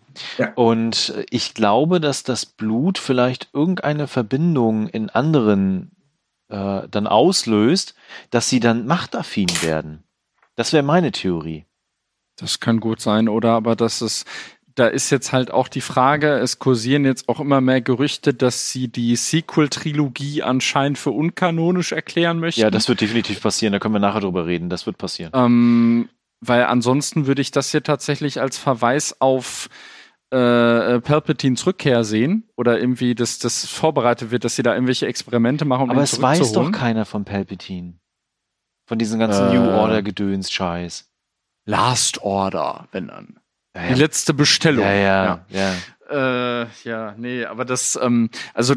Und 0.55 1.11
äh, 1.11 1.27
ich 1.31 1.53
glaube, 1.55 2.01
dass 2.01 2.23
das 2.23 2.47
Blut 2.47 2.97
vielleicht 2.99 3.51
irgendeine 3.53 4.09
Verbindung 4.09 4.89
in 4.89 5.11
anderen 5.11 5.91
äh, 6.49 6.89
dann 6.91 7.07
auslöst, 7.07 7.95
dass 8.31 8.49
sie 8.49 8.61
dann 8.61 8.87
machtaffin 8.87 9.49
werden. 9.63 10.05
Das 10.55 10.73
wäre 10.73 10.83
meine 10.83 11.13
Theorie. 11.13 11.65
Das 12.37 12.61
kann 12.61 12.81
gut 12.81 13.01
sein, 13.01 13.29
oder? 13.29 13.53
Aber 13.53 13.77
das 13.77 14.03
ist, 14.03 14.27
da 14.75 14.87
ist 14.87 15.11
jetzt 15.11 15.33
halt 15.33 15.51
auch 15.51 15.69
die 15.69 15.81
Frage, 15.81 16.39
es 16.39 16.59
kursieren 16.59 17.05
jetzt 17.05 17.29
auch 17.29 17.41
immer 17.41 17.61
mehr 17.61 17.81
Gerüchte, 17.81 18.35
dass 18.35 18.71
sie 18.71 18.89
die 18.89 19.17
Sequel-Trilogie 19.17 20.43
anscheinend 20.43 20.99
für 20.99 21.11
unkanonisch 21.11 21.93
erklären 21.93 22.39
möchten. 22.39 22.61
Ja, 22.61 22.71
das 22.71 22.89
wird 22.89 23.01
definitiv 23.01 23.41
passieren. 23.41 23.73
Da 23.73 23.79
können 23.79 23.95
wir 23.95 24.01
nachher 24.01 24.21
drüber 24.21 24.47
reden. 24.47 24.69
Das 24.69 24.87
wird 24.87 24.99
passieren. 24.99 25.33
Ähm, 25.35 26.09
weil 26.41 26.65
ansonsten 26.65 27.27
würde 27.27 27.41
ich 27.41 27.51
das 27.51 27.71
hier 27.71 27.83
tatsächlich 27.83 28.41
als 28.41 28.59
Verweis 28.59 29.21
auf 29.21 29.69
äh, 30.31 31.01
Palpatines 31.01 31.67
Rückkehr 31.67 32.05
sehen 32.05 32.49
oder 32.57 32.79
irgendwie, 32.81 33.15
dass 33.15 33.39
das 33.39 33.67
vorbereitet 33.67 34.31
wird, 34.31 34.45
dass 34.45 34.57
sie 34.57 34.63
da 34.63 34.75
irgendwelche 34.75 35.07
Experimente 35.07 35.65
machen, 35.65 35.85
um 35.85 35.91
Aber 35.91 36.01
ihn 36.01 36.05
es 36.05 36.21
weiß 36.21 36.53
doch 36.53 36.73
keiner 36.73 37.05
von 37.05 37.25
Palpatine. 37.25 37.95
Von 38.89 38.99
diesen 38.99 39.19
ganzen 39.19 39.49
Äh. 39.49 39.55
New 39.55 39.69
Order 39.69 40.03
Gedöns 40.03 40.51
Scheiß. 40.51 41.09
Last 41.65 42.23
Order, 42.23 42.89
wenn 42.93 43.09
dann. 43.09 43.41
Ja, 43.77 43.89
Die 43.89 43.95
letzte 43.95 44.33
Bestellung. 44.35 44.85
ja, 44.85 44.95
ja, 44.95 45.47
ja. 45.51 46.63
Äh, 46.63 46.67
ja, 46.85 47.15
nee, 47.19 47.45
aber 47.45 47.65
das, 47.65 47.99
ähm, 48.01 48.31
also 48.55 48.75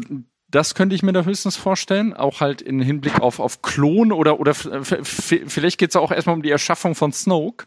das 0.48 0.74
könnte 0.74 0.96
ich 0.96 1.04
mir 1.04 1.12
da 1.12 1.22
höchstens 1.22 1.56
vorstellen, 1.56 2.12
auch 2.12 2.40
halt 2.40 2.60
in 2.60 2.80
Hinblick 2.80 3.20
auf, 3.20 3.38
auf 3.38 3.62
Klon 3.62 4.10
oder, 4.10 4.40
oder 4.40 4.52
vielleicht 4.54 5.78
geht's 5.78 5.94
auch 5.94 6.10
erstmal 6.10 6.34
um 6.34 6.42
die 6.42 6.50
Erschaffung 6.50 6.96
von 6.96 7.12
Snoke. 7.12 7.66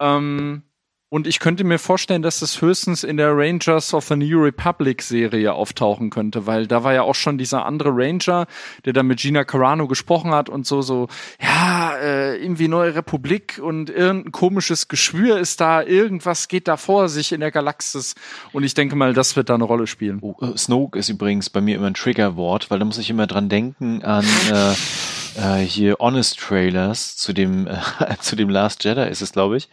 Ähm, 0.00 0.62
und 1.10 1.26
ich 1.26 1.40
könnte 1.40 1.64
mir 1.64 1.78
vorstellen, 1.78 2.22
dass 2.22 2.40
es 2.40 2.62
höchstens 2.62 3.02
in 3.02 3.16
der 3.16 3.36
Rangers 3.36 3.92
of 3.94 4.06
the 4.06 4.14
New 4.14 4.40
Republic 4.40 5.02
Serie 5.02 5.52
auftauchen 5.52 6.08
könnte, 6.08 6.46
weil 6.46 6.68
da 6.68 6.84
war 6.84 6.94
ja 6.94 7.02
auch 7.02 7.16
schon 7.16 7.36
dieser 7.36 7.66
andere 7.66 7.90
Ranger, 7.92 8.46
der 8.84 8.92
da 8.92 9.02
mit 9.02 9.18
Gina 9.18 9.42
Carano 9.42 9.88
gesprochen 9.88 10.30
hat 10.30 10.48
und 10.48 10.66
so, 10.66 10.82
so, 10.82 11.08
ja, 11.42 11.96
äh, 11.96 12.36
irgendwie 12.36 12.68
Neue 12.68 12.94
Republik 12.94 13.60
und 13.60 13.90
irgendein 13.90 14.30
komisches 14.30 14.86
Geschwür 14.86 15.38
ist 15.38 15.60
da, 15.60 15.82
irgendwas 15.82 16.46
geht 16.46 16.68
da 16.68 16.76
vor 16.76 17.08
sich 17.08 17.32
in 17.32 17.40
der 17.40 17.50
Galaxis. 17.50 18.14
Und 18.52 18.62
ich 18.62 18.74
denke 18.74 18.94
mal, 18.94 19.12
das 19.12 19.34
wird 19.34 19.48
da 19.48 19.54
eine 19.54 19.64
Rolle 19.64 19.88
spielen. 19.88 20.18
Oh, 20.20 20.36
äh, 20.40 20.56
Snoke 20.56 20.96
ist 20.96 21.08
übrigens 21.08 21.50
bei 21.50 21.60
mir 21.60 21.74
immer 21.74 21.88
ein 21.88 21.94
Triggerwort, 21.94 22.70
weil 22.70 22.78
da 22.78 22.84
muss 22.84 22.98
ich 22.98 23.10
immer 23.10 23.26
dran 23.26 23.48
denken 23.48 24.02
an 24.04 24.24
äh, 24.24 24.74
äh, 25.36 25.58
hier 25.58 25.96
Honest 26.00 26.38
Trailers 26.38 27.16
zu 27.16 27.32
dem 27.32 27.66
äh, 27.66 27.78
zu 28.20 28.36
dem 28.36 28.48
Last 28.50 28.84
Jedi 28.84 29.08
ist 29.08 29.20
es 29.22 29.32
glaube 29.32 29.56
ich, 29.56 29.68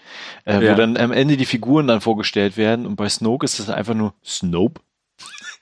äh, 0.45 0.63
Ja. 0.63 0.71
wo 0.73 0.75
dann 0.77 0.97
am 0.97 1.11
Ende 1.11 1.37
die 1.37 1.45
Figuren 1.45 1.87
dann 1.87 2.01
vorgestellt 2.01 2.57
werden 2.57 2.85
und 2.85 2.95
bei 2.95 3.09
Snoke 3.09 3.45
ist 3.45 3.59
es 3.59 3.69
einfach 3.69 3.93
nur 3.93 4.13
Snope. 4.23 4.81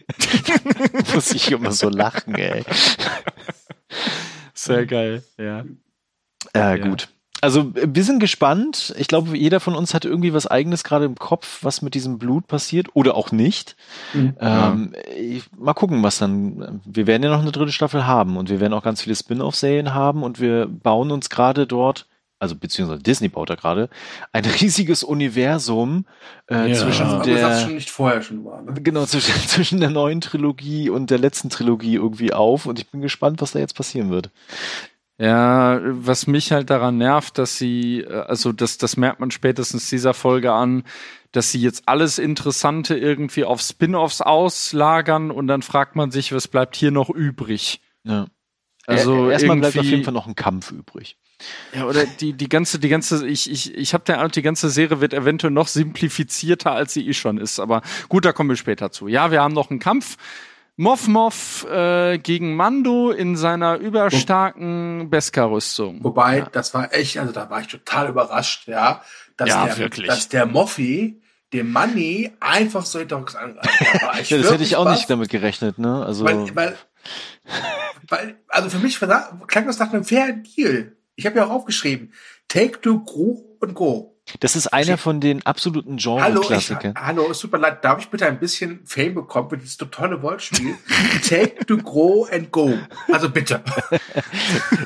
muss 1.14 1.32
ich 1.32 1.52
immer 1.52 1.72
so 1.72 1.90
lachen, 1.90 2.36
ey. 2.36 2.64
Sehr 4.54 4.86
geil, 4.86 5.24
ja. 5.38 5.62
Äh, 6.54 6.60
Ja. 6.60 6.78
Gut. 6.78 7.10
Also 7.42 7.72
wir 7.76 8.04
sind 8.04 8.20
gespannt. 8.20 8.94
Ich 8.98 9.08
glaube, 9.08 9.38
jeder 9.38 9.60
von 9.60 9.76
uns 9.76 9.94
hat 9.94 10.06
irgendwie 10.06 10.34
was 10.34 10.48
eigenes 10.48 10.84
gerade 10.84 11.06
im 11.06 11.16
Kopf, 11.16 11.60
was 11.64 11.82
mit 11.82 11.94
diesem 11.94 12.18
Blut 12.18 12.48
passiert 12.48 12.88
oder 12.94 13.16
auch 13.16 13.32
nicht. 13.32 13.76
Ähm, 14.40 14.94
ich, 15.16 15.44
mal 15.56 15.74
gucken, 15.74 16.02
was 16.02 16.18
dann. 16.18 16.82
Wir 16.86 17.06
werden 17.08 17.24
ja 17.24 17.30
noch 17.30 17.42
eine 17.42 17.52
dritte 17.52 17.72
Staffel 17.72 18.08
haben 18.08 18.38
und 18.38 18.50
wir 18.50 18.60
werden 18.60 18.74
auch 18.74 18.84
ganz 18.84 19.02
viele 19.02 19.16
Spin-off-Serien 19.16 19.94
haben 19.94 20.24
und 20.24 20.40
wir 20.40 20.66
bauen 20.68 21.12
uns 21.12 21.30
gerade 21.30 21.68
dort, 21.68 22.08
also 22.40 22.56
beziehungsweise 22.56 23.04
Disney 23.04 23.28
baut 23.28 23.50
da 23.50 23.56
gerade, 23.56 23.90
ein 24.32 24.46
riesiges 24.62 25.04
Universum 25.04 26.06
äh, 26.50 26.70
Ja. 26.72 26.76
zwischen 26.76 27.06
Aber 27.06 27.18
das 27.18 27.26
der 27.26 27.60
schon 27.60 27.76
nicht 27.76 27.90
vorher 27.90 28.22
schon 28.22 28.44
war. 28.46 28.62
Ne? 28.62 28.74
genau 28.82 29.06
zwischen, 29.06 29.34
zwischen 29.48 29.80
der 29.82 29.90
neuen 29.92 30.22
Trilogie 30.22 30.90
und 30.90 31.12
der 31.12 31.20
letzten 31.20 31.50
Trilogie 31.50 31.96
irgendwie 31.96 32.34
auf 32.34 32.66
und 32.66 32.80
ich 32.80 32.90
bin 32.90 33.02
gespannt, 33.02 33.42
was 33.42 33.52
da 33.52 33.60
jetzt 33.60 33.76
passieren 33.76 34.10
wird. 34.10 34.32
Ja, 35.18 35.80
was 35.82 36.28
mich 36.28 36.52
halt 36.52 36.70
daran 36.70 36.98
nervt, 36.98 37.38
dass 37.38 37.58
sie, 37.58 38.02
äh, 38.02 38.14
also 38.14 38.52
das, 38.52 38.78
das 38.78 38.98
merkt 38.98 39.20
man 39.20 39.32
spätestens 39.32 39.90
dieser 39.90 40.14
Folge 40.14 40.52
an, 40.52 40.84
dass 41.32 41.52
sie 41.52 41.62
jetzt 41.62 41.88
alles 41.88 42.20
Interessante 42.20 42.98
irgendwie 42.98 43.46
auf 43.46 43.62
Spin-offs 43.62 44.22
auslagern 44.22 45.32
und 45.32 45.48
dann 45.48 45.62
fragt 45.62 45.96
man 45.96 46.12
sich, 46.12 46.34
was 46.34 46.48
bleibt 46.48 46.76
hier 46.76 46.92
noch 46.92 47.10
übrig? 47.10 47.82
Ja. 48.04 48.28
Also 48.88 49.30
erstmal 49.30 49.58
bleibt 49.58 49.78
auf 49.78 49.86
jeden 49.86 50.04
Fall 50.04 50.14
noch 50.14 50.28
ein 50.28 50.36
Kampf 50.36 50.72
übrig. 50.72 51.18
Ja, 51.74 51.86
oder 51.86 52.06
die, 52.06 52.34
die 52.34 52.48
ganze, 52.48 52.80
die 52.80 52.90
ganze, 52.90 53.28
ich, 53.28 53.50
ich, 53.50 53.76
ich 53.76 53.94
habe 53.94 54.04
der 54.06 54.18
Eindruck, 54.18 54.34
die 54.34 54.42
ganze 54.42 54.70
Serie 54.70 55.02
wird 55.02 55.14
eventuell 55.14 55.52
noch 55.52 55.68
simplifizierter, 55.68 56.72
als 56.72 56.94
sie 56.94 57.08
eh 57.08 57.14
schon 57.14 57.38
ist. 57.38 57.60
Aber 57.60 57.82
gut, 58.10 58.26
da 58.26 58.32
kommen 58.32 58.50
wir 58.50 58.56
später 58.56 58.92
zu. 58.92 59.08
Ja, 59.08 59.32
wir 59.32 59.42
haben 59.42 59.54
noch 59.54 59.70
einen 59.70 59.80
Kampf. 59.80 60.18
Moff 60.78 61.08
Moff 61.08 61.66
äh, 61.70 62.18
gegen 62.18 62.56
Mando 62.56 63.12
in 63.12 63.38
seiner 63.38 63.78
überstarken 63.78 65.10
Beskar-Rüstung. 65.10 66.04
Wobei, 66.04 66.40
Ja. 66.40 66.50
das 66.52 66.74
war 66.74 66.94
echt, 66.94 67.18
also 67.18 67.32
da 67.32 67.50
war 67.50 67.62
ich 67.62 67.68
total 67.68 68.10
überrascht, 68.10 68.68
ja, 68.68 69.02
dass, 69.38 69.50
Ja, 69.50 69.66
der, 69.66 69.78
wirklich. 69.78 70.08
dass 70.08 70.28
der 70.28 70.46
Moffi 70.46 71.22
dem 71.54 71.72
Money 71.72 72.32
einfach 72.42 72.86
so 72.86 73.00
hinterrücks 73.00 73.36
angreift. 73.36 73.70
Da 74.02 74.08
war 74.08 74.20
ich 74.20 74.30
Ja, 74.30 74.38
das 74.38 74.52
hätte 74.52 74.64
ich 74.64 74.76
auch 74.76 74.84
baff, 74.86 74.96
nicht 74.96 75.10
damit 75.10 75.30
gerechnet, 75.30 75.78
ne? 75.78 76.06
Also 76.06 76.26
Weil, 76.26 76.54
weil, 76.56 76.78
weil, 78.10 78.36
also 78.50 78.70
für 78.70 78.80
mich 78.80 79.00
klang 79.00 79.66
das 79.68 79.80
nach 79.80 79.94
einem 79.94 80.04
fairen 80.04 80.44
Deal. 80.44 80.98
Ich 81.16 81.26
habe 81.26 81.38
ja 81.38 81.46
auch 81.46 81.52
aufgeschrieben, 81.52 82.12
take 82.50 82.82
to 82.82 83.00
grow 83.04 83.40
und 83.62 83.74
go. 83.74 84.15
Das 84.40 84.56
ist 84.56 84.68
einer 84.68 84.98
von 84.98 85.22
den 85.22 85.46
absoluten 85.46 85.98
Hallo, 86.04 86.42
Genre-Klassikern. 86.42 86.96
hallo, 86.98 87.30
es 87.30 87.40
tut 87.40 87.52
mir 87.52 87.60
leid, 87.60 87.84
darf 87.84 88.00
ich 88.00 88.10
bitte 88.10 88.26
ein 88.26 88.40
bisschen 88.40 88.82
Fame 88.86 89.14
bekommen 89.14 89.50
für 89.50 89.58
dieses 89.58 89.78
tolle 89.78 90.22
Wortspiel? 90.22 90.76
take 91.28 91.66
to 91.66 91.78
grow 91.78 92.28
and 92.32 92.52
go. 92.52 92.74
Also 93.12 93.30
bitte. 93.30 93.62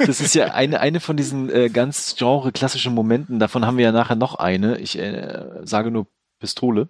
Das 0.06 0.22
ist 0.22 0.34
ja 0.34 0.54
eine, 0.54 0.80
eine 0.80 1.00
von 1.00 1.18
diesen 1.18 1.50
äh, 1.50 1.70
ganz 1.70 2.16
genre-klassischen 2.18 2.94
Momenten. 2.94 3.40
Davon 3.40 3.66
haben 3.66 3.78
wir 3.78 3.86
ja 3.86 3.92
nachher 3.92 4.16
noch 4.16 4.36
eine. 4.36 4.78
Ich 4.80 4.98
äh, 4.98 5.46
sage 5.64 5.92
nur 5.92 6.08
Pistole. 6.40 6.90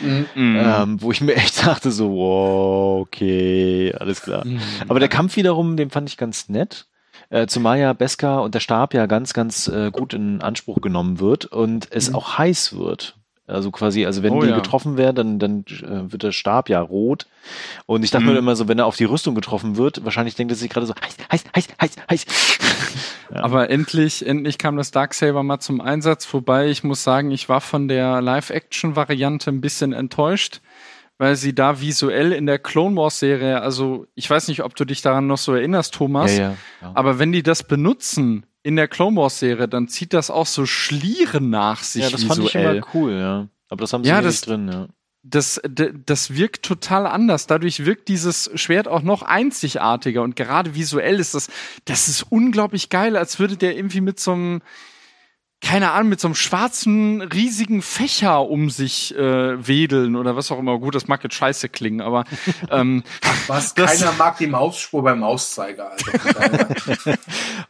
Mhm. 0.00 0.26
Ähm, 0.34 1.02
wo 1.02 1.12
ich 1.12 1.20
mir 1.20 1.34
echt 1.34 1.66
dachte 1.66 1.90
so, 1.90 2.10
wow, 2.10 3.00
okay, 3.02 3.92
alles 3.98 4.22
klar. 4.22 4.44
Mhm. 4.44 4.60
Aber 4.88 5.00
der 5.00 5.08
Kampf 5.08 5.36
wiederum, 5.36 5.76
den 5.76 5.90
fand 5.90 6.08
ich 6.08 6.16
ganz 6.16 6.48
nett. 6.48 6.88
Äh, 7.30 7.46
zumal 7.46 7.78
ja 7.78 7.92
Beskar 7.92 8.42
und 8.42 8.54
der 8.54 8.60
Stab 8.60 8.94
ja 8.94 9.06
ganz, 9.06 9.34
ganz 9.34 9.68
äh, 9.68 9.90
gut 9.90 10.14
in 10.14 10.40
Anspruch 10.40 10.80
genommen 10.80 11.20
wird 11.20 11.44
und 11.44 11.88
es 11.92 12.08
Mhm. 12.10 12.16
auch 12.16 12.38
heiß 12.38 12.76
wird. 12.78 13.16
Also 13.46 13.70
quasi, 13.70 14.04
also 14.04 14.22
wenn 14.22 14.34
Oh 14.34 14.42
die 14.42 14.48
ja. 14.48 14.56
getroffen 14.56 14.98
werden, 14.98 15.38
dann, 15.38 15.64
dann 15.64 15.64
äh, 15.82 16.12
wird 16.12 16.22
der 16.22 16.32
Stab 16.32 16.68
ja 16.68 16.80
rot. 16.82 17.26
Und 17.86 18.02
ich 18.04 18.10
dachte 18.10 18.26
Mhm. 18.26 18.32
mir 18.32 18.38
immer 18.38 18.56
so, 18.56 18.68
wenn 18.68 18.78
er 18.78 18.84
auf 18.84 18.96
die 18.96 19.04
Rüstung 19.04 19.34
getroffen 19.34 19.76
wird, 19.76 20.04
wahrscheinlich 20.04 20.34
denkt 20.34 20.52
er 20.52 20.56
sich 20.56 20.68
gerade 20.68 20.84
so, 20.86 20.94
heiß, 20.94 21.16
heiß, 21.32 21.44
heiß, 21.54 21.68
heiß, 21.80 21.96
heiß. 22.10 22.26
Ja. 23.34 23.44
Aber 23.44 23.68
endlich, 23.68 24.26
endlich 24.26 24.56
kam 24.56 24.78
das 24.78 24.90
Darksaber 24.90 25.42
mal 25.42 25.60
zum 25.60 25.82
Einsatz, 25.82 26.26
wobei 26.32 26.68
ich 26.68 26.82
muss 26.82 27.04
sagen, 27.04 27.30
ich 27.30 27.50
war 27.50 27.60
von 27.60 27.86
der 27.86 28.22
Live-Action-Variante 28.22 29.50
ein 29.50 29.60
bisschen 29.60 29.92
enttäuscht, 29.92 30.62
weil 31.18 31.36
sie 31.36 31.54
da 31.54 31.80
visuell 31.80 32.32
in 32.32 32.46
der 32.46 32.58
Clone 32.58 32.96
Wars-Serie, 32.96 33.60
also 33.60 34.06
ich 34.14 34.28
weiß 34.30 34.48
nicht, 34.48 34.62
ob 34.62 34.74
du 34.76 34.84
dich 34.84 35.02
daran 35.02 35.26
noch 35.26 35.38
so 35.38 35.54
erinnerst, 35.54 35.94
Thomas, 35.94 36.36
ja, 36.36 36.42
ja, 36.50 36.56
ja. 36.82 36.92
aber 36.94 37.18
wenn 37.18 37.32
die 37.32 37.42
das 37.42 37.64
benutzen 37.64 38.46
in 38.62 38.76
der 38.76 38.88
Clone 38.88 39.16
Wars-Serie, 39.16 39.68
dann 39.68 39.88
zieht 39.88 40.12
das 40.12 40.30
auch 40.30 40.46
so 40.46 40.64
Schlieren 40.66 41.50
nach 41.50 41.82
sich 41.82 42.02
ja, 42.04 42.10
das 42.10 42.22
visuell. 42.22 42.36
fand 42.36 42.48
ich 42.48 42.54
immer 42.54 42.86
cool, 42.94 43.12
ja. 43.12 43.48
Aber 43.68 43.80
das 43.82 43.92
haben 43.92 44.04
sie 44.04 44.10
Ja, 44.10 44.20
das- 44.22 44.34
nicht 44.34 44.46
drin, 44.46 44.70
ja. 44.72 44.86
das, 45.22 45.60
das 46.06 46.34
wirkt 46.34 46.62
total 46.64 47.06
anders. 47.06 47.46
Dadurch 47.46 47.84
wirkt 47.84 48.08
dieses 48.08 48.50
Schwert 48.54 48.88
auch 48.88 49.02
noch 49.02 49.22
einzigartiger 49.22 50.22
und 50.22 50.36
gerade 50.36 50.74
visuell 50.74 51.18
ist 51.20 51.34
das, 51.34 51.48
das 51.84 52.08
ist 52.08 52.26
unglaublich 52.30 52.88
geil, 52.88 53.16
als 53.16 53.38
würde 53.38 53.56
der 53.56 53.76
irgendwie 53.76 54.00
mit 54.00 54.20
so 54.20 54.32
einem, 54.32 54.62
keine 55.60 55.90
Ahnung, 55.90 56.10
mit 56.10 56.20
so 56.20 56.28
einem 56.28 56.36
schwarzen, 56.36 57.20
riesigen 57.20 57.82
Fächer 57.82 58.48
um 58.48 58.70
sich 58.70 59.14
äh, 59.16 59.66
wedeln 59.66 60.14
oder 60.14 60.36
was 60.36 60.52
auch 60.52 60.58
immer. 60.58 60.78
Gut, 60.78 60.94
das 60.94 61.08
mag 61.08 61.22
jetzt 61.24 61.34
scheiße 61.34 61.68
klingen, 61.68 62.00
aber 62.00 62.24
ähm, 62.70 63.02
Was? 63.48 63.74
Keiner 63.74 64.12
mag 64.12 64.38
die 64.38 64.46
Mausspur 64.46 65.02
beim 65.02 65.20
Mauszeiger. 65.20 65.92
Also. 65.92 67.12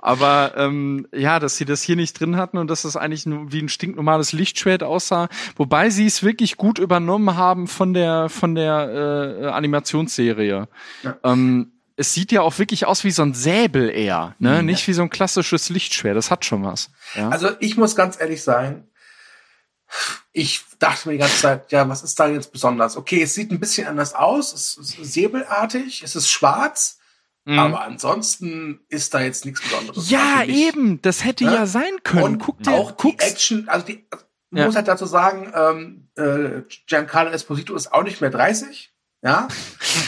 Aber 0.01 0.53
ähm, 0.57 1.09
ja, 1.12 1.39
dass 1.41 1.57
sie 1.57 1.64
das 1.64 1.82
hier 1.82 1.97
nicht 1.97 2.18
drin 2.18 2.36
hatten 2.36 2.59
und 2.59 2.68
dass 2.68 2.82
das 2.82 2.97
eigentlich 2.97 3.26
nur 3.26 3.51
wie 3.53 3.61
ein 3.61 3.68
stinknormales 3.68 4.32
Lichtschwert 4.32 4.82
aussah, 4.82 5.28
wobei 5.57 5.91
sie 5.91 6.07
es 6.07 6.22
wirklich 6.22 6.57
gut 6.57 6.78
übernommen 6.78 7.36
haben 7.36 7.66
von 7.66 7.95
der 7.95 8.28
von 8.28 8.55
der 8.55 9.41
äh, 9.43 9.47
Animationsserie. 9.47 10.68
Ja. 11.03 11.16
Ähm, 11.24 11.72
es 11.99 12.14
sieht 12.14 12.32
ja 12.32 12.40
auch 12.42 12.59
wirklich 12.59 12.86
aus 12.86 13.05
wie 13.05 13.11
so 13.11 13.22
ein 13.22 13.34
Säbel 13.34 13.90
eher, 13.90 14.34
ne? 14.38 14.61
Mhm. 14.61 14.66
Nicht 14.66 14.86
wie 14.88 14.92
so 14.94 15.03
ein 15.03 15.11
klassisches 15.11 15.68
Lichtschwert. 15.68 16.16
Das 16.16 16.30
hat 16.30 16.44
schon 16.44 16.64
was. 16.64 16.90
Ja. 17.14 17.28
also 17.28 17.51
ich 17.61 17.76
muss 17.76 17.96
ganz 17.96 18.18
ehrlich 18.20 18.42
sein, 18.42 18.88
ich 20.32 20.64
dachte 20.78 21.09
mir 21.09 21.14
die 21.14 21.18
ganze 21.20 21.38
Zeit, 21.40 21.72
ja, 21.72 21.88
was 21.88 22.03
ist 22.03 22.18
da 22.20 22.28
jetzt 22.28 22.53
besonders? 22.53 22.96
Okay, 22.96 23.22
es 23.22 23.34
sieht 23.34 23.51
ein 23.51 23.59
bisschen 23.61 23.86
anders 23.86 24.14
aus, 24.14 24.53
es 24.53 24.76
ist 24.76 25.12
säbelartig, 25.12 26.03
es 26.03 26.14
ist 26.16 26.28
schwarz, 26.28 26.99
Mhm. 27.44 27.59
aber 27.59 27.80
ansonsten 27.82 28.80
ist 28.90 29.14
da 29.14 29.20
jetzt 29.20 29.46
nichts 29.46 29.62
Besonderes. 29.62 30.11
ja, 30.11 30.40
Also 30.40 30.53
eben. 30.53 31.01
Das 31.01 31.24
hätte 31.24 31.44
Ne? 31.46 31.55
ja 31.55 31.66
sein 31.66 31.92
können. 32.05 32.22
Und 32.24 32.38
Guck 32.40 32.62
dir, 32.62 32.72
auch 32.72 32.90
die 32.90 32.96
guck's. 33.03 33.24
Action, 33.24 33.68
also 33.70 33.86
die, 33.86 34.07
Ja. 34.51 34.66
muss 34.66 34.76
halt 34.76 34.86
dazu 34.88 35.07
sagen, 35.07 35.51
ähm, 35.55 36.09
äh, 36.16 36.62
Giancarlo 36.86 37.30
Esposito 37.30 37.74
ist 37.74 37.90
auch 37.92 38.03
nicht 38.03 38.20
mehr 38.20 38.28
30. 38.30 38.92
Ja, 39.22 39.48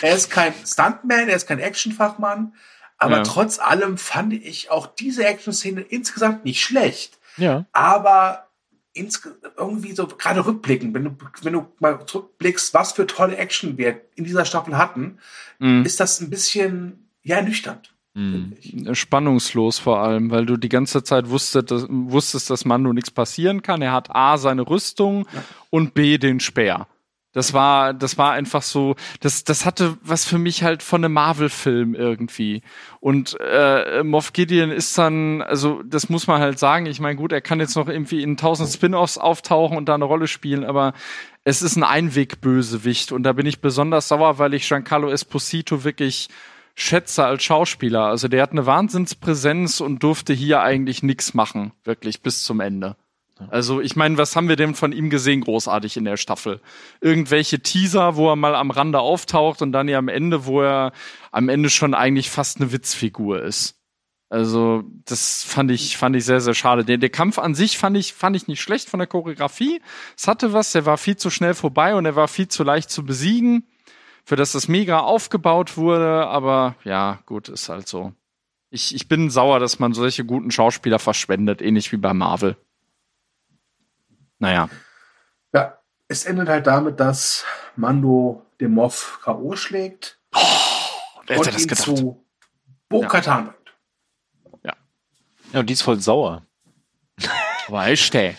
er 0.03 0.15
ist 0.15 0.31
kein 0.31 0.55
Stuntman, 0.65 1.29
er 1.29 1.37
ist 1.37 1.47
kein 1.49 1.59
Actionfachmann, 1.59 2.55
aber 2.97 3.19
Ja. 3.19 3.23
trotz 3.25 3.59
allem 3.59 3.99
fand 3.99 4.33
ich 4.35 4.71
auch 4.71 4.87
diese 4.87 5.25
Action-Szene 5.27 5.81
insgesamt 5.81 6.45
nicht 6.45 6.63
schlecht. 6.63 7.19
Ja. 7.37 7.65
Aber 7.73 8.47
irgendwie 8.95 9.93
so 9.93 10.07
gerade 10.07 10.45
rückblickend, 10.45 10.95
wenn 10.95 11.05
du 11.05 11.17
wenn 11.43 11.53
du 11.53 11.67
mal 11.79 12.05
zurückblickst, 12.07 12.75
was 12.75 12.93
für 12.93 13.07
tolle 13.07 13.37
Action 13.37 13.79
wir 13.79 14.01
in 14.17 14.25
dieser 14.25 14.45
Staffel 14.45 14.77
hatten, 14.77 15.19
Mhm. 15.59 15.85
ist 15.85 16.01
das 16.01 16.21
ein 16.21 16.31
bisschen 16.31 17.09
ja 17.23 17.37
ernüchternd. 17.37 17.93
Mhm. 18.15 18.57
spannungslos 18.95 19.79
vor 19.79 20.01
allem, 20.01 20.33
weil 20.33 20.45
du 20.45 20.57
die 20.57 20.69
ganze 20.69 21.05
Zeit 21.05 21.31
wusstest, 21.31 21.71
dass, 21.71 21.87
wusstest, 21.89 22.51
dass 22.51 22.65
Mando 22.65 22.93
nichts 22.93 23.13
passieren 23.13 23.63
kann. 23.63 23.83
Er 23.83 23.93
hat 23.93 24.09
A 24.15 24.37
seine 24.37 24.63
Rüstung 24.63 25.27
Ja. 25.33 25.45
und 25.71 25.95
B 25.95 26.19
den 26.19 26.41
Speer. 26.41 26.89
Das 27.33 27.53
war, 27.53 27.95
das 27.95 28.19
war 28.19 28.33
einfach 28.33 28.63
so, 28.63 28.97
das, 29.21 29.45
das 29.45 29.65
hatte 29.65 29.97
was 30.03 30.25
für 30.25 30.39
mich 30.39 30.65
halt 30.65 30.83
von 30.83 31.05
einem 31.05 31.15
Marvel-Film 31.15 31.95
irgendwie. 31.95 32.63
Und 32.99 33.37
äh, 33.41 34.03
Moff 34.03 34.33
Gideon 34.33 34.71
ist 34.71 34.99
dann, 34.99 35.41
also 35.41 35.83
das 35.85 36.09
muss 36.09 36.27
man 36.27 36.41
halt 36.41 36.59
sagen. 36.59 36.87
Ich 36.87 36.99
meine, 36.99 37.17
gut, 37.17 37.31
er 37.31 37.41
kann 37.41 37.61
jetzt 37.61 37.77
noch 37.77 37.89
irgendwie 37.89 38.23
in 38.23 38.37
tausend 38.37 38.69
Spin-offs 38.69 39.17
auftauchen 39.17 39.77
und 39.77 39.89
da 39.89 39.95
eine 39.95 40.05
Rolle 40.05 40.27
spielen, 40.27 40.65
aber 40.65 40.93
es 41.45 41.63
ist 41.63 41.77
ein 41.77 41.85
Einwegbösewicht 41.85 43.13
und 43.13 43.23
da 43.23 43.33
bin 43.33 43.47
ich 43.47 43.61
besonders 43.61 44.09
sauer, 44.09 44.39
weil 44.39 44.55
ich 44.55 44.69
Giancarlo 44.69 45.09
Esposito 45.09 45.85
wirklich 45.85 46.29
schätze 46.75 47.25
als 47.25 47.45
Schauspieler. 47.45 48.07
Also 48.07 48.29
der 48.29 48.43
hat 48.43 48.51
eine 48.51 48.67
Wahnsinnspräsenz 48.67 49.81
und 49.81 50.03
durfte 50.03 50.33
hier 50.33 50.63
eigentlich 50.63 51.03
nichts 51.03 51.35
machen, 51.35 51.73
wirklich 51.85 52.23
bis 52.23 52.43
zum 52.43 52.61
Ende. 52.61 52.97
Also 53.49 53.81
ich 53.81 53.97
meine, 53.97 54.19
was 54.19 54.37
haben 54.37 54.49
wir 54.49 54.57
denn 54.57 54.75
von 54.75 54.93
ihm 54.93 55.11
gesehen 55.11 55.41
großartig 55.41 55.97
in 55.97 56.05
der 56.05 56.17
Staffel? 56.17 56.61
Irgendwelche 57.01 57.61
Teaser, 57.61 58.17
wo 58.17 58.29
er 58.29 58.37
mal 58.37 58.55
am 58.55 58.71
Rande 58.71 59.01
auftaucht 59.01 59.63
und 59.63 59.73
dann 59.73 59.89
ja 59.89 59.99
am 59.99 60.09
Ende, 60.09 60.47
wo 60.47 60.63
er 60.63 60.93
am 61.33 61.49
Ende 61.49 61.71
schon 61.71 61.95
eigentlich 61.95 62.31
fast 62.31 62.61
eine 62.61 62.73
Witzfigur 62.73 63.43
ist. 63.43 63.77
Also 64.29 64.85
das 65.07 65.43
fand 65.43 65.73
ich 65.73 65.97
fand 65.97 66.15
ich 66.15 66.25
sehr 66.25 66.41
sehr 66.41 66.55
schade. 66.55 66.85
Der, 66.85 66.99
der 66.99 67.11
Kampf 67.11 67.39
an 67.39 67.55
sich 67.55 67.79
fand 67.79 67.97
ich 67.97 68.15
fand 68.15 68.37
ich 68.37 68.47
nicht 68.47 68.61
schlecht 68.61 68.89
von 68.89 68.99
der 68.99 69.09
Choreografie. 69.09 69.81
Es 70.17 70.29
hatte 70.29 70.53
was, 70.53 70.71
der 70.73 70.87
war 70.87 70.99
viel 70.99 71.17
zu 71.17 71.31
schnell 71.31 71.55
vorbei 71.55 71.97
und 71.97 72.07
er 72.07 72.15
war 72.15 72.29
viel 72.29 72.47
zu 72.47 72.63
leicht 72.63 72.91
zu 72.91 73.05
besiegen, 73.05 73.67
für 74.25 74.37
das 74.37 74.53
das 74.53 74.69
mega 74.69 75.01
aufgebaut 75.01 75.77
wurde. 75.77 76.29
Aber 76.29 76.77
ja 76.85 77.21
gut, 77.27 77.49
ist 77.49 77.69
halt 77.69 77.89
so. 77.89 78.13
Ich, 78.71 78.95
ich 78.95 79.09
bin 79.09 79.31
sauer, 79.31 79.59
dass 79.59 79.81
man 79.81 79.95
solche 79.95 80.25
guten 80.25 80.53
Schauspieler 80.53 81.01
verschwendet, 81.01 81.61
ähnlich 81.61 81.91
wie 81.91 81.97
bei 81.97 82.15
Marvel. 82.15 82.57
Naja. 84.41 84.69
Ja, 85.55 85.79
es 86.09 86.25
endet 86.25 86.49
halt 86.49 86.67
damit, 86.67 86.99
dass 86.99 87.45
Mando 87.77 88.45
den 88.61 88.73
Moff 88.75 89.21
K.O. 89.23 89.55
schlägt 89.55 90.19
Wer 91.27 91.39
und 91.39 91.47
hätte 91.47 91.53
das 91.53 91.63
ihn 91.63 91.69
gedacht? 91.69 91.85
zu 91.97 92.25
Bo-Katan 92.89 93.45
bringt. 93.47 93.57
Ja, 95.53 95.61
und 95.61 95.67
die 95.69 95.73
ist 95.75 95.83
voll 95.83 96.01
sauer. 96.01 96.43
Weißt 97.69 98.15
du? 98.15 98.35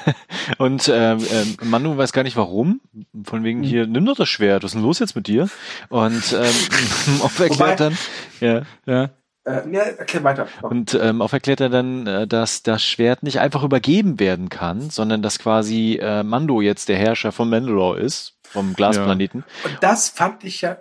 Und 0.58 0.88
ähm, 0.88 1.24
ähm, 1.30 1.56
Manu 1.62 1.96
weiß 1.96 2.12
gar 2.12 2.22
nicht 2.22 2.36
warum. 2.36 2.80
Von 3.24 3.42
wegen 3.42 3.62
hier, 3.62 3.86
nimm 3.86 4.04
doch 4.06 4.16
das 4.16 4.28
Schwert, 4.28 4.62
was 4.62 4.70
ist 4.70 4.74
denn 4.74 4.82
los 4.82 4.98
jetzt 4.98 5.16
mit 5.16 5.26
dir? 5.26 5.48
Und 5.88 6.32
ähm, 6.32 6.54
Moff 7.18 7.38
Wobei- 7.38 7.44
erklärt 7.48 7.80
dann, 7.80 7.98
ja, 8.40 8.62
Ja. 8.86 9.10
Äh, 9.46 9.62
ja, 9.70 9.82
erklär 9.82 10.24
weiter. 10.24 10.48
und 10.62 10.94
ähm, 10.94 11.18
Moff 11.18 11.32
erklärt 11.32 11.60
er 11.60 11.68
dann, 11.68 12.06
äh, 12.06 12.26
dass 12.26 12.64
das 12.64 12.82
Schwert 12.82 13.22
nicht 13.22 13.38
einfach 13.38 13.62
übergeben 13.62 14.18
werden 14.18 14.48
kann, 14.48 14.90
sondern 14.90 15.22
dass 15.22 15.38
quasi 15.38 16.00
äh, 16.02 16.24
Mando 16.24 16.60
jetzt 16.60 16.88
der 16.88 16.96
Herrscher 16.96 17.30
von 17.30 17.48
Mandalore 17.48 18.00
ist, 18.00 18.34
vom 18.42 18.74
Glasplaneten. 18.74 19.44
Und 19.64 19.78
das 19.80 20.08
fand 20.08 20.42
ich 20.42 20.62
ja 20.62 20.78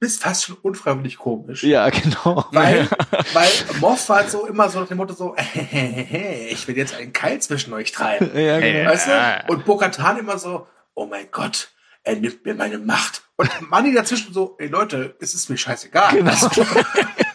bis 0.00 0.18
fast 0.18 0.44
schon 0.44 0.56
unfreiwillig 0.56 1.18
komisch. 1.18 1.62
Ja, 1.64 1.90
genau. 1.90 2.46
Weil, 2.50 2.88
weil 3.34 3.48
Moff 3.80 4.08
war 4.08 4.26
so 4.26 4.46
immer 4.46 4.70
so 4.70 4.80
nach 4.80 4.88
dem 4.88 4.96
Motto 4.96 5.12
so, 5.12 5.36
ich 6.50 6.66
will 6.66 6.76
jetzt 6.78 6.94
einen 6.94 7.12
Keil 7.12 7.40
zwischen 7.40 7.74
euch 7.74 7.92
treiben. 7.92 8.30
Ja, 8.34 8.58
genau. 8.58 8.90
Weißt 8.90 9.08
du? 9.08 9.52
Und 9.52 9.66
Bo-Katan 9.66 10.18
immer 10.18 10.38
so, 10.38 10.66
oh 10.94 11.04
mein 11.04 11.30
Gott, 11.30 11.72
er 12.04 12.16
nimmt 12.16 12.44
mir 12.44 12.54
meine 12.54 12.78
Macht. 12.78 13.22
Und 13.36 13.50
Manni 13.68 13.92
dazwischen 13.92 14.32
so, 14.32 14.56
ey 14.58 14.68
Leute, 14.68 15.14
es 15.20 15.34
ist 15.34 15.50
mir 15.50 15.58
scheißegal. 15.58 16.14
Genau. 16.14 16.32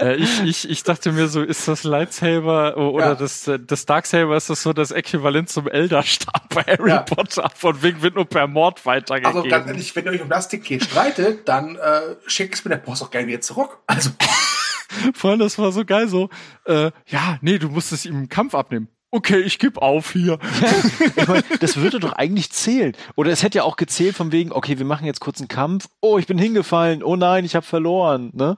Äh, 0.00 0.16
ich, 0.16 0.42
ich, 0.42 0.70
ich 0.70 0.82
dachte 0.82 1.12
mir 1.12 1.28
so, 1.28 1.42
ist 1.42 1.68
das 1.68 1.84
Lightsaber 1.84 2.76
oder 2.76 3.08
Ja. 3.08 3.14
das, 3.14 3.46
äh, 3.48 3.58
das 3.58 3.86
Darksaber, 3.86 4.36
ist 4.36 4.50
das 4.50 4.62
so 4.62 4.72
das 4.72 4.90
Äquivalent 4.90 5.48
zum 5.48 5.68
Elderstab 5.68 6.48
bei 6.54 6.62
Harry 6.62 6.90
Ja. 6.90 6.98
Potter? 7.02 7.50
Von 7.54 7.82
wegen 7.82 8.02
wird 8.02 8.14
nur 8.14 8.24
per 8.24 8.46
Mord 8.46 8.84
weitergegeben. 8.86 9.36
Also 9.36 9.48
ganz 9.48 9.66
ehrlich, 9.66 9.94
wenn 9.94 10.04
ihr 10.06 10.12
euch 10.12 10.22
um 10.22 10.28
das 10.28 10.48
hier 10.50 10.80
streitet, 10.80 11.48
dann 11.48 11.76
äh, 11.76 12.00
schickt 12.26 12.54
es 12.54 12.64
mir 12.64 12.70
der 12.70 12.78
Post 12.78 13.02
auch 13.02 13.10
gerne 13.10 13.26
wieder 13.26 13.40
zurück. 13.40 13.78
Also, 13.86 14.10
Vor 15.14 15.30
allem, 15.30 15.40
das 15.40 15.58
war 15.58 15.72
so 15.72 15.84
geil 15.84 16.08
so, 16.08 16.28
äh, 16.66 16.90
ja, 17.06 17.38
nee, 17.40 17.58
du 17.58 17.68
musst 17.68 17.92
es 17.92 18.04
ihm 18.04 18.14
im 18.14 18.28
Kampf 18.28 18.54
abnehmen. 18.54 18.88
Okay, 19.14 19.40
ich 19.40 19.58
geb 19.58 19.76
auf 19.78 20.12
hier. 20.12 20.38
Ich 21.16 21.28
meine, 21.28 21.44
das 21.60 21.76
würde 21.76 22.00
doch 22.00 22.14
eigentlich 22.14 22.50
zählen. 22.50 22.96
Oder 23.14 23.30
es 23.30 23.42
hätte 23.42 23.58
ja 23.58 23.64
auch 23.64 23.76
gezählt 23.76 24.16
von 24.16 24.32
wegen, 24.32 24.50
okay, 24.52 24.78
wir 24.78 24.86
machen 24.86 25.04
jetzt 25.04 25.20
kurz 25.20 25.38
einen 25.38 25.48
Kampf. 25.48 25.86
Oh, 26.00 26.18
ich 26.18 26.26
bin 26.26 26.38
hingefallen. 26.38 27.02
Oh 27.02 27.14
nein, 27.16 27.44
ich 27.44 27.54
habe 27.54 27.66
verloren. 27.66 28.30
Ne? 28.32 28.56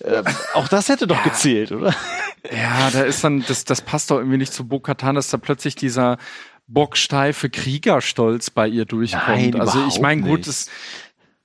Äh, 0.00 0.22
auch 0.52 0.68
das 0.68 0.90
hätte 0.90 1.06
doch 1.06 1.22
gezählt, 1.24 1.72
oder? 1.72 1.94
Ja, 2.52 2.90
da 2.92 3.02
ist 3.02 3.24
dann, 3.24 3.42
das, 3.48 3.64
das 3.64 3.80
passt 3.80 4.10
doch 4.10 4.18
irgendwie 4.18 4.36
nicht 4.36 4.52
zu 4.52 4.68
Bo-Katan, 4.68 5.14
dass 5.14 5.30
da 5.30 5.38
plötzlich 5.38 5.74
dieser 5.74 6.18
bocksteife 6.66 7.48
Kriegerstolz 7.48 8.50
bei 8.50 8.68
ihr 8.68 8.84
durchkommt. 8.84 9.26
Nein, 9.28 9.60
also 9.60 9.78
ich 9.78 9.96
überhaupt 9.96 10.02
meine, 10.02 10.22
gut, 10.22 10.38
nicht. 10.40 10.48
es, 10.48 10.68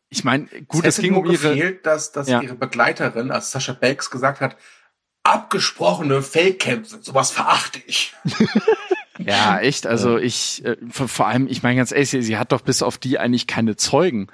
ich 0.10 0.24
meine, 0.26 0.48
gut, 0.68 0.86
es 0.86 0.98
es 0.98 1.02
ging 1.02 1.14
nur 1.14 1.22
um 1.24 1.32
ihre. 1.32 1.56
gefehlt, 1.56 1.86
dass, 1.86 2.12
dass 2.12 2.28
Ja. 2.28 2.42
ihre 2.42 2.56
Begleiterin, 2.56 3.32
also 3.32 3.48
Sascha 3.50 3.74
Banks, 3.74 4.10
gesagt 4.12 4.42
hat, 4.42 4.58
abgesprochene 5.30 6.22
Fake-Kämpfe, 6.22 7.00
sowas 7.02 7.32
verachte 7.32 7.80
ich. 7.86 8.14
Ja, 9.20 9.60
echt. 9.60 9.86
Also 9.86 10.18
ich, 10.18 10.64
äh, 10.64 10.78
vor, 10.90 11.28
allem, 11.28 11.48
ich 11.48 11.62
meine 11.62 11.76
ganz 11.76 11.92
ehrlich, 11.92 12.10
sie, 12.10 12.38
hat 12.38 12.52
doch 12.52 12.62
bis 12.62 12.82
auf 12.82 12.98
die 12.98 13.20
eigentlich 13.20 13.48
keine 13.48 13.76
Zeugen. 13.76 14.28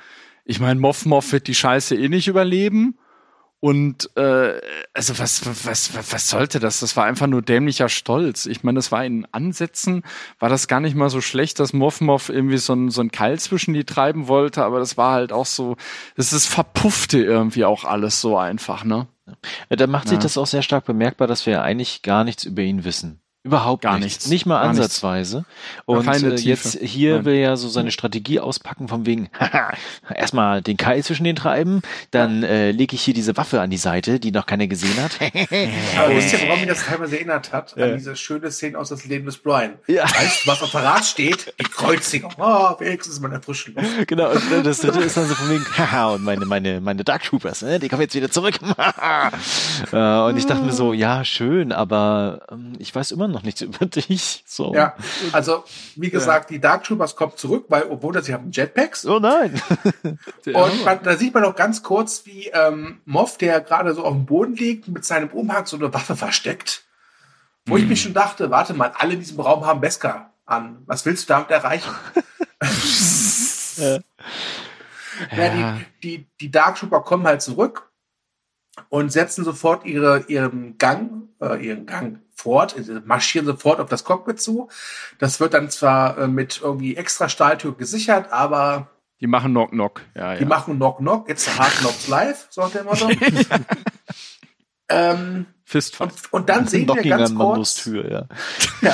Ich 0.45 0.59
meine, 0.59 0.79
Moff 0.79 1.05
Moff 1.05 1.31
wird 1.31 1.47
die 1.47 1.55
Scheiße 1.55 1.95
eh 1.95 2.07
nicht 2.07 2.27
überleben. 2.27 2.97
Und 3.59 4.15
äh, 4.15 4.61
also 4.93 5.17
was, 5.17 5.43
was, 5.65 5.95
was, 5.95 6.11
was 6.11 6.29
sollte 6.29 6.59
das? 6.59 6.81
Das 6.81 6.95
war 6.95 7.05
einfach 7.05 7.25
nur 7.25 7.41
dämlicher 7.41 7.89
Stolz. 7.89 8.45
Ich 8.45 8.63
meine, 8.63 8.75
das 8.75 8.91
war 8.91 9.03
in 9.03 9.25
Ansätzen, 9.31 10.03
war 10.37 10.49
das 10.49 10.67
gar 10.67 10.81
nicht 10.81 10.95
mal 10.95 11.09
so 11.09 11.19
schlecht, 11.19 11.59
dass 11.59 11.73
Moff 11.73 11.99
Moff 11.99 12.29
irgendwie 12.29 12.57
so 12.57 12.73
ein, 12.73 12.91
so 12.91 13.01
ein 13.01 13.09
Keil 13.09 13.39
zwischen 13.39 13.73
die 13.73 13.85
treiben 13.85 14.27
wollte, 14.27 14.63
aber 14.63 14.77
das 14.77 14.97
war 14.97 15.13
halt 15.13 15.33
auch 15.33 15.47
so, 15.47 15.77
das 16.15 16.31
ist 16.31 16.45
verpuffte 16.45 17.17
irgendwie 17.23 17.65
auch 17.65 17.85
alles 17.85 18.21
so 18.21 18.37
einfach, 18.37 18.83
ne? 18.83 19.07
Ja, 19.69 19.76
da 19.76 19.88
macht 19.88 20.09
sich 20.09 20.19
das 20.19 20.38
auch 20.38 20.45
sehr 20.45 20.61
stark 20.61 20.86
bemerkbar, 20.86 21.28
dass 21.28 21.45
wir 21.45 21.63
eigentlich 21.63 22.01
gar 22.01 22.23
nichts 22.23 22.43
über 22.43 22.61
ihn 22.61 22.84
wissen. 22.84 23.21
Überhaupt 23.45 23.83
Gar 23.83 23.99
nichts. 23.99 24.05
nichts. 24.25 24.27
Nicht 24.27 24.45
mal 24.47 24.55
Gar 24.55 24.69
nichts. 24.69 24.79
ansatzweise. 24.79 25.45
Und 25.85 26.03
Keine 26.03 26.33
äh, 26.33 26.35
jetzt 26.37 26.79
hier 26.81 27.17
Nein. 27.17 27.25
will 27.25 27.35
er 27.35 27.57
so 27.57 27.69
seine 27.69 27.91
Strategie 27.91 28.39
auspacken 28.39 28.87
von 28.87 29.05
wegen, 29.05 29.29
haha, 29.39 29.71
erstmal 30.15 30.63
den 30.63 30.77
Keil 30.77 31.03
zwischen 31.03 31.25
den 31.25 31.35
treiben, 31.35 31.83
dann 32.09 32.41
äh, 32.41 32.71
lege 32.71 32.95
ich 32.95 33.03
hier 33.03 33.13
diese 33.13 33.37
Waffe 33.37 33.61
an 33.61 33.69
die 33.69 33.77
Seite, 33.77 34.19
die 34.19 34.31
noch 34.31 34.47
keiner 34.47 34.65
gesehen 34.65 34.97
hat. 34.97 35.11
Aber 35.21 36.15
wisst 36.15 36.33
ihr, 36.33 36.39
woran 36.41 36.59
mich 36.59 36.69
das 36.69 36.85
teilweise 36.87 37.17
erinnert 37.17 37.53
hat? 37.53 37.75
Ja. 37.77 37.85
An 37.85 37.97
diese 37.97 38.15
schöne 38.15 38.49
Szene 38.49 38.79
aus 38.79 38.89
das 38.89 39.05
Leben 39.05 39.27
des 39.27 39.37
Brian. 39.37 39.73
Ja. 39.85 40.05
Weißt 40.05 40.45
du, 40.45 40.49
was 40.49 40.63
auf 40.63 40.71
Verrat 40.71 41.05
steht? 41.05 41.53
Die 41.59 41.65
Kreuzigung. 41.65 42.31
Oh, 42.39 42.71
wenigstens 42.79 43.19
mal 43.19 43.27
in 43.27 43.33
der 43.33 43.43
frischen 43.43 43.75
Luft. 43.75 43.87
genau, 44.07 44.31
und 44.31 44.51
äh, 44.51 44.63
das 44.63 44.79
dritte 44.79 45.01
ist 45.01 45.17
dann 45.17 45.27
so 45.27 45.35
von 45.35 45.51
wegen, 45.51 45.65
haha, 45.77 46.15
und 46.15 46.23
meine, 46.23 46.47
meine, 46.47 46.81
meine 46.81 47.03
Dark 47.03 47.21
Troopers, 47.21 47.61
ne, 47.61 47.79
die 47.79 47.89
kommen 47.89 48.01
jetzt 48.01 48.15
wieder 48.15 48.31
zurück. 48.31 48.55
äh, 49.91 50.19
und 50.23 50.37
ich 50.37 50.47
dachte 50.47 50.63
mir 50.63 50.73
so, 50.73 50.93
ja, 50.93 51.23
schön, 51.23 51.71
aber 51.71 52.41
ähm, 52.51 52.73
ich 52.79 52.93
weiß 52.95 53.11
immer 53.11 53.27
noch 53.27 53.34
nichts 53.43 53.61
über 53.61 53.86
dich. 53.86 54.43
So. 54.45 54.73
Ja, 54.73 54.95
also, 55.31 55.63
wie 55.95 56.09
gesagt, 56.09 56.49
die 56.49 56.59
Dark 56.59 56.83
Troopers 56.83 57.15
kommen 57.15 57.33
zurück, 57.36 57.65
weil, 57.69 57.83
obwohl 57.89 58.21
sie 58.23 58.33
haben 58.33 58.51
Jetpacks. 58.51 59.05
Oh 59.05 59.19
nein. 59.19 59.61
Und 60.45 60.86
man, 60.86 61.03
da 61.03 61.17
sieht 61.17 61.33
man 61.33 61.43
noch 61.43 61.55
ganz 61.55 61.83
kurz, 61.83 62.25
wie 62.25 62.47
ähm, 62.47 63.01
Moff, 63.05 63.38
der 63.38 63.61
gerade 63.61 63.93
so 63.93 64.03
auf 64.03 64.13
dem 64.13 64.25
Boden 64.25 64.55
liegt, 64.55 64.88
mit 64.88 65.05
seinem 65.05 65.29
Umhang 65.29 65.65
so 65.65 65.77
eine 65.77 65.93
Waffe 65.93 66.15
versteckt. 66.15 66.83
Wo 67.67 67.77
ich 67.77 67.88
mich 67.88 68.01
schon 68.01 68.13
dachte, 68.13 68.51
warte 68.51 68.75
mal, 68.75 68.91
alle 68.95 69.13
in 69.13 69.19
diesem 69.19 69.39
Raum 69.39 69.65
haben 69.65 69.81
Beskar 69.81 70.33
an. 70.45 70.83
Was 70.86 71.05
willst 71.05 71.27
du 71.27 71.33
damit 71.33 71.49
erreichen? 71.51 71.89
Ja. 73.77 73.99
Ja, 75.36 75.49
die, 75.49 75.86
die, 76.01 76.27
die 76.39 76.51
Dark 76.51 76.77
Trooper 76.77 77.01
kommen 77.01 77.25
halt 77.25 77.41
zurück 77.41 77.91
und 78.89 79.11
setzen 79.11 79.43
sofort 79.43 79.86
ihre, 79.86 80.25
ihren 80.27 80.77
Gang, 80.77 81.29
äh, 81.41 81.65
ihren 81.65 81.86
Gang 81.86 82.21
fort, 82.36 82.77
äh, 82.77 83.01
marschieren 83.05 83.45
sofort 83.45 83.79
auf 83.79 83.89
das 83.89 84.03
Cockpit 84.03 84.39
zu. 84.39 84.69
Das 85.19 85.39
wird 85.39 85.53
dann 85.53 85.69
zwar 85.69 86.17
äh, 86.17 86.27
mit 86.27 86.61
irgendwie 86.61 86.95
extra 86.95 87.29
Stahltür 87.29 87.75
gesichert, 87.75 88.31
aber 88.31 88.91
Die 89.19 89.27
machen 89.27 89.51
Knock 89.51 89.71
Knock. 89.71 90.01
Ja, 90.15 90.36
die 90.36 90.43
ja. 90.43 90.47
machen 90.47 90.75
Knock 90.75 90.97
Knock, 90.99 91.29
it's 91.29 91.47
a 91.47 91.57
hard 91.57 91.73
knocks 91.79 92.07
live, 92.07 92.47
so 92.49 92.67
der 92.67 92.83
Motto. 92.83 93.09
ähm, 94.89 95.47
und, 95.99 96.13
und 96.31 96.49
dann 96.49 96.67
sehen 96.67 96.88
wir 96.88 97.01
ganz 97.01 97.33
kurz, 97.33 97.75
Tür, 97.75 98.11
ja. 98.11 98.27
ja, 98.81 98.93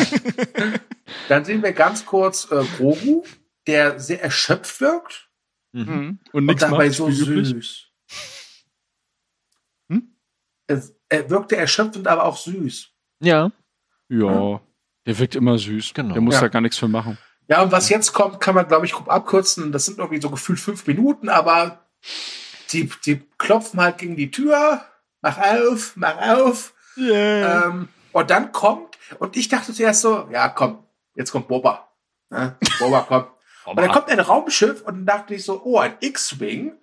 dann 1.28 1.44
sehen 1.44 1.62
wir 1.62 1.74
ganz 1.74 2.06
kurz 2.06 2.50
äh, 2.50 2.64
Grogu, 2.78 3.24
der 3.68 4.00
sehr 4.00 4.24
erschöpft 4.24 4.80
wirkt 4.80 5.32
Mhm. 5.74 5.84
Mhm. 5.84 6.20
Und 6.34 6.50
und 6.50 6.62
dabei 6.62 6.88
macht, 6.88 6.98
so 6.98 7.10
süß. 7.10 7.88
Hm? 9.90 10.16
Es, 10.68 10.96
er 11.10 11.30
wirkte 11.30 11.56
erschöpfend, 11.56 12.08
aber 12.08 12.26
auch 12.26 12.38
süß. 12.38 12.92
Ja. 13.22 13.52
Ja, 14.10 14.60
der 15.06 15.20
wirkt 15.20 15.36
immer 15.36 15.58
süß. 15.58 15.94
Genau. 15.94 16.14
Der 16.14 16.22
muss 16.22 16.36
Ja. 16.36 16.42
da 16.42 16.48
gar 16.50 16.62
nichts 16.62 16.78
für 16.78 16.88
machen. 16.88 17.18
Ja, 17.48 17.62
und 17.62 17.72
was 17.72 17.90
jetzt 17.90 18.14
kommt, 18.14 18.40
kann 18.40 18.56
man, 18.56 18.68
glaube 18.68 18.86
ich, 18.86 18.94
grob 18.94 19.10
abkürzen. 19.10 19.72
Das 19.72 19.86
sind 19.86 20.00
irgendwie 20.00 20.22
so 20.22 20.30
gefühlt 20.30 20.60
fünf 20.60 20.86
Minuten, 20.88 21.30
aber 21.30 21.86
die, 22.72 22.90
die 23.06 23.22
klopfen 23.38 23.80
halt 23.82 23.98
gegen 23.98 24.16
die 24.16 24.32
Tür. 24.32 24.82
Mach 25.22 25.38
auf, 25.38 25.94
mach 25.96 26.18
auf. 26.18 26.74
Yeah. 26.98 27.66
Ähm, 27.68 27.88
und 28.12 28.30
dann 28.30 28.52
kommt, 28.52 28.98
und 29.20 29.38
ich 29.38 29.48
dachte 29.50 29.74
zuerst 29.74 30.02
so, 30.02 30.28
ja, 30.32 30.50
komm, 30.50 30.84
jetzt 31.16 31.32
kommt 31.32 31.48
Boba. 31.48 31.90
Ne? 32.30 32.58
Boba 32.80 33.02
kommt. 33.02 33.28
Und 33.66 33.78
dann 33.78 33.92
kommt 33.92 34.10
ein 34.10 34.20
Raumschiff 34.20 34.82
und 34.82 34.96
dann 34.96 35.06
dachte 35.06 35.36
ich 35.36 35.46
so, 35.46 35.62
oh, 35.64 35.78
ein 35.78 35.94
X-Wing. 36.00 36.74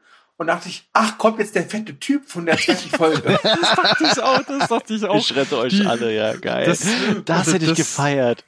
Und 0.41 0.47
dachte 0.47 0.69
ich, 0.69 0.89
ach, 0.93 1.19
kommt 1.19 1.41
jetzt 1.41 1.57
der 1.57 1.65
fette 1.65 1.99
Typ 1.99 2.31
von 2.31 2.47
der 2.47 2.57
zweiten 2.57 2.89
Folge. 2.91 3.39
Das 3.43 3.75
dachte 3.75 4.05
ich 4.05 4.23
auch, 4.23 4.43
das 4.45 4.69
dachte 4.69 4.95
ich 4.95 5.05
auch. 5.05 5.17
ich 5.17 5.35
rette 5.35 5.59
euch 5.59 5.73
Die- 5.81 5.85
alle, 5.87 6.15
ja, 6.15 6.37
geil. 6.37 6.65
das- 6.67 6.87
Das, 7.25 7.49
hätte 7.49 7.65
ich 7.65 7.71
das- 7.71 7.77
gefeiert. 7.79 8.45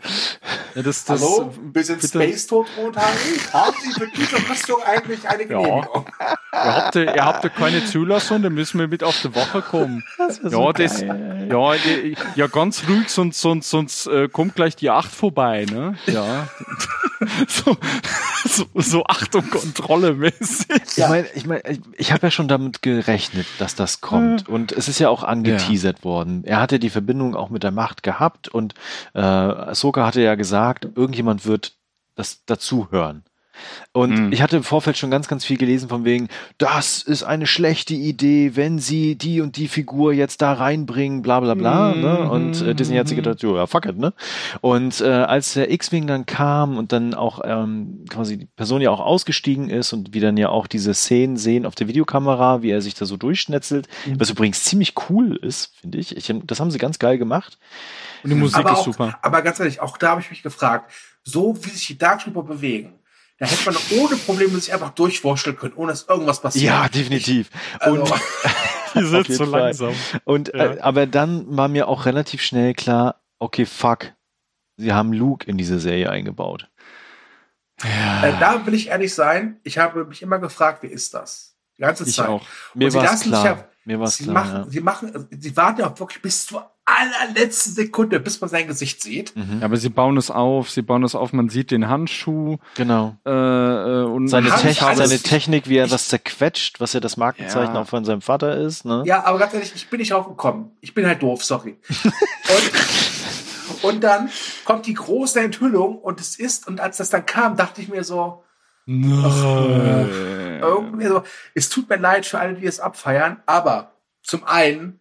Ja, 0.77 0.83
das, 0.83 1.05
das, 1.05 1.21
Hallo, 1.21 1.53
ein 1.53 1.73
bisschen 1.73 1.97
bitte. 1.97 2.07
Space 2.09 2.47
Totrot 2.47 2.97
haben. 2.97 3.09
Haben 3.53 3.77
Sie 3.83 3.93
für 3.93 4.07
diese 4.07 4.37
Rüstung 4.49 4.81
eigentlich 4.85 5.29
eine 5.29 5.45
Genehmigung? 5.47 6.07
Ihr 6.53 6.75
habt, 6.75 6.95
ihr 6.95 7.25
habt 7.25 7.43
ja 7.43 7.51
keine 7.51 7.85
Zulassung, 7.85 8.41
dann 8.43 8.55
müssen 8.55 8.79
wir 8.79 8.87
mit 8.87 9.03
auf 9.03 9.21
die 9.23 9.35
Woche 9.35 9.61
kommen. 9.61 10.05
Das 10.17 10.39
Ja, 10.49 10.73
das, 10.73 11.01
geil. 11.01 11.49
ja, 11.51 11.75
ja, 12.37 12.47
ganz 12.47 12.85
ruhig, 12.89 13.09
sonst, 13.09 13.41
sonst, 13.41 13.69
sonst 13.69 14.07
äh, 14.07 14.29
kommt 14.29 14.55
gleich 14.55 14.77
die 14.77 14.91
Acht 14.91 15.11
vorbei, 15.11 15.67
ne? 15.69 15.97
Ja. 16.07 16.47
so, 17.49 17.77
so, 18.45 18.65
so 18.75 19.05
Achtung, 19.07 19.49
Kontrolle 19.51 20.15
mäßig. 20.15 20.67
Ich 20.97 21.09
meine, 21.09 21.27
ich, 21.35 21.47
mein, 21.47 21.61
ich, 21.97 22.13
habe 22.13 22.27
ja 22.27 22.31
schon 22.31 22.49
damit 22.49 22.83
gerechnet, 22.83 23.47
dass 23.59 23.75
das 23.75 24.01
kommt. 24.01 24.49
Und 24.49 24.73
es 24.73 24.89
ist 24.89 24.99
ja 24.99 25.09
auch 25.09 25.23
angeteasert 25.23 26.05
worden. 26.05 26.45
Er 26.45 26.61
hatte 26.61 26.79
die 26.79 26.91
Verbindung 26.91 27.35
auch 27.35 27.51
mit 27.51 27.63
der 27.63 27.71
Macht 27.71 28.03
gehabt 28.03 28.49
und 28.49 28.75
äh, 29.15 29.21
Ahsoka 29.21 30.07
hatte 30.07 30.23
ja 30.23 30.35
gesagt, 30.35 30.89
irgendjemand 30.95 31.47
wird 31.47 31.75
das 32.15 32.45
dazuhören. 32.45 33.25
Und 33.93 34.27
Mhm. 34.27 34.33
ich 34.33 34.43
hatte 34.43 34.57
im 34.57 34.63
Vorfeld 34.63 34.97
schon 34.97 35.11
ganz, 35.11 35.29
ganz 35.29 35.45
viel 35.45 35.57
gelesen 35.57 35.89
von 35.89 36.05
wegen, 36.05 36.29
das 36.59 37.03
ist 37.03 37.23
eine 37.23 37.47
schlechte 37.47 37.95
Idee, 37.95 38.53
wenn 38.55 38.79
sie 38.79 39.17
die 39.17 39.41
und 39.41 39.57
die 39.57 39.69
Figur 39.69 40.13
jetzt 40.13 40.43
da 40.43 40.53
reinbringen, 40.53 41.23
bla 41.23 41.41
bla 41.41 41.55
bla. 41.55 41.95
Mhm. 41.95 42.01
Ne? 42.01 42.31
Und 42.31 42.63
äh, 42.63 42.75
Disney 42.75 42.97
hat 42.97 43.09
sich 43.09 43.17
gedacht, 43.17 43.43
jo, 43.43 43.57
ja, 43.57 43.67
fuck 43.67 43.87
it, 43.87 43.99
ne? 43.99 44.13
Und 44.61 45.01
äh, 45.01 45.09
als 45.09 45.55
der 45.55 45.71
X-Wing 45.71 46.07
dann 46.07 46.27
kam 46.27 46.79
und 46.79 46.93
dann 46.93 47.15
auch 47.15 47.41
ähm, 47.45 48.05
quasi 48.09 48.39
die 48.39 48.47
Person 48.47 48.81
ja 48.81 48.91
auch 48.91 49.01
ausgestiegen 49.01 49.69
ist 49.71 49.93
und 49.93 50.15
wir 50.15 50.21
dann 50.21 50.37
ja 50.37 50.49
auch 50.49 50.67
diese 50.67 50.95
Szenen 50.95 51.37
sehen 51.37 51.67
auf 51.67 51.75
der 51.75 51.89
Videokamera, 51.89 52.63
wie 52.63 52.71
er 52.71 52.81
sich 52.83 52.95
da 52.95 53.07
so 53.07 53.17
durchschnetzelt, 53.17 53.89
was 54.17 54.31
übrigens 54.31 54.65
ziemlich 54.65 54.95
cool 55.09 55.37
ist, 55.37 55.75
finde 55.81 55.99
ich. 55.99 56.17
ich. 56.17 56.33
Das 56.45 56.61
haben 56.61 56.71
sie 56.71 56.79
ganz 56.79 56.99
geil 56.99 57.19
gemacht. 57.19 57.59
Und 58.23 58.31
die 58.31 58.37
Musik 58.37 58.59
aber, 58.59 58.73
ist 58.73 58.79
auch, 58.79 58.85
super. 58.85 59.19
aber 59.23 59.43
ganz 59.43 59.59
ehrlich, 59.61 59.81
auch 59.81 59.97
da 59.97 60.11
habe 60.11 60.21
ich 60.21 60.31
mich 60.31 60.43
gefragt, 60.43 60.93
so 61.23 61.57
wie 61.65 61.71
sich 61.71 61.87
die 61.87 61.99
Dark 61.99 62.23
Trooper 62.23 62.43
bewegen, 62.43 63.00
da 63.41 63.47
hätte 63.47 63.73
man 63.73 63.77
ohne 63.99 64.15
Probleme 64.17 64.59
sich 64.61 64.73
einfach 64.73 64.91
durchwurschteln 64.91 65.57
können, 65.57 65.75
ohne 65.75 65.91
dass 65.93 66.05
irgendwas 66.07 66.41
passiert. 66.41 66.65
Ja, 66.67 66.89
definitiv. 66.89 67.51
Also, 67.81 68.03
Und 68.03 68.13
Die 68.95 69.05
sind 69.05 69.27
so 69.33 69.47
Fall. 69.47 69.61
langsam. 69.63 69.95
Und 70.25 70.53
Ja. 70.55 70.75
äh, 70.75 70.81
aber 70.81 71.07
dann 71.07 71.45
war 71.57 71.67
mir 71.69 71.89
auch 71.89 72.07
relativ 72.07 72.43
schnell 72.43 72.75
klar, 72.75 73.21
okay, 73.39 73.65
fuck, 73.67 74.13
sie 74.77 74.93
haben 74.93 75.13
Luke 75.13 75.47
in 75.47 75.57
diese 75.59 75.81
Serie 75.81 76.11
eingebaut. 76.11 76.69
äh, 77.83 78.33
da 78.41 78.67
will 78.67 78.75
ich 78.75 78.89
ehrlich 78.89 79.15
sein, 79.15 79.59
ich 79.63 79.79
habe 79.79 80.05
mich 80.05 80.23
immer 80.23 80.39
gefragt, 80.39 80.83
wer 80.83 80.91
ist 80.91 81.15
das? 81.15 81.57
Die 81.79 81.83
ganze 81.83 82.05
Ich 82.05 82.15
Zeit. 82.17 82.29
auch. 82.29 82.45
Mir 82.75 82.87
Und 82.87 82.91
sie 82.91 82.97
war 82.99 83.05
es 83.05 83.11
lassen 83.11 83.23
sich 83.23 83.31
klar. 83.33 83.45
ja- 83.47 83.65
Mir 83.87 83.99
war 83.99 84.07
es 84.09 84.17
Sie 84.19 84.25
klar. 84.25 84.35
machen, 84.35 84.57
ja. 84.65 84.71
sie 84.71 84.81
machen, 84.81 85.29
sie 85.31 85.57
warten 85.57 85.81
ja 85.81 85.87
auch 85.91 85.99
wirklich 85.99 86.21
bis 86.21 86.47
zur 86.47 86.71
allerletzten 86.99 87.73
Sekunde, 87.75 88.21
bis 88.21 88.41
man 88.41 88.51
sein 88.51 88.67
Gesicht 88.67 89.03
sieht. 89.03 89.35
Mhm. 89.37 89.63
Aber 89.63 89.77
sie 89.77 89.89
bauen 89.89 90.17
es 90.17 90.31
auf, 90.31 90.71
sie 90.71 90.83
bauen 90.83 91.03
es 91.05 91.15
auf, 91.15 91.33
man 91.33 91.49
sieht 91.49 91.71
den 91.71 91.89
Handschuh 91.89 92.59
Genau. 92.75 93.17
äh, 93.27 93.31
äh, 93.31 94.05
und 94.05 94.29
Seine, 94.29 94.51
Techn 94.51 94.97
seine 94.97 95.19
Technik, 95.19 95.69
wie 95.69 95.77
er 95.77 95.87
ich- 95.87 95.93
was 95.93 96.09
zerquetscht, 96.09 96.81
was 96.81 96.93
ja 96.93 97.01
das 97.01 97.17
Markenzeichen 97.17 97.75
Ja. 97.75 97.83
auch 97.83 97.87
von 97.89 98.05
seinem 98.05 98.21
Vater 98.23 98.57
ist. 98.57 98.85
Ne? 98.85 99.03
Ja, 99.07 99.25
aber 99.25 99.39
ganz 99.39 99.55
ehrlich, 99.55 99.73
ich 99.75 99.89
bin 99.89 100.01
nicht 100.01 100.13
drauf 100.13 100.27
gekommen. 100.29 100.73
Ich 100.81 100.95
bin 100.95 101.07
halt 101.07 101.23
doof, 101.23 101.45
sorry. 101.45 101.77
und, 102.05 103.85
und 103.95 104.05
dann 104.05 104.31
kommt 104.65 104.87
die 104.87 104.95
große 104.95 105.41
Enthüllung 105.41 105.99
und 105.99 106.21
es 106.21 106.39
ist, 106.39 106.67
und 106.69 106.81
als 106.81 106.97
das 106.99 107.11
dann 107.11 107.25
kam, 107.27 107.57
dachte 107.57 107.81
ich 107.81 107.89
mir 107.89 108.05
so, 108.05 108.43
Nein. 108.87 110.59
irgendwie 110.61 111.07
so, 111.07 111.23
es 111.55 111.69
tut 111.69 111.89
mir 111.89 111.97
leid 111.97 112.27
für 112.27 112.39
alle, 112.39 112.55
die 112.55 112.67
es 112.67 112.81
abfeiern, 112.81 113.43
aber 113.47 113.93
zum 114.23 114.45
einen, 114.45 115.00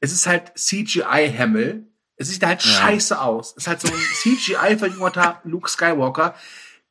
es 0.00 0.12
ist 0.12 0.26
halt 0.26 0.52
CGI-Hemmel. 0.58 1.86
Es 2.16 2.28
sieht 2.28 2.44
halt 2.44 2.62
Ja. 2.64 2.70
scheiße 2.70 3.20
aus. 3.20 3.50
Es 3.52 3.64
ist 3.64 3.66
halt 3.68 3.80
so 3.80 3.88
ein 3.88 3.94
CGI-verjüngerter 4.22 5.40
Luke 5.44 5.68
Skywalker, 5.70 6.34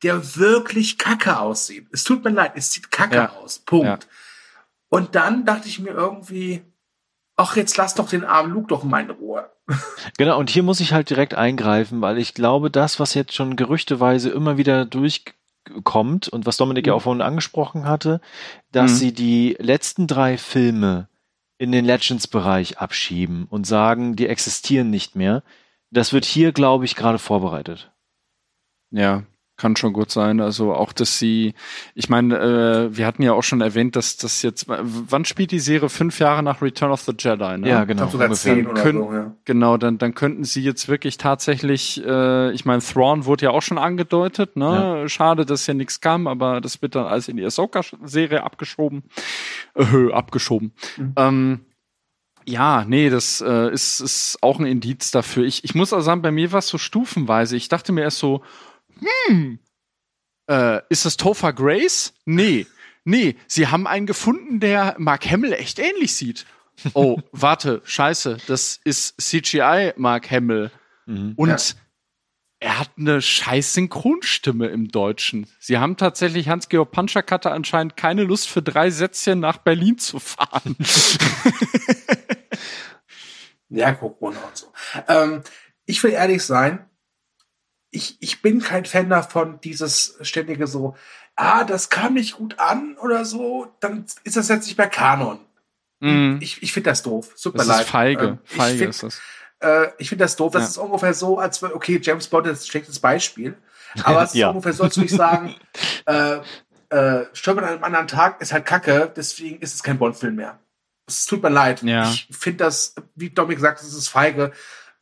der 0.02 0.36
wirklich 0.36 0.98
kacke 0.98 1.38
aussieht. 1.38 1.86
Es 1.92 2.04
tut 2.04 2.22
mir 2.24 2.30
leid, 2.30 2.52
es 2.54 2.70
sieht 2.72 2.90
kacke 2.90 3.16
Ja. 3.16 3.30
aus. 3.30 3.58
Punkt. 3.60 3.84
Ja. 3.86 3.98
Und 4.88 5.14
dann 5.14 5.44
dachte 5.44 5.68
ich 5.68 5.78
mir 5.80 5.90
irgendwie, 5.90 6.62
ach, 7.36 7.56
jetzt 7.56 7.76
lass 7.76 7.94
doch 7.94 8.08
den 8.08 8.24
armen 8.24 8.52
Luke 8.52 8.68
doch 8.68 8.84
mal 8.84 9.02
in 9.02 9.10
Ruhe. 9.10 9.50
Genau, 10.16 10.38
und 10.38 10.48
hier 10.48 10.62
muss 10.62 10.78
ich 10.78 10.92
halt 10.92 11.10
direkt 11.10 11.34
eingreifen, 11.34 12.00
weil 12.00 12.18
ich 12.18 12.34
glaube, 12.34 12.70
das, 12.70 13.00
was 13.00 13.14
jetzt 13.14 13.34
schon 13.34 13.56
gerüchteweise 13.56 14.30
immer 14.30 14.56
wieder 14.58 14.84
durchkommt 14.84 16.28
und 16.28 16.46
was 16.46 16.56
Dominik 16.56 16.86
ja 16.86 16.94
auch 16.94 17.02
vorhin 17.02 17.20
angesprochen 17.22 17.84
hatte, 17.88 18.20
dass 18.70 18.92
Mhm. 18.92 18.96
sie 18.96 19.12
die 19.12 19.56
letzten 19.58 20.06
drei 20.06 20.38
Filme 20.38 21.08
in 21.58 21.72
den 21.72 21.84
Legends-Bereich 21.84 22.78
abschieben 22.78 23.46
und 23.48 23.66
sagen, 23.66 24.16
die 24.16 24.28
existieren 24.28 24.90
nicht 24.90 25.16
mehr. 25.16 25.42
Das 25.90 26.12
wird 26.12 26.24
hier, 26.24 26.52
glaube 26.52 26.84
ich, 26.84 26.96
gerade 26.96 27.18
vorbereitet. 27.18 27.92
Ja. 28.90 29.24
Kann 29.56 29.74
schon 29.76 29.92
gut 29.92 30.10
sein. 30.10 30.40
Also 30.40 30.74
auch, 30.74 30.92
dass 30.92 31.18
sie, 31.18 31.54
ich 31.94 32.08
meine, 32.08 32.38
äh, 32.38 32.96
wir 32.96 33.06
hatten 33.06 33.22
ja 33.22 33.32
auch 33.32 33.42
schon 33.42 33.60
erwähnt, 33.60 33.96
dass 33.96 34.16
das 34.16 34.42
jetzt, 34.42 34.66
wann 34.68 35.24
spielt 35.24 35.50
die 35.50 35.58
Serie? 35.60 35.88
Fünf 35.88 36.18
Jahre 36.18 36.42
nach 36.42 36.60
Return 36.60 36.90
of 36.90 37.00
the 37.02 37.12
Jedi, 37.18 37.58
ne? 37.58 37.68
Ja, 37.68 37.84
genau. 37.84 38.04
Ich 38.04 38.10
glaub, 38.10 38.12
sogar 38.12 38.32
zehn 38.32 38.66
oder 38.66 38.82
Können- 38.82 38.98
so, 38.98 39.12
ja. 39.12 39.32
Genau, 39.44 39.76
dann, 39.78 39.98
dann 39.98 40.14
könnten 40.14 40.44
sie 40.44 40.62
jetzt 40.62 40.88
wirklich 40.88 41.16
tatsächlich, 41.16 42.02
äh, 42.04 42.52
ich 42.52 42.64
meine, 42.64 42.82
Thrawn 42.82 43.24
wurde 43.24 43.46
ja 43.46 43.50
auch 43.50 43.62
schon 43.62 43.78
angedeutet, 43.78 44.56
ne? 44.56 45.08
Schade, 45.08 45.46
dass 45.46 45.66
ja 45.66 45.74
nichts 45.74 46.00
kam, 46.00 46.26
aber 46.26 46.60
das 46.60 46.82
wird 46.82 46.94
dann 46.94 47.06
alles 47.06 47.28
in 47.28 47.36
die 47.36 47.44
Ahsoka-Serie 47.44 48.42
abgeschoben. 48.42 49.04
Äh, 49.74 50.12
abgeschoben. 50.12 50.72
Mhm. 50.96 51.12
Ähm, 51.16 51.60
ja, 52.44 52.84
nee, 52.86 53.10
das 53.10 53.40
äh, 53.40 53.72
ist, 53.72 54.00
ist 54.00 54.38
auch 54.40 54.60
ein 54.60 54.66
Indiz 54.66 55.10
dafür. 55.10 55.44
Ich, 55.44 55.64
ich 55.64 55.74
muss 55.74 55.92
auch 55.92 56.00
sagen, 56.00 56.22
bei 56.22 56.30
mir 56.30 56.52
war 56.52 56.60
es 56.60 56.68
so 56.68 56.78
stufenweise. 56.78 57.56
Ich 57.56 57.68
dachte 57.68 57.92
mir 57.92 58.02
erst 58.02 58.18
so, 58.18 58.42
hm, 59.00 59.58
äh, 60.48 60.80
ist 60.88 61.04
das 61.04 61.16
Topher 61.16 61.52
Grace? 61.52 62.14
Nee. 62.24 62.66
Nee, 63.04 63.36
sie 63.46 63.68
haben 63.68 63.86
einen 63.86 64.06
gefunden, 64.06 64.58
der 64.58 64.96
Mark 64.98 65.30
Hamill 65.30 65.52
echt 65.52 65.78
ähnlich 65.78 66.14
sieht. 66.16 66.44
Oh, 66.94 67.18
warte, 67.32 67.80
scheiße, 67.84 68.38
das 68.46 68.80
ist 68.84 69.20
CGI 69.20 69.92
Mark 69.96 70.30
Hamill. 70.30 70.70
Mhm. 71.06 71.34
Und 71.36 71.48
Ja. 71.48 71.56
er 72.58 72.80
hat 72.80 72.90
eine 72.98 73.22
scheiß 73.22 73.74
Synchronstimme 73.74 74.66
im 74.68 74.88
Deutschen. 74.88 75.46
Sie 75.60 75.78
haben 75.78 75.96
tatsächlich 75.96 76.48
Hans-Georg 76.48 76.90
Panschak 76.90 77.30
hatte 77.30 77.52
anscheinend 77.52 77.96
keine 77.96 78.24
Lust 78.24 78.48
für 78.48 78.60
drei 78.62 78.90
Sätzchen 78.90 79.38
nach 79.40 79.58
Berlin 79.58 79.98
zu 79.98 80.18
fahren. 80.18 80.76
Ja, 83.68 83.92
Corona 83.92 84.38
und 84.38 84.56
so. 84.56 84.72
Ähm, 85.08 85.42
ich 85.86 86.02
will 86.04 86.12
ehrlich 86.12 86.44
sein, 86.44 86.88
ich, 87.90 88.16
ich 88.20 88.42
bin 88.42 88.60
kein 88.60 88.84
Fan 88.84 89.08
davon, 89.08 89.60
dieses 89.62 90.16
ständige 90.20 90.66
so, 90.66 90.96
ah, 91.36 91.64
das 91.64 91.88
kam 91.88 92.14
nicht 92.14 92.36
gut 92.36 92.58
an 92.58 92.96
oder 92.98 93.24
so, 93.24 93.68
dann 93.80 94.04
ist 94.24 94.36
das 94.36 94.48
jetzt 94.48 94.66
nicht 94.66 94.78
mehr 94.78 94.88
Kanon. 94.88 95.38
Mhm. 96.00 96.38
Ich, 96.42 96.62
ich 96.62 96.72
finde 96.72 96.90
das 96.90 97.02
doof. 97.02 97.32
Super 97.36 97.58
Das 97.58 97.66
leid. 97.68 97.80
ist 97.82 97.90
feige. 97.90 98.24
Ähm, 98.26 98.38
ich 98.44 98.52
feige 98.56 98.78
find- 98.78 98.90
ist 98.90 99.02
das. 99.02 99.20
äh, 99.60 99.88
ich 99.98 100.08
finde 100.10 100.24
das 100.24 100.36
doof. 100.36 100.52
Das 100.52 100.62
Ja. 100.62 100.68
ist 100.68 100.78
ungefähr 100.78 101.14
so, 101.14 101.38
als 101.38 101.62
wenn, 101.62 101.72
okay, 101.72 101.98
James 102.02 102.28
Bond 102.28 102.46
ist 102.48 102.64
ein 102.64 102.66
schlechtes 102.66 102.98
Beispiel. 103.00 103.56
Aber 104.04 104.22
es 104.22 104.30
ist 104.34 104.36
Ja. 104.36 104.50
ungefähr 104.50 104.72
so, 104.74 104.84
als 104.84 104.96
würde 104.96 105.06
ich 105.06 105.12
sagen, 105.16 105.54
äh, 106.06 106.38
äh, 106.90 107.26
Stirb 107.32 107.58
an 107.58 107.64
einem 107.64 107.82
anderen 107.84 108.08
Tag 108.08 108.40
ist 108.42 108.52
halt 108.52 108.66
kacke, 108.66 109.10
deswegen 109.16 109.58
ist 109.60 109.74
es 109.74 109.82
kein 109.82 109.98
Bond-Film 109.98 110.36
mehr. 110.36 110.58
Es 111.08 111.24
tut 111.24 111.42
mir 111.42 111.48
leid. 111.50 111.82
Ja. 111.82 112.10
Ich 112.10 112.28
finde 112.30 112.64
das, 112.64 112.94
wie 113.14 113.30
Dominik 113.30 113.60
sagt, 113.60 113.80
es 113.80 113.92
ist 113.94 114.08
feige. 114.08 114.52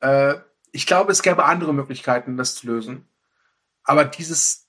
Äh, 0.01 0.35
ich 0.75 0.87
glaube, 0.87 1.13
es 1.13 1.23
gäbe 1.23 1.45
andere 1.45 1.73
Möglichkeiten, 1.73 2.37
das 2.37 2.57
zu 2.57 2.67
lösen. 2.67 3.07
Aber 3.85 4.05
dieses, 4.05 4.67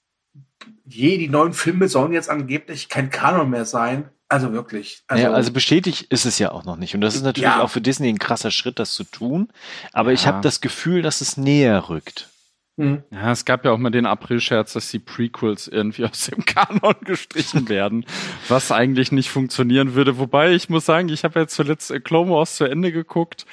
je, 0.85 1.17
die 1.17 1.29
neuen 1.29 1.53
Filme 1.53 1.87
sollen 1.87 2.13
jetzt 2.13 2.29
angeblich 2.29 2.89
kein 2.89 3.09
Kanon 3.09 3.49
mehr 3.49 3.65
sein. 3.65 4.09
Also 4.27 4.53
wirklich. 4.53 5.03
Also, 5.07 5.23
ja, 5.23 5.31
also 5.31 5.51
bestätigt 5.51 6.03
ist 6.09 6.25
es 6.25 6.37
ja 6.39 6.51
auch 6.51 6.63
noch 6.63 6.77
nicht. 6.77 6.93
Und 6.95 7.01
das 7.01 7.15
ist 7.15 7.23
natürlich 7.23 7.49
Ja. 7.49 7.61
auch 7.61 7.69
für 7.69 7.81
Disney 7.81 8.09
ein 8.09 8.19
krasser 8.19 8.51
Schritt, 8.51 8.77
das 8.79 8.93
zu 8.93 9.03
tun. 9.03 9.49
Aber 9.93 10.13
ich 10.13 10.23
Ja. 10.23 10.27
habe 10.33 10.41
das 10.41 10.61
Gefühl, 10.61 11.01
dass 11.01 11.21
es 11.21 11.37
näher 11.37 11.89
rückt. 11.89 12.29
hm. 12.77 13.03
Ja, 13.09 13.31
es 13.31 13.45
gab 13.45 13.63
ja 13.63 13.71
auch 13.71 13.77
mal 13.77 13.89
den 13.89 14.05
April-Scherz, 14.05 14.73
dass 14.73 14.91
die 14.91 14.99
Prequels 14.99 15.67
irgendwie 15.69 16.03
aus 16.05 16.25
dem 16.25 16.43
Kanon 16.45 16.95
gestrichen 17.05 17.69
werden, 17.69 18.05
was 18.49 18.71
eigentlich 18.71 19.11
nicht 19.13 19.29
funktionieren 19.29 19.93
würde. 19.95 20.17
Wobei 20.19 20.51
ich 20.53 20.67
muss 20.69 20.85
sagen, 20.85 21.07
ich 21.09 21.23
habe 21.23 21.39
ja 21.39 21.47
zuletzt 21.47 21.93
Clone 22.03 22.29
Wars 22.31 22.57
zu 22.57 22.65
Ende 22.65 22.91
geguckt 22.91 23.45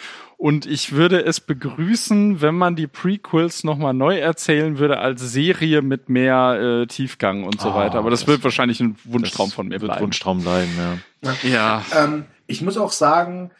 und 0.43 0.67
ich 0.67 0.91
würde 0.91 1.25
es 1.25 1.39
begrüßen, 1.41 2.41
wenn 2.41 2.57
man 2.57 2.75
die 2.75 2.89
Prequels 2.89 3.63
nochmal 3.63 3.95
neu 3.95 4.19
erzählen 4.19 4.77
würde 4.79 4.99
als 4.99 5.21
Serie 5.21 5.83
mit 5.83 6.09
mehr 6.09 6.83
äh, 6.83 6.87
Tiefgang 6.89 7.45
und 7.45 7.61
so 7.61 7.71
Ah, 7.71 7.77
weiter. 7.77 7.99
Aber 7.99 8.11
das, 8.11 8.21
das- 8.23 8.27
wird 8.27 8.43
wahrscheinlich 8.43 8.81
ein 8.81 8.97
Wunschtraum 9.05 9.53
von 9.53 9.69
mir 9.69 9.81
wird 9.81 9.85
bleiben. 9.85 10.01
Wunschtraum 10.03 10.43
bleiben, 10.43 10.73
ja. 11.23 11.35
Ja. 11.49 11.85
Ähm, 11.97 12.25
ich 12.49 12.61
muss 12.61 12.77
auch 12.77 12.91
sagen, 12.91 13.53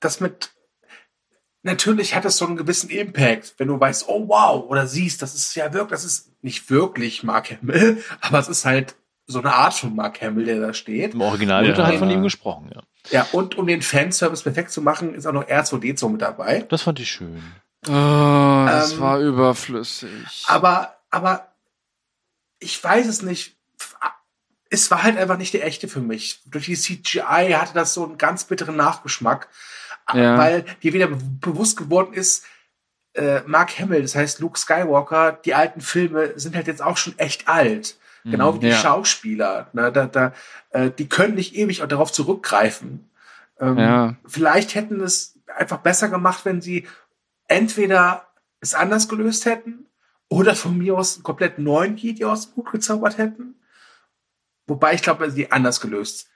dass 0.00 0.18
mit 0.18 0.50
natürlich 1.62 2.16
hat 2.16 2.24
es 2.24 2.38
so 2.38 2.46
einen 2.46 2.56
gewissen 2.56 2.90
Impact, 2.90 3.54
wenn 3.58 3.68
du 3.68 3.78
weißt, 3.78 4.08
oh 4.08 4.26
wow, 4.28 4.64
oder 4.68 4.88
siehst, 4.88 5.22
das 5.22 5.36
ist 5.36 5.54
ja 5.54 5.72
wirklich, 5.72 5.90
das 5.90 6.04
ist 6.04 6.32
nicht 6.42 6.70
wirklich 6.70 7.22
Mark 7.22 7.52
Hamill, 7.52 8.02
aber 8.20 8.40
es 8.40 8.48
ist 8.48 8.64
halt 8.64 8.96
so 9.28 9.38
eine 9.38 9.54
Art 9.54 9.74
von 9.74 9.94
Mark 9.94 10.20
Hamill, 10.20 10.44
der 10.46 10.60
da 10.60 10.74
steht. 10.74 11.14
Im 11.14 11.20
Original 11.20 11.64
wird 11.64 11.78
da 11.78 11.86
halt 11.86 11.98
von 12.00 12.10
ihm 12.10 12.22
gesprochen, 12.24 12.70
ja. 12.74 12.82
Ja, 13.10 13.26
und 13.32 13.56
um 13.58 13.66
den 13.66 13.82
Fanservice 13.82 14.42
perfekt 14.42 14.70
zu 14.70 14.80
machen, 14.82 15.14
ist 15.14 15.26
auch 15.26 15.32
noch 15.32 15.44
R2D2 15.46 16.08
mit 16.08 16.22
dabei. 16.22 16.60
Das 16.68 16.82
fand 16.82 17.00
ich 17.00 17.10
schön. 17.10 17.42
Oh, 17.86 17.90
das 17.90 18.92
Ähm, 18.92 19.00
war 19.00 19.20
überflüssig. 19.20 20.44
Aber, 20.46 20.96
aber 21.10 21.52
ich 22.58 22.82
weiß 22.82 23.06
es 23.06 23.22
nicht. 23.22 23.56
Es 24.70 24.90
war 24.90 25.02
halt 25.02 25.18
einfach 25.18 25.36
nicht 25.36 25.52
der 25.54 25.64
echte 25.66 25.86
für 25.86 26.00
mich. 26.00 26.40
Durch 26.46 26.64
die 26.64 26.76
CGI 26.76 27.52
hatte 27.52 27.74
das 27.74 27.94
so 27.94 28.04
einen 28.04 28.16
ganz 28.18 28.44
bitteren 28.44 28.76
Nachgeschmack, 28.76 29.48
Ja. 30.14 30.38
weil 30.38 30.64
dir 30.82 30.92
wieder 30.94 31.06
be 31.08 31.18
bewusst 31.40 31.76
geworden 31.76 32.14
ist, 32.14 32.44
äh, 33.12 33.42
Mark 33.46 33.78
Hamill, 33.78 34.02
das 34.02 34.14
heißt 34.16 34.40
Luke 34.40 34.58
Skywalker, 34.58 35.32
die 35.44 35.54
alten 35.54 35.80
Filme 35.80 36.32
sind 36.36 36.56
halt 36.56 36.66
jetzt 36.66 36.82
auch 36.82 36.96
schon 36.96 37.16
echt 37.18 37.46
alt. 37.46 37.96
Genau 38.24 38.54
wie 38.54 38.60
die 38.60 38.68
ja. 38.68 38.76
Schauspieler. 38.76 39.68
Ne, 39.74 39.92
da, 39.92 40.06
da, 40.06 40.32
äh, 40.70 40.90
die 40.90 41.08
können 41.08 41.34
nicht 41.34 41.54
ewig 41.54 41.82
auch 41.82 41.88
darauf 41.88 42.10
zurückgreifen. 42.12 43.10
Ähm, 43.60 43.78
Ja. 43.78 44.16
Vielleicht 44.26 44.74
hätten 44.74 45.00
es 45.00 45.38
einfach 45.56 45.78
besser 45.78 46.08
gemacht, 46.08 46.44
wenn 46.44 46.60
sie 46.62 46.86
entweder 47.48 48.26
es 48.60 48.74
anders 48.74 49.08
gelöst 49.08 49.44
hätten 49.44 49.86
oder 50.28 50.54
von 50.54 50.76
mir 50.78 50.96
aus 50.96 51.16
einen 51.16 51.22
komplett 51.22 51.58
neuen 51.58 51.96
Jedi 51.96 52.24
aus 52.24 52.46
dem 52.48 52.56
Hut 52.56 52.72
gezaubert 52.72 53.18
hätten. 53.18 53.56
Wobei 54.66 54.94
ich 54.94 55.02
glaube, 55.02 55.30
sie 55.30 55.52
anders 55.52 55.80
gelöst. 55.80 56.30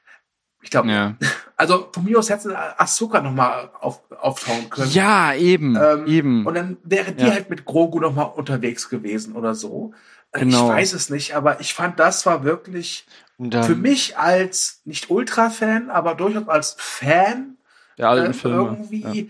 Ich 0.61 0.70
glaube, 0.70 0.91
ja. 0.91 1.16
also 1.57 1.89
von 1.93 2.05
mir 2.05 2.18
aus 2.18 2.28
hätten 2.28 2.51
sie 2.51 2.57
Ahsoka 2.57 3.20
nochmal 3.22 3.70
auf, 3.80 4.03
auftauchen 4.12 4.68
können. 4.68 4.91
ja, 4.91 5.32
eben. 5.34 5.76
Ähm, 5.76 6.07
eben. 6.07 6.47
Und 6.47 6.55
dann 6.55 6.76
wäre 6.82 7.12
die 7.12 7.24
Ja. 7.24 7.30
halt 7.32 7.49
mit 7.49 7.64
Grogu 7.64 8.01
noch 8.01 8.14
mal 8.14 8.24
unterwegs 8.24 8.89
gewesen 8.91 9.34
oder 9.34 9.55
so. 9.55 9.95
Genau. 10.32 10.68
Ich 10.68 10.74
weiß 10.76 10.92
es 10.92 11.10
nicht, 11.10 11.34
aber 11.34 11.60
ich 11.60 11.72
fand, 11.74 11.98
das 11.98 12.26
war 12.26 12.44
wirklich 12.44 13.06
dann, 13.38 13.62
für 13.64 13.74
mich 13.74 14.18
als 14.18 14.80
nicht 14.84 15.10
Ultra-Fan, 15.10 15.90
aber 15.90 16.14
durchaus 16.14 16.48
als 16.48 16.76
Fan 16.78 17.56
Der 17.96 18.08
alten 18.10 18.30
äh, 18.30 18.34
Filme. 18.34 18.56
irgendwie 18.56 19.00
Ja. 19.22 19.26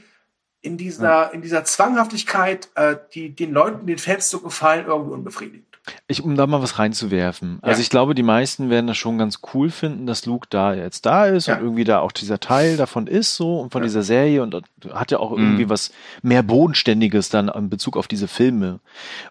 in 0.61 0.77
dieser 0.77 1.33
in 1.33 1.43
dieser 1.43 1.65
Zwanghaftigkeit, 1.65 2.69
äh, 2.75 2.97
die 3.15 3.35
den 3.35 3.53
Leuten, 3.53 3.87
den 3.87 3.99
Fans 3.99 4.29
zu 4.29 4.41
gefallen, 4.41 4.87
irgendwie 4.87 5.13
unbefriedigend. 5.13 5.68
Ich, 6.07 6.23
um 6.23 6.37
da 6.37 6.47
mal 6.47 6.63
was 6.63 6.79
reinzuwerfen. 6.79 7.59
Also 7.63 7.79
Ja. 7.79 7.83
ich 7.83 7.91
glaube, 7.91 8.15
die 8.15 8.23
meisten 8.23 8.71
werden 8.71 8.87
das 8.87 8.97
schon 8.97 9.19
ganz 9.19 9.41
cool 9.55 9.71
finden, 9.71 10.07
dass 10.07 10.27
Luke 10.27 10.47
da 10.51 10.75
jetzt 10.75 11.07
da 11.07 11.27
ist 11.27 11.47
Ja. 11.47 11.57
und 11.57 11.63
irgendwie 11.63 11.85
da 11.85 12.01
auch 12.01 12.13
dieser 12.13 12.41
Teil 12.41 12.77
davon 12.77 13.07
ist 13.07 13.35
so 13.37 13.61
und 13.61 13.71
von 13.73 13.83
Ja. 13.83 13.87
dieser 13.87 14.03
Serie 14.03 14.43
und 14.43 14.55
hat 14.93 15.11
ja 15.11 15.19
auch 15.19 15.33
irgendwie 15.33 15.65
Mhm. 15.65 15.71
was 15.71 15.91
mehr 16.23 16.43
Bodenständiges 16.43 17.29
dann 17.29 17.49
in 17.49 17.69
Bezug 17.71 17.97
auf 17.97 18.09
diese 18.09 18.29
Filme. 18.29 18.81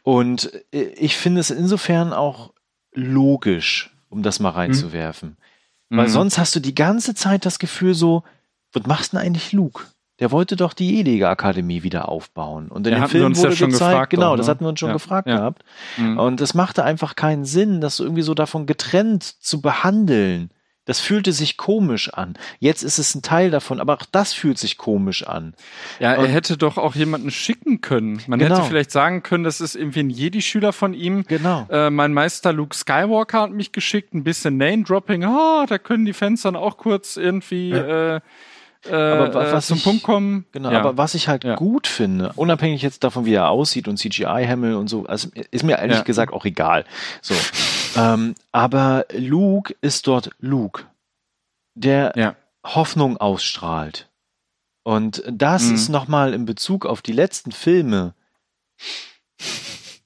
Und 0.04 0.52
äh, 0.72 0.84
ich 0.98 1.18
finde 1.18 1.42
es 1.42 1.50
insofern 1.50 2.14
auch 2.14 2.52
logisch, 2.94 3.92
um 4.10 4.24
das 4.24 4.40
mal 4.40 4.50
reinzuwerfen. 4.52 5.38
Weil 5.90 6.08
Mhm. 6.08 6.12
sonst 6.12 6.38
hast 6.38 6.56
du 6.56 6.60
die 6.60 6.76
ganze 6.76 7.16
Zeit 7.16 7.46
das 7.46 7.60
Gefühl 7.60 7.94
so, 7.94 8.24
was 8.74 8.86
machst 8.86 9.14
denn 9.14 9.20
eigentlich 9.20 9.54
Luke? 9.54 9.84
Der 10.20 10.32
wollte 10.32 10.56
doch 10.56 10.74
die 10.74 10.96
Jedi-Akademie 10.96 11.84
wieder 11.84 12.10
aufbauen. 12.10 12.70
Und 12.70 12.88
in 12.88 12.94
Ja, 12.94 13.02
wir 13.02 13.08
Film 13.10 13.26
uns 13.28 13.38
ja 13.38 13.46
wurde 13.46 13.56
schon 13.56 13.70
gezeigt, 13.70 13.92
gefragt 13.92 14.10
genau, 14.12 14.32
auch, 14.34 14.36
das 14.38 14.48
ne? 14.48 14.52
hatten 14.52 14.66
wir 14.66 14.70
uns 14.70 14.80
schon 14.80 14.90
Ja, 14.90 14.94
gefragt 14.94 15.28
ja. 15.28 15.38
gehabt. 15.38 15.64
Mhm. 15.98 16.18
Und 16.18 16.42
es 16.42 16.54
machte 16.56 16.84
einfach 16.84 17.16
keinen 17.16 17.46
Sinn, 17.46 17.82
das 17.82 17.98
so 17.98 18.04
irgendwie 18.04 18.24
so 18.24 18.34
davon 18.34 18.66
getrennt 18.66 19.24
zu 19.24 19.62
behandeln. 19.62 20.50
Das 20.86 21.02
fühlte 21.02 21.34
sich 21.34 21.58
komisch 21.58 22.14
an. 22.14 22.36
Jetzt 22.60 22.82
ist 22.82 22.98
es 22.98 23.14
ein 23.14 23.22
Teil 23.22 23.52
davon, 23.52 23.82
aber 23.82 23.96
auch 23.96 24.06
das 24.10 24.32
fühlt 24.32 24.58
sich 24.58 24.78
komisch 24.78 25.28
an. 25.28 25.54
Ja, 26.00 26.14
er 26.14 26.20
Und- 26.20 26.28
hätte 26.28 26.56
doch 26.56 26.78
auch 26.78 26.96
jemanden 26.96 27.30
schicken 27.30 27.82
können. 27.82 28.22
Man 28.28 28.40
Genau. 28.40 28.56
hätte 28.56 28.68
vielleicht 28.70 28.92
sagen 28.92 29.22
können, 29.22 29.44
das 29.44 29.60
ist 29.60 29.76
irgendwie 29.76 30.00
ein 30.00 30.10
Jedi-Schüler 30.10 30.72
von 30.72 30.94
ihm. 30.94 31.26
Genau. 31.28 31.68
Äh, 31.70 31.90
mein 31.90 32.14
Meister 32.14 32.54
Luke 32.54 32.74
Skywalker 32.74 33.42
hat 33.42 33.52
mich 33.52 33.74
geschickt, 33.74 34.14
ein 34.14 34.24
bisschen 34.24 34.56
Name-Dropping. 34.56 35.26
Ah, 35.26 35.66
da 35.68 35.78
können 35.78 36.06
die 36.06 36.14
Fans 36.14 36.44
dann 36.44 36.56
auch 36.56 36.78
kurz 36.78 37.18
irgendwie 37.18 37.72
äh, 37.72 38.22
äh, 38.86 38.94
Aber 38.94 39.30
äh, 39.48 39.52
was 39.54 39.68
zum 39.68 39.78
ich- 39.78 39.84
Punkt 39.84 40.04
kommen. 40.04 40.46
Genau, 40.52 40.72
Ja. 40.72 40.80
aber 40.80 40.98
was 40.98 41.14
ich 41.16 41.28
halt 41.28 41.44
Ja. 41.44 41.56
gut 41.56 41.88
finde, 41.88 42.32
unabhängig 42.36 42.82
jetzt 42.82 43.04
davon, 43.04 43.26
wie 43.26 43.34
er 43.34 43.50
aussieht 43.50 43.88
und 43.88 43.98
CGI-Himmel 43.98 44.76
und 44.76 44.88
so, 44.88 45.06
also 45.06 45.30
ist 45.52 45.64
mir 45.64 45.80
ehrlich 45.80 45.98
Ja. 45.98 46.04
gesagt 46.04 46.34
auch 46.34 46.46
egal. 46.46 46.86
So. 47.22 47.34
ähm, 47.96 48.36
aber 48.52 49.06
Luke 49.14 49.76
ist 49.82 50.08
dort 50.08 50.32
Luke, 50.40 50.84
der. 51.76 52.36
Hoffnung 52.66 53.16
ausstrahlt. 53.16 54.10
Und 54.84 55.24
das 55.32 55.64
Mhm. 55.64 55.76
ist 55.76 55.88
nochmal 55.90 56.34
in 56.34 56.44
Bezug 56.46 56.86
auf 56.86 57.02
die 57.02 57.14
letzten 57.14 57.54
Filme 57.54 58.14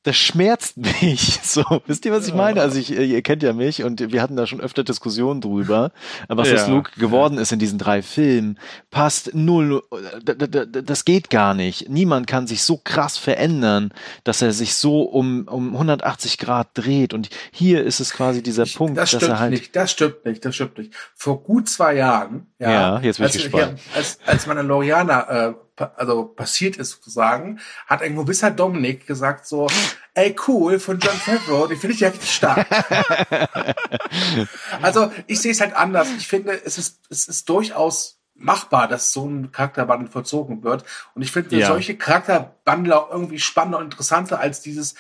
das 0.04 0.16
schmerzt 0.16 0.78
mich. 0.78 1.40
So, 1.52 1.64
wisst 1.86 2.06
ihr, 2.06 2.14
was 2.14 2.28
ich 2.28 2.34
meine? 2.34 2.62
Also 2.62 2.80
ich, 2.80 2.92
ihr 2.98 3.22
kennt 3.22 3.44
ja 3.44 3.52
mich 3.52 3.84
und 3.84 4.12
wir 4.14 4.22
hatten 4.22 4.38
da 4.38 4.48
schon 4.48 4.62
öfter 4.62 4.84
Diskussionen 4.86 5.42
drüber, 5.42 5.92
was 6.30 6.48
Ja. 6.48 6.54
das 6.54 6.68
Luke 6.70 6.92
geworden 6.98 7.38
ist 7.38 7.52
in 7.52 7.60
diesen 7.60 7.78
drei 7.78 8.02
Filmen. 8.02 8.58
Passt 8.90 9.34
null, 9.34 9.84
d- 10.22 10.82
das 10.84 11.04
geht 11.04 11.30
gar 11.30 11.54
nicht. 11.54 11.90
Niemand 11.90 12.28
kann 12.28 12.48
sich 12.48 12.64
so 12.64 12.78
krass 12.82 13.18
verändern, 13.18 13.94
dass 14.24 14.42
er 14.42 14.54
sich 14.54 14.76
so 14.76 15.02
um, 15.02 15.46
um 15.50 15.74
180 15.74 16.38
Grad 16.38 16.70
dreht. 16.74 17.14
Und 17.14 17.30
hier 17.52 17.84
ist 17.84 18.00
es 18.00 18.14
quasi 18.14 18.42
dieser 18.42 18.64
Ich- 18.64 18.76
Punkt, 18.78 18.98
das 18.98 19.12
dass 19.12 19.24
er 19.24 19.40
halt. 19.40 19.52
nicht, 19.52 19.76
das 19.76 19.92
stimmt 19.92 20.24
nicht, 20.26 20.46
das 20.46 20.56
stimmt 20.56 20.78
nicht. 20.78 20.94
Vor 21.16 21.44
gut 21.44 21.68
zwei 21.68 21.96
Jahren, 21.96 22.48
ja, 22.60 22.72
Ja, 22.72 23.00
jetzt 23.02 23.18
bin 23.18 23.28
ich 23.28 23.34
als, 23.34 23.44
gespannt. 23.44 23.80
als, 23.94 24.20
als 24.26 24.48
Mandalorianer 24.48 25.30
äh, 25.30 25.54
also 25.78 26.26
passiert 26.26 26.78
ist 26.78 26.92
sozusagen, 26.92 27.60
hat 27.88 28.02
ein 28.02 28.16
gewisser 28.16 28.52
Dominik 28.52 29.08
gesagt 29.08 29.48
so, 29.48 29.68
ey 30.14 30.36
cool 30.48 30.80
von 30.80 31.00
John 31.00 31.16
Favreau, 31.16 31.68
den 31.68 31.78
finde 31.78 31.96
ich 31.96 32.02
ja 32.02 32.10
richtig 32.10 32.32
stark. 32.34 32.68
also 34.82 35.12
ich 35.28 35.40
sehe 35.42 35.52
es 35.52 35.62
halt 35.62 35.74
anders. 35.76 36.10
Ich 36.18 36.28
finde, 36.28 36.60
es 36.66 36.78
ist 36.78 37.00
es 37.10 37.28
ist 37.28 37.50
durchaus 37.50 38.20
machbar, 38.36 38.88
dass 38.88 39.12
so 39.12 39.26
ein 39.28 39.52
Charakterwandel 39.52 40.10
vollzogen 40.10 40.64
wird. 40.64 40.84
Und 41.14 41.22
ich 41.22 41.32
finde 41.32 41.56
Ja. 41.58 41.68
solche 41.68 41.96
Charakterwandel 41.98 42.94
auch 42.94 43.12
irgendwie 43.12 43.40
spannender 43.40 43.78
und 43.78 43.86
interessanter 43.86 44.40
als 44.40 44.62
dieses 44.62 44.96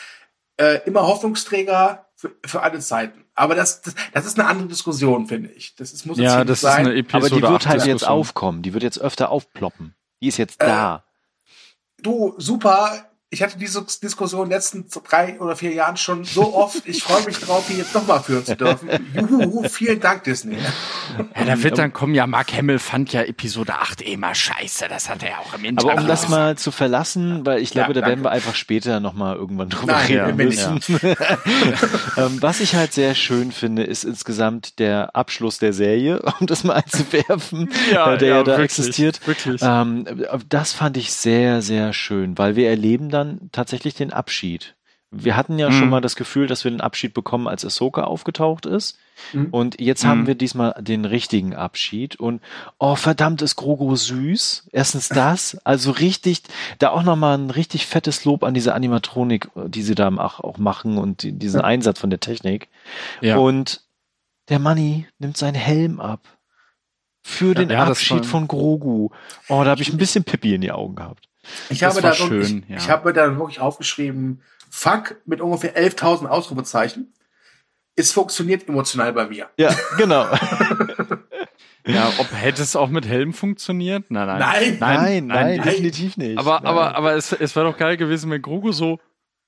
äh, 0.57 0.79
immer 0.85 1.01
Hoffnungsträger 1.07 2.05
für, 2.15 2.31
für 2.45 2.61
alle 2.61 2.79
Zeiten. 2.79 3.25
Aber 3.33 3.55
das, 3.55 3.81
das, 3.81 3.95
das 4.13 4.25
ist 4.25 4.39
eine 4.39 4.47
andere 4.47 4.67
Diskussion, 4.67 5.25
finde 5.25 5.49
ich. 5.49 5.75
Das 5.75 5.91
ist, 5.91 6.05
muss 6.05 6.17
jetzt 6.17 6.25
Ja, 6.25 6.39
das 6.39 6.47
nicht 6.47 6.51
ist 6.55 6.61
sein. 6.61 6.85
eine 6.87 6.95
Episode 6.95 7.25
Aber 7.25 7.35
die 7.35 7.41
wird 7.41 7.61
8 7.63 7.67
halt 7.67 7.85
jetzt 7.85 8.07
aufkommen. 8.07 8.61
Die 8.61 8.73
wird 8.73 8.83
jetzt 8.83 8.99
öfter 8.99 9.29
aufploppen. 9.31 9.95
Die 10.21 10.27
ist 10.27 10.37
jetzt 10.37 10.61
Äh, 10.61 10.67
da. 10.67 11.03
Du, 11.97 12.33
super. 12.37 13.10
Ich 13.33 13.41
hatte 13.41 13.57
diese 13.57 13.81
Diskussion 14.03 14.43
in 14.43 14.49
den 14.49 14.55
letzten 14.55 14.85
drei 15.07 15.39
oder 15.39 15.55
vier 15.55 15.71
Jahren 15.73 15.95
schon 15.95 16.25
so 16.25 16.53
oft. 16.53 16.85
Ich 16.85 17.01
freue 17.01 17.23
mich 17.23 17.39
drauf, 17.39 17.63
die 17.69 17.77
jetzt 17.77 17.95
nochmal 17.95 18.21
führen 18.21 18.43
zu 18.43 18.57
dürfen. 18.57 18.89
Juhu, 19.13 19.63
vielen 19.69 20.01
Dank, 20.01 20.25
Disney. 20.25 20.57
Ja, 20.57 21.45
da 21.45 21.63
wird 21.63 21.77
dann 21.77 21.93
kommen, 21.93 22.13
ja, 22.13 22.27
Mark 22.27 22.51
Hamill 22.51 22.77
fand 22.77 23.13
ja 23.13 23.21
Episode 23.21 23.75
8 23.75 24.05
eh 24.05 24.17
mal 24.17 24.35
scheiße. 24.35 24.87
Das 24.89 25.09
hat 25.09 25.23
er 25.23 25.29
ja 25.29 25.35
auch 25.37 25.53
im 25.53 25.63
Interview 25.63 25.91
Aber 25.91 26.01
um 26.01 26.07
das 26.09 26.27
mal 26.27 26.57
zu 26.57 26.71
verlassen, 26.71 27.45
weil 27.45 27.61
ich 27.61 27.71
glaube, 27.71 27.93
Ja, 27.93 28.01
da 28.01 28.07
werden 28.07 28.21
wir 28.21 28.31
einfach 28.31 28.53
später 28.55 28.99
nochmal 28.99 29.37
irgendwann 29.37 29.69
drüber 29.69 29.93
Nein, 29.93 30.05
reden 30.07 30.37
wir 30.37 30.45
müssen. 30.47 30.79
ähm, 32.17 32.37
was 32.41 32.59
ich 32.59 32.75
halt 32.75 32.91
sehr 32.91 33.15
schön 33.15 33.53
finde, 33.53 33.83
ist 33.83 34.03
insgesamt 34.03 34.77
der 34.79 35.15
Abschluss 35.15 35.57
der 35.57 35.71
Serie, 35.71 36.21
um 36.41 36.47
das 36.47 36.65
mal 36.65 36.73
einzuwerfen, 36.73 37.69
Ja, 37.93 38.13
äh, 38.13 38.17
der 38.17 38.27
ja, 38.27 38.35
ja, 38.35 38.43
da 38.43 38.51
wirklich, 38.57 38.65
existiert. 38.65 39.25
wirklich. 39.25 39.61
Ähm, 39.63 40.05
das 40.49 40.73
fand 40.73 40.97
ich 40.97 41.13
sehr, 41.13 41.61
sehr 41.61 41.93
schön, 41.93 42.37
weil 42.37 42.57
wir 42.57 42.69
erleben 42.69 43.09
dann 43.23 43.49
tatsächlich 43.51 43.93
den 43.95 44.13
Abschied. 44.13 44.75
Wir 45.13 45.35
hatten 45.35 45.59
ja 45.59 45.69
Mhm. 45.69 45.73
schon 45.73 45.89
mal 45.89 45.99
das 45.99 46.15
Gefühl, 46.15 46.47
dass 46.47 46.63
wir 46.63 46.71
den 46.71 46.79
Abschied 46.79 47.13
bekommen, 47.13 47.49
als 47.49 47.65
Ahsoka 47.65 48.03
aufgetaucht 48.05 48.65
ist. 48.65 48.97
Mhm. 49.33 49.47
Und 49.51 49.81
jetzt 49.81 50.03
Mhm. 50.05 50.07
haben 50.07 50.27
wir 50.27 50.35
diesmal 50.35 50.73
den 50.79 51.03
richtigen 51.03 51.53
Abschied. 51.53 52.15
Und 52.15 52.41
oh, 52.79 52.95
verdammt, 52.95 53.41
ist 53.41 53.57
Grogu 53.57 53.93
süß. 53.93 54.69
Erstens 54.71 55.09
das. 55.09 55.57
Also 55.65 55.91
richtig, 55.91 56.43
da 56.79 56.91
auch 56.91 57.03
nochmal 57.03 57.37
ein 57.37 57.49
richtig 57.49 57.87
fettes 57.87 58.23
Lob 58.23 58.43
an 58.45 58.53
diese 58.53 58.73
Animatronik, 58.73 59.49
die 59.67 59.81
sie 59.83 59.95
da 59.95 60.07
auch, 60.15 60.39
auch 60.39 60.57
machen 60.57 60.97
und 60.97 61.23
die, 61.23 61.33
diesen 61.33 61.59
Ja. 61.59 61.65
Einsatz 61.65 61.99
von 61.99 62.09
der 62.09 62.21
Technik. 62.21 62.69
ja. 63.19 63.35
Und 63.37 63.81
der 64.47 64.59
Manni 64.59 65.07
nimmt 65.19 65.35
seinen 65.37 65.55
Helm 65.55 65.99
ab. 65.99 66.21
Für 67.21 67.53
den 67.53 67.69
Ja, 67.69 67.83
Abschied 67.85 68.25
von 68.25 68.47
Grogu. 68.47 69.09
Oh, 69.49 69.63
da 69.63 69.71
habe 69.71 69.81
ich 69.81 69.91
ein 69.91 69.97
bisschen 69.97 70.23
Pippi 70.23 70.55
in 70.55 70.61
die 70.61 70.71
Augen 70.71 70.95
gehabt. 70.95 71.27
Ich 71.69 71.79
Das 71.79 71.95
habe 71.95 72.03
war 72.03 72.11
da 72.11 72.19
wirklich, 72.19 72.47
schön, 72.47 72.63
ja. 72.67 72.77
ich 72.77 72.89
habe 72.89 73.13
da 73.13 73.37
wirklich 73.37 73.59
aufgeschrieben, 73.59 74.41
fuck, 74.69 75.17
mit 75.25 75.41
ungefähr 75.41 75.75
11.000 75.75 76.27
Ausrufezeichen. 76.27 77.13
Es 77.95 78.11
funktioniert 78.11 78.67
emotional 78.69 79.11
bei 79.13 79.27
mir. 79.27 79.49
Ja, 79.57 79.75
genau. 79.97 80.23
ja, 81.85 82.11
ob 82.19 82.27
hätte 82.33 82.61
es 82.61 82.75
auch 82.75 82.89
mit 82.89 83.05
Helm 83.05 83.33
funktioniert? 83.33 84.09
Nein, 84.09 84.27
nein. 84.27 84.39
Nein. 84.39 84.77
nein, 84.79 85.27
nein, 85.27 85.27
nein. 85.27 85.61
definitiv 85.61 86.15
nicht. 86.17 86.37
Aber, 86.37 86.61
nein. 86.61 86.65
aber, 86.65 86.95
aber 86.95 87.15
es, 87.15 87.33
es 87.33 87.55
wäre 87.55 87.69
doch 87.69 87.77
geil 87.77 87.97
gewesen, 87.97 88.31
wenn 88.31 88.41
Grogu 88.41 88.71
so. 88.71 88.99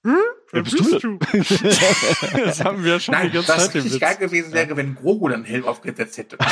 Hm? 0.04 0.18
Wer 0.52 0.64
bist 0.64 0.78
bist 0.78 0.92
du 0.92 1.00
du? 1.00 1.18
das 2.46 2.64
haben 2.64 2.84
wir 2.84 3.00
schon 3.00 3.14
Nein, 3.14 3.28
die 3.28 3.34
ganze 3.36 3.50
was 3.54 3.66
Zeit 3.66 3.76
richtig 3.76 4.00
geil 4.00 4.18
gewesen 4.18 4.54
wäre, 4.54 4.76
wenn 4.78 4.96
Grogu 4.96 5.30
dann 5.30 5.46
Helm 5.46 5.66
aufgesetzt 5.66 6.18
hätte. 6.18 6.38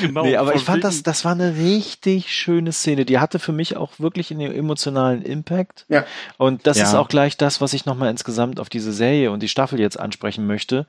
Genau, 0.00 0.24
nee, 0.24 0.36
aber 0.36 0.54
ich 0.54 0.64
fand 0.64 0.82
das, 0.82 1.02
das 1.02 1.24
war 1.24 1.32
eine 1.32 1.56
richtig 1.56 2.34
schöne 2.34 2.72
Szene. 2.72 3.04
Die 3.04 3.18
hatte 3.18 3.38
für 3.38 3.52
mich 3.52 3.76
auch 3.76 3.92
wirklich 3.98 4.30
einen 4.30 4.52
emotionalen 4.52 5.22
Impact. 5.22 5.86
Ja. 5.88 6.04
Und 6.38 6.66
das 6.66 6.76
Ja. 6.78 6.84
ist 6.84 6.94
auch 6.94 7.08
gleich 7.08 7.36
das, 7.36 7.60
was 7.60 7.72
ich 7.72 7.86
nochmal 7.86 8.10
insgesamt 8.10 8.60
auf 8.60 8.68
diese 8.68 8.92
Serie 8.92 9.30
und 9.30 9.42
die 9.42 9.48
Staffel 9.48 9.78
jetzt 9.78 9.98
ansprechen 9.98 10.46
möchte, 10.46 10.86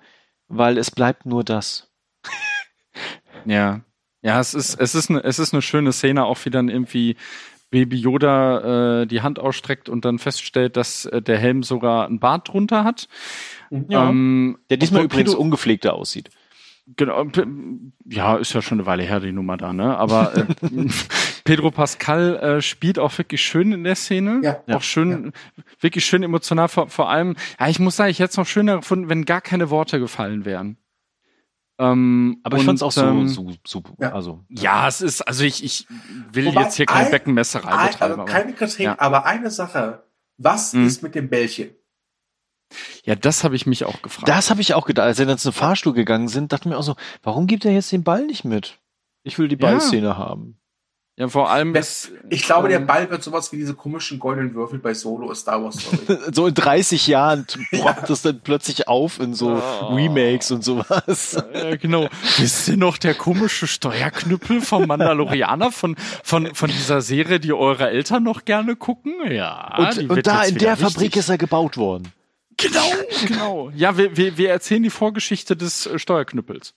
weil 0.47 0.77
es 0.77 0.91
bleibt 0.91 1.25
nur 1.25 1.43
das. 1.43 1.89
Ja. 3.45 3.81
Ja, 4.23 4.39
es 4.39 4.53
ist, 4.53 4.79
es 4.79 4.93
ist 4.93 5.09
eine, 5.09 5.23
es 5.23 5.39
ist 5.39 5.53
eine 5.53 5.61
schöne 5.61 5.91
Szene, 5.93 6.25
auch 6.25 6.37
wie 6.45 6.49
dann 6.51 6.69
irgendwie 6.69 7.15
Baby 7.71 7.97
Yoda 7.97 9.01
äh, 9.01 9.07
die 9.07 9.21
Hand 9.21 9.39
ausstreckt 9.39 9.89
und 9.89 10.05
dann 10.05 10.19
feststellt, 10.19 10.77
dass 10.77 11.05
äh, 11.05 11.21
der 11.21 11.37
Helm 11.39 11.63
sogar 11.63 12.05
einen 12.05 12.19
Bart 12.19 12.49
drunter 12.49 12.83
hat. 12.83 13.07
Ja. 13.71 14.09
Ähm, 14.09 14.59
Der 14.69 14.77
diesmal 14.77 15.03
übrigens 15.05 15.31
Pedro- 15.31 15.41
ungepflegter 15.41 15.93
aussieht. 15.93 16.29
Genau, 16.97 17.23
P- 17.25 17.45
ja, 18.09 18.35
ist 18.35 18.53
ja 18.53 18.61
schon 18.61 18.79
eine 18.79 18.85
Weile 18.87 19.03
her, 19.03 19.19
die 19.21 19.31
Nummer 19.31 19.55
da, 19.55 19.71
ne? 19.71 19.95
Aber 19.97 20.35
äh, 20.35 20.45
Pedro 21.45 21.71
Pascal 21.71 22.35
äh, 22.37 22.61
spielt 22.61 22.99
auch 22.99 23.17
wirklich 23.17 23.41
schön 23.41 23.71
in 23.71 23.83
der 23.85 23.95
Szene. 23.95 24.41
Ja, 24.43 24.57
ja, 24.67 24.75
auch 24.75 24.81
schön, 24.81 25.31
wirklich 25.79 26.05
schön 26.05 26.23
emotional. 26.23 26.67
Vor, 26.67 26.89
vor 26.89 27.09
allem, 27.09 27.35
ja, 27.59 27.69
ich 27.69 27.79
muss 27.79 27.95
sagen, 27.95 28.09
ich 28.11 28.19
hätte 28.19 28.31
es 28.31 28.37
noch 28.37 28.47
schöner 28.47 28.77
gefunden, 28.77 29.07
wenn 29.09 29.23
gar 29.25 29.41
keine 29.41 29.69
Worte 29.69 29.99
gefallen 29.99 30.43
wären. 30.43 30.75
Ähm, 31.81 32.39
Aber 32.43 32.57
ich 32.57 32.61
und, 32.61 32.65
fand 32.67 32.75
es 32.77 32.83
auch 32.83 32.91
so, 32.91 33.01
ähm, 33.05 33.27
so, 33.27 33.51
so 33.65 33.81
ja. 33.99 34.13
also. 34.13 34.43
Ja, 34.49 34.87
es 34.87 35.01
ist, 35.01 35.21
also 35.21 35.43
ich, 35.43 35.63
ich 35.63 35.87
will 36.31 36.45
Wobei 36.45 36.61
jetzt 36.61 36.75
hier 36.75 36.85
keine 36.85 37.05
ein- 37.05 37.11
Beckenmesserei 37.11 37.71
Ein, 37.71 37.87
betreiben. 37.87 38.11
also 38.11 38.21
aber, 38.21 38.25
keine 38.31 38.53
Kritik, 38.53 38.79
ja. 38.85 38.95
aber 38.99 39.25
eine 39.25 39.49
Sache. 39.49 40.03
Was 40.37 40.73
Mhm. 40.73 40.85
ist 40.85 41.01
mit 41.03 41.15
dem 41.15 41.29
Bällchen? 41.29 41.71
ja, 43.03 43.15
das 43.15 43.43
habe 43.43 43.55
ich 43.55 43.65
mich 43.65 43.83
auch 43.83 44.01
gefragt. 44.01 44.29
Das 44.29 44.49
habe 44.49 44.61
ich 44.61 44.73
auch 44.75 44.85
gedacht, 44.85 45.05
als 45.07 45.17
wir 45.17 45.25
dann 45.25 45.37
zum 45.37 45.51
Fahrstuhl 45.53 45.93
gegangen 45.93 46.27
sind, 46.29 46.53
dachte 46.53 46.65
ich 46.67 46.71
mir 46.71 46.77
auch 46.77 46.83
so, 46.83 46.95
warum 47.23 47.47
gibt 47.47 47.65
er 47.65 47.71
jetzt 47.73 47.91
den 47.91 48.03
Ball 48.03 48.25
nicht 48.27 48.45
mit? 48.45 48.77
Ich 49.23 49.37
will 49.39 49.47
die 49.49 49.55
Ja. 49.55 49.61
Ballszene 49.71 50.17
haben. 50.17 50.57
Ja, 51.21 51.27
vor 51.27 51.51
allem 51.51 51.73
Das- 51.73 52.05
ist, 52.05 52.11
Ich 52.29 52.43
glaube, 52.43 52.67
der 52.67 52.79
ähm, 52.79 52.87
Ball 52.87 53.09
wird 53.11 53.21
sowas 53.21 53.51
wie 53.51 53.57
diese 53.57 53.75
komischen 53.75 54.17
goldenen 54.17 54.55
Würfel 54.55 54.79
bei 54.79 54.93
Solo 54.95 55.33
Star 55.35 55.63
Wars 55.63 55.75
Story. 55.79 56.19
So 56.33 56.47
in 56.47 56.53
30 56.55 57.05
Jahren 57.05 57.45
poppt 57.71 58.09
das 58.09 58.23
dann 58.23 58.41
plötzlich 58.41 58.87
auf 58.87 59.19
in 59.19 59.33
so 59.35 59.61
Oh. 59.81 59.93
Remakes 59.95 60.49
und 60.51 60.63
sowas. 60.63 61.37
Ja, 61.53 61.75
genau. 61.75 62.07
Wisst 62.37 62.67
ihr 62.69 62.77
noch 62.77 62.97
der 62.97 63.13
komische 63.13 63.67
Steuerknüppel 63.67 64.61
vom 64.61 64.87
Mandalorianer 64.87 65.71
von, 65.71 65.95
von, 66.23 66.55
von 66.55 66.69
dieser 66.69 67.01
Serie, 67.01 67.39
die 67.39 67.53
eure 67.53 67.89
Eltern 67.89 68.23
noch 68.23 68.43
gerne 68.45 68.75
gucken? 68.75 69.13
Ja. 69.29 69.77
Und, 69.77 70.09
und 70.09 70.25
da 70.27 70.43
in 70.43 70.57
der 70.57 70.75
Fabrik 70.75 70.99
wichtig. 71.01 71.17
ist 71.17 71.29
er 71.29 71.37
gebaut 71.37 71.77
worden. 71.77 72.11
Genau, 72.57 72.91
genau. 73.27 73.71
Ja, 73.75 73.97
wir, 73.97 74.17
wir, 74.17 74.37
wir 74.37 74.49
erzählen 74.49 74.83
die 74.83 74.89
Vorgeschichte 74.89 75.55
des 75.55 75.85
äh, 75.85 75.97
Steuerknüppels. 75.99 76.73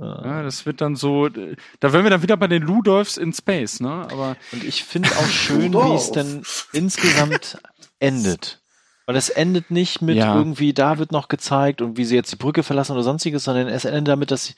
Ja, 0.00 0.42
das 0.44 0.64
wird 0.64 0.80
dann 0.80 0.94
so, 0.94 1.28
da 1.28 1.92
wären 1.92 2.04
wir 2.04 2.10
dann 2.10 2.22
wieder 2.22 2.36
bei 2.36 2.46
den 2.46 2.62
Ludolfs 2.62 3.16
in 3.16 3.32
Space, 3.32 3.80
ne? 3.80 3.90
Aber 3.90 4.36
Und 4.52 4.62
ich 4.64 4.84
finde 4.84 5.08
auch 5.10 5.26
schön, 5.26 5.72
wie 5.72 5.94
es 5.94 6.12
dann 6.12 6.42
insgesamt 6.72 7.58
endet. 7.98 8.60
Weil 9.06 9.16
es 9.16 9.30
endet 9.30 9.70
nicht 9.70 10.02
mit 10.02 10.16
Ja. 10.16 10.36
irgendwie, 10.36 10.72
da 10.74 10.98
wird 10.98 11.12
noch 11.12 11.28
gezeigt 11.28 11.80
und 11.82 11.96
wie 11.96 12.04
sie 12.04 12.14
jetzt 12.14 12.30
die 12.30 12.36
Brücke 12.36 12.62
verlassen 12.62 12.92
oder 12.92 13.02
sonstiges, 13.02 13.42
sondern 13.44 13.66
es 13.66 13.84
endet 13.86 14.08
damit, 14.08 14.30
dass 14.30 14.54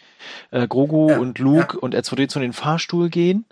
äh, 0.51 0.67
Grogu 0.67 1.11
Ja, 1.11 1.19
und 1.19 1.39
Luke 1.39 1.79
und 1.79 1.95
R2D2 1.95 2.37
in 2.37 2.43
den 2.43 2.53
Fahrstuhl 2.53 3.09
gehen. 3.11 3.47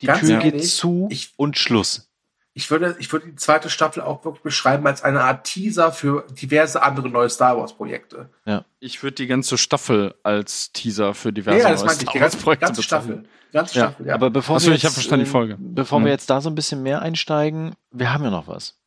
Die 0.00 0.06
Ganz 0.06 0.20
Tür 0.20 0.38
geht 0.38 0.54
ehrlich, 0.54 0.74
zu 0.74 1.08
ich- 1.10 1.32
und 1.36 1.58
Schluss. 1.58 2.08
Ich 2.56 2.70
würde, 2.70 2.94
ich 3.00 3.12
würde 3.12 3.26
die 3.26 3.34
zweite 3.34 3.68
Staffel 3.68 4.00
auch 4.02 4.24
wirklich 4.24 4.42
beschreiben 4.44 4.86
als 4.86 5.02
eine 5.02 5.22
Art 5.24 5.44
Teaser 5.44 5.90
für 5.90 6.24
diverse 6.30 6.82
andere 6.82 7.08
neue 7.08 7.28
Star 7.28 7.58
Wars 7.58 7.76
Projekte. 7.76 8.30
ich 8.78 9.02
würde 9.02 9.16
die 9.16 9.26
ganze 9.26 9.58
Staffel 9.58 10.14
als 10.22 10.70
Teaser 10.72 11.14
für 11.14 11.28
Ja, 11.28 11.32
diverse 11.32 11.58
ja, 11.58 11.70
das 11.70 11.80
neue 11.80 11.86
meinte 11.88 12.04
ich, 12.04 12.10
Star 12.10 12.12
die 12.12 12.20
Wars 12.20 12.32
ganze, 12.32 12.44
Projekte 12.44 12.66
ganze 12.66 12.80
bezeichnen. 12.82 13.12
Staffel. 13.24 13.28
Die 13.50 13.56
ganze 13.56 13.78
Ja, 13.78 13.84
Staffel, 13.88 14.06
ja. 14.06 14.14
aber 14.14 14.30
bevor 14.30 14.56
Achso, 14.56 14.68
wir 14.68 14.74
ich 14.76 14.82
jetzt, 14.82 14.90
hab 14.90 14.94
verstanden, 14.94 15.24
die 15.24 15.28
ähm, 15.28 15.32
Folge. 15.32 15.56
Bevor 15.58 15.98
Mhm. 16.00 16.04
wir 16.04 16.12
jetzt 16.12 16.30
da 16.30 16.40
so 16.40 16.48
ein 16.48 16.54
bisschen 16.54 16.82
mehr 16.82 17.02
einsteigen, 17.02 17.74
wir 17.90 18.12
haben 18.12 18.22
ja 18.24 18.30
noch 18.30 18.46
was. 18.46 18.78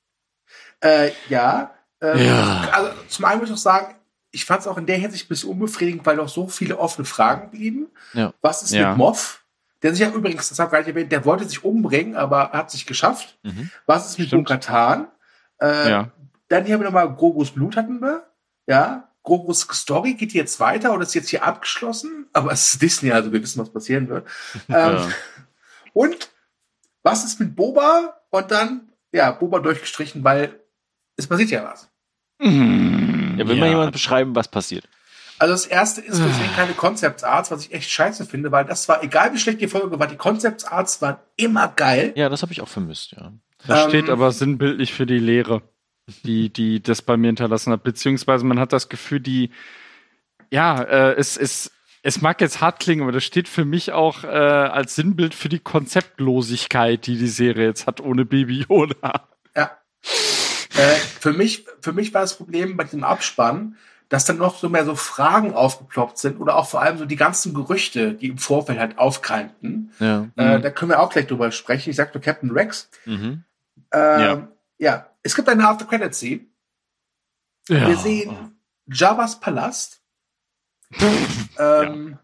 Äh, 0.82 1.12
ja. 1.30 1.72
Ähm, 2.02 2.18
Ja. 2.26 2.70
Also 2.72 2.92
zum 3.10 3.26
einen 3.26 3.40
muss 3.42 3.50
ich 3.50 3.54
auch 3.56 3.60
sagen, 3.60 3.96
ich 4.32 4.46
fand 4.46 4.62
es 4.62 4.68
auch 4.68 4.78
in 4.78 4.86
der 4.86 4.98
Hinsicht 4.98 5.26
ein 5.26 5.30
bisschen 5.30 5.50
unbefriedigend, 5.50 6.06
weil 6.06 6.16
noch 6.18 6.30
so 6.30 6.48
viele 6.48 6.78
offene 6.78 7.06
Fragen 7.06 7.50
blieben. 7.52 7.88
Ja. 8.14 8.34
Was 8.42 8.62
ist 8.64 8.72
Ja. 8.72 8.90
mit 8.90 8.98
Moff? 8.98 9.44
Der 9.84 9.92
sich 9.92 10.02
ja 10.02 10.10
übrigens, 10.12 10.50
das 10.50 10.58
habe 10.60 10.68
ich 10.68 10.72
gar 10.72 10.80
nicht 10.80 10.88
erwähnt, 10.88 11.12
der 11.12 11.24
wollte 11.26 11.46
sich 11.46 11.64
umbringen, 11.64 12.16
aber 12.16 12.52
hat 12.52 12.72
sich 12.72 12.86
geschafft. 12.86 13.38
Mhm. 13.44 13.70
Was 13.86 14.10
ist 14.10 14.20
mit. 14.20 14.32
Bo-Katan? 14.32 15.08
Äh, 15.62 15.90
Ja. 15.90 16.12
Dann 16.50 16.64
hier 16.66 16.76
haben 16.76 16.82
wir 16.82 16.86
nochmal 16.86 17.14
Grogus 17.14 17.52
Blut 17.52 17.76
hatten 17.76 18.00
wir. 18.02 18.26
Ja. 18.68 19.10
Grogus 19.24 19.68
Story 19.72 20.14
geht 20.14 20.32
jetzt 20.32 20.60
weiter 20.62 20.94
oder 20.94 21.04
ist 21.04 21.14
jetzt 21.14 21.28
hier 21.30 21.44
abgeschlossen? 21.44 22.28
Aber 22.32 22.52
es 22.54 22.74
ist 22.74 22.82
Disney, 22.82 23.12
also 23.12 23.34
wir 23.34 23.42
wissen, 23.44 23.60
was 23.62 23.70
passieren 23.70 24.08
wird. 24.08 24.26
ähm, 24.70 24.74
Ja. 24.76 25.10
Und 25.94 26.30
was 27.04 27.26
ist 27.26 27.40
mit 27.40 27.56
Boba? 27.56 28.22
Und 28.30 28.52
dann, 28.52 28.90
ja, 29.12 29.32
Boba 29.32 29.60
durchgestrichen, 29.60 30.24
weil 30.24 30.60
es 31.18 31.28
passiert 31.28 31.50
ja 31.50 31.64
was. 31.66 31.90
Ja, 32.40 33.48
will 33.48 33.56
mal 33.58 33.70
jemand 33.70 33.92
beschreiben, 33.92 34.36
was 34.36 34.48
passiert? 34.48 34.88
Also 35.40 35.54
das 35.54 35.66
erste 35.68 36.02
ist 36.02 36.20
deswegen 36.20 36.54
keine 36.56 36.74
Concept 36.74 37.24
Arts, 37.24 37.52
was 37.52 37.66
ich 37.66 37.74
echt 37.74 37.90
scheiße 37.92 38.26
finde, 38.26 38.52
weil 38.52 38.66
das 38.66 38.88
war, 38.90 39.04
egal 39.04 39.34
wie 39.34 39.38
schlecht 39.38 39.62
die 39.62 39.68
Folge 39.68 40.00
war, 40.00 40.08
die 40.08 40.16
Concept 40.16 40.72
Arts 40.72 41.02
waren 41.02 41.18
immer 41.36 41.68
geil. 41.68 42.12
Ja, 42.16 42.28
das 42.30 42.42
habe 42.42 42.52
ich 42.54 42.62
auch 42.62 42.68
vermisst, 42.68 43.12
ja. 43.12 43.34
Das 43.68 43.84
Ähm, 43.84 43.90
steht 43.90 44.10
aber 44.10 44.32
sinnbildlich 44.32 44.94
für 44.94 45.06
die 45.06 45.20
Lehre, 45.20 45.62
die, 46.24 46.50
die 46.52 46.82
das 46.82 47.02
bei 47.02 47.18
mir 47.18 47.28
hinterlassen 47.28 47.72
hat. 47.74 47.84
Beziehungsweise 47.84 48.46
man 48.46 48.60
hat 48.60 48.74
das 48.74 48.90
Gefühl, 48.90 49.20
die, 49.20 49.52
ja, 50.50 50.82
äh, 50.82 51.14
es, 51.14 51.38
es, 51.38 51.72
es 52.02 52.22
mag 52.22 52.42
jetzt 52.42 52.62
hart 52.62 52.80
klingen, 52.80 53.04
aber 53.04 53.12
das 53.12 53.24
steht 53.24 53.48
für 53.48 53.66
mich 53.66 53.92
auch 53.92 54.24
äh, 54.24 54.28
als 54.28 54.96
Sinnbild 54.96 55.36
für 55.36 55.50
die 55.50 55.60
Konzeptlosigkeit, 55.60 57.06
die 57.06 57.18
die 57.18 57.28
Serie 57.28 57.66
jetzt 57.68 57.86
hat 57.88 58.02
ohne 58.02 58.26
Baby 58.26 58.66
Yoda. 58.70 59.28
Ja. 59.56 59.72
äh, 60.78 60.96
für 61.20 61.34
mich, 61.34 61.66
für 61.82 61.94
mich 61.94 62.14
war 62.14 62.22
das 62.22 62.38
Problem 62.38 62.78
bei 62.78 62.84
diesem 62.86 63.04
Abspann, 63.04 63.76
dass 64.10 64.26
dann 64.26 64.38
noch 64.38 64.58
so 64.58 64.70
mehr 64.70 64.86
so 64.86 64.96
Fragen 64.96 65.54
aufgeploppt 65.54 66.18
sind 66.18 66.40
oder 66.40 66.56
auch 66.56 66.68
vor 66.68 66.82
allem 66.82 66.98
so 66.98 67.06
die 67.06 67.16
ganzen 67.16 67.54
Gerüchte, 67.54 68.14
die 68.14 68.28
im 68.28 68.38
Vorfeld 68.38 68.80
halt 68.80 68.98
aufkeimten. 68.98 69.92
Ja. 70.00 70.28
Äh, 70.36 70.62
da 70.62 70.70
können 70.70 70.92
wir 70.92 71.00
auch 71.02 71.10
gleich 71.10 71.28
drüber 71.28 71.52
sprechen. 71.52 71.90
Ich 71.90 71.96
sag 71.96 72.14
nur 72.14 72.22
Captain 72.22 72.52
Rex. 72.52 72.90
Mhm. 73.06 73.44
Ähm, 73.92 74.22
Ja. 74.22 74.48
ja. 74.78 75.10
es 75.24 75.36
gibt 75.36 75.50
eine 75.50 75.68
After 75.68 75.86
Credit 75.86 76.14
Scene. 76.14 76.42
Wir 77.68 77.98
sehen 77.98 78.58
Jabba's 78.86 79.40
Palast 79.40 80.02
ähm, 81.60 82.18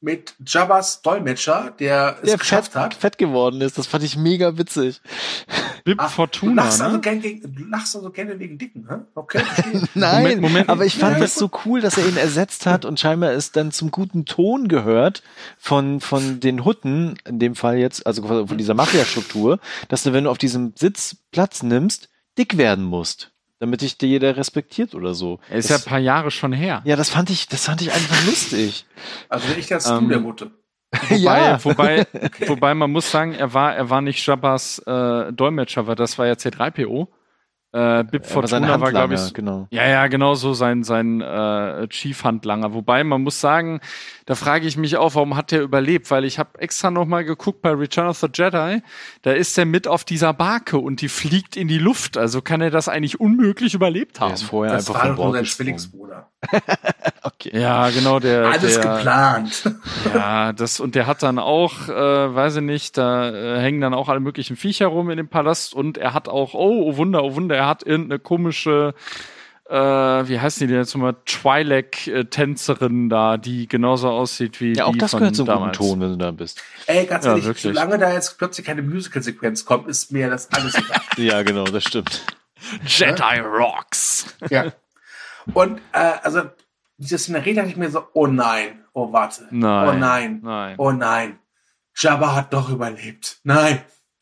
mit 0.00 0.34
Jabba's 0.46 1.02
Dolmetscher, 1.02 1.72
der 1.78 2.18
es 2.22 2.28
Der 2.30 2.38
geschafft 2.38 2.72
fett, 2.72 2.80
hat. 2.82 2.94
fett 2.94 3.18
geworden 3.18 3.60
ist, 3.60 3.78
das 3.78 3.86
fand 3.88 4.04
ich 4.04 4.16
mega 4.16 4.56
witzig. 4.56 5.00
Bib 5.84 5.98
Ach, 6.00 6.08
du 6.08 6.14
Fortuna, 6.14 6.64
lachst, 6.64 6.80
also 6.80 6.96
ne? 6.96 7.00
gern 7.00 7.20
gegen, 7.20 7.54
du 7.54 7.64
lachst 7.64 7.96
also 7.96 8.10
gerne 8.10 8.38
wegen 8.38 8.58
Dicken, 8.58 8.86
hä? 8.88 8.96
Okay, 9.14 9.40
verstehe. 9.40 9.82
Nein, 9.94 10.22
Moment, 10.22 10.40
Moment. 10.42 10.68
aber 10.68 10.84
ich 10.86 10.96
fand 10.96 11.14
Ja, 11.16 11.20
das 11.20 11.34
so 11.34 11.50
cool, 11.64 11.80
dass 11.80 11.98
er 11.98 12.06
ihn 12.06 12.16
ersetzt 12.16 12.66
hat 12.66 12.84
und 12.84 13.00
scheinbar 13.00 13.32
es 13.32 13.50
dann 13.52 13.72
zum 13.72 13.90
guten 13.90 14.24
Ton 14.24 14.68
gehört 14.68 15.22
von, 15.58 16.00
von 16.00 16.40
den 16.40 16.64
Hutten, 16.64 17.18
in 17.26 17.38
dem 17.38 17.54
Fall 17.54 17.78
jetzt, 17.78 18.06
also 18.06 18.22
von 18.22 18.58
dieser 18.58 18.74
Mafia-Struktur, 18.74 19.58
dass 19.88 20.04
du, 20.04 20.12
wenn 20.12 20.24
du 20.24 20.30
auf 20.30 20.38
diesem 20.38 20.72
Sitz 20.76 21.16
Platz 21.32 21.62
nimmst, 21.62 22.08
dick 22.38 22.56
werden 22.56 22.84
musst, 22.84 23.32
damit 23.58 23.80
dich 23.80 23.98
dir 23.98 24.08
jeder 24.08 24.36
respektiert 24.36 24.94
oder 24.94 25.14
so. 25.14 25.40
Er 25.50 25.58
ist 25.58 25.68
ja 25.68 25.76
das, 25.76 25.86
ein 25.86 25.90
paar 25.90 25.98
Jahre 25.98 26.30
schon 26.30 26.52
her. 26.52 26.82
ja, 26.84 26.96
das 26.96 27.10
fand 27.10 27.30
ich, 27.30 27.48
das 27.48 27.66
fand 27.66 27.82
ich 27.82 27.92
einfach 27.92 28.24
lustig. 28.26 28.86
Also 29.28 29.48
ich 29.58 29.72
als 29.72 29.86
Ähm, 29.86 30.04
du 30.04 30.08
der 30.08 30.20
Mutte. 30.20 30.50
Wobei, 31.08 31.16
ja. 31.18 31.64
wobei, 31.64 32.06
wobei 32.46 32.74
man 32.74 32.90
muss 32.90 33.10
sagen, 33.10 33.34
er 33.34 33.52
war, 33.54 33.74
er 33.74 33.90
war 33.90 34.00
nicht 34.00 34.24
Jabbas 34.24 34.78
äh, 34.80 35.32
Dolmetscher, 35.32 35.86
weil 35.86 35.96
das 35.96 36.18
war 36.18 36.26
ja 36.26 36.34
C3PO. 36.34 37.08
Äh, 37.70 38.04
Bib 38.04 38.22
war 38.34 38.46
seine 38.48 38.66
Fortuna 38.66 38.80
war, 38.80 38.90
glaube 38.90 39.14
ich, 39.14 39.34
genau. 39.34 39.66
Ja, 39.70 39.86
ja, 39.86 40.06
genau 40.06 40.34
so 40.34 40.54
sein, 40.54 40.84
sein 40.84 41.20
äh, 41.20 41.86
Chief-Handlanger. 41.88 42.72
Wobei, 42.72 43.04
man 43.04 43.22
muss 43.22 43.42
sagen, 43.42 43.80
da 44.24 44.34
frage 44.34 44.66
ich 44.66 44.78
mich 44.78 44.96
auch, 44.96 45.14
warum 45.14 45.36
hat 45.36 45.50
der 45.52 45.62
überlebt? 45.62 46.10
Weil 46.10 46.24
ich 46.24 46.38
habe 46.38 46.58
extra 46.60 46.90
noch 46.90 47.04
mal 47.04 47.24
geguckt 47.26 47.60
bei 47.60 47.70
Return 47.70 48.08
of 48.08 48.16
the 48.18 48.28
Jedi, 48.32 48.80
da 49.20 49.32
ist 49.32 49.58
er 49.58 49.66
mit 49.66 49.86
auf 49.86 50.04
dieser 50.04 50.32
Barke 50.32 50.78
und 50.78 51.02
die 51.02 51.08
fliegt 51.08 51.56
in 51.56 51.68
die 51.68 51.78
Luft. 51.78 52.16
Also 52.16 52.40
kann 52.40 52.62
er 52.62 52.70
das 52.70 52.88
eigentlich 52.88 53.20
unmöglich 53.20 53.74
überlebt 53.74 54.16
Der 54.16 54.26
haben. 54.26 54.34
ist 54.34 54.44
vorher 54.44 54.72
Das 54.74 54.88
einfach 54.88 55.04
war 55.04 55.14
doch 55.14 55.24
nur 55.24 55.32
sein. 55.34 55.44
Zwillingsbruder. 55.44 56.30
Okay. 57.22 57.50
Ja, 57.60 57.90
genau, 57.90 58.20
der. 58.20 58.46
Alles 58.46 58.80
der, 58.80 58.96
geplant. 58.96 59.70
Ja, 60.14 60.52
das 60.52 60.80
und 60.80 60.94
der 60.94 61.06
hat 61.06 61.22
dann 61.22 61.38
auch, 61.38 61.88
äh, 61.88 61.92
weiß 62.34 62.56
ich 62.56 62.62
nicht, 62.62 62.96
da 62.96 63.28
äh, 63.30 63.60
hängen 63.60 63.80
dann 63.80 63.92
auch 63.92 64.08
alle 64.08 64.20
möglichen 64.20 64.56
Viecher 64.56 64.86
rum 64.86 65.10
in 65.10 65.18
dem 65.18 65.28
Palast 65.28 65.74
und 65.74 65.98
er 65.98 66.14
hat 66.14 66.28
auch, 66.28 66.54
oh, 66.54 66.82
oh 66.86 66.96
Wunder, 66.96 67.22
oh 67.22 67.34
Wunder, 67.34 67.56
er 67.58 67.66
hat 67.66 67.82
irgendeine 67.82 68.18
komische, 68.20 68.94
äh, 69.68 69.74
wie 69.74 70.38
heißen 70.40 70.60
die 70.66 70.72
denn 70.72 70.80
jetzt 70.82 70.94
nochmal, 70.94 71.16
Twi'lek-Tänzerin 71.26 73.08
da, 73.08 73.36
die 73.36 73.68
genauso 73.68 74.08
aussieht 74.10 74.60
wie 74.60 74.74
Ja, 74.74 74.84
auch 74.86 74.92
die 74.92 74.98
das 74.98 75.10
von 75.10 75.20
gehört 75.20 75.36
zum 75.36 75.46
damals. 75.46 75.76
guten 75.76 75.90
Ton, 75.90 76.00
wenn 76.00 76.10
du 76.10 76.16
da 76.16 76.30
bist. 76.30 76.62
Ey, 76.86 77.06
ganz 77.06 77.24
Ja, 77.24 77.32
ehrlich, 77.32 77.44
wirklich. 77.46 77.62
solange 77.64 77.98
da 77.98 78.12
jetzt 78.12 78.38
plötzlich 78.38 78.66
keine 78.66 78.82
Musical-Sequenz 78.82 79.64
kommt, 79.64 79.88
ist 79.88 80.12
mir 80.12 80.30
das 80.30 80.50
alles 80.52 80.74
egal. 80.76 81.00
Ja, 81.16 81.42
genau, 81.42 81.64
das 81.64 81.84
stimmt. 81.84 82.24
Jedi 82.86 83.40
Rocks. 83.40 84.36
ja. 84.50 84.72
Und 85.54 85.80
äh, 85.92 86.12
also 86.22 86.42
diese 86.98 87.18
Szenerie 87.18 87.54
dachte 87.54 87.70
ich 87.70 87.76
mir 87.76 87.90
so, 87.90 88.06
oh 88.12 88.26
nein, 88.26 88.84
oh 88.92 89.12
warte, 89.12 89.46
Nein. 89.50 89.88
oh 89.88 89.92
nein, 89.98 90.40
Nein. 90.42 90.74
oh 90.78 90.90
nein. 90.92 91.38
Jabba 91.96 92.34
hat 92.34 92.52
doch 92.52 92.68
überlebt. 92.70 93.38
Nein, 93.44 93.80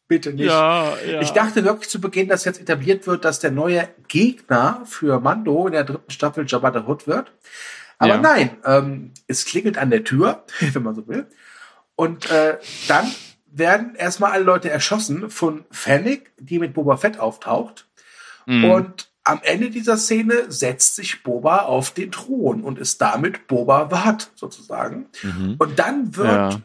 bitte 0.08 0.32
nicht. 0.32 0.46
Ja, 0.46 0.96
ja. 0.98 1.20
Ich 1.20 1.30
dachte 1.30 1.64
wirklich 1.64 1.88
zu 1.88 2.00
Beginn, 2.00 2.28
dass 2.28 2.44
jetzt 2.44 2.60
etabliert 2.60 3.06
wird, 3.06 3.24
dass 3.24 3.40
der 3.40 3.50
neue 3.50 3.88
Gegner 4.08 4.82
für 4.84 5.20
Mando 5.20 5.66
in 5.66 5.72
der 5.72 5.84
dritten 5.84 6.10
Staffel 6.10 6.44
Jabba 6.46 6.72
the 6.72 6.86
Hutt 6.86 7.06
wird. 7.06 7.32
Aber 7.98 8.14
Ja. 8.14 8.20
nein, 8.20 8.50
ähm, 8.64 9.12
es 9.26 9.44
klingelt 9.44 9.78
an 9.78 9.90
der 9.90 10.04
Tür, 10.04 10.44
wenn 10.60 10.82
man 10.82 10.94
so 10.94 11.06
will. 11.08 11.26
Und 11.94 12.30
äh, 12.30 12.58
dann 12.88 13.10
werden 13.46 13.94
erstmal 13.94 14.32
alle 14.32 14.44
Leute 14.44 14.70
erschossen 14.70 15.30
von 15.30 15.64
Fennec, 15.70 16.30
die 16.38 16.58
mit 16.58 16.74
Boba 16.74 16.98
Fett 16.98 17.18
auftaucht. 17.18 17.86
Mhm. 18.44 18.64
Und 18.64 19.08
am 19.24 19.40
Ende 19.42 19.70
dieser 19.70 19.96
Szene 19.96 20.44
setzt 20.52 20.94
sich 20.94 21.22
Boba 21.24 21.60
auf 21.60 21.90
den 21.90 22.12
Thron 22.12 22.62
und 22.62 22.78
ist 22.78 23.00
damit 23.00 23.48
Boba 23.48 23.90
Watt 23.90 24.30
sozusagen. 24.36 25.06
Mhm. 25.22 25.56
Und 25.58 25.78
dann 25.78 26.14
wird 26.16 26.60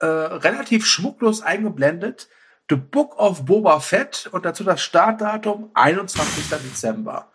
ja. 0.00 0.06
äh, 0.06 0.06
relativ 0.06 0.86
schmucklos 0.86 1.42
eingeblendet. 1.42 2.28
The 2.70 2.76
Book 2.76 3.18
of 3.18 3.44
Boba 3.46 3.80
Fett 3.80 4.28
und 4.32 4.44
dazu 4.44 4.64
das 4.64 4.80
Startdatum 4.82 5.70
21. 5.74 6.48
Dezember. 6.50 7.28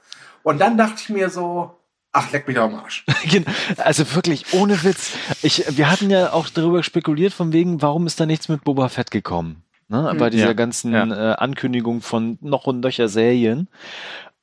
Und 0.43 0.59
dann 0.59 0.77
dachte 0.77 0.95
ich 0.99 1.09
mir 1.09 1.29
so, 1.29 1.75
ach, 2.11 2.31
leck 2.31 2.47
mich 2.47 2.55
doch 2.55 2.63
am 2.63 2.75
Arsch. 2.75 3.05
Also 3.77 4.13
wirklich, 4.15 4.53
ohne 4.53 4.83
Witz. 4.83 5.13
Ich, 5.41 5.65
wir 5.77 5.89
hatten 5.89 6.09
ja 6.09 6.33
auch 6.33 6.49
darüber 6.49 6.83
spekuliert, 6.83 7.33
von 7.33 7.51
wegen, 7.53 7.81
warum 7.81 8.05
ist 8.05 8.19
da 8.19 8.25
nichts 8.25 8.49
mit 8.49 8.63
Boba 8.63 8.89
Fett 8.89 9.09
gekommen? 9.11 9.63
Ne? 9.87 10.15
Bei 10.17 10.29
dieser 10.29 10.47
Ja, 10.47 10.53
ganzen 10.53 10.93
ja. 10.93 11.05
Äh, 11.05 11.35
Ankündigung 11.35 12.01
von 12.01 12.37
noch 12.41 12.65
und 12.65 12.79
nöcher 12.81 13.07
Serien. 13.07 13.67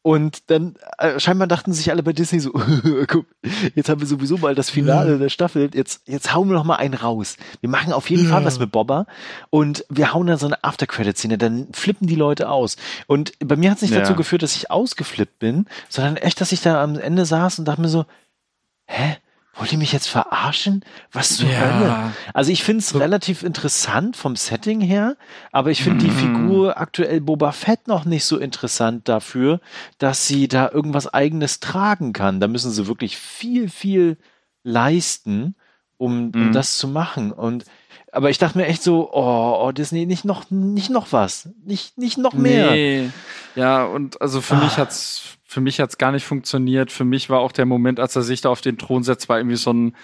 Und 0.03 0.51
dann 0.51 0.77
äh, 0.97 1.21
scheinbar 1.21 1.47
dachten 1.47 1.75
sich 1.75 1.91
alle 1.91 2.03
bei 2.03 2.15
Disney 2.15 2.41
so, 2.41 2.53
guck, 3.07 3.27
jetzt 3.75 3.91
haben 3.91 4.01
wir 4.01 4.07
sowieso 4.09 4.39
mal 4.39 4.55
das 4.55 4.71
Finale 4.71 5.19
der 5.19 5.29
Staffel, 5.29 5.71
jetzt, 5.75 6.09
jetzt 6.09 6.33
hauen 6.35 6.49
wir 6.49 6.55
noch 6.55 6.65
mal 6.65 6.77
einen 6.77 6.95
raus. 6.95 7.37
Wir 7.61 7.69
machen 7.69 7.93
auf 7.93 8.09
jeden 8.09 8.27
Fall 8.27 8.43
was 8.45 8.59
mit 8.59 8.73
Boba 8.73 9.07
und 9.51 9.85
wir 9.91 10.15
hauen 10.15 10.27
dann 10.27 10.39
so 10.39 10.47
eine 10.47 10.65
After-Credit-Szene, 10.65 11.37
dann 11.37 11.69
flippen 11.73 12.07
die 12.07 12.15
Leute 12.15 12.49
aus. 12.49 12.77
Und 13.09 13.33
bei 13.41 13.57
mir 13.57 13.71
hat 13.71 13.77
es 13.77 13.83
nicht 13.83 13.91
Ja. 13.93 14.01
dazu 14.01 14.15
geführt, 14.15 14.43
dass 14.43 14.57
ich 14.57 14.71
ausgeflippt 14.71 15.39
bin, 15.39 15.67
sondern 15.91 16.17
echt, 16.17 16.41
dass 16.41 16.53
ich 16.53 16.63
da 16.63 16.83
am 16.83 16.99
Ende 16.99 17.27
saß 17.27 17.59
und 17.59 17.67
dachte 17.67 17.83
mir 17.83 17.89
so, 17.89 18.07
hä? 18.87 19.19
Wollt 19.61 19.73
ihr 19.73 19.79
mich 19.79 19.93
jetzt 19.93 20.09
verarschen? 20.09 20.85
Was 21.13 21.37
zur 21.37 21.49
Ja. 21.51 21.61
Hölle? 21.61 22.13
Also 22.33 22.51
ich 22.51 22.65
finde 22.65 22.81
es 22.81 22.95
relativ 22.99 23.43
interessant 23.43 24.17
vom 24.17 24.35
Setting 24.35 24.81
her, 24.81 25.17
aber 25.53 25.71
ich 25.71 25.83
finde 25.85 26.05
die 26.07 26.11
Mhm. 26.11 26.17
Figur 26.17 26.79
aktuell 26.81 27.21
Boba 27.21 27.53
Fett 27.53 27.87
noch 27.87 28.05
nicht 28.07 28.25
so 28.25 28.39
interessant 28.39 29.09
dafür, 29.09 29.61
dass 29.99 30.27
sie 30.27 30.49
da 30.49 30.71
irgendwas 30.71 31.13
eigenes 31.13 31.61
tragen 31.61 32.13
kann. 32.15 32.41
Da 32.41 32.49
müssen 32.49 32.71
sie 32.71 32.87
wirklich 32.87 33.19
viel, 33.19 33.69
viel 33.69 34.17
leisten, 34.65 35.55
um, 35.99 36.31
um 36.35 36.49
Mhm. 36.49 36.53
das 36.53 36.79
zu 36.79 36.89
machen. 36.89 37.31
Und 37.31 37.65
aber 38.13 38.31
ich 38.31 38.39
dachte 38.39 38.59
mir 38.59 38.67
echt 38.67 38.83
so, 38.83 39.11
oh, 39.13 39.59
oh 39.67 39.73
Disney, 39.73 40.07
nicht 40.07 40.25
noch, 40.25 40.51
nicht 40.51 40.91
noch 40.91 41.13
was, 41.13 41.49
nicht, 41.65 41.99
nicht 41.99 42.19
noch 42.19 42.35
mehr. 42.35 42.71
Nee. 42.73 43.11
Ja, 43.57 43.85
und 43.85 44.21
also 44.21 44.41
für 44.41 44.57
mich 44.57 44.73
Ah. 44.75 44.79
hat's 44.79 45.37
für 45.45 45.61
mich 45.61 45.81
hat's 45.81 45.99
gar 45.99 46.13
nicht 46.13 46.25
funktioniert. 46.25 46.93
Für 46.93 47.05
mich 47.05 47.29
war 47.29 47.41
auch 47.41 47.51
der 47.51 47.67
Moment, 47.67 47.99
als 47.99 48.15
er 48.15 48.23
sich 48.23 48.41
da 48.41 48.51
auf 48.51 48.61
den 48.61 48.79
Thron 48.79 49.03
setzt, 49.03 49.29
war 49.29 49.39
irgendwie 49.39 49.57
so 49.57 49.73
ein 49.73 49.97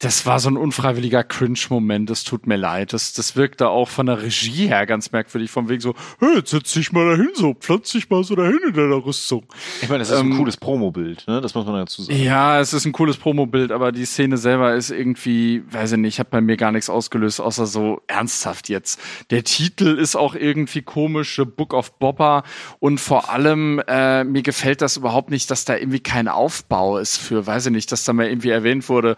das 0.00 0.24
war 0.24 0.40
so 0.40 0.48
ein 0.48 0.56
unfreiwilliger 0.56 1.22
Cringe-Moment. 1.22 2.08
Das 2.08 2.24
tut 2.24 2.46
mir 2.46 2.56
leid. 2.56 2.94
Das, 2.94 3.12
das 3.12 3.36
wirkte 3.36 3.68
auch 3.68 3.88
von 3.88 4.06
der 4.06 4.22
Regie 4.22 4.66
her 4.66 4.86
ganz 4.86 5.12
merkwürdig. 5.12 5.50
Vom 5.50 5.68
Weg 5.68 5.82
so, 5.82 5.94
hey, 6.18 6.36
jetzt 6.36 6.50
setz 6.50 6.72
dich 6.72 6.90
mal 6.90 7.06
dahin, 7.06 7.30
so, 7.34 7.52
pflanz 7.52 7.92
dich 7.92 8.08
mal 8.08 8.24
so 8.24 8.34
dahin 8.34 8.58
in 8.66 8.72
deiner 8.72 9.04
Rüstung. 9.04 9.44
Ich 9.82 9.90
meine, 9.90 9.98
das 9.98 10.08
ist 10.10 10.16
ein 10.16 10.30
Ähm, 10.32 10.38
cooles 10.38 10.56
Promobild, 10.56 11.28
ne? 11.28 11.42
Das 11.42 11.54
muss 11.54 11.66
man 11.66 11.74
dazu 11.74 12.00
sagen. 12.00 12.18
Ja, 12.18 12.60
es 12.60 12.72
ist 12.72 12.86
ein 12.86 12.92
cooles 12.92 13.18
Promobild, 13.18 13.72
aber 13.72 13.92
die 13.92 14.06
Szene 14.06 14.38
selber 14.38 14.74
ist 14.74 14.90
irgendwie, 14.90 15.62
weiß 15.70 15.92
ich 15.92 15.98
nicht, 15.98 16.18
hat 16.18 16.30
bei 16.30 16.40
mir 16.40 16.56
gar 16.56 16.72
nichts 16.72 16.88
ausgelöst, 16.88 17.38
außer 17.38 17.66
so 17.66 18.00
ernsthaft 18.06 18.70
jetzt. 18.70 18.98
Der 19.28 19.44
Titel 19.44 19.98
ist 19.98 20.16
auch 20.16 20.34
irgendwie 20.34 20.80
komisch, 20.80 21.36
The 21.36 21.44
Book 21.44 21.74
of 21.74 21.98
Bobber 21.98 22.44
und 22.78 23.00
vor 23.00 23.28
allem 23.28 23.82
äh, 23.86 24.24
mir 24.24 24.42
gefällt 24.42 24.80
das 24.80 24.96
überhaupt 24.96 25.30
nicht, 25.30 25.50
dass 25.50 25.66
da 25.66 25.76
irgendwie 25.76 26.00
kein 26.00 26.26
Aufbau 26.26 26.96
ist 26.96 27.18
für, 27.18 27.46
weiß 27.46 27.66
ich 27.66 27.72
nicht, 27.72 27.92
dass 27.92 28.04
da 28.04 28.14
mal 28.14 28.26
irgendwie 28.26 28.48
erwähnt 28.48 28.88
wurde, 28.88 29.16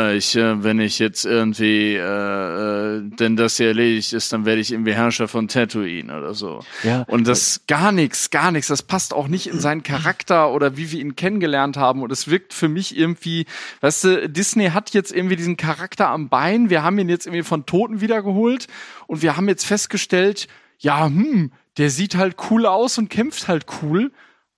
ja, 0.00 0.12
ich, 0.12 0.36
äh, 0.36 0.62
wenn 0.62 0.80
ich 0.80 0.98
jetzt 0.98 1.24
irgendwie, 1.24 1.94
äh, 1.94 2.96
äh, 2.96 3.02
denn 3.02 3.36
das 3.36 3.56
hier 3.56 3.68
erledigt 3.68 4.12
ist, 4.12 4.32
dann 4.32 4.44
werde 4.44 4.60
ich 4.60 4.72
irgendwie 4.72 4.94
Herrscher 4.94 5.28
von 5.28 5.48
Tatooine 5.48 6.16
oder 6.16 6.34
so. 6.34 6.60
Ja. 6.82 7.02
Und 7.02 7.26
das 7.26 7.62
gar 7.66 7.92
nichts, 7.92 8.30
gar 8.30 8.50
nichts. 8.50 8.68
Das 8.68 8.82
passt 8.82 9.12
auch 9.14 9.28
nicht 9.28 9.48
in 9.48 9.60
seinen 9.60 9.82
Charakter 9.82 10.52
oder 10.52 10.76
wie 10.76 10.90
wir 10.92 11.00
ihn 11.00 11.16
kennengelernt 11.16 11.76
haben. 11.76 12.02
Und 12.02 12.12
es 12.12 12.28
wirkt 12.28 12.52
für 12.52 12.68
mich 12.68 12.96
irgendwie, 12.96 13.46
weißt 13.80 14.04
du, 14.04 14.28
Disney 14.28 14.70
hat 14.70 14.90
jetzt 14.90 15.12
irgendwie 15.12 15.36
diesen 15.36 15.56
Charakter 15.56 16.08
am 16.08 16.28
Bein. 16.28 16.70
Wir 16.70 16.82
haben 16.82 16.98
ihn 16.98 17.08
jetzt 17.08 17.26
irgendwie 17.26 17.44
von 17.44 17.66
Toten 17.66 18.00
wiedergeholt 18.00 18.66
und 19.06 19.22
wir 19.22 19.36
haben 19.36 19.48
jetzt 19.48 19.66
festgestellt, 19.66 20.48
ja, 20.78 21.06
hm, 21.06 21.52
der 21.76 21.90
sieht 21.90 22.16
halt 22.16 22.36
cool 22.50 22.66
aus 22.66 22.98
und 22.98 23.10
kämpft 23.10 23.48
halt 23.48 23.66
cool. 23.82 24.12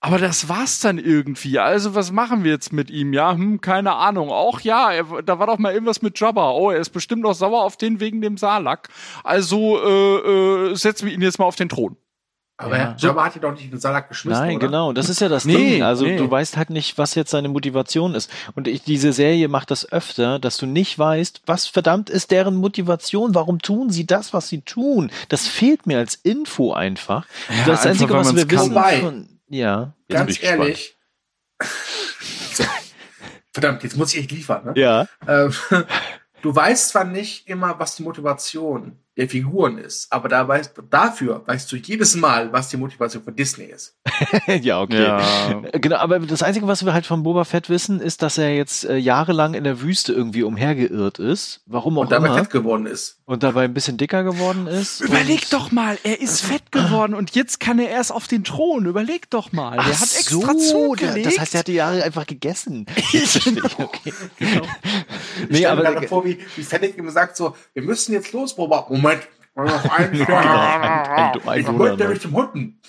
Aber 0.04 0.18
das 0.18 0.48
war's 0.48 0.80
dann 0.80 0.98
irgendwie. 0.98 1.60
Also, 1.60 1.94
was 1.94 2.10
machen 2.10 2.42
wir 2.42 2.50
jetzt 2.50 2.72
mit 2.72 2.90
ihm? 2.90 3.12
Ja, 3.12 3.34
hm, 3.34 3.60
keine 3.60 3.94
Ahnung. 3.94 4.30
Auch 4.30 4.60
ja, 4.60 4.90
er, 4.92 5.22
da 5.22 5.38
war 5.38 5.46
doch 5.46 5.58
mal 5.58 5.72
irgendwas 5.72 6.02
mit 6.02 6.18
Jabba. 6.18 6.50
Oh, 6.50 6.70
er 6.72 6.80
ist 6.80 6.90
bestimmt 6.90 7.22
noch 7.22 7.34
sauer 7.34 7.62
auf 7.62 7.76
den 7.76 8.00
wegen 8.00 8.20
dem 8.20 8.36
Salak. 8.36 8.88
Also 9.22 9.78
äh, 9.80 10.70
äh, 10.70 10.74
setzen 10.74 11.06
wir 11.06 11.14
ihn 11.14 11.22
jetzt 11.22 11.38
mal 11.38 11.44
auf 11.44 11.54
den 11.54 11.68
Thron. 11.68 11.96
Aber 12.58 12.76
Ja. 12.76 12.96
Jabba 12.98 13.24
hat 13.26 13.36
ihn 13.36 13.42
doch 13.42 13.52
nicht 13.52 13.64
in 13.64 13.70
den 13.70 13.80
Salat 13.80 14.08
geschmissen, 14.08 14.40
Nein, 14.42 14.56
oder? 14.56 14.66
genau. 14.66 14.92
Das 14.92 15.08
ist 15.08 15.20
ja 15.20 15.28
das 15.28 15.44
Nee, 15.44 15.56
Ding. 15.56 15.82
Also 15.82 16.04
nee. 16.04 16.16
du 16.16 16.30
weißt 16.30 16.56
halt 16.56 16.70
nicht, 16.70 16.98
was 16.98 17.14
jetzt 17.14 17.30
seine 17.30 17.48
Motivation 17.48 18.14
ist. 18.14 18.30
Und 18.54 18.68
ich, 18.68 18.82
diese 18.82 19.12
Serie 19.12 19.48
macht 19.48 19.70
das 19.70 19.90
öfter, 19.90 20.38
dass 20.38 20.58
du 20.58 20.66
nicht 20.66 20.98
weißt, 20.98 21.42
was 21.46 21.66
verdammt 21.66 22.10
ist 22.10 22.30
deren 22.30 22.56
Motivation. 22.56 23.34
Warum 23.34 23.60
tun 23.60 23.90
sie 23.90 24.06
das, 24.06 24.32
was 24.32 24.48
sie 24.48 24.62
tun? 24.62 25.10
Das 25.28 25.46
fehlt 25.48 25.86
mir 25.86 25.98
als 25.98 26.14
Info 26.14 26.72
einfach. 26.72 27.26
Ja, 27.48 27.66
das 27.66 27.86
einfach, 27.86 27.90
Einzige, 27.90 28.14
was 28.14 28.36
wir 28.36 28.50
wissen 28.50 28.74
Wobei, 28.74 29.00
von, 29.00 29.28
ja. 29.52 29.94
Ganz 30.08 30.42
ehrlich. 30.42 30.96
so. 32.52 32.64
Verdammt, 33.52 33.82
jetzt 33.82 33.96
muss 33.96 34.14
ich 34.14 34.20
echt 34.20 34.32
liefern, 34.32 34.64
ne? 34.64 34.72
Ja. 34.76 35.06
Ähm, 35.28 35.52
du 36.42 36.54
weißt 36.54 36.88
zwar 36.88 37.04
nicht 37.04 37.48
immer, 37.48 37.78
was 37.78 37.96
die 37.96 38.02
Motivation 38.02 38.98
der 39.18 39.28
Figuren 39.28 39.76
ist, 39.76 40.10
aber 40.10 40.28
da 40.30 40.48
weißt, 40.48 40.72
dafür 40.90 41.42
weißt 41.46 41.70
du 41.70 41.76
jedes 41.76 42.16
Mal, 42.16 42.50
was 42.52 42.70
die 42.70 42.78
Motivation 42.78 43.22
von 43.22 43.36
Disney 43.36 43.66
ist. 43.66 43.94
ja, 44.62 44.80
okay. 44.80 45.02
Ja. 45.02 45.62
Genau, 45.72 45.96
aber 45.96 46.18
das 46.20 46.42
Einzige, 46.42 46.66
was 46.66 46.84
wir 46.86 46.94
halt 46.94 47.04
von 47.04 47.22
Boba 47.22 47.44
Fett 47.44 47.68
wissen, 47.68 48.00
ist, 48.00 48.22
dass 48.22 48.38
er 48.38 48.54
jetzt 48.56 48.84
äh, 48.84 48.96
jahrelang 48.96 49.52
in 49.52 49.64
der 49.64 49.82
Wüste 49.82 50.14
irgendwie 50.14 50.42
umhergeirrt 50.44 51.18
ist. 51.18 51.60
Warum 51.66 51.98
auch 51.98 52.02
Und 52.02 52.12
dabei 52.12 52.28
immer. 52.28 52.38
fett 52.38 52.48
geworden 52.50 52.86
ist. 52.86 53.18
und 53.26 53.42
dabei 53.42 53.64
ein 53.64 53.74
bisschen 53.74 53.98
dicker 53.98 54.24
geworden 54.24 54.66
ist. 54.66 55.02
Überleg 55.02 55.50
doch 55.50 55.72
mal, 55.72 55.98
er 56.04 56.18
ist 56.20 56.40
fett 56.40 56.72
geworden 56.72 57.12
und 57.14 57.34
jetzt 57.34 57.60
kann 57.60 57.78
er 57.78 57.90
erst 57.90 58.12
auf 58.12 58.28
den 58.28 58.44
Thron. 58.44 58.86
Überleg 58.86 59.28
doch 59.28 59.52
mal. 59.52 59.72
Der 59.72 59.80
Ach 59.80 60.00
hat 60.00 60.14
extra 60.16 60.54
so, 60.54 60.94
der- 60.94 61.08
zugelegt. 61.10 61.26
Das 61.26 61.38
heißt, 61.38 61.54
er 61.54 61.58
hat 61.60 61.66
die 61.68 61.74
Jahre 61.74 62.02
einfach 62.02 62.26
gegessen. 62.26 62.86
Ich, 63.12 63.46
okay. 63.78 64.12
Genau. 64.38 64.62
Ich 65.42 65.48
Nee, 65.50 65.56
stell 65.58 65.66
aber 65.66 65.82
mir 65.82 65.92
gerade 65.92 66.08
vor, 66.08 66.24
wie, 66.24 66.38
wie 66.56 66.62
Fennec 66.62 66.96
ihm 66.96 67.10
sagt 67.10 67.36
so, 67.36 67.54
wir 67.74 67.82
müssen 67.82 68.12
jetzt 68.14 68.32
los, 68.32 68.56
Boba. 68.56 68.86
Moment. 68.88 69.11
ein- 69.54 70.12
Genau, 70.12 71.54
Ich 71.54 71.66
wollte 71.66 71.72
noch. 71.72 71.96
nämlich 71.98 72.20
zum 72.22 72.32
Hunden. 72.34 72.80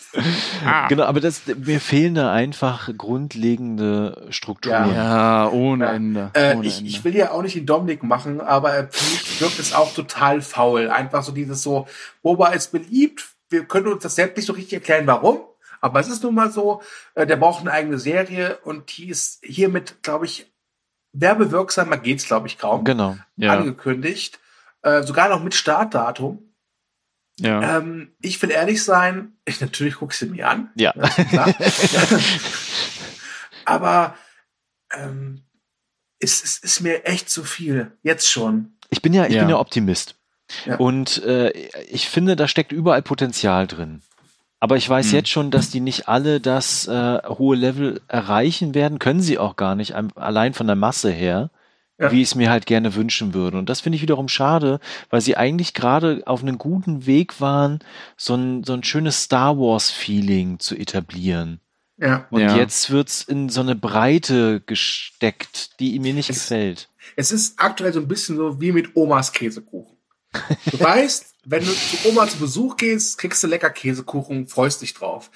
Genau, 0.87 1.03
aber 1.03 1.19
das, 1.19 1.41
mir 1.57 1.81
fehlen 1.81 2.15
da 2.15 2.31
einfach 2.31 2.89
grundlegende 2.97 4.27
Strukturen. 4.29 4.93
ja, 4.93 5.49
ohne 5.49 5.85
Ja. 5.85 5.91
Ende. 5.93 6.31
Äh, 6.33 6.55
ohne 6.55 6.65
ich, 6.67 6.77
Ende. 6.77 6.89
ich 6.89 7.03
will 7.03 7.15
ja 7.15 7.31
auch 7.31 7.41
nicht 7.41 7.55
den 7.55 7.65
Dominik 7.65 8.03
machen, 8.03 8.39
aber 8.39 8.87
für 8.91 9.03
mich 9.11 9.41
wirkt 9.41 9.59
es 9.59 9.73
auch 9.73 9.93
total 9.93 10.41
faul. 10.41 10.89
Einfach 10.89 11.23
so 11.23 11.31
dieses 11.33 11.61
so, 11.63 11.87
Boba 12.21 12.49
ist 12.49 12.71
beliebt, 12.71 13.25
wir 13.49 13.65
können 13.65 13.87
uns 13.87 14.03
das 14.03 14.15
selbst 14.15 14.37
nicht 14.37 14.45
so 14.45 14.53
richtig 14.53 14.73
erklären, 14.73 15.05
warum. 15.07 15.39
Aber 15.81 15.99
es 15.99 16.07
ist 16.07 16.23
nun 16.23 16.33
mal 16.35 16.49
so, 16.49 16.81
äh, 17.15 17.25
der 17.27 17.35
braucht 17.35 17.59
eine 17.61 17.71
eigene 17.71 17.97
Serie 17.97 18.57
und 18.63 18.97
die 18.97 19.09
ist 19.09 19.39
hiermit, 19.43 20.01
glaube 20.01 20.25
ich, 20.25 20.49
werbewirksamer 21.11 21.97
geht's, 21.97 22.25
glaube 22.25 22.47
ich, 22.47 22.57
kaum. 22.57 22.83
Genau. 22.85 23.17
ja, 23.35 23.53
Angekündigt. 23.53 24.39
Äh, 24.83 25.03
sogar 25.03 25.29
noch 25.29 25.41
mit 25.43 25.53
Startdatum. 25.55 26.39
ja. 27.39 27.77
Ähm, 27.77 28.11
ich 28.21 28.41
will 28.41 28.51
ehrlich 28.51 28.83
sein, 28.83 29.33
ich 29.45 29.59
natürlich 29.61 29.95
gucke 29.95 30.13
sie 30.15 30.27
mir 30.27 30.49
an. 30.49 30.69
Ja. 30.75 30.91
Klar. 30.91 31.53
Aber 33.65 34.15
ähm, 34.93 35.43
es, 36.19 36.43
es 36.43 36.57
ist 36.59 36.81
mir 36.81 37.05
echt 37.05 37.29
zu 37.29 37.43
viel. 37.43 37.91
Jetzt 38.03 38.29
schon. 38.29 38.73
Ich 38.89 39.01
bin 39.01 39.13
ja, 39.13 39.25
ich 39.25 39.33
Ja. 39.33 39.41
bin 39.41 39.49
ja 39.49 39.59
Optimist. 39.59 40.15
Ja. 40.65 40.75
Und 40.77 41.23
äh, 41.23 41.49
ich 41.89 42.09
finde, 42.09 42.35
da 42.35 42.47
steckt 42.47 42.71
überall 42.71 43.01
Potenzial 43.01 43.65
drin. 43.67 44.01
Aber 44.59 44.77
ich 44.77 44.87
weiß 44.87 45.07
Hm. 45.07 45.13
jetzt 45.15 45.29
schon, 45.29 45.51
dass 45.51 45.69
die 45.69 45.79
nicht 45.79 46.07
alle 46.07 46.39
das 46.39 46.87
äh, 46.87 47.19
hohe 47.27 47.55
Level 47.55 48.01
erreichen 48.07 48.73
werden. 48.75 48.99
Können 48.99 49.21
sie 49.21 49.37
auch 49.37 49.55
gar 49.55 49.75
nicht, 49.75 49.95
ein- 49.95 50.15
allein 50.15 50.53
von 50.53 50.67
der 50.67 50.75
Masse 50.75 51.11
her, 51.11 51.49
Ja. 51.99 52.11
wie 52.11 52.21
ich 52.23 52.29
es 52.29 52.35
mir 52.35 52.49
halt 52.49 52.65
gerne 52.65 52.95
wünschen 52.95 53.33
würde. 53.35 53.57
Und 53.57 53.69
das 53.69 53.81
finde 53.81 53.97
ich 53.97 54.01
wiederum 54.01 54.27
schade, 54.27 54.79
weil 55.11 55.21
sie 55.21 55.37
eigentlich 55.37 55.73
gerade 55.75 56.23
auf 56.25 56.41
einem 56.41 56.57
guten 56.57 57.05
Weg 57.05 57.39
waren, 57.39 57.79
so 58.17 58.33
ein, 58.35 58.63
so 58.63 58.73
ein 58.73 58.83
schönes 58.83 59.21
Star 59.23 59.57
Wars-Feeling 59.59 60.57
zu 60.59 60.75
etablieren. 60.75 61.59
Ja. 61.97 62.25
Und 62.31 62.41
Ja. 62.41 62.57
jetzt 62.57 62.89
wird's 62.89 63.21
in 63.21 63.49
so 63.49 63.61
eine 63.61 63.75
Breite 63.75 64.61
gesteckt, 64.65 65.79
die 65.79 65.99
mir 65.99 66.13
nicht 66.13 66.29
Es- 66.31 66.35
gefällt. 66.41 66.89
Es 67.15 67.31
ist 67.31 67.59
aktuell 67.59 67.93
so 67.93 67.99
ein 67.99 68.07
bisschen 68.07 68.37
so 68.37 68.59
wie 68.59 68.71
mit 68.71 68.95
Omas 68.95 69.31
Käsekuchen. 69.31 69.95
Du 70.65 70.79
weißt, 70.79 71.35
wenn 71.45 71.63
du 71.63 71.71
zu 71.71 72.09
Oma 72.09 72.27
zu 72.27 72.37
Besuch 72.39 72.75
gehst, 72.77 73.19
kriegst 73.19 73.43
du 73.43 73.47
lecker 73.47 73.69
Käsekuchen, 73.69 74.47
freust 74.47 74.81
dich 74.81 74.95
drauf. 74.95 75.29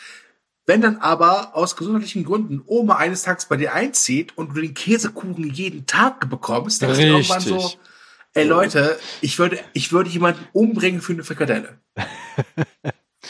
Wenn 0.67 0.81
dann 0.81 0.97
aber 0.97 1.55
aus 1.55 1.77
gesundheitlichen 1.77 2.25
Gründen 2.25 2.61
Oma 2.65 2.97
eines 2.97 3.21
Tages 3.23 3.45
bei 3.45 3.55
dir 3.55 3.73
einzieht 3.73 4.37
und 4.37 4.49
du 4.49 4.61
den 4.61 4.73
Käsekuchen 4.73 5.49
jeden 5.49 5.85
Tag 5.85 6.29
bekommst, 6.29 6.81
dann 6.81 6.89
ist 6.89 6.99
irgendwann 6.99 7.39
so, 7.39 7.71
ey 8.33 8.45
Leute, 8.45 8.99
ich 9.21 9.39
würde, 9.39 9.57
ich 9.71 9.93
würde 9.93 10.09
jemanden 10.09 10.45
umbringen 10.51 10.99
für 10.99 11.13
eine 11.13 11.23
Frikadelle. 11.23 11.79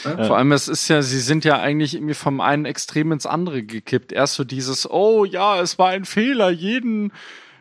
Vor 0.02 0.36
allem, 0.36 0.52
es 0.52 0.66
ist 0.68 0.88
ja, 0.88 1.00
sie 1.00 1.20
sind 1.20 1.44
ja 1.44 1.60
eigentlich 1.60 1.94
irgendwie 1.94 2.14
vom 2.14 2.40
einen 2.40 2.64
Extrem 2.64 3.12
ins 3.12 3.26
andere 3.26 3.62
gekippt. 3.62 4.12
Erst 4.12 4.34
so 4.34 4.44
dieses, 4.44 4.88
oh 4.90 5.24
ja, 5.24 5.60
es 5.60 5.78
war 5.78 5.90
ein 5.90 6.04
Fehler, 6.04 6.50
jeden, 6.50 7.12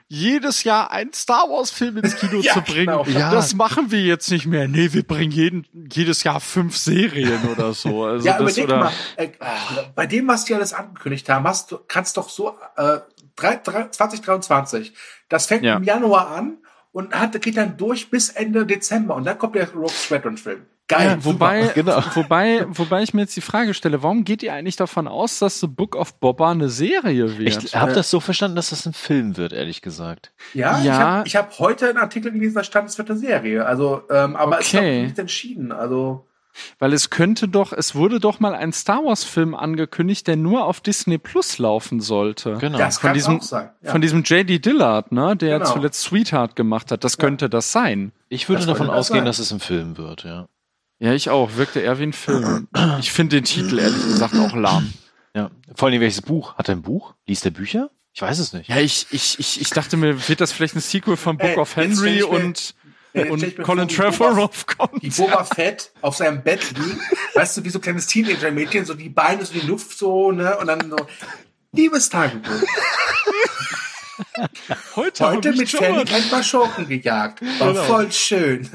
jedes 0.09 0.63
Jahr 0.63 0.91
einen 0.91 1.11
Star 1.13 1.49
Wars 1.49 1.69
Film 1.69 1.97
ins 1.97 2.15
Kino 2.15 2.39
Ja, 2.41 2.53
zu 2.53 2.61
bringen. 2.61 2.85
genau. 2.85 3.05
Ja. 3.05 3.31
Das 3.31 3.53
machen 3.53 3.91
wir 3.91 4.01
jetzt 4.01 4.31
nicht 4.31 4.45
mehr. 4.45 4.67
Nee, 4.67 4.93
wir 4.93 5.03
bringen 5.03 5.31
jeden, 5.31 5.65
jedes 5.91 6.23
Jahr 6.23 6.39
fünf 6.39 6.77
Serien 6.77 7.43
oder 7.49 7.73
so. 7.73 8.05
Also 8.07 8.25
ja, 8.25 8.37
das, 8.39 8.57
überleg 8.57 8.65
oder, 8.65 8.77
mal, 8.85 8.91
äh, 9.17 9.29
bei 9.95 10.05
dem, 10.05 10.27
was 10.27 10.45
die 10.45 10.53
alles 10.55 10.73
angekündigt 10.73 11.27
haben, 11.29 11.45
hast 11.47 11.71
du, 11.71 11.79
kannst 11.87 12.15
doch 12.17 12.29
so 12.29 12.57
äh, 12.77 12.99
drei- 13.35 13.57
drei- 13.57 13.89
2023, 13.89 14.93
das 15.29 15.45
fängt 15.47 15.63
Ja. 15.63 15.75
im 15.77 15.83
Januar 15.83 16.29
an 16.29 16.57
und 16.93 17.13
hat, 17.13 17.39
geht 17.41 17.57
dann 17.57 17.75
durch 17.77 18.09
bis 18.09 18.29
Ende 18.29 18.65
Dezember 18.65 19.15
und 19.15 19.25
dann 19.25 19.37
kommt 19.37 19.55
der 19.55 19.69
Rogue 19.71 19.89
Squadron 19.89 20.37
Film. 20.37 20.65
Geil, 20.89 21.17
Ja, 21.19 21.25
wobei, 21.25 21.61
super, 21.63 21.73
genau. 21.75 22.01
wobei, 22.15 22.65
wobei 22.69 23.03
ich 23.03 23.13
mir 23.13 23.21
jetzt 23.21 23.35
die 23.35 23.41
Frage 23.41 23.73
stelle, 23.73 24.03
warum 24.03 24.23
geht 24.23 24.41
ihr 24.41 24.53
eigentlich 24.53 24.77
davon 24.77 25.07
aus, 25.07 25.39
dass 25.39 25.59
The 25.59 25.67
Book 25.67 25.95
of 25.95 26.19
Boba 26.19 26.51
eine 26.51 26.69
Serie 26.69 27.37
wird? 27.37 27.63
Ich 27.65 27.75
habe 27.75 27.91
das 27.93 28.09
so 28.09 28.19
verstanden, 28.21 28.55
dass 28.55 28.69
das 28.69 28.85
ein 28.85 28.93
Film 28.93 29.35
wird, 29.35 29.51
ehrlich 29.51 29.81
gesagt. 29.81 30.31
Ja, 30.53 30.79
ich 30.79 30.85
Ja. 30.85 30.93
habe 30.99 31.27
ich 31.27 31.35
hab 31.35 31.59
heute 31.59 31.89
einen 31.89 31.97
Artikel 31.97 32.31
gelesen, 32.31 32.55
da 32.55 32.63
stand, 32.63 32.89
es 32.89 32.97
wird 32.97 33.09
eine 33.09 33.19
Serie. 33.19 33.65
Also, 33.65 34.01
ähm, 34.09 34.35
aber 34.37 34.59
es 34.59 34.67
ist 34.67 34.73
noch 34.75 34.79
Okay. 34.81 35.03
nicht 35.03 35.19
entschieden. 35.19 35.71
Also, 35.73 36.25
Weil 36.79 36.93
es 36.93 37.09
könnte 37.11 37.47
doch, 37.49 37.71
es 37.73 37.93
wurde 37.93 38.19
doch 38.19 38.39
mal 38.39 38.55
ein 38.55 38.71
Star 38.73 39.03
Wars 39.03 39.23
Film 39.25 39.53
angekündigt, 39.53 40.25
der 40.25 40.37
nur 40.37 40.65
auf 40.65 40.79
Disney 40.79 41.17
Plus 41.19 41.57
laufen 41.59 41.99
sollte. 41.99 42.57
Genau. 42.59 42.77
das 42.79 42.97
Von 42.97 43.09
kann 43.09 43.13
diesem, 43.13 43.37
auch 43.39 43.43
sein. 43.43 43.69
Ja. 43.83 43.91
von 43.91 44.01
diesem 44.01 44.23
J.D. 44.23 44.57
Dillard, 44.59 45.11
ne, 45.11 45.35
der 45.35 45.59
Genau. 45.59 45.71
zuletzt 45.73 46.01
Sweetheart 46.01 46.55
gemacht 46.55 46.91
hat. 46.91 47.03
Das 47.03 47.17
könnte 47.19 47.49
das 47.49 47.71
sein. 47.73 48.11
Ich 48.29 48.47
würde 48.49 48.59
Das 48.61 48.67
davon 48.67 48.87
das 48.87 48.95
ausgehen, 48.95 49.19
sein. 49.19 49.25
dass 49.25 49.37
es 49.39 49.51
ein 49.51 49.59
Film 49.59 49.97
wird, 49.97 50.23
ja. 50.23 50.47
Ja, 50.99 51.13
ich 51.13 51.29
auch. 51.29 51.55
Wirkte 51.55 51.79
eher 51.79 51.99
wie 51.99 52.03
ein 52.03 52.13
Film. 52.13 52.67
Ich 52.99 53.11
finde 53.11 53.37
den 53.37 53.43
Titel 53.43 53.79
ehrlich 53.79 54.01
gesagt 54.03 54.35
auch 54.35 54.55
lahm. 54.55 54.93
ja. 55.35 55.51
Vor 55.75 55.89
allem 55.89 56.01
welches 56.01 56.21
Buch? 56.21 56.55
Hat 56.55 56.69
er 56.69 56.75
ein 56.75 56.81
Buch? 56.81 57.13
Liest 57.27 57.45
er 57.45 57.51
Bücher? 57.51 57.89
Ich 58.13 58.21
weiß 58.23 58.39
es 58.39 58.51
nicht. 58.53 58.67
Ja, 58.67 58.77
ich, 58.77 59.05
ich, 59.11 59.37
ich, 59.37 59.61
ich 59.61 59.69
dachte 59.69 59.95
mir, 59.95 60.27
wird 60.27 60.41
das 60.41 60.51
vielleicht 60.51 60.75
ein 60.75 60.79
Sequel 60.81 61.17
von 61.17 61.37
Book 61.37 61.49
Ey, 61.49 61.57
of 61.57 61.75
Henry 61.75 62.15
ich 62.15 62.21
mir- 62.21 62.29
und, 62.29 62.73
und 63.13 63.57
Colin 63.63 63.87
vor, 63.87 63.89
wie 63.89 63.95
Trevorrow 63.95 64.65
kommt. 64.65 65.03
wie 65.03 65.09
Boba 65.11 65.43
Fett 65.43 65.91
auf 66.01 66.15
seinem 66.15 66.41
Bett 66.41 66.61
liegt, 66.75 66.99
weißt 67.35 67.57
du, 67.57 67.63
wie 67.63 67.69
so 67.69 67.77
ein 67.77 67.81
kleines 67.83 68.07
Teenager-Mädchen, 68.07 68.85
so 68.85 68.95
die 68.95 69.09
Beine 69.09 69.45
so 69.45 69.53
in 69.53 69.61
die 69.61 69.67
Luft 69.67 69.95
so, 69.95 70.31
ne, 70.31 70.57
und 70.57 70.65
dann 70.65 70.89
so, 70.89 70.97
liebes 71.73 72.09
Tagebuch, 72.09 72.63
Heute, 74.95 75.25
heute 75.25 75.51
mit 75.53 75.73
mal- 75.79 75.99
ein 76.07 76.29
paar 76.29 76.43
Schurken 76.43 76.87
gejagt. 76.87 77.41
War 77.59 77.69
Genau. 77.73 77.83
voll 77.83 78.11
schön. 78.11 78.69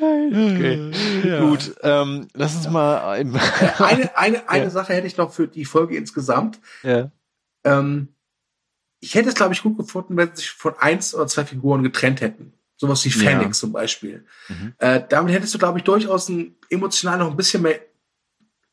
Okay. 0.00 0.90
Ja. 1.24 1.40
Gut, 1.40 1.74
ähm, 1.82 2.28
lass 2.34 2.56
uns 2.56 2.68
mal 2.70 3.16
im, 3.16 3.36
Eine, 3.78 4.16
eine, 4.16 4.48
eine 4.48 4.64
Ja. 4.64 4.70
Sache 4.70 4.94
hätte 4.94 5.06
ich 5.06 5.16
noch 5.16 5.32
für 5.32 5.48
die 5.48 5.64
Folge 5.64 5.96
insgesamt. 5.96 6.60
ja. 6.82 7.10
Ähm, 7.64 8.08
ich 9.04 9.14
hätte 9.16 9.28
es, 9.28 9.34
glaube 9.34 9.52
ich, 9.52 9.62
gut 9.62 9.76
gefunden, 9.76 10.16
wenn 10.16 10.28
sie 10.30 10.36
sich 10.42 10.50
von 10.50 10.74
eins 10.78 11.12
oder 11.14 11.26
zwei 11.26 11.44
Figuren 11.44 11.82
getrennt 11.82 12.20
hätten. 12.20 12.52
Sowas 12.76 13.04
wie 13.04 13.08
Ja. 13.08 13.16
Fennec 13.30 13.54
zum 13.54 13.72
Beispiel. 13.72 14.24
Mhm. 14.48 14.74
Äh, 14.78 15.02
damit 15.08 15.34
hättest 15.34 15.54
du, 15.54 15.58
glaube 15.58 15.78
ich, 15.78 15.84
durchaus 15.84 16.28
ein, 16.28 16.54
emotional 16.70 17.18
noch 17.18 17.30
ein 17.30 17.36
bisschen 17.36 17.62
mehr 17.62 17.80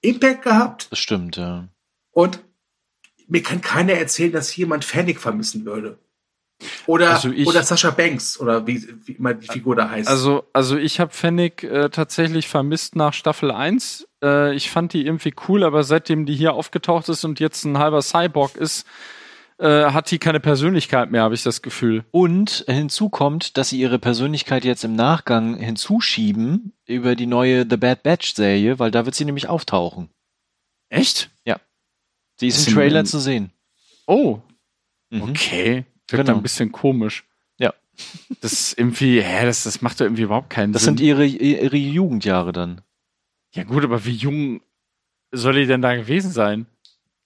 Impact 0.01 0.43
gehabt. 0.43 0.87
Das 0.91 0.99
stimmt, 0.99 1.37
ja. 1.37 1.67
Und 2.11 2.39
mir 3.29 3.41
kann 3.43 3.61
keiner 3.61 3.93
erzählen, 3.93 4.31
dass 4.31 4.55
jemand 4.55 4.83
Fennec 4.85 5.19
vermissen 5.19 5.65
würde. 5.65 5.97
Oder, 6.87 7.11
Also 7.11 7.31
ich- 7.31 7.47
oder 7.47 7.63
Sascha 7.63 7.89
Banks, 7.91 8.37
oder 8.39 8.67
wie, 8.67 8.85
wie 9.05 9.13
immer 9.13 9.33
die 9.33 9.47
Figur 9.47 9.75
da 9.77 9.89
heißt. 9.89 10.09
Also, 10.09 10.43
also 10.51 10.77
ich 10.77 10.99
habe 10.99 11.13
Fennec 11.13 11.63
äh, 11.63 11.89
tatsächlich 11.89 12.49
vermisst 12.49 12.97
nach 12.97 13.13
Staffel 13.13 13.51
1. 13.51 14.07
Äh, 14.21 14.53
ich 14.55 14.69
fand 14.69 14.91
die 14.91 15.05
irgendwie 15.05 15.33
cool, 15.47 15.63
aber 15.63 15.83
seitdem 15.83 16.25
die 16.25 16.35
hier 16.35 16.53
aufgetaucht 16.53 17.07
ist 17.07 17.23
und 17.23 17.39
jetzt 17.39 17.63
ein 17.63 17.77
halber 17.77 18.01
Cyborg 18.01 18.57
ist, 18.57 18.85
äh, 19.57 19.85
hat 19.91 20.11
die 20.11 20.19
keine 20.19 20.41
Persönlichkeit 20.41 21.11
mehr, 21.11 21.23
habe 21.23 21.35
ich 21.35 21.43
das 21.43 21.61
Gefühl. 21.61 22.03
Und 22.11 22.65
hinzu 22.67 23.07
kommt, 23.09 23.55
dass 23.55 23.69
sie 23.69 23.79
ihre 23.79 23.99
Persönlichkeit 23.99 24.65
jetzt 24.65 24.83
im 24.83 24.95
Nachgang 24.95 25.55
hinzuschieben 25.57 26.73
über 26.85 27.15
die 27.15 27.27
neue 27.27 27.65
The 27.69 27.77
Bad 27.77 28.03
Batch 28.03 28.33
Serie, 28.33 28.79
weil 28.79 28.91
da 28.91 29.05
wird 29.05 29.15
sie 29.15 29.25
nämlich 29.25 29.47
auftauchen. 29.47 30.09
Echt? 30.89 31.29
Sie 32.39 32.47
ist 32.47 32.67
im 32.67 32.73
Trailer 32.75 33.05
zu 33.05 33.19
sehen. 33.19 33.51
Oh, 34.07 34.39
Mhm. 35.11 35.21
okay. 35.23 35.85
Wirkt 36.07 36.25
Genau. 36.27 36.37
ein 36.37 36.43
bisschen 36.43 36.71
komisch. 36.71 37.25
Ja. 37.59 37.73
Das 38.41 38.53
ist 38.53 38.77
irgendwie, 38.79 39.21
hä, 39.21 39.45
das, 39.45 39.63
das 39.63 39.81
macht 39.81 39.99
doch 39.99 40.05
irgendwie 40.05 40.21
überhaupt 40.23 40.49
keinen 40.49 40.71
Das 40.73 40.83
Sinn. 40.83 40.97
sind 40.97 41.05
ihre, 41.05 41.25
ihre 41.25 41.75
Jugendjahre 41.77 42.51
dann. 42.51 42.81
ja 43.55 43.63
gut, 43.63 43.83
aber 43.83 44.05
wie 44.05 44.13
jung 44.15 44.61
soll 45.31 45.53
die 45.55 45.65
denn 45.67 45.81
da 45.81 45.95
gewesen 45.95 46.31
sein? 46.31 46.65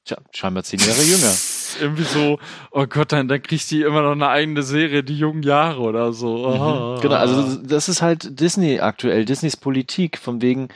Tja, 0.06 0.18
scheinbar 0.31 0.64
zehn 0.64 0.80
Jahre 0.80 1.03
jünger. 1.03 1.34
irgendwie 1.82 2.04
so, 2.04 2.40
oh 2.72 2.86
Gott, 2.88 3.12
dann, 3.12 3.28
dann 3.28 3.41
kriegt 3.41 3.70
die 3.72 3.82
immer 3.82 4.02
noch 4.02 4.12
eine 4.12 4.28
eigene 4.30 4.64
Serie, 4.64 5.04
die 5.04 5.18
jungen 5.18 5.44
Jahre 5.44 5.82
oder 5.82 6.14
so. 6.14 6.48
Ah. 6.48 7.00
Genau, 7.02 7.16
also 7.16 7.58
das 7.58 7.90
ist 7.90 8.02
halt 8.02 8.40
Disney 8.40 8.80
aktuell, 8.80 9.26
Disneys 9.26 9.58
Politik, 9.58 10.18
von 10.18 10.41
wegen, 10.41 10.70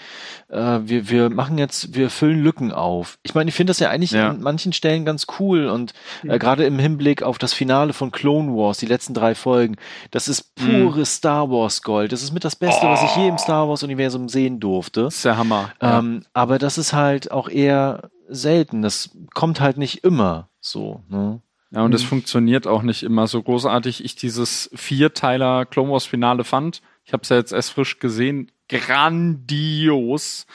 äh, 0.50 0.80
wir, 0.84 1.10
wir 1.10 1.30
machen 1.30 1.58
jetzt, 1.58 1.94
wir 1.96 2.10
füllen 2.10 2.42
Lücken 2.44 2.72
auf. 2.72 3.18
Ich 3.24 3.36
meine, 3.36 3.50
ich 3.50 3.56
finde 3.56 3.72
das 3.72 3.80
ja 3.80 3.90
eigentlich 3.90 4.12
Ja. 4.12 4.30
an 4.30 4.42
manchen 4.42 4.74
Stellen 4.74 5.06
ganz 5.06 5.28
cool 5.40 5.68
und 5.68 5.94
äh, 6.24 6.38
gerade 6.40 6.66
im 6.66 6.80
Hinblick 6.80 7.24
auf 7.24 7.38
das 7.38 7.54
Finale 7.54 7.94
von 7.94 8.12
Clone 8.12 8.52
Wars, 8.54 8.78
die 8.78 8.86
letzten 8.86 9.14
drei 9.14 9.36
Folgen, 9.36 9.76
das 10.12 10.28
ist 10.28 10.56
pure 10.56 11.06
Star 11.06 11.50
Wars 11.50 11.82
Gold. 11.82 12.12
Das 12.12 12.24
ist 12.24 12.32
mit 12.34 12.44
das 12.44 12.56
Beste, 12.56 12.86
was 12.88 13.04
ich 13.04 13.16
je 13.16 13.28
im 13.28 13.38
Star 13.38 13.68
Wars 13.70 13.84
Universum 13.84 14.30
sehen 14.30 14.60
durfte. 14.60 15.04
Das 15.04 15.16
ist 15.18 15.26
der 15.26 15.38
Hammer. 15.38 15.72
Ja. 15.82 16.00
Ähm, 16.00 16.24
aber 16.34 16.60
das 16.60 16.78
ist 16.78 16.94
halt 16.94 17.32
auch 17.32 17.50
eher 17.50 18.10
selten. 18.30 18.82
Das 18.82 19.10
kommt 19.34 19.62
halt 19.62 19.78
nicht 19.78 20.04
immer 20.04 20.50
so. 20.60 21.04
Ne? 21.10 21.42
Ja, 21.72 21.84
und 21.84 21.94
es 21.94 22.04
funktioniert 22.04 22.66
auch 22.66 22.82
nicht 22.82 23.04
immer 23.04 23.28
so 23.28 23.44
großartig. 23.44 24.04
Ich 24.04 24.16
dieses 24.16 24.70
Vierteiler 24.74 25.66
Clone 25.66 25.92
Wars 25.92 26.06
Finale 26.06 26.44
fand. 26.44 26.82
Ich 27.04 27.14
habe 27.14 27.24
es 27.24 27.30
ja 27.30 27.36
jetzt 27.38 27.52
erst 27.52 27.72
frisch 27.72 28.00
gesehen. 28.00 28.52
Grandios. 28.70 30.46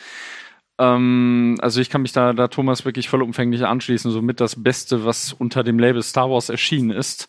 Ähm, 0.78 1.57
also 1.61 1.81
ich 1.81 1.90
kann 1.90 2.03
mich 2.03 2.12
da, 2.12 2.32
da 2.32 2.49
Thomas 2.49 2.85
wirklich 2.85 3.09
vollumfänglich 3.09 3.65
anschließen. 3.65 4.11
Somit 4.11 4.40
das 4.40 4.62
Beste, 4.62 5.05
was 5.05 5.32
unter 5.32 5.62
dem 5.62 5.78
Label 5.78 6.03
Star 6.03 6.31
Wars 6.31 6.49
erschienen 6.49 6.90
ist. 6.90 7.28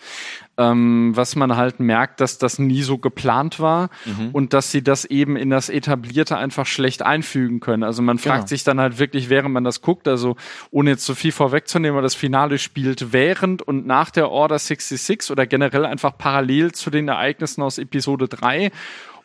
Ähm, 0.56 1.11
was 1.15 1.36
man 1.36 1.56
halt 1.57 1.80
merkt, 1.80 2.22
dass 2.22 2.38
das 2.38 2.60
nie 2.60 2.84
so 2.84 2.99
geplant 2.99 3.60
war 3.60 3.90
und 4.34 4.53
dass 4.53 4.70
sie 4.72 4.84
das 4.84 5.03
eben 5.03 5.36
in 5.36 5.49
das 5.49 5.68
Etablierte 5.68 6.38
einfach 6.38 6.68
schlecht 6.68 7.02
einfügen 7.02 7.60
können. 7.60 7.82
Also 7.84 8.03
man 8.03 8.20
fragt 8.20 8.41
Genau. 8.41 8.48
sich 8.48 8.64
dann 8.64 8.80
halt 8.80 8.99
wirklich, 8.99 9.30
während 9.32 9.52
man 9.52 9.64
das 9.64 9.82
guckt, 9.82 10.07
also 10.07 10.36
ohne 10.70 10.91
jetzt 10.91 11.06
so 11.07 11.15
viel 11.15 11.32
vorwegzunehmen, 11.32 11.95
aber 11.95 12.03
das 12.03 12.14
Finale 12.14 12.60
spielt 12.60 13.11
während 13.14 13.64
und 13.64 13.88
nach 13.88 14.11
der 14.11 14.30
Order 14.30 14.60
66 14.60 15.32
oder 15.32 15.48
generell 15.48 15.86
einfach 15.86 16.20
parallel 16.20 16.72
zu 16.72 16.91
den 16.91 17.07
Ereignissen 17.07 17.64
aus 17.64 17.80
Episode 17.80 18.28
3. 18.28 18.72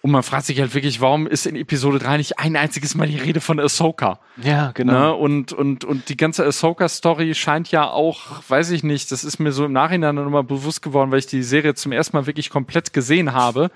Und 0.00 0.12
man 0.12 0.22
fragt 0.22 0.46
sich 0.46 0.60
halt 0.60 0.74
wirklich, 0.74 1.00
warum 1.00 1.26
ist 1.26 1.44
in 1.44 1.56
Episode 1.56 1.98
3 1.98 2.18
nicht 2.18 2.38
ein 2.38 2.54
einziges 2.56 2.94
Mal 2.94 3.08
die 3.08 3.16
Rede 3.18 3.40
von 3.40 3.58
Ahsoka? 3.58 4.20
Ja, 4.40 4.70
genau. 4.72 4.92
Ne? 4.92 5.14
Und, 5.14 5.52
und, 5.52 5.84
und 5.84 6.08
die 6.08 6.16
ganze 6.16 6.44
Ahsoka-Story 6.46 7.34
scheint 7.34 7.70
ja 7.72 7.88
auch, 7.90 8.42
weiß 8.48 8.70
ich 8.70 8.84
nicht, 8.84 9.10
das 9.10 9.24
ist 9.24 9.40
mir 9.40 9.50
so 9.50 9.64
im 9.64 9.72
Nachhinein 9.72 10.14
dann 10.14 10.24
nochmal 10.24 10.44
bewusst 10.44 10.82
geworden, 10.82 11.10
weil 11.10 11.18
ich 11.18 11.26
die 11.26 11.42
Serie 11.42 11.74
zum 11.74 11.90
ersten 11.90 12.16
Mal 12.16 12.26
wirklich 12.26 12.48
komplett 12.48 12.92
gesehen 12.92 13.32
habe. 13.32 13.70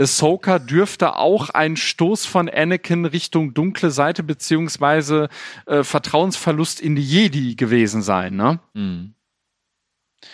Ahsoka 0.00 0.58
dürfte 0.58 1.14
auch 1.16 1.50
ein 1.50 1.76
Stoß 1.76 2.26
von 2.26 2.48
Anakin 2.48 3.04
Richtung 3.04 3.54
dunkle 3.54 3.92
Seite 3.92 4.24
beziehungsweise 4.24 5.28
äh, 5.66 5.84
Vertrauensverlust 5.84 6.80
in 6.80 6.96
die 6.96 7.04
Jedi 7.04 7.54
gewesen 7.54 8.02
sein. 8.02 8.34
Ne? 8.34 8.58
Mhm. 8.74 9.14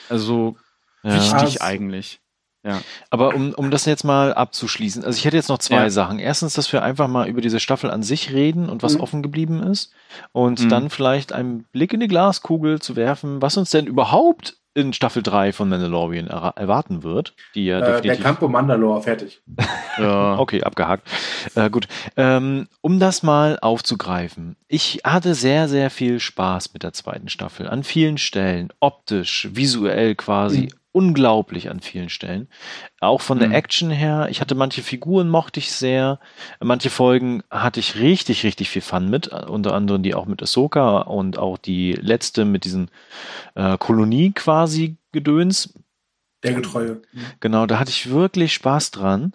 Also 0.09 0.57
Ja. 1.03 1.15
wichtig 1.15 1.33
Also- 1.35 1.61
eigentlich. 1.61 2.21
Ja. 2.69 2.81
Aber 3.11 3.35
um, 3.35 3.55
um 3.55 3.71
das 3.71 3.87
jetzt 3.87 4.05
mal 4.05 4.35
abzuschließen, 4.35 5.03
also 5.05 5.17
ich 5.17 5.25
hätte 5.25 5.37
jetzt 5.37 5.49
noch 5.49 5.59
zwei 5.59 5.85
Ja. 5.85 5.91
Sachen. 5.91 6.19
Erstens, 6.19 6.53
dass 6.55 6.71
wir 6.73 6.83
einfach 6.83 7.09
mal 7.09 7.27
über 7.29 7.41
diese 7.41 7.61
Staffel 7.61 7.91
an 7.91 8.03
sich 8.03 8.33
reden 8.33 8.69
und 8.69 8.83
was 8.83 8.95
Mhm. 8.97 9.01
offen 9.01 9.23
geblieben 9.23 9.63
ist. 9.63 9.93
Und 10.33 10.61
Mhm. 10.65 10.69
dann 10.69 10.91
vielleicht 10.91 11.33
einen 11.33 11.65
Blick 11.73 11.93
in 11.95 12.01
die 12.01 12.09
Glaskugel 12.09 12.81
zu 12.81 12.95
werfen, 12.97 13.41
was 13.41 13.57
uns 13.57 13.71
denn 13.71 13.87
überhaupt 13.87 14.57
in 14.75 14.93
Staffel 14.93 15.25
3 15.25 15.53
von 15.53 15.69
Mandalorian 15.69 16.29
er 16.29 16.53
erwarten 16.57 17.03
wird. 17.03 17.35
Die 17.57 17.65
ja 17.65 17.79
Äh, 17.79 17.81
der 17.81 17.93
definitiv. 17.97 18.23
Campo 18.25 18.49
Mandalore, 18.49 19.03
fertig. 19.03 19.41
ja. 19.99 20.39
Okay, 20.39 20.63
abgehakt. 20.63 21.09
Äh, 21.57 21.69
gut. 21.71 21.89
Ähm, 22.17 22.69
um 22.81 23.01
das 23.01 23.25
mal 23.25 23.59
aufzugreifen. 23.61 24.57
Ich 24.69 25.01
hatte 25.05 25.35
sehr, 25.35 25.69
sehr 25.69 25.91
viel 25.91 26.21
Spaß 26.21 26.75
mit 26.75 26.83
der 26.85 26.93
zweiten 26.93 27.29
Staffel. 27.29 27.69
An 27.69 27.83
vielen 27.83 28.19
Stellen. 28.19 28.69
Optisch, 28.79 29.49
visuell 29.53 30.15
quasi. 30.15 30.61
Mhm. 30.63 30.69
Unglaublich 30.93 31.71
an 31.71 31.81
vielen 31.81 32.09
Stellen. 32.09 32.49
Auch 33.01 33.21
von 33.21 33.39
der 33.39 33.49
Mhm. 33.49 33.55
Action 33.55 33.91
her. 33.91 34.29
Ich 34.31 34.41
hatte 34.41 34.55
manche 34.55 34.83
Figuren 34.83 35.29
mochte 35.29 35.61
ich 35.61 35.71
sehr. 35.71 36.19
Manche 36.61 36.91
Folgen 36.91 37.43
hatte 37.51 37.79
ich 37.79 37.97
richtig, 37.97 38.43
richtig 38.45 38.71
viel 38.71 38.83
Fun 38.83 39.09
mit. 39.11 39.29
Unter 39.29 39.75
anderem 39.75 40.03
die 40.03 40.15
auch 40.15 40.27
mit 40.27 40.43
Ahsoka 40.43 41.01
und 41.01 41.39
auch 41.39 41.59
die 41.59 41.93
letzte 41.93 42.45
mit 42.45 42.65
diesen 42.65 42.91
äh, 43.55 43.77
Kolonie 43.79 44.33
quasi 44.33 44.97
Gedöns. 45.13 45.75
Der 46.43 46.55
Getreue. 46.55 47.03
Genau, 47.41 47.67
da 47.67 47.79
hatte 47.79 47.91
ich 47.91 48.11
wirklich 48.11 48.55
Spaß 48.55 48.91
dran. 48.91 49.33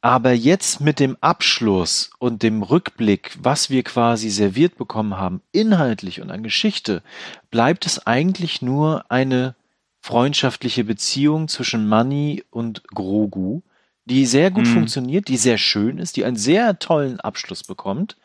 Aber 0.00 0.32
jetzt 0.32 0.80
mit 0.80 1.00
dem 1.00 1.16
Abschluss 1.20 2.10
und 2.20 2.44
dem 2.44 2.62
Rückblick, 2.62 3.36
was 3.42 3.68
wir 3.68 3.82
quasi 3.82 4.30
serviert 4.30 4.78
bekommen 4.78 5.16
haben, 5.16 5.42
inhaltlich 5.50 6.20
und 6.20 6.30
an 6.30 6.44
Geschichte, 6.44 7.02
bleibt 7.50 7.84
es 7.84 8.06
eigentlich 8.06 8.62
nur 8.62 9.10
eine 9.10 9.56
freundschaftliche 10.00 10.84
Beziehung 10.84 11.48
zwischen 11.48 11.88
Manny 11.88 12.44
und 12.50 12.82
Grogu, 12.88 13.62
die 14.04 14.26
sehr 14.26 14.50
gut 14.50 14.66
Mhm. 14.66 14.72
funktioniert, 14.72 15.28
die 15.28 15.36
sehr 15.36 15.58
schön 15.58 15.98
ist, 15.98 16.16
die 16.16 16.24
einen 16.24 16.36
sehr 16.36 16.78
tollen 16.78 17.20
Abschluss 17.20 17.64
bekommt. 17.64 18.16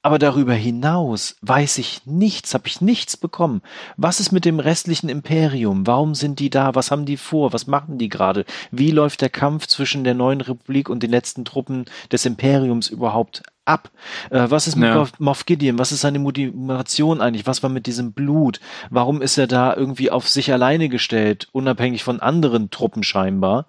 Aber 0.00 0.20
darüber 0.20 0.54
hinaus 0.54 1.36
weiß 1.42 1.78
ich 1.78 2.06
nichts, 2.06 2.54
habe 2.54 2.68
ich 2.68 2.80
nichts 2.80 3.16
bekommen. 3.16 3.62
Was 3.96 4.20
ist 4.20 4.30
mit 4.30 4.44
dem 4.44 4.60
restlichen 4.60 5.08
Imperium? 5.08 5.88
Warum 5.88 6.14
sind 6.14 6.38
die 6.38 6.50
da? 6.50 6.76
Was 6.76 6.92
haben 6.92 7.04
die 7.04 7.16
vor? 7.16 7.52
Was 7.52 7.66
machen 7.66 7.98
die 7.98 8.08
gerade? 8.08 8.44
Wie 8.70 8.92
läuft 8.92 9.22
der 9.22 9.28
Kampf 9.28 9.66
zwischen 9.66 10.04
der 10.04 10.14
neuen 10.14 10.40
Republik 10.40 10.88
und 10.88 11.02
den 11.02 11.10
letzten 11.10 11.44
Truppen 11.44 11.86
des 12.12 12.24
Imperiums 12.26 12.88
überhaupt 12.88 13.42
ab? 13.64 13.90
Äh, 14.30 14.46
was 14.48 14.68
ist 14.68 14.76
mit 14.76 14.88
Ja. 14.88 15.06
Moff, 15.18 15.46
Gideon? 15.46 15.78
Was 15.78 15.90
ist 15.90 16.00
seine 16.00 16.20
Motivation 16.20 17.20
eigentlich? 17.20 17.46
Was 17.46 17.64
war 17.64 17.70
mit 17.70 17.86
diesem 17.86 18.12
Blut? 18.12 18.60
Warum 18.90 19.20
ist 19.20 19.36
er 19.36 19.48
da 19.48 19.74
irgendwie 19.74 20.10
auf 20.12 20.28
sich 20.28 20.52
alleine 20.52 20.88
gestellt, 20.88 21.48
unabhängig 21.52 22.04
von 22.04 22.20
anderen 22.20 22.70
Truppen 22.70 23.02
scheinbar? 23.02 23.66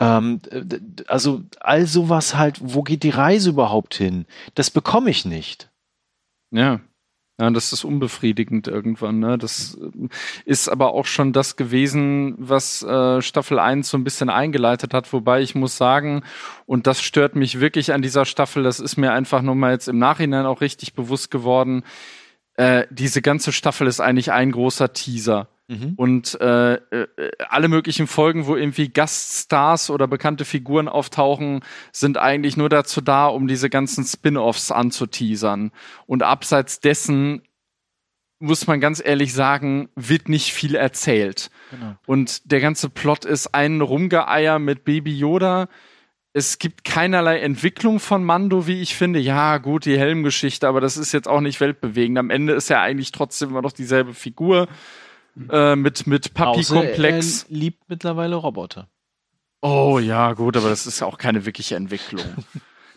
Ähm, 0.00 0.40
also 1.06 1.42
all 1.60 1.86
sowas 1.86 2.36
halt, 2.36 2.58
wo 2.62 2.82
geht 2.82 3.02
die 3.02 3.10
Reise 3.10 3.50
überhaupt 3.50 3.94
hin? 3.94 4.26
Das 4.54 4.70
bekomme 4.70 5.10
ich 5.10 5.24
nicht. 5.24 5.68
Ja. 6.56 6.80
Ja, 7.38 7.50
das 7.50 7.74
ist 7.74 7.84
unbefriedigend 7.84 8.66
irgendwann. 8.66 9.18
Ne? 9.18 9.36
Das 9.36 9.76
ähm, 9.78 10.08
ist 10.46 10.70
aber 10.70 10.94
auch 10.94 11.04
schon 11.04 11.34
das 11.34 11.56
gewesen, 11.56 12.34
was 12.38 12.82
äh, 12.82 13.20
Staffel 13.20 13.58
1 13.58 13.90
so 13.90 13.98
ein 13.98 14.04
bisschen 14.04 14.30
eingeleitet 14.30 14.94
hat. 14.94 15.12
Wobei 15.12 15.42
ich 15.42 15.54
muss 15.54 15.76
sagen, 15.76 16.22
und 16.64 16.86
das 16.86 17.02
stört 17.02 17.36
mich 17.36 17.60
wirklich 17.60 17.92
an 17.92 18.00
dieser 18.00 18.24
Staffel, 18.24 18.62
das 18.62 18.80
ist 18.80 18.96
mir 18.96 19.12
einfach 19.12 19.42
nur 19.42 19.54
mal 19.54 19.72
jetzt 19.72 19.86
im 19.86 19.98
Nachhinein 19.98 20.46
auch 20.46 20.62
richtig 20.62 20.94
bewusst 20.94 21.30
geworden, 21.30 21.84
äh, 22.54 22.86
diese 22.88 23.20
ganze 23.20 23.52
Staffel 23.52 23.86
ist 23.86 24.00
eigentlich 24.00 24.32
ein 24.32 24.50
großer 24.50 24.94
Teaser. 24.94 25.48
Und 25.96 26.40
äh, 26.40 26.74
äh, 26.74 27.06
alle 27.48 27.68
möglichen 27.68 28.06
Folgen, 28.06 28.46
wo 28.46 28.54
irgendwie 28.54 28.88
Gaststars 28.88 29.90
oder 29.90 30.06
bekannte 30.06 30.44
Figuren 30.44 30.88
auftauchen, 30.88 31.60
sind 31.92 32.18
eigentlich 32.18 32.56
nur 32.56 32.68
dazu 32.68 33.00
da, 33.00 33.26
um 33.26 33.48
diese 33.48 33.68
ganzen 33.68 34.04
Spin-offs 34.04 34.70
anzuteasern. 34.70 35.72
Und 36.06 36.22
abseits 36.22 36.78
dessen 36.80 37.42
muss 38.38 38.66
man 38.66 38.80
ganz 38.80 39.02
ehrlich 39.04 39.32
sagen, 39.32 39.88
wird 39.96 40.28
nicht 40.28 40.52
viel 40.52 40.74
erzählt. 40.74 41.50
Genau. 41.70 41.96
Und 42.06 42.50
der 42.50 42.60
ganze 42.60 42.90
Plot 42.90 43.24
ist 43.24 43.54
ein 43.54 43.80
Rumgeeier 43.80 44.58
mit 44.58 44.84
Baby 44.84 45.18
Yoda. 45.18 45.68
Es 46.32 46.58
gibt 46.58 46.84
keinerlei 46.84 47.38
Entwicklung 47.38 47.98
von 47.98 48.22
Mando, 48.22 48.66
wie 48.66 48.82
ich 48.82 48.94
finde. 48.94 49.18
Ja, 49.18 49.56
gut, 49.56 49.86
die 49.86 49.98
Helmgeschichte, 49.98 50.68
aber 50.68 50.82
das 50.82 50.98
ist 50.98 51.12
jetzt 51.12 51.28
auch 51.28 51.40
nicht 51.40 51.60
weltbewegend. 51.60 52.18
Am 52.18 52.28
Ende 52.28 52.52
ist 52.52 52.70
er 52.70 52.82
eigentlich 52.82 53.10
trotzdem 53.10 53.48
immer 53.48 53.62
noch 53.62 53.72
dieselbe 53.72 54.12
Figur 54.12 54.68
äh, 55.50 55.76
mit, 55.76 56.06
mit 56.06 56.34
Papi-Komplex. 56.34 57.44
Er 57.44 57.56
liebt 57.56 57.88
mittlerweile 57.88 58.36
Roboter. 58.36 58.88
Oh 59.62 59.98
ja, 59.98 60.32
gut, 60.34 60.56
aber 60.56 60.68
das 60.68 60.86
ist 60.86 61.00
ja 61.00 61.06
auch 61.06 61.18
keine 61.18 61.44
wirkliche 61.46 61.76
Entwicklung. 61.76 62.24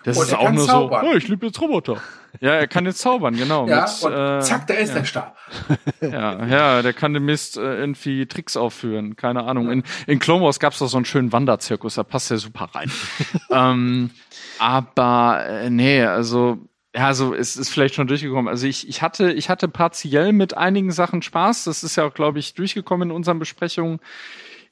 Das 0.04 0.18
Und 0.18 0.28
ist 0.28 0.34
auch 0.34 0.52
nur 0.52 0.66
zaubern. 0.66 1.06
so, 1.06 1.12
oh, 1.12 1.16
ich 1.16 1.28
liebe 1.28 1.46
jetzt 1.46 1.60
Roboter. 1.60 2.02
Ja, 2.40 2.52
er 2.52 2.68
kann 2.68 2.86
jetzt 2.86 3.00
zaubern, 3.00 3.36
genau. 3.36 3.68
Ja, 3.68 3.82
mit, 3.82 4.04
und 4.04 4.14
äh, 4.14 4.40
zack, 4.42 4.68
da 4.68 4.76
ist 4.76 4.90
ja. 4.90 4.96
der 4.96 5.06
Star. 5.06 5.36
Ja, 6.02 6.46
ja, 6.46 6.82
der 6.82 6.94
kann 6.94 7.14
demnächst 7.14 7.58
äh, 7.58 7.80
irgendwie 7.80 8.26
Tricks 8.26 8.56
aufführen. 8.56 9.16
Keine 9.16 9.44
Ahnung. 9.44 9.70
In, 9.72 9.84
in 10.08 10.20
Clone 10.20 10.44
Wars 10.44 10.60
gab's 10.60 10.80
doch 10.80 10.88
so 10.88 10.98
einen 10.98 11.06
schönen 11.06 11.34
Wanderzirkus, 11.34 11.96
da 11.96 12.04
passt 12.04 12.32
er 12.32 12.38
super 12.38 12.70
rein. 12.74 12.92
ähm, 13.52 14.12
aber 14.58 15.44
äh, 15.46 15.70
nee, 15.70 16.04
also 16.04 16.60
ja, 16.96 17.06
also 17.06 17.36
es 17.36 17.56
ist 17.56 17.70
vielleicht 17.70 17.96
schon 17.96 18.08
durchgekommen. 18.08 18.48
Also 18.48 18.66
ich, 18.66 18.88
ich 18.88 19.02
hatte, 19.02 19.32
ich 19.32 19.50
hatte 19.50 19.68
partiell 19.68 20.34
mit 20.34 20.58
einigen 20.58 20.92
Sachen 20.92 21.22
Spaß. 21.22 21.66
Das 21.66 21.84
ist 21.84 21.96
ja 21.96 22.06
auch, 22.06 22.14
glaube 22.14 22.40
ich, 22.40 22.56
durchgekommen 22.56 23.10
in 23.10 23.16
unseren 23.16 23.38
Besprechungen. 23.38 24.00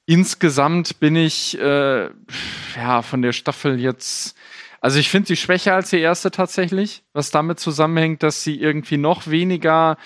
Insgesamt 0.07 0.99
bin 0.99 1.15
ich 1.15 1.60
äh, 1.60 2.10
ja 2.76 3.02
von 3.03 3.22
der 3.22 3.34
Staffel 3.34 3.80
jetzt. 3.80 4.35
Also 4.81 4.99
ich 4.99 5.10
finde 5.10 5.27
sie 5.27 5.35
schwächer 5.35 5.76
als 5.76 5.89
die 5.89 5.99
erste 5.99 6.31
tatsächlich, 6.31 7.03
was 7.14 7.30
damit 7.30 7.60
zusammenhängt, 7.60 8.23
dass 8.23 8.44
sie 8.44 8.60
irgendwie 8.60 8.98
noch 8.98 9.27
weniger 9.27 9.98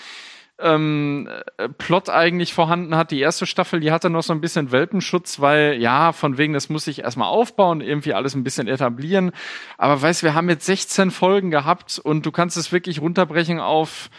ähm, 0.62 1.28
äh, 1.56 1.68
Plot 1.68 2.08
eigentlich 2.08 2.54
vorhanden 2.54 2.96
hat. 2.96 3.10
Die 3.10 3.20
erste 3.20 3.46
Staffel, 3.46 3.80
die 3.80 3.92
hatte 3.92 4.10
noch 4.10 4.22
so 4.22 4.32
ein 4.32 4.40
bisschen 4.40 4.72
Welpenschutz, 4.72 5.40
weil 5.40 5.80
ja, 5.80 6.12
von 6.12 6.38
wegen, 6.38 6.52
das 6.52 6.68
muss 6.68 6.86
ich 6.86 7.00
erstmal 7.00 7.28
aufbauen, 7.28 7.80
irgendwie 7.80 8.14
alles 8.14 8.34
ein 8.34 8.44
bisschen 8.44 8.68
etablieren. 8.68 9.32
Aber 9.78 10.00
weißt, 10.00 10.22
wir 10.22 10.34
haben 10.34 10.48
jetzt 10.48 10.66
16 10.66 11.10
Folgen 11.10 11.50
gehabt 11.50 11.98
und 11.98 12.24
du 12.24 12.32
kannst 12.32 12.56
es 12.56 12.72
wirklich 12.72 13.00
runterbrechen 13.00 13.60
auf 13.60 14.10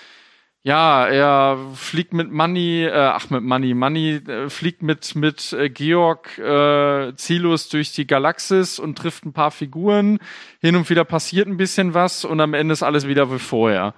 ja, 0.66 1.06
er 1.06 1.58
fliegt 1.76 2.14
mit 2.14 2.32
Money, 2.32 2.86
äh, 2.86 2.92
ach 2.94 3.30
mit 3.30 3.44
Money, 3.44 3.74
Money 3.74 4.22
äh, 4.26 4.50
fliegt 4.50 4.82
mit 4.82 5.14
mit 5.14 5.52
äh, 5.52 5.70
Georg 5.70 6.38
äh, 6.38 7.14
ziellos 7.18 7.68
durch 7.68 7.92
die 7.92 8.08
Galaxis 8.08 8.80
und 8.80 8.98
trifft 8.98 9.26
ein 9.26 9.34
paar 9.34 9.52
Figuren. 9.52 10.20
Hin 10.62 10.78
und 10.78 10.90
wieder 10.90 11.04
passiert 11.04 11.50
ein 11.50 11.58
bisschen 11.58 11.94
was 11.94 12.24
und 12.24 12.40
am 12.40 12.54
Ende 12.54 12.72
ist 12.72 12.82
alles 12.82 13.08
wieder 13.08 13.30
wie 13.30 13.40
vorher. 13.40 13.94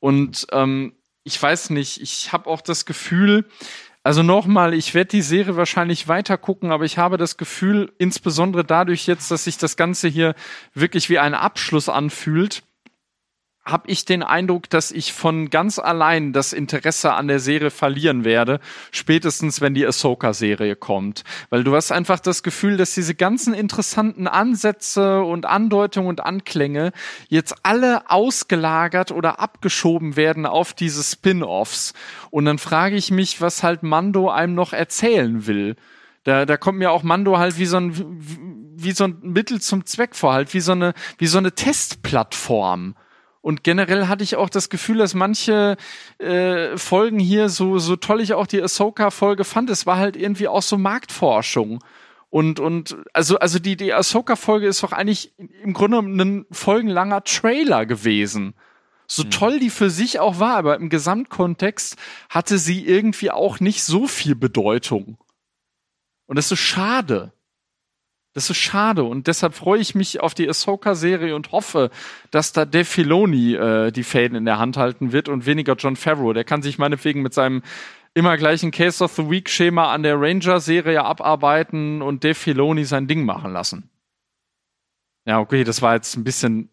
Und 0.00 0.48
ähm, 0.50 0.94
ich 1.24 1.40
weiß 1.40 1.70
nicht, 1.70 2.00
ich 2.00 2.32
habe 2.32 2.48
auch 2.48 2.60
das 2.60 2.86
Gefühl, 2.86 3.46
also 4.02 4.22
nochmal, 4.22 4.74
ich 4.74 4.94
werde 4.94 5.10
die 5.10 5.22
Serie 5.22 5.56
wahrscheinlich 5.56 6.08
weiter 6.08 6.38
gucken, 6.38 6.72
aber 6.72 6.84
ich 6.84 6.96
habe 6.96 7.18
das 7.18 7.36
Gefühl, 7.36 7.92
insbesondere 7.98 8.64
dadurch 8.64 9.06
jetzt, 9.06 9.30
dass 9.30 9.44
sich 9.44 9.58
das 9.58 9.76
Ganze 9.76 10.08
hier 10.08 10.34
wirklich 10.72 11.10
wie 11.10 11.18
ein 11.18 11.34
Abschluss 11.34 11.88
anfühlt, 11.88 12.62
habe 13.70 13.90
ich 13.90 14.04
den 14.04 14.22
Eindruck, 14.22 14.70
dass 14.70 14.90
ich 14.90 15.12
von 15.12 15.50
ganz 15.50 15.78
allein 15.78 16.32
das 16.32 16.52
Interesse 16.52 17.12
an 17.12 17.28
der 17.28 17.38
Serie 17.38 17.70
verlieren 17.70 18.24
werde, 18.24 18.60
spätestens 18.90 19.60
wenn 19.60 19.74
die 19.74 19.86
Ahsoka-Serie 19.86 20.74
kommt. 20.76 21.24
Weil 21.50 21.64
du 21.64 21.74
hast 21.76 21.92
einfach 21.92 22.20
das 22.20 22.42
Gefühl, 22.42 22.76
dass 22.76 22.94
diese 22.94 23.14
ganzen 23.14 23.54
interessanten 23.54 24.26
Ansätze 24.26 25.22
und 25.22 25.46
Andeutungen 25.46 26.08
und 26.08 26.24
Anklänge 26.24 26.92
jetzt 27.28 27.54
alle 27.62 28.10
ausgelagert 28.10 29.12
oder 29.12 29.40
abgeschoben 29.40 30.16
werden 30.16 30.46
auf 30.46 30.72
diese 30.72 31.02
Spin-offs. 31.02 31.92
Und 32.30 32.46
dann 32.46 32.58
frage 32.58 32.96
ich 32.96 33.10
mich, 33.10 33.40
was 33.40 33.62
halt 33.62 33.82
Mando 33.82 34.30
einem 34.30 34.54
noch 34.54 34.72
erzählen 34.72 35.46
will. 35.46 35.76
Da, 36.24 36.44
da 36.46 36.56
kommt 36.56 36.78
mir 36.78 36.90
auch 36.90 37.02
Mando 37.02 37.38
halt 37.38 37.58
wie 37.58 37.66
so 37.66 37.78
ein, 37.78 37.92
wie 38.76 38.92
so 38.92 39.04
ein 39.04 39.18
Mittel 39.22 39.60
zum 39.60 39.86
Zweck 39.86 40.14
vor, 40.14 40.32
halt 40.32 40.52
wie 40.54 40.60
so 40.60 40.72
eine, 40.72 40.94
wie 41.18 41.26
so 41.26 41.38
eine 41.38 41.52
Testplattform. 41.52 42.94
Und 43.48 43.64
generell 43.64 44.08
hatte 44.08 44.22
ich 44.22 44.36
auch 44.36 44.50
das 44.50 44.68
Gefühl, 44.68 44.98
dass 44.98 45.14
manche 45.14 45.78
äh, 46.18 46.76
Folgen 46.76 47.18
hier, 47.18 47.48
so, 47.48 47.78
so 47.78 47.96
toll 47.96 48.20
ich 48.20 48.34
auch 48.34 48.46
die 48.46 48.62
Ahsoka-Folge 48.62 49.44
fand, 49.44 49.70
es 49.70 49.86
war 49.86 49.96
halt 49.96 50.16
irgendwie 50.16 50.48
auch 50.48 50.60
so 50.60 50.76
Marktforschung. 50.76 51.82
Und, 52.28 52.60
und 52.60 52.98
also, 53.14 53.38
also 53.38 53.58
die, 53.58 53.78
die 53.78 53.94
Ahsoka-Folge 53.94 54.66
ist 54.66 54.82
doch 54.82 54.92
eigentlich 54.92 55.32
im 55.62 55.72
Grunde 55.72 56.00
ein 56.00 56.44
folgenlanger 56.50 57.24
Trailer 57.24 57.86
gewesen. 57.86 58.52
So 59.06 59.22
hm. 59.22 59.30
toll 59.30 59.60
die 59.60 59.70
für 59.70 59.88
sich 59.88 60.20
auch 60.20 60.38
war, 60.38 60.56
aber 60.56 60.76
im 60.76 60.90
Gesamtkontext 60.90 61.96
hatte 62.28 62.58
sie 62.58 62.86
irgendwie 62.86 63.30
auch 63.30 63.60
nicht 63.60 63.82
so 63.82 64.06
viel 64.06 64.34
Bedeutung. 64.34 65.16
Und 66.26 66.36
das 66.36 66.52
ist 66.52 66.60
schade. 66.60 67.32
Das 68.34 68.50
ist 68.50 68.58
schade 68.58 69.04
und 69.04 69.26
deshalb 69.26 69.54
freue 69.54 69.80
ich 69.80 69.94
mich 69.94 70.20
auf 70.20 70.34
die 70.34 70.48
Ahsoka-Serie 70.48 71.34
und 71.34 71.50
hoffe, 71.50 71.90
dass 72.30 72.52
da 72.52 72.64
Dave 72.64 72.84
Filoni 72.84 73.54
äh, 73.54 73.90
die 73.90 74.04
Fäden 74.04 74.36
in 74.36 74.44
der 74.44 74.58
Hand 74.58 74.76
halten 74.76 75.12
wird 75.12 75.28
und 75.28 75.46
weniger 75.46 75.74
John 75.74 75.96
Favreau. 75.96 76.32
Der 76.32 76.44
kann 76.44 76.62
sich 76.62 76.78
meinetwegen 76.78 77.22
mit 77.22 77.34
seinem 77.34 77.62
immer 78.14 78.36
gleichen 78.36 78.70
Case 78.70 79.02
of 79.02 79.12
the 79.14 79.30
Week-Schema 79.30 79.92
an 79.92 80.02
der 80.02 80.20
Ranger-Serie 80.20 81.02
abarbeiten 81.04 82.02
und 82.02 82.22
Dave 82.22 82.34
Filoni 82.34 82.84
sein 82.84 83.06
Ding 83.06 83.24
machen 83.24 83.52
lassen. 83.52 83.90
Ja, 85.24 85.40
okay, 85.40 85.64
das 85.64 85.82
war 85.82 85.94
jetzt 85.94 86.16
ein 86.16 86.24
bisschen 86.24 86.70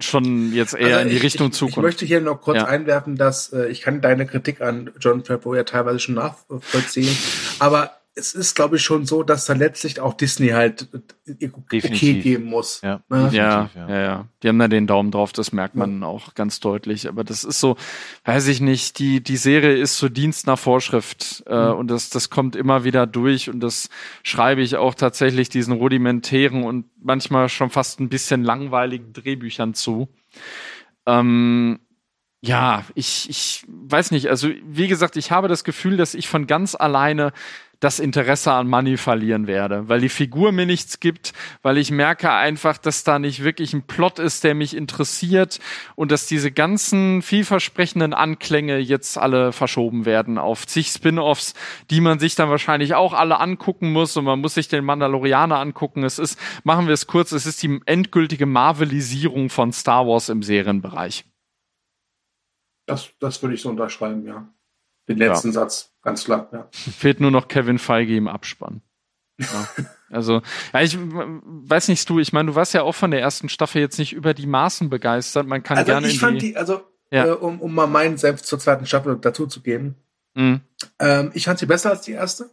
schon 0.00 0.52
jetzt 0.52 0.74
eher 0.74 0.98
also 0.98 1.08
in 1.08 1.14
die 1.14 1.16
Richtung 1.16 1.48
ich, 1.48 1.54
Zukunft. 1.54 1.78
Ich 1.78 1.82
möchte 1.82 2.06
hier 2.06 2.20
noch 2.20 2.40
kurz 2.40 2.58
ja. 2.58 2.66
einwerfen, 2.66 3.16
dass 3.16 3.52
äh, 3.52 3.68
ich 3.68 3.80
kann 3.80 4.00
deine 4.00 4.26
Kritik 4.26 4.60
an 4.60 4.90
John 5.00 5.24
Favreau 5.24 5.54
ja 5.54 5.64
teilweise 5.64 5.98
schon 5.98 6.14
nachvollziehen, 6.14 7.16
aber 7.58 7.97
es 8.18 8.34
ist, 8.34 8.54
glaube 8.54 8.76
ich, 8.76 8.82
schon 8.82 9.06
so, 9.06 9.22
dass 9.22 9.46
da 9.46 9.52
letztlich 9.52 10.00
auch 10.00 10.14
Disney 10.14 10.48
halt 10.48 10.88
äh, 11.26 11.50
okay 11.52 12.14
geben 12.20 12.44
muss. 12.44 12.80
Ja, 12.82 13.00
ne? 13.08 13.30
ja, 13.32 13.70
ja, 13.74 13.88
ja, 13.88 14.28
Die 14.42 14.48
haben 14.48 14.58
da 14.58 14.68
den 14.68 14.86
Daumen 14.86 15.10
drauf, 15.10 15.32
das 15.32 15.52
merkt 15.52 15.76
man 15.76 16.00
ja. 16.00 16.06
auch 16.06 16.34
ganz 16.34 16.60
deutlich. 16.60 17.08
Aber 17.08 17.24
das 17.24 17.44
ist 17.44 17.60
so, 17.60 17.76
weiß 18.24 18.48
ich 18.48 18.60
nicht, 18.60 18.98
die, 18.98 19.22
die 19.22 19.36
Serie 19.36 19.76
ist 19.76 19.98
so 19.98 20.08
Dienst 20.08 20.46
nach 20.46 20.58
Vorschrift. 20.58 21.44
Äh, 21.46 21.54
mhm. 21.54 21.78
und 21.78 21.90
das, 21.90 22.10
das 22.10 22.30
kommt 22.30 22.56
immer 22.56 22.84
wieder 22.84 23.06
durch 23.06 23.48
und 23.48 23.60
das 23.60 23.88
schreibe 24.22 24.62
ich 24.62 24.76
auch 24.76 24.94
tatsächlich 24.94 25.48
diesen 25.48 25.74
rudimentären 25.74 26.64
und 26.64 26.86
manchmal 27.00 27.48
schon 27.48 27.70
fast 27.70 28.00
ein 28.00 28.08
bisschen 28.08 28.42
langweiligen 28.42 29.12
Drehbüchern 29.12 29.74
zu. 29.74 30.08
Ähm, 31.06 31.78
ja, 32.40 32.84
ich, 32.94 33.28
ich 33.28 33.64
weiß 33.66 34.12
nicht. 34.12 34.28
Also, 34.28 34.50
wie 34.62 34.86
gesagt, 34.86 35.16
ich 35.16 35.32
habe 35.32 35.48
das 35.48 35.64
Gefühl, 35.64 35.96
dass 35.96 36.14
ich 36.14 36.28
von 36.28 36.46
ganz 36.46 36.76
alleine 36.76 37.32
das 37.80 38.00
Interesse 38.00 38.52
an 38.52 38.68
Money 38.68 38.96
verlieren 38.96 39.46
werde, 39.46 39.88
weil 39.88 40.00
die 40.00 40.08
Figur 40.08 40.50
mir 40.50 40.66
nichts 40.66 40.98
gibt, 40.98 41.32
weil 41.62 41.78
ich 41.78 41.90
merke 41.92 42.32
einfach, 42.32 42.76
dass 42.76 43.04
da 43.04 43.18
nicht 43.18 43.44
wirklich 43.44 43.72
ein 43.72 43.82
Plot 43.82 44.18
ist, 44.18 44.42
der 44.42 44.54
mich 44.54 44.76
interessiert 44.76 45.60
und 45.94 46.10
dass 46.10 46.26
diese 46.26 46.50
ganzen 46.50 47.22
vielversprechenden 47.22 48.14
Anklänge 48.14 48.78
jetzt 48.78 49.16
alle 49.16 49.52
verschoben 49.52 50.06
werden 50.06 50.38
auf 50.38 50.66
zig 50.66 50.88
Spin-offs, 50.88 51.54
die 51.90 52.00
man 52.00 52.18
sich 52.18 52.34
dann 52.34 52.50
wahrscheinlich 52.50 52.94
auch 52.94 53.12
alle 53.12 53.38
angucken 53.38 53.92
muss 53.92 54.16
und 54.16 54.24
man 54.24 54.40
muss 54.40 54.54
sich 54.54 54.66
den 54.66 54.84
Mandalorianer 54.84 55.58
angucken. 55.58 56.02
Es 56.02 56.18
ist, 56.18 56.38
machen 56.64 56.88
wir 56.88 56.94
es 56.94 57.06
kurz, 57.06 57.30
es 57.30 57.46
ist 57.46 57.62
die 57.62 57.80
endgültige 57.86 58.46
Marvelisierung 58.46 59.50
von 59.50 59.72
Star 59.72 60.06
Wars 60.06 60.28
im 60.28 60.42
Serienbereich. 60.42 61.24
Das, 62.86 63.12
das 63.20 63.42
würde 63.42 63.54
ich 63.54 63.60
so 63.60 63.68
unterschreiben, 63.68 64.26
ja. 64.26 64.48
Den 65.08 65.18
letzten 65.18 65.48
ja. 65.48 65.54
Satz, 65.54 65.92
ganz 66.02 66.24
klar, 66.24 66.48
ja. 66.52 66.68
Fehlt 66.70 67.20
nur 67.20 67.30
noch 67.30 67.48
Kevin 67.48 67.78
Feige 67.78 68.16
im 68.16 68.28
Abspann. 68.28 68.82
Ja. 69.38 69.68
Also, 70.10 70.42
ja, 70.72 70.80
ich 70.80 70.98
weiß 70.98 71.88
nicht, 71.88 72.08
du, 72.08 72.18
ich 72.18 72.32
meine, 72.32 72.50
du 72.50 72.54
warst 72.54 72.74
ja 72.74 72.82
auch 72.82 72.94
von 72.94 73.10
der 73.10 73.20
ersten 73.20 73.48
Staffel 73.48 73.80
jetzt 73.80 73.98
nicht 73.98 74.12
über 74.12 74.34
die 74.34 74.46
Maßen 74.46 74.90
begeistert. 74.90 75.46
Man 75.46 75.62
kann 75.62 75.78
also 75.78 75.90
gerne. 75.92 76.08
Ich 76.08 76.18
fand 76.18 76.40
die, 76.40 76.56
also, 76.56 76.82
ja. 77.10 77.26
äh, 77.26 77.30
um, 77.30 77.60
um 77.60 77.74
mal 77.74 77.86
meinen 77.86 78.16
Selbst 78.16 78.46
zur 78.46 78.58
zweiten 78.58 78.86
Staffel 78.86 79.18
dazu 79.20 79.46
zu 79.46 79.60
geben. 79.60 79.96
Mhm. 80.34 80.60
Ähm, 80.98 81.30
ich 81.34 81.44
fand 81.44 81.58
sie 81.58 81.66
besser 81.66 81.90
als 81.90 82.02
die 82.02 82.12
erste. 82.12 82.50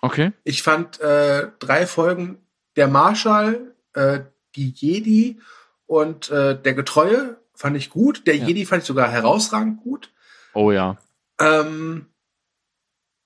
Okay. 0.00 0.32
Ich 0.44 0.62
fand 0.62 1.00
äh, 1.00 1.48
drei 1.58 1.86
Folgen 1.86 2.38
der 2.76 2.88
Marshall, 2.88 3.74
äh, 3.94 4.20
die 4.54 4.70
Jedi 4.70 5.40
und 5.86 6.30
äh, 6.30 6.60
der 6.60 6.74
Getreue 6.74 7.38
fand 7.54 7.76
ich 7.76 7.90
gut. 7.90 8.26
Der. 8.26 8.36
Jedi 8.36 8.66
fand 8.66 8.82
ich 8.82 8.86
sogar 8.86 9.10
herausragend 9.10 9.82
gut. 9.82 10.12
Oh 10.54 10.72
ja. 10.72 10.98
Ähm, 11.42 12.06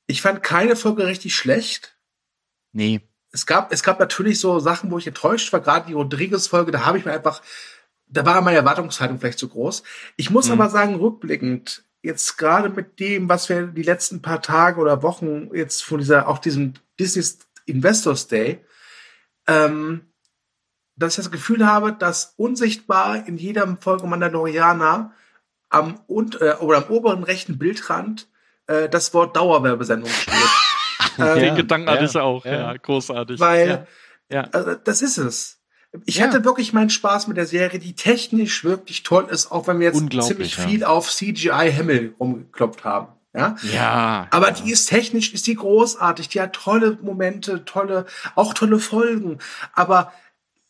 ich 0.07 0.23
fand 0.23 0.43
keine 0.43 0.77
Folge 0.77 1.07
richtig 1.07 1.37
schlecht. 1.37 1.97
Nee. 2.73 3.03
Es 3.33 3.45
gab, 3.45 3.73
es 3.73 3.83
gab 3.83 4.01
natürlich 4.01 4.41
so 4.41 4.59
Sachen, 4.61 4.91
wo 4.91 4.99
ich 4.99 5.07
enttäuscht 5.07 5.53
war, 5.53 5.61
gerade 5.61 5.87
die 5.87 5.93
Rodriguez-Folge, 5.93 6.71
da 6.71 6.87
habe 6.87 6.99
ich 6.99 7.05
mir 7.05 7.13
einfach, 7.13 7.43
da 8.07 8.25
war 8.25 8.41
meine 8.41 8.57
Erwartungshaltung 8.57 9.19
vielleicht 9.19 9.39
zu 9.39 9.49
groß. 9.49 9.83
Ich 10.17 10.31
muss 10.31 10.47
mhm. 10.47 10.53
aber 10.53 10.71
sagen, 10.71 10.95
rückblickend, 10.95 11.85
jetzt 12.03 12.39
gerade 12.39 12.71
mit 12.71 12.99
dem, 13.01 13.29
was 13.29 13.49
wir 13.49 13.67
die 13.67 13.83
letzten 13.83 14.23
paar 14.23 14.41
Tage 14.41 14.81
oder 14.81 15.03
Wochen 15.03 15.51
jetzt 15.55 15.83
von 15.85 15.99
dieser, 15.99 16.29
auch 16.29 16.39
diesem 16.39 16.75
Disney 16.99 17.25
Investors 17.67 18.29
Day, 18.29 18.65
ähm, 19.47 20.07
dass 20.95 21.13
ich 21.13 21.25
das 21.25 21.33
Gefühl 21.33 21.67
habe, 21.67 21.93
dass 21.93 22.35
unsichtbar 22.37 23.27
in 23.27 23.37
jeder 23.37 23.77
Folge 23.81 24.07
Mandalorianer 24.07 25.13
am, 25.69 26.01
und, 26.07 26.41
äh, 26.41 26.55
oder 26.61 26.79
am 26.79 26.85
oberen 26.85 27.23
rechten 27.23 27.59
Bildrand 27.59 28.29
äh, 28.67 28.89
das 28.89 29.15
Wort 29.15 29.37
Dauerwerbesendung 29.37 30.11
steht. 30.11 30.35
ähm, 31.19 31.39
Den 31.39 31.57
Gedanken 31.57 31.91
hatte 31.91 32.05
ich 32.05 32.17
auch, 32.17 32.45
ja, 32.45 32.53
ja 32.53 32.77
großartig. 32.77 33.41
Weil, 33.41 33.87
ja. 34.29 34.43
Also, 34.53 34.75
das 34.75 35.03
ist 35.03 35.19
es. 35.19 35.61
Ich 36.05 36.21
hatte 36.21 36.45
wirklich 36.45 36.73
meinen 36.73 36.91
Spaß 36.91 37.27
mit 37.27 37.37
der 37.37 37.47
Serie, 37.47 37.79
die 37.79 37.95
technisch 37.95 38.65
wirklich 38.65 39.03
toll 39.03 39.29
ist, 39.31 39.51
auch 39.51 39.67
wenn 39.67 39.81
wir 39.81 39.87
jetzt 39.87 40.27
ziemlich 40.27 40.57
viel 40.57 40.85
auf 40.85 41.11
CGI 41.11 41.73
Himmel 41.73 42.15
rumgeklopft 42.21 42.85
haben. 42.85 43.09
Ja, 43.35 43.57
ja 43.63 44.27
aber 44.31 44.51
die 44.51 44.71
ist 44.71 44.87
technisch, 44.87 45.33
ist 45.33 45.47
die 45.47 45.55
großartig, 45.55 46.29
die 46.29 46.41
hat 46.41 46.55
tolle 46.55 46.99
Momente, 47.03 47.65
tolle, 47.65 48.07
auch 48.35 48.55
tolle 48.55 48.79
Folgen. 48.79 49.39
Aber 49.73 50.13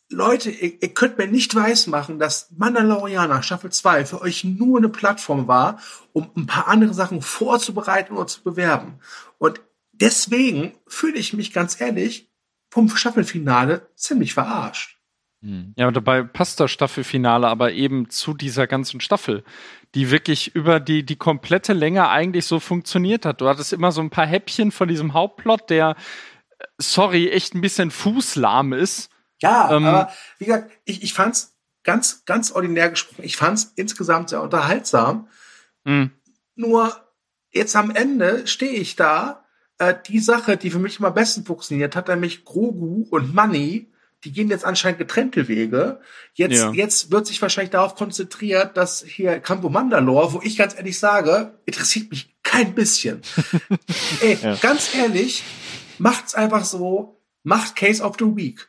Leute, 0.09 0.49
ihr, 0.49 0.81
ihr 0.81 0.93
könnt 0.93 1.17
mir 1.17 1.27
nicht 1.27 1.53
weismachen, 1.53 2.19
dass 2.19 2.49
Mandalorianer 2.55 3.43
Staffel 3.43 3.71
2 3.71 4.05
für 4.05 4.21
euch 4.21 4.43
nur 4.43 4.77
eine 4.77 4.89
Plattform 4.89 5.47
war, 5.47 5.79
um 6.13 6.29
ein 6.35 6.45
paar 6.45 6.67
andere 6.67 6.93
Sachen 6.93 7.21
vorzubereiten 7.21 8.13
oder 8.13 8.27
zu 8.27 8.41
bewerben. 8.43 8.99
Und 9.37 9.61
deswegen 9.91 10.73
fühle 10.87 11.17
ich 11.17 11.33
mich 11.33 11.51
ganz 11.51 11.79
ehrlich 11.81 12.29
vom 12.69 12.89
Staffelfinale 12.89 13.89
ziemlich 13.95 14.33
verarscht. 14.33 14.97
Hm. 15.41 15.73
Ja, 15.77 15.91
dabei 15.91 16.23
passt 16.23 16.59
das 16.59 16.71
Staffelfinale 16.71 17.47
aber 17.47 17.73
eben 17.73 18.09
zu 18.09 18.33
dieser 18.33 18.65
ganzen 18.65 19.01
Staffel, 19.01 19.43
die 19.93 20.09
wirklich 20.09 20.55
über 20.55 20.79
die, 20.79 21.05
die 21.05 21.15
komplette 21.15 21.73
Länge 21.73 22.09
eigentlich 22.09 22.45
so 22.45 22.59
funktioniert 22.59 23.25
hat. 23.25 23.41
Du 23.41 23.47
hattest 23.47 23.73
immer 23.73 23.91
so 23.91 24.01
ein 24.01 24.09
paar 24.09 24.25
Häppchen 24.25 24.71
von 24.71 24.87
diesem 24.87 25.13
Hauptplot, 25.13 25.69
der, 25.69 25.95
äh, 26.57 26.65
sorry, 26.77 27.29
echt 27.29 27.53
ein 27.53 27.61
bisschen 27.61 27.91
fußlahm 27.91 28.73
ist. 28.73 29.09
Ja, 29.41 29.71
ähm, 29.71 29.85
aber 29.85 30.11
wie 30.39 30.45
gesagt, 30.45 30.71
ich, 30.85 31.03
ich 31.03 31.13
fand's 31.13 31.57
ganz, 31.83 32.25
ganz 32.25 32.51
ordinär 32.51 32.89
gesprochen. 32.89 33.23
Ich 33.23 33.37
fand's 33.37 33.71
insgesamt 33.75 34.29
sehr 34.29 34.41
unterhaltsam. 34.41 35.27
Mh. 35.83 36.09
Nur 36.55 36.95
jetzt 37.51 37.75
am 37.75 37.91
Ende 37.91 38.47
stehe 38.47 38.73
ich 38.73 38.95
da, 38.95 39.45
äh, 39.77 39.93
die 40.07 40.19
Sache, 40.19 40.57
die 40.57 40.71
für 40.71 40.79
mich 40.79 40.99
immer 40.99 41.09
am 41.09 41.13
besten 41.13 41.45
funktioniert 41.45 41.95
hat, 41.95 42.07
nämlich 42.07 42.45
Grogu 42.45 43.07
und 43.09 43.33
Money, 43.33 43.91
die 44.23 44.31
gehen 44.31 44.49
jetzt 44.49 44.65
anscheinend 44.65 44.97
getrennte 44.97 45.47
Wege. 45.47 46.01
Jetzt, 46.33 46.57
ja. 46.57 46.71
jetzt 46.71 47.11
wird 47.11 47.27
sich 47.27 47.41
wahrscheinlich 47.41 47.71
darauf 47.71 47.95
konzentriert, 47.95 48.75
dass 48.75 49.03
hier 49.03 49.39
Campo 49.39 49.69
Mandalore, 49.69 50.33
wo 50.33 50.41
ich 50.41 50.57
ganz 50.57 50.75
ehrlich 50.75 50.97
sage, 50.97 51.59
interessiert 51.65 52.09
mich 52.09 52.35
kein 52.43 52.73
bisschen. 52.73 53.21
Ey, 54.21 54.37
ja. 54.41 54.55
ganz 54.55 54.95
ehrlich, 54.95 55.43
macht's 55.99 56.33
einfach 56.33 56.65
so, 56.65 57.21
macht 57.43 57.75
Case 57.75 58.01
of 58.03 58.15
the 58.17 58.25
Week. 58.25 58.67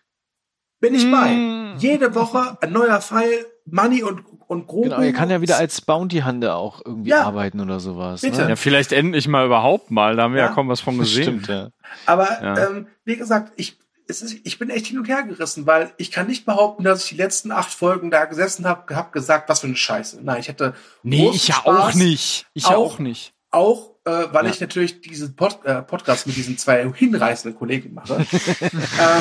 Bin 0.80 0.94
ich 0.94 1.10
bei. 1.10 1.34
Mm. 1.34 1.76
Jede 1.78 2.14
Woche 2.14 2.56
ein 2.60 2.72
neuer 2.72 3.00
Fall, 3.00 3.30
Money 3.66 4.02
und 4.02 4.24
und 4.48 4.66
Grogu. 4.66 4.84
Genau, 4.84 5.00
er 5.00 5.12
kann 5.12 5.30
ja 5.30 5.40
wieder 5.40 5.58
als 5.58 5.80
Bounty 5.82 6.20
Hunter 6.20 6.56
auch 6.56 6.80
irgendwie 6.84 7.10
ja. 7.10 7.22
arbeiten 7.22 7.60
oder 7.60 7.80
sowas. 7.80 8.22
Bitte. 8.22 8.44
Ne? 8.44 8.48
Ja, 8.50 8.56
vielleicht 8.56 8.92
endlich 8.92 9.28
mal 9.28 9.46
überhaupt 9.46 9.90
mal. 9.90 10.16
Da 10.16 10.22
haben 10.22 10.32
wir 10.32 10.40
ja, 10.40 10.46
ja 10.46 10.52
kaum 10.52 10.68
was 10.68 10.80
von 10.80 10.98
gesehen. 10.98 11.22
Stimmt, 11.22 11.48
ja. 11.48 11.68
Aber 12.06 12.40
ähm, 12.42 12.86
wie 13.04 13.16
gesagt, 13.16 13.52
ich 13.56 13.78
es 14.10 14.22
ist, 14.22 14.38
ich 14.42 14.58
bin 14.58 14.70
echt 14.70 14.86
hin 14.86 14.98
und 14.98 15.06
her 15.06 15.22
gerissen, 15.22 15.66
weil 15.66 15.92
ich 15.98 16.10
kann 16.10 16.28
nicht 16.28 16.46
behaupten, 16.46 16.82
dass 16.82 17.04
ich 17.04 17.10
die 17.10 17.16
letzten 17.16 17.52
acht 17.52 17.70
Folgen 17.70 18.10
da 18.10 18.24
gesessen 18.24 18.66
habe, 18.66 18.96
hab 18.96 19.12
gesagt, 19.12 19.50
was 19.50 19.60
für 19.60 19.66
eine 19.66 19.76
Scheiße. 19.76 20.20
Nein, 20.22 20.40
ich 20.40 20.48
hätte 20.48 20.74
Nee, 21.02 21.30
ich 21.34 21.48
ja 21.48 21.60
auch 21.64 21.92
nicht. 21.92 22.46
Ich 22.54 22.64
auch, 22.66 22.94
auch 22.94 22.98
nicht. 22.98 23.34
Auch, 23.50 23.96
äh, 24.06 24.10
weil 24.32 24.46
ja. 24.46 24.50
ich 24.50 24.60
natürlich 24.60 25.02
diesen 25.02 25.36
Pod, 25.36 25.58
äh, 25.64 25.82
Podcast 25.82 26.26
mit 26.26 26.36
diesen 26.36 26.56
zwei 26.56 26.90
hinreißenden 26.90 27.58
Kollegen 27.58 27.92
mache. 27.92 28.14
äh, 28.60 29.20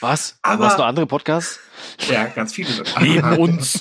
was? 0.00 0.38
Aber, 0.42 0.68
du 0.76 0.82
andere 0.82 1.06
Podcasts? 1.06 1.60
Ja, 2.08 2.26
ganz 2.26 2.52
viele. 2.52 2.68
Neben 3.00 3.32
uns. 3.38 3.80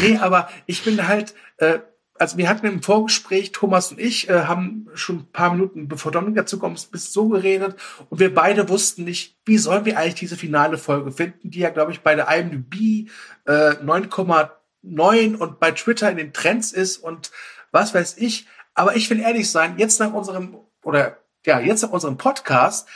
nee, 0.00 0.18
aber 0.18 0.48
ich 0.66 0.82
bin 0.84 1.06
halt, 1.06 1.34
äh, 1.58 1.78
also 2.18 2.38
wir 2.38 2.48
hatten 2.48 2.66
im 2.66 2.82
Vorgespräch, 2.82 3.52
Thomas 3.52 3.90
und 3.90 4.00
ich, 4.00 4.28
äh, 4.28 4.44
haben 4.44 4.88
schon 4.94 5.16
ein 5.16 5.32
paar 5.32 5.52
Minuten, 5.52 5.88
bevor 5.88 6.12
Dominik 6.12 6.36
dazu 6.36 6.58
kommt, 6.58 6.90
bis 6.90 7.12
so 7.12 7.28
geredet 7.28 7.76
und 8.08 8.20
wir 8.20 8.32
beide 8.34 8.68
wussten 8.68 9.04
nicht, 9.04 9.36
wie 9.44 9.58
sollen 9.58 9.84
wir 9.84 9.98
eigentlich 9.98 10.14
diese 10.14 10.36
finale 10.36 10.78
Folge 10.78 11.10
finden, 11.10 11.50
die 11.50 11.60
ja, 11.60 11.70
glaube 11.70 11.92
ich, 11.92 12.00
bei 12.00 12.14
der 12.14 12.28
IMDb 12.28 13.10
äh, 13.46 13.72
9,9 13.82 15.36
und 15.36 15.60
bei 15.60 15.72
Twitter 15.72 16.10
in 16.10 16.16
den 16.16 16.32
Trends 16.32 16.72
ist 16.72 16.98
und 16.98 17.30
was 17.72 17.94
weiß 17.94 18.18
ich. 18.18 18.46
Aber 18.74 18.96
ich 18.96 19.08
will 19.10 19.20
ehrlich 19.20 19.50
sein, 19.50 19.78
jetzt 19.78 20.00
nach 20.00 20.12
unserem, 20.12 20.56
oder 20.82 21.18
ja, 21.46 21.60
jetzt 21.60 21.82
nach 21.82 21.90
unserem 21.90 22.16
Podcast 22.16 22.88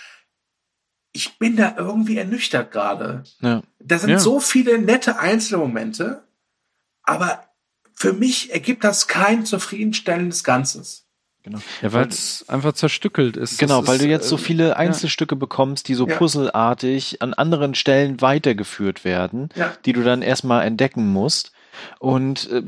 ich 1.12 1.38
bin 1.38 1.56
da 1.56 1.74
irgendwie 1.76 2.18
ernüchtert 2.18 2.70
gerade. 2.70 3.24
Ja. 3.40 3.62
Da 3.78 3.98
sind 3.98 4.10
ja. 4.10 4.18
so 4.18 4.40
viele 4.40 4.78
nette 4.78 5.18
Einzelmomente, 5.18 6.24
aber 7.02 7.44
für 7.94 8.12
mich 8.12 8.52
ergibt 8.52 8.84
das 8.84 9.08
kein 9.08 9.44
zufriedenstellendes 9.44 10.44
Ganzes. 10.44 11.08
Genau. 11.42 11.58
Ja, 11.82 11.92
weil 11.92 12.08
es 12.08 12.48
einfach 12.48 12.74
zerstückelt 12.74 13.36
ist. 13.36 13.58
Genau, 13.58 13.80
das 13.80 13.88
weil 13.88 13.96
ist, 13.96 14.04
du 14.04 14.08
jetzt 14.08 14.28
so 14.28 14.36
äh, 14.36 14.40
viele 14.40 14.76
Einzelstücke 14.76 15.34
ja. 15.34 15.38
bekommst, 15.38 15.88
die 15.88 15.94
so 15.94 16.06
puzzelartig 16.06 17.22
an 17.22 17.32
anderen 17.32 17.74
Stellen 17.74 18.20
weitergeführt 18.20 19.04
werden, 19.04 19.48
ja. 19.54 19.72
die 19.84 19.92
du 19.92 20.02
dann 20.02 20.22
erstmal 20.22 20.66
entdecken 20.66 21.10
musst. 21.12 21.52
Und 21.98 22.50
äh, 22.50 22.62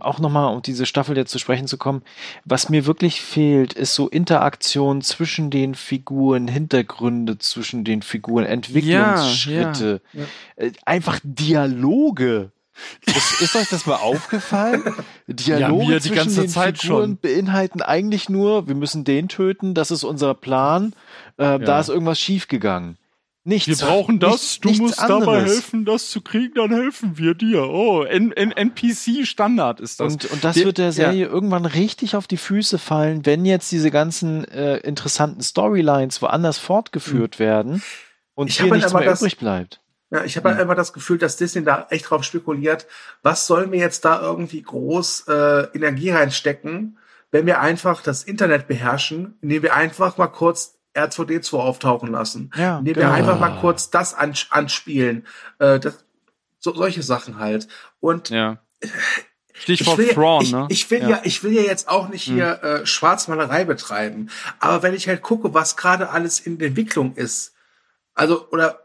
auch 0.00 0.18
nochmal, 0.18 0.54
um 0.54 0.62
diese 0.62 0.86
Staffel 0.86 1.16
jetzt 1.16 1.30
zu 1.30 1.38
sprechen 1.38 1.66
zu 1.66 1.78
kommen, 1.78 2.02
was 2.44 2.68
mir 2.68 2.86
wirklich 2.86 3.20
fehlt, 3.20 3.72
ist 3.72 3.94
so 3.94 4.08
Interaktion 4.08 5.02
zwischen 5.02 5.50
den 5.50 5.74
Figuren, 5.74 6.48
Hintergründe 6.48 7.38
zwischen 7.38 7.84
den 7.84 8.02
Figuren, 8.02 8.44
Entwicklungsschritte, 8.44 10.00
ja, 10.12 10.20
ja. 10.20 10.26
Äh, 10.56 10.72
einfach 10.84 11.20
Dialoge. 11.22 12.50
Ist, 13.06 13.40
ist, 13.40 13.54
euch 13.54 13.68
das 13.68 13.86
mal 13.86 13.96
aufgefallen? 13.96 14.82
Dialoge 15.28 15.92
ja, 15.92 15.98
die 15.98 16.08
zwischen 16.08 16.14
ganze 16.16 16.40
den 16.40 16.50
Zeit 16.50 16.78
Figuren 16.78 17.10
schon. 17.10 17.16
beinhalten 17.18 17.82
eigentlich 17.82 18.28
nur, 18.28 18.66
wir 18.66 18.74
müssen 18.74 19.04
den 19.04 19.28
töten, 19.28 19.74
das 19.74 19.92
ist 19.92 20.02
unser 20.02 20.34
Plan, 20.34 20.92
äh, 21.38 21.44
ja. 21.44 21.58
da 21.58 21.78
ist 21.78 21.88
irgendwas 21.88 22.18
schiefgegangen. 22.18 22.98
Nichts. 23.46 23.68
Wir 23.68 23.86
brauchen 23.86 24.20
das, 24.20 24.40
nicht, 24.40 24.64
du 24.64 24.82
musst 24.82 24.98
anderes. 24.98 25.26
dabei 25.26 25.42
helfen, 25.42 25.84
das 25.84 26.08
zu 26.08 26.22
kriegen, 26.22 26.54
dann 26.54 26.72
helfen 26.72 27.18
wir 27.18 27.34
dir. 27.34 27.68
Oh, 27.68 28.02
N 28.02 28.32
N 28.32 28.52
NPC-Standard 28.52 29.80
ist 29.80 30.00
das. 30.00 30.14
Und, 30.14 30.24
und 30.32 30.44
das 30.44 30.56
der, 30.56 30.64
wird 30.64 30.78
der 30.78 30.92
Serie 30.92 31.26
ja. 31.26 31.30
irgendwann 31.30 31.66
richtig 31.66 32.16
auf 32.16 32.26
die 32.26 32.38
Füße 32.38 32.78
fallen, 32.78 33.26
wenn 33.26 33.44
jetzt 33.44 33.70
diese 33.70 33.90
ganzen 33.90 34.44
äh, 34.44 34.78
interessanten 34.78 35.42
Storylines 35.42 36.22
woanders 36.22 36.56
fortgeführt 36.56 37.38
mhm. 37.38 37.44
werden 37.44 37.82
und 38.34 38.48
ich 38.48 38.56
hier 38.56 38.70
halt 38.70 38.80
nichts 38.80 38.94
mehr 38.94 39.04
das, 39.04 39.20
übrig 39.20 39.36
bleibt. 39.36 39.80
Ja, 40.10 40.24
ich 40.24 40.38
habe 40.38 40.48
halt 40.48 40.60
einfach 40.60 40.76
das 40.76 40.94
Gefühl, 40.94 41.18
dass 41.18 41.36
Disney 41.36 41.64
da 41.64 41.86
echt 41.90 42.08
drauf 42.08 42.24
spekuliert, 42.24 42.86
was 43.22 43.46
sollen 43.46 43.72
wir 43.72 43.78
jetzt 43.78 44.06
da 44.06 44.22
irgendwie 44.22 44.62
groß 44.62 45.28
äh, 45.28 45.66
Energie 45.74 46.10
reinstecken, 46.10 46.98
wenn 47.30 47.44
wir 47.44 47.60
einfach 47.60 48.00
das 48.00 48.22
Internet 48.22 48.68
beherrschen, 48.68 49.36
indem 49.42 49.64
wir 49.64 49.74
einfach 49.74 50.16
mal 50.16 50.28
kurz 50.28 50.73
R2D2 50.94 51.56
auftauchen 51.56 52.10
lassen. 52.10 52.50
Ja, 52.56 52.78
indem 52.78 52.94
genau. 52.94 53.08
wir 53.08 53.14
einfach 53.14 53.38
mal 53.38 53.58
kurz 53.60 53.90
das 53.90 54.14
anspielen. 54.14 55.26
Äh, 55.58 55.80
das, 55.80 56.04
so, 56.58 56.74
solche 56.74 57.02
Sachen 57.02 57.38
halt. 57.38 57.68
Und 58.00 58.30
ja. 58.30 58.58
Stichwort 59.52 59.98
ich 60.00 60.08
will, 60.08 60.14
Thrawn, 60.14 60.42
ich, 60.42 60.52
ne? 60.52 60.66
Ich 60.68 60.90
will 60.90 61.02
ja. 61.02 61.08
ja, 61.08 61.20
ich 61.24 61.44
will 61.44 61.52
ja 61.52 61.62
jetzt 61.62 61.88
auch 61.88 62.08
nicht 62.08 62.24
hier 62.24 62.60
hm. 62.60 62.68
äh, 62.68 62.86
Schwarzmalerei 62.86 63.64
betreiben. 63.64 64.30
Aber 64.58 64.82
wenn 64.82 64.94
ich 64.94 65.08
halt 65.08 65.22
gucke, 65.22 65.54
was 65.54 65.76
gerade 65.76 66.10
alles 66.10 66.40
in 66.40 66.60
Entwicklung 66.60 67.14
ist, 67.14 67.54
also, 68.14 68.48
oder 68.50 68.83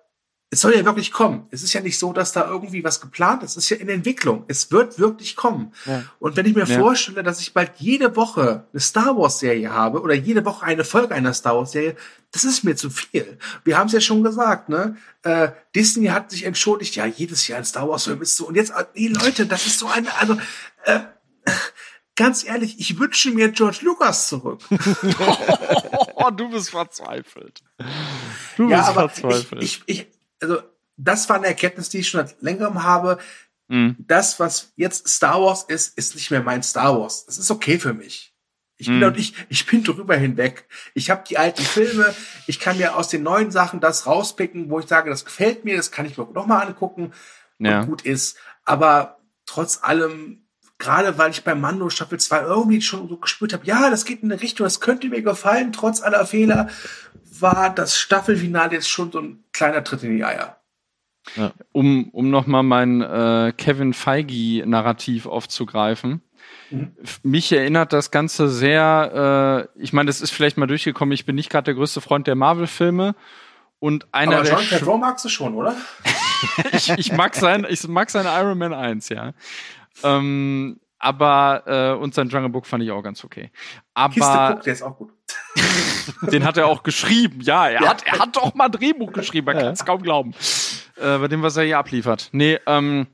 es 0.52 0.62
soll 0.62 0.76
ja 0.76 0.84
wirklich 0.84 1.12
kommen. 1.12 1.48
Es 1.52 1.62
ist 1.62 1.74
ja 1.74 1.82
nicht 1.82 2.00
so, 2.00 2.12
dass 2.12 2.32
da 2.32 2.50
irgendwie 2.50 2.84
was 2.84 3.02
geplant 3.02 3.44
ist. 3.44 3.52
Es 3.52 3.66
ist 3.66 3.70
ja 3.70 3.78
in 3.78 3.90
Entwicklung. 3.90 4.46
Es 4.48 4.72
wird 4.72 4.98
wirklich 4.98 5.36
kommen. 5.36 5.74
Ja. 5.86 6.04
Und 6.18 6.38
wenn 6.38 6.46
ich 6.48 6.56
mir 6.56 6.66
ja. 6.66 6.80
vorstelle, 6.80 7.22
dass 7.22 7.40
ich 7.40 7.54
bald 7.54 7.74
jede 7.78 8.16
Woche 8.16 8.66
eine 8.74 8.80
Star 8.80 9.16
Wars 9.16 9.40
Serie 9.40 9.72
habe 9.72 10.02
oder 10.02 10.16
jede 10.16 10.44
Woche 10.46 10.66
eine 10.66 10.84
Folge 10.84 11.14
einer 11.14 11.36
Star 11.36 11.56
Wars 11.56 11.74
Serie, 11.74 11.96
das 12.32 12.46
ist 12.46 12.64
mir 12.64 12.76
zu 12.76 12.90
viel. 12.90 13.38
Wir 13.64 13.78
haben 13.78 13.88
es 13.88 13.94
ja 13.94 14.02
schon 14.02 14.24
gesagt, 14.24 14.70
ne? 14.70 14.98
Äh, 15.22 15.50
Disney 15.76 16.08
hat 16.08 16.32
sich 16.32 16.44
entschuldigt, 16.46 16.96
ja, 16.96 17.06
jedes 17.06 17.48
Jahr 17.48 17.60
ein 17.60 17.66
Star 17.66 17.88
Wars 17.88 18.06
Film 18.06 18.22
ist 18.24 18.36
so. 18.36 18.48
Und 18.48 18.56
jetzt, 18.56 18.74
nee, 18.96 19.08
Leute, 19.08 19.46
das 19.46 19.68
ist 19.68 19.78
so 19.78 19.88
eine, 19.88 20.12
also, 20.20 20.36
äh, 20.86 21.00
ganz 22.16 22.44
ehrlich, 22.44 22.80
ich 22.80 23.00
wünsche 23.00 23.32
mir 23.32 23.50
George 23.50 23.80
Lucas 23.84 24.28
zurück. 24.28 24.62
oh, 26.16 26.30
du 26.32 26.50
bist 26.50 26.72
verzweifelt. 26.72 27.62
Du 28.58 28.70
ja, 28.70 28.80
bist 28.80 28.94
verzweifelt. 28.94 29.64
Ich, 29.64 29.84
ich, 29.86 30.00
ich, 30.00 30.08
also 30.42 30.62
das 30.98 31.30
war 31.30 31.38
eine 31.38 31.48
Erkenntnis, 31.48 31.90
die 31.90 32.00
ich 32.00 32.10
schon 32.10 32.26
seit 32.28 32.42
längerem 32.42 32.84
habe. 32.84 33.20
Mhm. 33.68 33.96
Das, 34.00 34.40
was 34.40 34.74
jetzt 34.76 35.08
Star 35.08 35.42
Wars 35.42 35.64
ist, 35.64 35.98
ist 35.98 36.16
nicht 36.16 36.32
mehr 36.32 36.42
mein 36.42 36.64
Star 36.64 37.00
Wars. 37.00 37.26
Das 37.26 37.38
ist 37.38 37.52
okay 37.52 37.80
für 37.80 37.94
mich. 37.94 38.34
Ich 38.82 38.88
bin, 38.88 39.00
mhm. 39.00 39.14
ich, 39.18 39.34
ich 39.50 39.66
bin 39.66 39.84
drüber 39.84 40.16
hinweg. 40.16 40.66
Ich 40.94 41.10
habe 41.10 41.24
die 41.28 41.38
alten 41.38 41.62
Filme, 41.62 42.16
ich 42.48 42.62
kann 42.62 42.78
mir 42.78 42.96
aus 42.96 43.10
den 43.10 43.24
neuen 43.24 43.52
Sachen 43.52 43.82
das 43.82 44.08
rauspicken, 44.08 44.70
wo 44.70 44.80
ich 44.80 44.88
sage, 44.88 45.10
das 45.10 45.26
gefällt 45.26 45.66
mir, 45.66 45.76
das 45.76 45.92
kann 45.92 46.06
ich 46.06 46.18
mir 46.18 46.26
noch 46.34 46.46
mal 46.46 46.66
angucken 46.66 47.12
ja. 47.58 47.82
und 47.82 47.88
gut 47.88 48.04
ist. 48.04 48.38
Aber 48.64 49.20
trotz 49.46 49.84
allem, 49.84 50.48
gerade 50.80 51.18
weil 51.18 51.32
ich 51.32 51.44
bei 51.44 51.54
Mando 51.54 51.90
Staffel 51.90 52.20
2 52.20 52.42
irgendwie 52.42 52.82
schon 52.82 53.08
so 53.08 53.18
gespürt 53.18 53.54
habe, 53.54 53.66
ja, 53.66 53.90
das 53.90 54.06
geht 54.06 54.24
in 54.24 54.32
eine 54.32 54.42
Richtung, 54.42 54.64
das 54.64 54.80
könnte 54.80 55.10
mir 55.10 55.22
gefallen, 55.22 55.74
trotz 55.74 56.02
aller 56.02 56.26
Fehler, 56.26 56.70
war 57.40 57.70
das 57.70 57.98
Staffelfinale 57.98 58.74
jetzt 58.74 58.90
schon 58.90 59.12
so 59.12 59.20
ein 59.20 59.44
kleiner 59.54 59.84
Tritt 59.84 60.04
in 60.04 60.18
die 60.18 60.24
Eier. 60.24 60.58
Ja. 61.36 61.52
Um, 61.74 62.10
um 62.10 62.30
nochmal 62.30 62.64
mein 62.64 63.02
äh, 63.02 63.54
Kevin 63.56 63.94
Feige-Narrativ 63.94 65.26
aufzugreifen. 65.26 66.22
Mhm. 66.72 66.92
Mich 67.24 67.52
erinnert 67.52 67.94
das 67.94 68.10
Ganze 68.10 68.50
sehr, 68.50 69.68
äh, 69.76 69.82
ich 69.82 69.94
meine, 69.94 70.08
das 70.08 70.22
ist 70.22 70.32
vielleicht 70.32 70.58
mal 70.58 70.66
durchgekommen, 70.66 71.12
ich 71.12 71.26
bin 71.26 71.36
nicht 71.36 71.50
gerade 71.50 71.66
der 71.66 71.76
größte 71.76 72.02
Freund 72.02 72.26
der 72.26 72.36
Marvel-Filme. 72.36 73.16
Und 73.80 74.08
einer 74.14 74.40
Aber 74.40 74.50
John 74.50 74.60
Favreau 74.60 74.98
magst 74.98 75.24
du 75.24 75.30
schon, 75.30 75.56
oder? 75.56 75.76
ich, 76.74 76.90
ich, 76.90 77.14
mag 77.14 77.36
sein, 77.36 77.66
ich 77.70 77.88
mag 77.88 78.10
seine 78.10 78.30
Iron 78.30 78.58
Man 78.58 78.74
1, 78.74 79.10
ja. 79.10 79.34
Ähm, 80.04 80.80
aber 81.00 81.64
äh, 81.66 82.02
und 82.02 82.14
sein 82.14 82.28
Jungle 82.28 82.50
Book 82.50 82.66
fand 82.66 82.84
ich 82.84 82.92
auch 82.92 83.02
ganz 83.02 83.24
okay. 83.24 83.52
Aber 83.94 84.14
Kiste 84.14 84.54
Cook, 84.54 84.64
der 84.64 84.74
ist 84.74 84.82
auch 84.82 84.98
gut. 84.98 85.14
den 86.32 86.44
hat 86.44 86.58
er 86.58 86.68
auch 86.68 86.84
geschrieben. 86.84 87.40
Ja, 87.42 87.68
er 87.68 87.82
ja. 87.82 87.90
hat 87.90 88.06
er 88.06 88.20
hat 88.20 88.36
doch 88.36 88.54
mal 88.54 88.66
ein 88.66 88.72
Drehbuch 88.72 89.14
geschrieben. 89.14 89.46
Man 89.46 89.58
kann 89.58 89.74
es 89.74 89.86
kaum 89.86 90.02
glauben. 90.02 90.34
Äh, 90.98 91.18
bei 91.20 91.28
dem 91.28 91.42
was 91.42 91.56
er 91.56 91.64
hier 91.64 91.78
abliefert. 91.78 92.30
Nee, 92.34 92.60
ähm, 92.66 93.08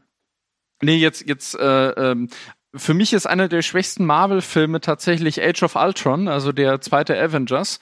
nee 0.81 0.97
jetzt 0.97 1.27
jetzt 1.27 1.55
äh, 1.59 1.89
ähm, 1.89 2.29
für 2.75 2.93
mich 2.93 3.13
ist 3.13 3.25
einer 3.25 3.47
der 3.47 3.61
schwächsten 3.61 4.05
Marvel-Filme 4.05 4.81
tatsächlich 4.81 5.41
Age 5.41 5.63
of 5.63 5.75
Ultron, 5.75 6.27
also 6.27 6.51
der 6.51 6.81
zweite 6.81 7.17
Avengers. 7.17 7.79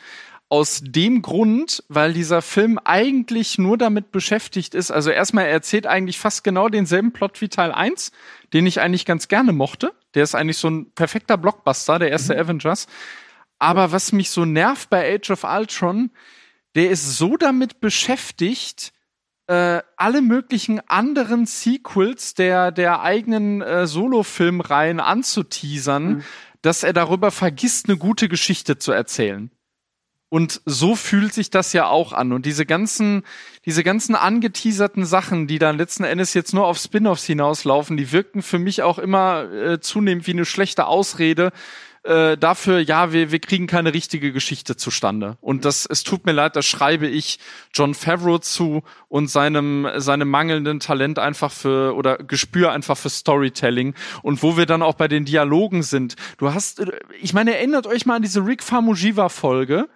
Aus 0.54 0.82
dem 0.84 1.24
Grund, 1.24 1.84
weil 1.90 2.14
dieser 2.14 2.44
Film 2.44 2.78
eigentlich 2.78 3.58
nur 3.58 3.76
damit 3.76 4.12
beschäftigt 4.12 4.76
ist. 4.76 4.92
Also 4.92 5.10
erstmal, 5.10 5.46
er 5.46 5.52
erzählt 5.52 5.88
eigentlich 5.88 6.20
fast 6.20 6.44
genau 6.44 6.70
denselben 6.70 7.12
Plot 7.12 7.42
wie 7.42 7.50
Teil 7.50 7.72
1, 7.72 8.12
den 8.54 8.68
ich 8.68 8.80
eigentlich 8.80 9.08
ganz 9.08 9.28
gerne 9.28 9.52
mochte. 9.52 9.94
Der 10.14 10.22
ist 10.22 10.36
eigentlich 10.36 10.60
so 10.60 10.70
ein 10.70 10.92
perfekter 10.92 11.38
Blockbuster, 11.38 11.98
der 11.98 12.12
erste 12.12 12.36
mhm. 12.36 12.42
Avengers. 12.42 12.86
Aber 13.58 13.92
was 13.92 14.12
mich 14.12 14.30
so 14.30 14.46
nervt 14.46 14.92
bei 14.92 15.16
Age 15.16 15.32
of 15.32 15.44
Ultron, 15.44 16.12
der 16.76 16.92
ist 16.92 17.18
so 17.18 17.36
damit 17.36 17.82
beschäftigt, 17.82 18.94
äh, 19.48 19.82
alle 19.98 20.22
möglichen 20.22 20.88
anderen 20.88 21.48
Sequels 21.48 22.36
der, 22.36 22.72
der 22.72 23.02
eigenen 23.02 23.64
äh, 23.64 23.88
Solo-Filmreihen 23.88 25.00
anzuteasern, 25.00 26.08
mhm. 26.08 26.24
dass 26.62 26.84
er 26.84 26.94
darüber 26.94 27.32
vergisst, 27.32 27.90
eine 27.90 27.98
gute 27.98 28.30
Geschichte 28.30 28.78
zu 28.78 28.92
erzählen. 28.92 29.50
Und 30.34 30.62
so 30.66 30.96
fühlt 30.96 31.32
sich 31.32 31.52
das 31.52 31.74
ja 31.74 31.86
auch 31.86 32.12
an. 32.12 32.34
Und 32.34 32.48
diese 32.48 32.66
ganzen, 32.66 33.22
diese 33.66 33.84
ganzen 33.84 34.16
angeteaserten 34.16 35.06
Sachen, 35.06 35.46
die 35.46 35.60
dann 35.60 35.78
letzten 35.78 36.06
Endes 36.06 36.34
jetzt 36.34 36.56
nur 36.56 36.66
auf 36.66 36.80
Spin-offs 36.80 37.24
hinauslaufen, 37.24 37.98
die 37.98 38.12
wirkten 38.12 38.42
für 38.42 38.58
mich 38.58 38.82
auch 38.82 38.98
immer 38.98 39.44
äh, 39.54 39.80
zunehmend 39.80 40.26
wie 40.26 40.32
eine 40.32 40.46
schlechte 40.46 40.88
Ausrede 40.88 41.52
äh, 42.02 42.36
dafür, 42.36 42.80
ja, 42.80 43.14
wir, 43.14 43.32
wir 43.32 43.38
kriegen 43.38 43.68
keine 43.68 43.94
richtige 43.94 44.34
Geschichte 44.34 44.76
zustande. 44.76 45.38
Und 45.40 45.66
das, 45.66 45.86
es 45.86 46.04
tut 46.04 46.26
mir 46.26 46.32
leid, 46.32 46.56
das 46.56 46.66
schreibe 46.66 47.06
ich 47.06 47.38
John 47.72 47.94
Favreau 47.94 48.40
zu 48.40 48.82
und 49.10 49.28
seinem, 49.28 49.88
seinem 49.98 50.32
mangelnden 50.32 50.80
Talent 50.80 51.20
einfach 51.20 51.52
für 51.52 51.96
oder 51.96 52.18
Gespür 52.18 52.72
einfach 52.72 52.98
für 52.98 53.10
Storytelling. 53.10 53.94
Und 54.24 54.42
wo 54.42 54.58
wir 54.58 54.66
dann 54.66 54.82
auch 54.82 54.96
bei 54.96 55.08
den 55.08 55.26
Dialogen 55.26 55.84
sind. 55.84 56.16
Du 56.40 56.56
hast, 56.56 56.80
äh, 56.80 56.92
ich 57.22 57.36
meine, 57.36 57.56
erinnert 57.56 57.86
euch 57.86 58.08
mal 58.08 58.16
an 58.16 58.24
diese 58.24 58.44
Rick 58.44 58.64
Famuyiwa-Folge. 58.64 59.88
Da 59.88 59.94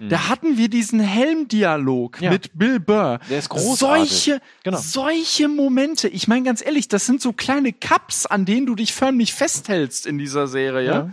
mhm. 0.00 0.28
hatten 0.28 0.56
wir 0.56 0.68
diesen 0.68 1.00
Helmdialog 1.00 2.20
ja. 2.20 2.30
mit 2.30 2.58
Bill 2.58 2.80
Burr. 2.80 3.20
Der 3.28 3.38
ist 3.38 3.48
großartig. 3.48 4.10
Solche, 4.10 4.40
genau. 4.64 4.78
solche 4.78 5.48
Momente. 5.48 6.08
Ich 6.08 6.28
meine 6.28 6.44
ganz 6.44 6.64
ehrlich, 6.64 6.88
das 6.88 7.06
sind 7.06 7.20
so 7.20 7.32
kleine 7.32 7.72
Cups, 7.72 8.26
an 8.26 8.44
denen 8.44 8.66
du 8.66 8.74
dich 8.74 8.92
förmlich 8.92 9.32
festhältst 9.32 10.06
in 10.06 10.18
dieser 10.18 10.46
Serie. 10.46 10.86
Ja. 10.86 11.10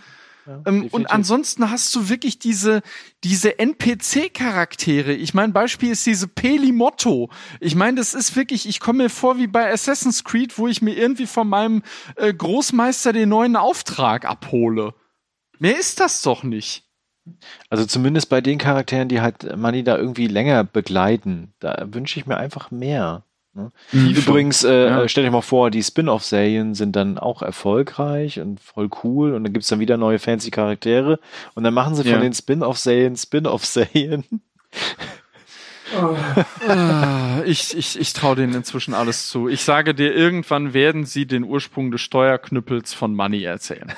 Ja, 0.47 0.61
ähm, 0.65 0.87
und 0.91 1.11
ansonsten 1.11 1.69
hast 1.69 1.93
du 1.93 2.07
wirklich 2.07 2.39
diese, 2.39 2.81
diese 3.23 3.59
NPC-Charaktere. 3.59 5.13
Ich 5.13 5.33
mein 5.33 5.51
Beispiel 5.51 5.91
ist 5.91 6.05
diese 6.05 6.27
Peli 6.27 6.71
Motto. 6.71 7.29
Ich 7.59 7.75
meine, 7.75 7.97
das 7.97 8.13
ist 8.13 8.35
wirklich, 8.37 8.67
ich 8.67 8.79
komme 8.79 9.03
mir 9.03 9.09
vor 9.09 9.37
wie 9.37 9.47
bei 9.47 9.71
Assassin's 9.71 10.23
Creed, 10.23 10.57
wo 10.57 10.67
ich 10.67 10.81
mir 10.81 10.95
irgendwie 10.95 11.27
von 11.27 11.49
meinem 11.49 11.83
äh, 12.15 12.33
Großmeister 12.33 13.11
den 13.11 13.29
neuen 13.29 13.57
Auftrag 13.57 14.23
abhole. 14.23 14.93
Mehr 15.59 15.77
ist 15.77 15.99
das 15.99 16.21
doch 16.21 16.43
nicht. 16.43 16.86
Also 17.69 17.85
zumindest 17.85 18.29
bei 18.29 18.41
den 18.41 18.57
Charakteren, 18.57 19.07
die 19.07 19.21
halt 19.21 19.55
Money 19.57 19.83
da 19.83 19.97
irgendwie 19.97 20.27
länger 20.27 20.63
begleiten, 20.63 21.53
da 21.59 21.87
wünsche 21.91 22.19
ich 22.19 22.25
mir 22.25 22.37
einfach 22.37 22.71
mehr. 22.71 23.23
Ne? 23.57 23.71
Mhm. 23.91 24.09
Übrigens, 24.09 24.63
äh, 24.63 24.87
ja. 24.87 25.03
Äh, 25.03 25.09
stell 25.09 25.23
dir 25.23 25.31
mal 25.31 25.41
vor, 25.41 25.71
die 25.71 25.83
Spin-off-Serien 25.83 26.75
sind 26.75 26.95
dann 26.95 27.17
auch 27.17 27.41
erfolgreich 27.41 28.39
und 28.39 28.59
voll 28.59 28.89
cool 29.03 29.33
und 29.33 29.43
dann 29.43 29.51
gibt's 29.51 29.67
dann 29.67 29.79
wieder 29.79 29.97
neue 29.97 30.19
fancy 30.19 30.51
Charaktere 30.51 31.19
und 31.55 31.63
dann 31.63 31.73
machen 31.73 31.95
sie 31.95 32.03
von 32.03 32.11
ja. 32.11 32.19
den 32.19 32.33
Spin-off-Serien 32.33 33.17
Spin-off-Serien. 33.17 34.23
Oh. 35.95 36.15
Ah, 36.67 37.41
ich 37.45 37.75
ich, 37.75 37.99
ich 37.99 38.13
traue 38.13 38.35
denen 38.35 38.53
inzwischen 38.53 38.93
alles 38.93 39.27
zu. 39.27 39.47
Ich 39.47 39.63
sage 39.63 39.95
dir, 39.95 40.13
irgendwann 40.13 40.73
werden 40.73 41.05
sie 41.05 41.25
den 41.25 41.43
Ursprung 41.43 41.91
des 41.91 42.01
Steuerknüppels 42.01 42.93
von 42.93 43.15
Money 43.15 43.43
erzählen. 43.43 43.93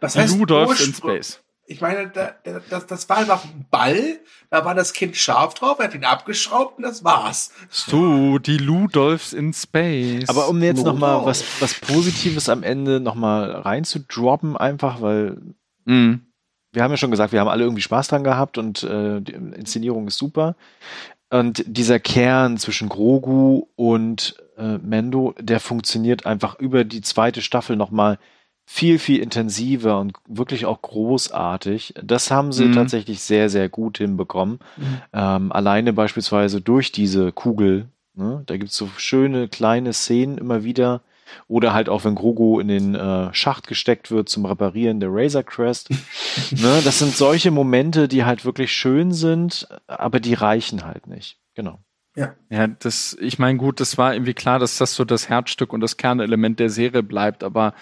Was 0.00 0.16
heißt 0.16 0.38
Rudolph 0.38 0.80
in 0.86 0.94
Space? 0.94 1.42
Ich 1.70 1.80
meine, 1.80 2.08
da, 2.08 2.34
das, 2.68 2.88
das 2.88 3.08
war 3.08 3.18
einfach 3.18 3.44
ein 3.44 3.64
Ball, 3.70 4.18
da 4.50 4.64
war 4.64 4.74
das 4.74 4.92
Kind 4.92 5.16
scharf 5.16 5.54
drauf, 5.54 5.78
er 5.78 5.84
hat 5.84 5.94
ihn 5.94 6.04
abgeschraubt 6.04 6.78
und 6.78 6.82
das 6.82 7.04
war's. 7.04 7.52
So, 7.68 8.38
die 8.38 8.56
Ludolfs 8.56 9.32
in 9.32 9.52
Space. 9.52 10.28
Aber 10.28 10.48
um 10.48 10.60
jetzt 10.64 10.84
nochmal 10.84 11.24
was, 11.24 11.44
was 11.60 11.74
Positives 11.74 12.48
am 12.48 12.64
Ende 12.64 12.98
nochmal 12.98 13.52
reinzudroppen, 13.52 14.56
einfach, 14.56 15.00
weil 15.00 15.40
mm. 15.84 16.14
wir 16.72 16.82
haben 16.82 16.90
ja 16.90 16.96
schon 16.96 17.12
gesagt, 17.12 17.32
wir 17.32 17.38
haben 17.38 17.46
alle 17.46 17.62
irgendwie 17.62 17.82
Spaß 17.82 18.08
dran 18.08 18.24
gehabt 18.24 18.58
und 18.58 18.82
äh, 18.82 19.20
die 19.20 19.34
Inszenierung 19.34 20.08
ist 20.08 20.18
super. 20.18 20.56
Und 21.30 21.62
dieser 21.68 22.00
Kern 22.00 22.58
zwischen 22.58 22.88
Grogu 22.88 23.68
und 23.76 24.34
äh, 24.58 24.78
Mendo, 24.78 25.36
der 25.38 25.60
funktioniert 25.60 26.26
einfach 26.26 26.58
über 26.58 26.82
die 26.82 27.02
zweite 27.02 27.42
Staffel 27.42 27.76
nochmal 27.76 28.18
viel, 28.72 29.00
viel 29.00 29.20
intensiver 29.20 29.98
und 29.98 30.12
wirklich 30.28 30.64
auch 30.64 30.80
großartig. 30.80 31.92
Das 32.00 32.30
haben 32.30 32.52
sie 32.52 32.66
mhm. 32.66 32.72
tatsächlich 32.72 33.20
sehr, 33.20 33.50
sehr 33.50 33.68
gut 33.68 33.98
hinbekommen. 33.98 34.60
Mhm. 34.76 35.02
Ähm, 35.12 35.52
alleine 35.52 35.92
beispielsweise 35.92 36.60
durch 36.60 36.92
diese 36.92 37.32
Kugel. 37.32 37.88
Ne? 38.14 38.44
Da 38.46 38.56
gibt's 38.56 38.76
so 38.76 38.88
schöne 38.96 39.48
kleine 39.48 39.92
Szenen 39.92 40.38
immer 40.38 40.62
wieder. 40.62 41.02
Oder 41.48 41.74
halt 41.74 41.88
auch, 41.88 42.04
wenn 42.04 42.14
Grogu 42.14 42.60
in 42.60 42.68
den 42.68 42.94
äh, 42.94 43.34
Schacht 43.34 43.66
gesteckt 43.66 44.12
wird 44.12 44.28
zum 44.28 44.46
Reparieren 44.46 45.00
der 45.00 45.10
Razor 45.12 45.42
Crest. 45.42 45.90
ne? 46.52 46.80
Das 46.84 47.00
sind 47.00 47.16
solche 47.16 47.50
Momente, 47.50 48.06
die 48.06 48.24
halt 48.24 48.44
wirklich 48.44 48.72
schön 48.72 49.12
sind, 49.12 49.66
aber 49.88 50.20
die 50.20 50.34
reichen 50.34 50.84
halt 50.84 51.08
nicht. 51.08 51.38
Genau. 51.56 51.80
Ja. 52.14 52.34
Ja, 52.50 52.68
das, 52.68 53.16
ich 53.20 53.40
meine, 53.40 53.58
gut, 53.58 53.80
das 53.80 53.98
war 53.98 54.14
irgendwie 54.14 54.34
klar, 54.34 54.60
dass 54.60 54.78
das 54.78 54.94
so 54.94 55.04
das 55.04 55.28
Herzstück 55.28 55.72
und 55.72 55.80
das 55.80 55.96
Kernelement 55.96 56.60
der 56.60 56.70
Serie 56.70 57.02
bleibt, 57.02 57.42
aber 57.42 57.74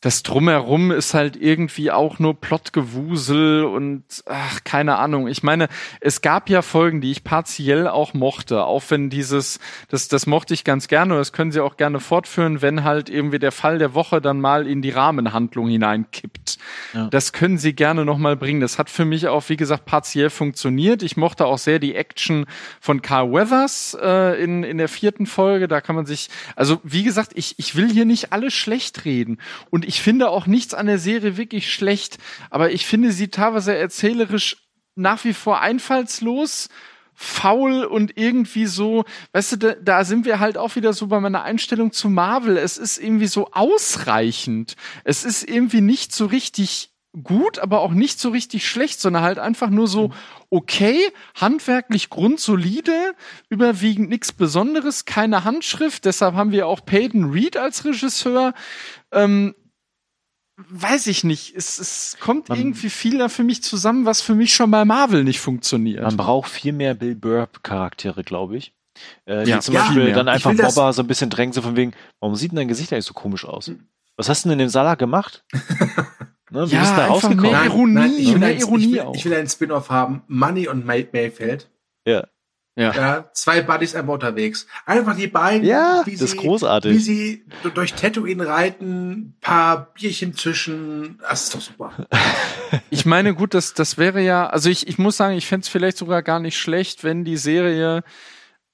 das 0.00 0.22
drumherum 0.22 0.92
ist 0.92 1.12
halt 1.12 1.36
irgendwie 1.36 1.90
auch 1.90 2.18
nur 2.18 2.40
Plotgewusel 2.40 3.64
und 3.64 4.02
ach, 4.24 4.64
keine 4.64 4.96
Ahnung. 4.96 5.28
Ich 5.28 5.42
meine, 5.42 5.68
es 6.00 6.22
gab 6.22 6.48
ja 6.48 6.62
Folgen, 6.62 7.02
die 7.02 7.10
ich 7.10 7.22
partiell 7.22 7.86
auch 7.86 8.14
mochte, 8.14 8.64
auch 8.64 8.82
wenn 8.88 9.10
dieses, 9.10 9.60
das, 9.88 10.08
das 10.08 10.26
mochte 10.26 10.54
ich 10.54 10.64
ganz 10.64 10.88
gerne 10.88 11.14
und 11.14 11.18
das 11.18 11.34
können 11.34 11.52
sie 11.52 11.60
auch 11.60 11.76
gerne 11.76 12.00
fortführen, 12.00 12.62
wenn 12.62 12.82
halt 12.82 13.10
irgendwie 13.10 13.38
der 13.38 13.52
Fall 13.52 13.78
der 13.78 13.92
Woche 13.92 14.22
dann 14.22 14.40
mal 14.40 14.66
in 14.66 14.80
die 14.80 14.88
Rahmenhandlung 14.88 15.68
hineinkippt. 15.68 16.56
Ja. 16.94 17.08
Das 17.08 17.34
können 17.34 17.58
sie 17.58 17.74
gerne 17.74 18.06
nochmal 18.06 18.36
bringen. 18.36 18.62
Das 18.62 18.78
hat 18.78 18.88
für 18.88 19.04
mich 19.04 19.28
auch, 19.28 19.50
wie 19.50 19.56
gesagt, 19.58 19.84
partiell 19.84 20.30
funktioniert. 20.30 21.02
Ich 21.02 21.18
mochte 21.18 21.44
auch 21.44 21.58
sehr 21.58 21.78
die 21.78 21.94
Action 21.94 22.46
von 22.80 23.02
Carl 23.02 23.32
Weathers 23.32 23.98
äh, 24.00 24.42
in, 24.42 24.62
in 24.62 24.78
der 24.78 24.88
vierten 24.88 25.26
Folge. 25.26 25.68
Da 25.68 25.82
kann 25.82 25.94
man 25.94 26.06
sich, 26.06 26.30
also 26.56 26.80
wie 26.84 27.02
gesagt, 27.02 27.32
ich, 27.34 27.58
ich 27.58 27.76
will 27.76 27.90
hier 27.90 28.06
nicht 28.06 28.32
alles 28.32 28.54
schlecht 28.54 29.04
reden 29.04 29.38
und 29.68 29.89
ich 29.90 30.02
finde 30.02 30.30
auch 30.30 30.46
nichts 30.46 30.72
an 30.72 30.86
der 30.86 31.00
Serie 31.00 31.36
wirklich 31.36 31.74
schlecht, 31.74 32.18
aber 32.48 32.70
ich 32.70 32.86
finde 32.86 33.10
sie 33.10 33.26
teilweise 33.26 33.74
erzählerisch 33.74 34.68
nach 34.94 35.24
wie 35.24 35.34
vor 35.34 35.62
einfallslos, 35.62 36.68
faul 37.12 37.82
und 37.82 38.16
irgendwie 38.16 38.66
so, 38.66 39.04
weißt 39.32 39.50
du, 39.50 39.56
da, 39.56 39.74
da 39.74 40.04
sind 40.04 40.26
wir 40.26 40.38
halt 40.38 40.56
auch 40.56 40.76
wieder 40.76 40.92
so 40.92 41.08
bei 41.08 41.18
meiner 41.18 41.42
Einstellung 41.42 41.90
zu 41.90 42.08
Marvel. 42.08 42.56
Es 42.56 42.78
ist 42.78 42.98
irgendwie 42.98 43.26
so 43.26 43.48
ausreichend. 43.50 44.76
Es 45.02 45.24
ist 45.24 45.42
irgendwie 45.42 45.80
nicht 45.80 46.14
so 46.14 46.26
richtig 46.26 46.90
gut, 47.24 47.58
aber 47.58 47.80
auch 47.80 47.90
nicht 47.90 48.20
so 48.20 48.28
richtig 48.28 48.68
schlecht, 48.68 49.00
sondern 49.00 49.24
halt 49.24 49.40
einfach 49.40 49.70
nur 49.70 49.88
so 49.88 50.12
okay, 50.50 51.00
handwerklich 51.34 52.10
grundsolide, 52.10 53.14
überwiegend 53.48 54.08
nichts 54.08 54.30
Besonderes, 54.30 55.04
keine 55.04 55.42
Handschrift. 55.42 56.04
Deshalb 56.04 56.36
haben 56.36 56.52
wir 56.52 56.68
auch 56.68 56.84
Peyton 56.84 57.32
Reed 57.32 57.56
als 57.56 57.84
Regisseur. 57.84 58.54
Ähm, 59.10 59.56
weiß 60.68 61.06
ich 61.06 61.24
nicht. 61.24 61.54
Es, 61.56 61.78
es 61.78 62.16
kommt 62.20 62.48
man, 62.48 62.58
irgendwie 62.58 62.90
viel 62.90 63.18
da 63.18 63.28
für 63.28 63.44
mich 63.44 63.62
zusammen, 63.62 64.06
was 64.06 64.20
für 64.20 64.34
mich 64.34 64.54
schon 64.54 64.70
bei 64.70 64.84
Marvel 64.84 65.24
nicht 65.24 65.40
funktioniert. 65.40 66.02
Man 66.02 66.16
braucht 66.16 66.50
viel 66.50 66.72
mehr 66.72 66.94
Bill 66.94 67.14
Burr 67.14 67.48
Charaktere, 67.62 68.24
glaube 68.24 68.56
ich. 68.56 68.74
Äh, 69.26 69.48
ja, 69.48 69.56
die 69.56 69.62
zum 69.62 69.74
ja, 69.74 69.82
Beispiel 69.82 70.12
dann 70.12 70.28
einfach 70.28 70.54
Bobber 70.54 70.92
so 70.92 71.02
ein 71.02 71.06
bisschen 71.06 71.30
drängen, 71.30 71.52
so 71.52 71.62
von 71.62 71.76
wegen, 71.76 71.92
warum 72.20 72.36
sieht 72.36 72.52
denn 72.52 72.56
dein 72.56 72.68
Gesicht 72.68 72.92
eigentlich 72.92 73.06
so 73.06 73.14
komisch 73.14 73.44
aus? 73.44 73.70
Was 74.16 74.28
hast 74.28 74.44
du 74.44 74.48
denn 74.48 74.58
in 74.58 74.66
dem 74.66 74.68
Salat 74.68 74.98
gemacht? 74.98 75.44
ne, 76.50 76.70
wie 76.70 76.74
ja, 76.74 76.80
bist 76.80 76.92
du 76.92 76.96
da 76.96 77.06
rausgekommen? 77.06 77.50
Mehr 77.50 77.64
Ironie, 77.64 77.94
nein, 77.94 78.10
nein, 78.10 78.18
ich 78.18 78.32
will 78.32 78.38
mehr 78.38 78.48
ein, 78.48 78.58
Ironie 78.58 78.84
ich 78.84 78.92
will, 78.92 79.12
ich 79.14 79.24
will 79.24 79.34
einen 79.34 79.48
Spin-off 79.48 79.90
haben, 79.90 80.22
Money 80.26 80.68
und 80.68 80.84
May 80.84 81.08
Mayfeld. 81.12 81.70
Ja. 82.06 82.26
Ja. 82.80 82.94
ja. 82.94 83.30
Zwei 83.34 83.60
Buddies 83.60 83.94
einmal 83.94 84.14
unterwegs. 84.14 84.66
Einfach 84.86 85.14
die 85.14 85.26
beiden, 85.26 85.66
ja, 85.66 86.02
wie 86.06 86.12
das 86.12 86.20
sie, 86.20 86.24
ist 86.24 86.36
großartig. 86.38 86.92
wie 86.92 86.98
sie 86.98 87.44
durch 87.74 87.92
Tatooine 87.92 88.46
reiten, 88.46 89.34
paar 89.42 89.92
Bierchen 89.92 90.34
zwischen. 90.34 91.18
Das 91.20 91.44
ist 91.44 91.54
doch 91.54 91.60
super. 91.60 91.92
ich 92.90 93.04
meine, 93.04 93.34
gut, 93.34 93.52
das, 93.52 93.74
das 93.74 93.98
wäre 93.98 94.22
ja, 94.22 94.46
also 94.46 94.70
ich, 94.70 94.88
ich 94.88 94.96
muss 94.96 95.18
sagen, 95.18 95.36
ich 95.36 95.46
fände 95.46 95.64
es 95.64 95.68
vielleicht 95.68 95.98
sogar 95.98 96.22
gar 96.22 96.40
nicht 96.40 96.58
schlecht, 96.58 97.04
wenn 97.04 97.22
die 97.22 97.36
Serie 97.36 98.02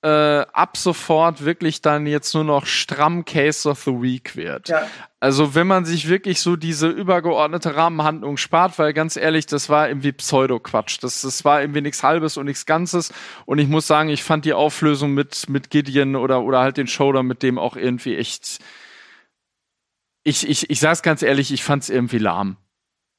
äh, 0.07 0.47
ab 0.53 0.77
sofort 0.77 1.45
wirklich 1.45 1.83
dann 1.83 2.07
jetzt 2.07 2.33
nur 2.33 2.45
noch 2.45 2.66
stramm 2.66 3.24
Case 3.24 3.69
of 3.69 3.83
the 3.83 3.91
Week 3.91 4.37
wird. 4.37 4.69
Ja. 4.69 4.87
Also 5.19 5.57
wenn 5.57 5.66
man 5.66 5.85
sich 5.85 6.09
wirklich 6.09 6.41
so 6.41 6.55
diese 6.55 6.87
übergeordnete 6.87 7.74
Rahmenhandlung 7.74 8.37
spart, 8.37 8.78
weil 8.78 8.93
ganz 8.93 9.16
ehrlich, 9.16 9.47
das 9.47 9.69
war 9.69 9.89
irgendwie 9.89 10.12
Pseudo-Quatsch. 10.12 10.99
Das, 11.01 11.23
das 11.23 11.45
war 11.45 11.61
irgendwie 11.61 11.81
nichts 11.81 12.05
Halbes 12.05 12.37
und 12.37 12.47
nichts 12.47 12.66
Ganzes. 12.66 13.12
Und 13.47 13.59
ich 13.59 13.66
muss 13.66 13.89
sagen, 13.89 14.09
ich 14.09 14.23
fand 14.23 14.45
die 14.45 14.53
Auflösung 14.53 15.12
mit, 15.12 15.49
mit 15.49 15.70
Gideon 15.70 16.15
oder, 16.15 16.43
oder 16.43 16.61
halt 16.61 16.77
den 16.77 16.87
Shoulder 16.87 17.24
mit 17.24 17.43
dem 17.43 17.59
auch 17.59 17.74
irgendwie 17.74 18.16
echt. 18.16 18.61
Ich, 20.23 20.49
ich, 20.49 20.70
ich 20.70 20.78
sag's 20.78 21.03
ganz 21.03 21.23
ehrlich, 21.23 21.53
ich 21.53 21.65
fand's 21.65 21.89
irgendwie 21.89 22.19
lahm. 22.19 22.59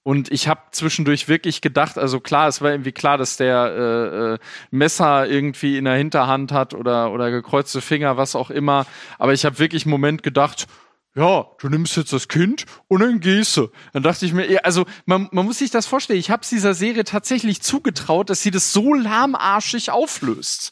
Und 0.08 0.32
ich 0.32 0.48
habe 0.48 0.62
zwischendurch 0.72 1.28
wirklich 1.28 1.60
gedacht, 1.60 1.98
also 1.98 2.22
klar, 2.22 2.48
es 2.48 2.62
war 2.62 2.72
irgendwie 2.72 2.94
klar, 2.94 3.18
dass 3.18 3.36
der 3.36 3.66
äh, 3.66 4.36
äh, 4.36 4.38
Messer 4.72 5.28
irgendwie 5.28 5.78
in 5.78 5.84
der 5.84 5.96
Hinterhand 5.96 6.54
hat 6.54 6.74
oder, 6.74 7.12
oder 7.12 7.30
gekreuzte 7.30 7.82
Finger, 7.82 8.16
was 8.16 8.34
auch 8.34 8.50
immer. 8.50 8.86
Aber 9.20 9.34
ich 9.34 9.44
habe 9.44 9.60
wirklich 9.60 9.84
einen 9.84 9.92
Moment 9.92 10.24
gedacht, 10.24 10.68
ja, 11.14 11.46
du 11.60 11.68
nimmst 11.68 11.98
jetzt 11.98 12.14
das 12.14 12.30
Kind 12.30 12.64
und 12.88 13.02
dann 13.02 13.20
gehst 13.20 13.58
du. 13.58 13.68
Dann 13.92 14.02
dachte 14.02 14.26
ich 14.26 14.32
mir, 14.32 14.64
also 14.64 14.86
man, 15.06 15.28
man 15.34 15.46
muss 15.46 15.58
sich 15.58 15.72
das 15.72 15.86
vorstellen, 15.86 16.20
ich 16.20 16.32
habe 16.32 16.48
dieser 16.50 16.74
Serie 16.74 17.04
tatsächlich 17.04 17.62
zugetraut, 17.62 18.30
dass 18.30 18.42
sie 18.42 18.52
das 18.52 18.72
so 18.72 18.94
lahmarschig 18.94 19.92
auflöst. 19.92 20.72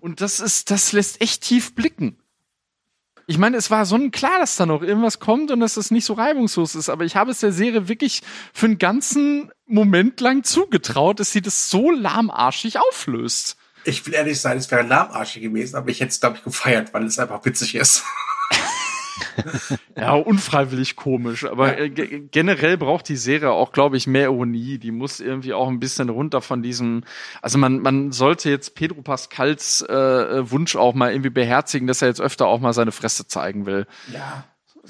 Und 0.00 0.20
das 0.20 0.40
ist, 0.40 0.72
das 0.72 0.90
lässt 0.90 1.20
echt 1.20 1.44
tief 1.44 1.76
blicken. 1.76 2.16
Ich 3.32 3.38
meine, 3.38 3.56
es 3.56 3.70
war 3.70 3.86
sonnenklar, 3.86 4.40
dass 4.40 4.56
da 4.56 4.66
noch 4.66 4.82
irgendwas 4.82 5.18
kommt 5.18 5.50
und 5.50 5.60
dass 5.60 5.72
das 5.72 5.90
nicht 5.90 6.04
so 6.04 6.12
reibungslos 6.12 6.74
ist, 6.74 6.90
aber 6.90 7.06
ich 7.06 7.16
habe 7.16 7.30
es 7.30 7.40
der 7.40 7.50
Serie 7.50 7.88
wirklich 7.88 8.20
für 8.52 8.66
einen 8.66 8.76
ganzen 8.76 9.50
Moment 9.64 10.20
lang 10.20 10.44
zugetraut, 10.44 11.18
dass 11.18 11.32
sie 11.32 11.40
das 11.40 11.70
so 11.70 11.90
lahmarschig 11.90 12.78
auflöst. 12.78 13.56
Ich 13.84 14.04
will 14.04 14.12
ehrlich 14.12 14.38
sein, 14.38 14.58
es 14.58 14.70
wäre 14.70 14.82
lahmarschig 14.82 15.44
gewesen, 15.44 15.76
aber 15.76 15.88
ich 15.88 16.00
hätte 16.00 16.10
es, 16.10 16.20
glaube 16.20 16.36
ich, 16.36 16.44
gefeiert, 16.44 16.92
weil 16.92 17.06
es 17.06 17.18
einfach 17.18 17.42
witzig 17.46 17.74
ist. 17.74 18.04
ja, 19.96 20.14
unfreiwillig 20.14 20.96
komisch. 20.96 21.44
Aber 21.44 21.78
äh, 21.78 21.88
generell 21.90 22.76
braucht 22.76 23.08
die 23.08 23.16
Serie 23.16 23.50
auch, 23.50 23.72
glaube 23.72 23.96
ich, 23.96 24.06
mehr 24.06 24.24
Ironie. 24.24 24.78
Die 24.78 24.90
muss 24.90 25.20
irgendwie 25.20 25.52
auch 25.52 25.68
ein 25.68 25.80
bisschen 25.80 26.08
runter 26.08 26.40
von 26.40 26.62
diesem. 26.62 27.04
Also 27.40 27.58
man, 27.58 27.80
man 27.80 28.12
sollte 28.12 28.50
jetzt 28.50 28.74
Pedro 28.74 29.02
Pascals 29.02 29.82
äh, 29.82 30.50
Wunsch 30.50 30.76
auch 30.76 30.94
mal 30.94 31.12
irgendwie 31.12 31.30
beherzigen, 31.30 31.86
dass 31.86 32.02
er 32.02 32.08
jetzt 32.08 32.20
öfter 32.20 32.46
auch 32.46 32.60
mal 32.60 32.72
seine 32.72 32.92
Fresse 32.92 33.26
zeigen 33.26 33.66
will. 33.66 33.86
Ja. 34.12 34.44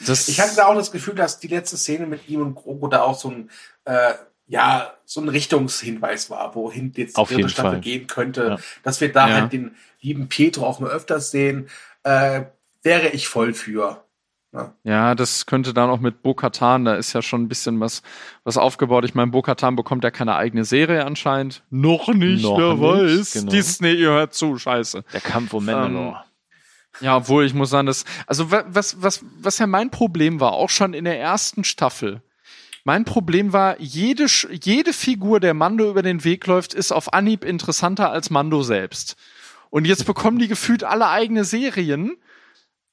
Das 0.07 0.29
ich 0.29 0.41
hatte 0.41 0.57
da 0.57 0.67
auch 0.67 0.75
das 0.75 0.91
Gefühl, 0.91 1.15
dass 1.15 1.39
die 1.39 1.49
letzte 1.49 1.77
Szene 1.77 2.07
mit 2.07 2.29
ihm 2.29 2.41
und 2.41 2.55
Grogo 2.55 2.89
da 2.89 3.03
auch 3.03 3.19
so 3.19 3.31
ein 3.31 3.51
äh, 3.85 4.15
ja, 4.53 4.93
so 5.07 5.21
ein 5.21 5.29
Richtungshinweis 5.29 6.29
war, 6.29 6.55
wohin 6.55 6.93
jetzt 6.97 7.17
die 7.17 7.25
dritte 7.25 7.49
Staffel 7.49 7.71
Fall. 7.71 7.81
gehen 7.81 8.07
könnte, 8.07 8.43
ja. 8.43 8.59
dass 8.83 9.01
wir 9.01 9.11
da 9.11 9.29
ja. 9.29 9.35
halt 9.35 9.53
den 9.53 9.77
lieben 10.01 10.29
Pietro 10.29 10.67
auch 10.67 10.79
mal 10.79 10.91
öfters 10.91 11.31
sehen, 11.31 11.69
äh, 12.03 12.43
wäre 12.83 13.09
ich 13.09 13.29
voll 13.29 13.55
für. 13.55 14.02
Ja. 14.53 14.75
ja, 14.85 15.15
das 15.15 15.47
könnte 15.47 15.73
dann 15.73 15.89
auch 15.89 16.01
mit 16.01 16.23
Bo-Katan, 16.23 16.85
da 16.85 16.97
ist 16.97 17.15
ja 17.15 17.23
schon 17.23 17.43
ein 17.43 17.49
bisschen 17.49 17.81
was, 17.81 18.03
was 18.45 18.59
aufgebaut. 18.59 19.05
Ich 19.07 19.15
meine, 19.15 19.31
Bo-Katan 19.31 19.77
bekommt 19.77 20.05
ja 20.05 20.11
keine 20.11 20.37
eigene 20.37 20.67
Serie 20.67 21.07
anscheinend. 21.07 21.63
Noch 21.71 22.09
nicht, 22.09 22.43
Noch 22.43 22.59
wer 22.59 22.75
nicht, 22.75 22.83
weiß. 22.83 23.33
Genau. 23.33 23.51
Disney, 23.51 23.95
ihr 23.95 24.11
hört 24.11 24.35
zu, 24.35 24.59
scheiße. 24.59 25.05
Der 25.11 25.21
Kampf 25.23 25.55
um 25.55 25.65
Mandalore. 25.65 26.09
Ähm, 26.09 26.33
ja, 27.01 27.17
obwohl 27.17 27.47
ich 27.47 27.55
muss 27.55 27.71
sagen, 27.71 27.87
dass, 27.87 28.05
also 28.27 28.51
was, 28.51 29.01
was, 29.01 29.25
was 29.41 29.59
ja 29.59 29.67
mein 29.67 29.91
Problem 29.91 30.39
war, 30.39 30.53
auch 30.53 30.69
schon 30.69 30.93
in 30.93 31.05
der 31.05 31.19
ersten 31.19 31.65
Staffel. 31.65 32.21
Mein 32.85 33.05
Problem 33.05 33.55
war, 33.55 33.81
jede, 33.81 34.27
jede 34.51 34.93
Figur, 34.93 35.41
der 35.41 35.55
Mando 35.55 35.89
über 35.89 36.03
den 36.03 36.25
Weg 36.25 36.47
läuft, 36.47 36.75
ist 36.75 36.93
auf 36.93 37.13
Anhieb 37.15 37.45
interessanter 37.45 38.11
als 38.11 38.29
Mando 38.29 38.63
selbst. 38.63 39.17
Und 39.71 39.87
jetzt 39.87 40.05
bekommen 40.05 40.39
die 40.39 40.49
gefühlt 40.49 40.85
alle 40.85 41.09
eigene 41.09 41.45
Serien 41.45 42.17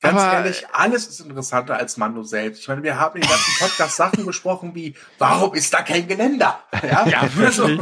Ganz 0.01 0.21
aber, 0.21 0.33
ehrlich, 0.33 0.65
alles 0.71 1.07
ist 1.07 1.19
interessanter 1.19 1.75
als 1.75 1.97
Mando 1.97 2.23
selbst. 2.23 2.61
Ich 2.61 2.67
meine, 2.69 2.83
wir 2.83 2.97
haben 2.97 3.15
in 3.15 3.21
den 3.21 3.29
ganzen 3.29 3.53
Podcast 3.59 3.97
Sachen 3.97 4.25
besprochen 4.25 4.73
wie, 4.73 4.95
warum 5.17 5.53
ist 5.53 5.73
da 5.73 5.81
kein 5.81 6.07
Geländer? 6.07 6.59
Ja, 6.83 7.05
ja 7.07 7.29
also, 7.37 7.67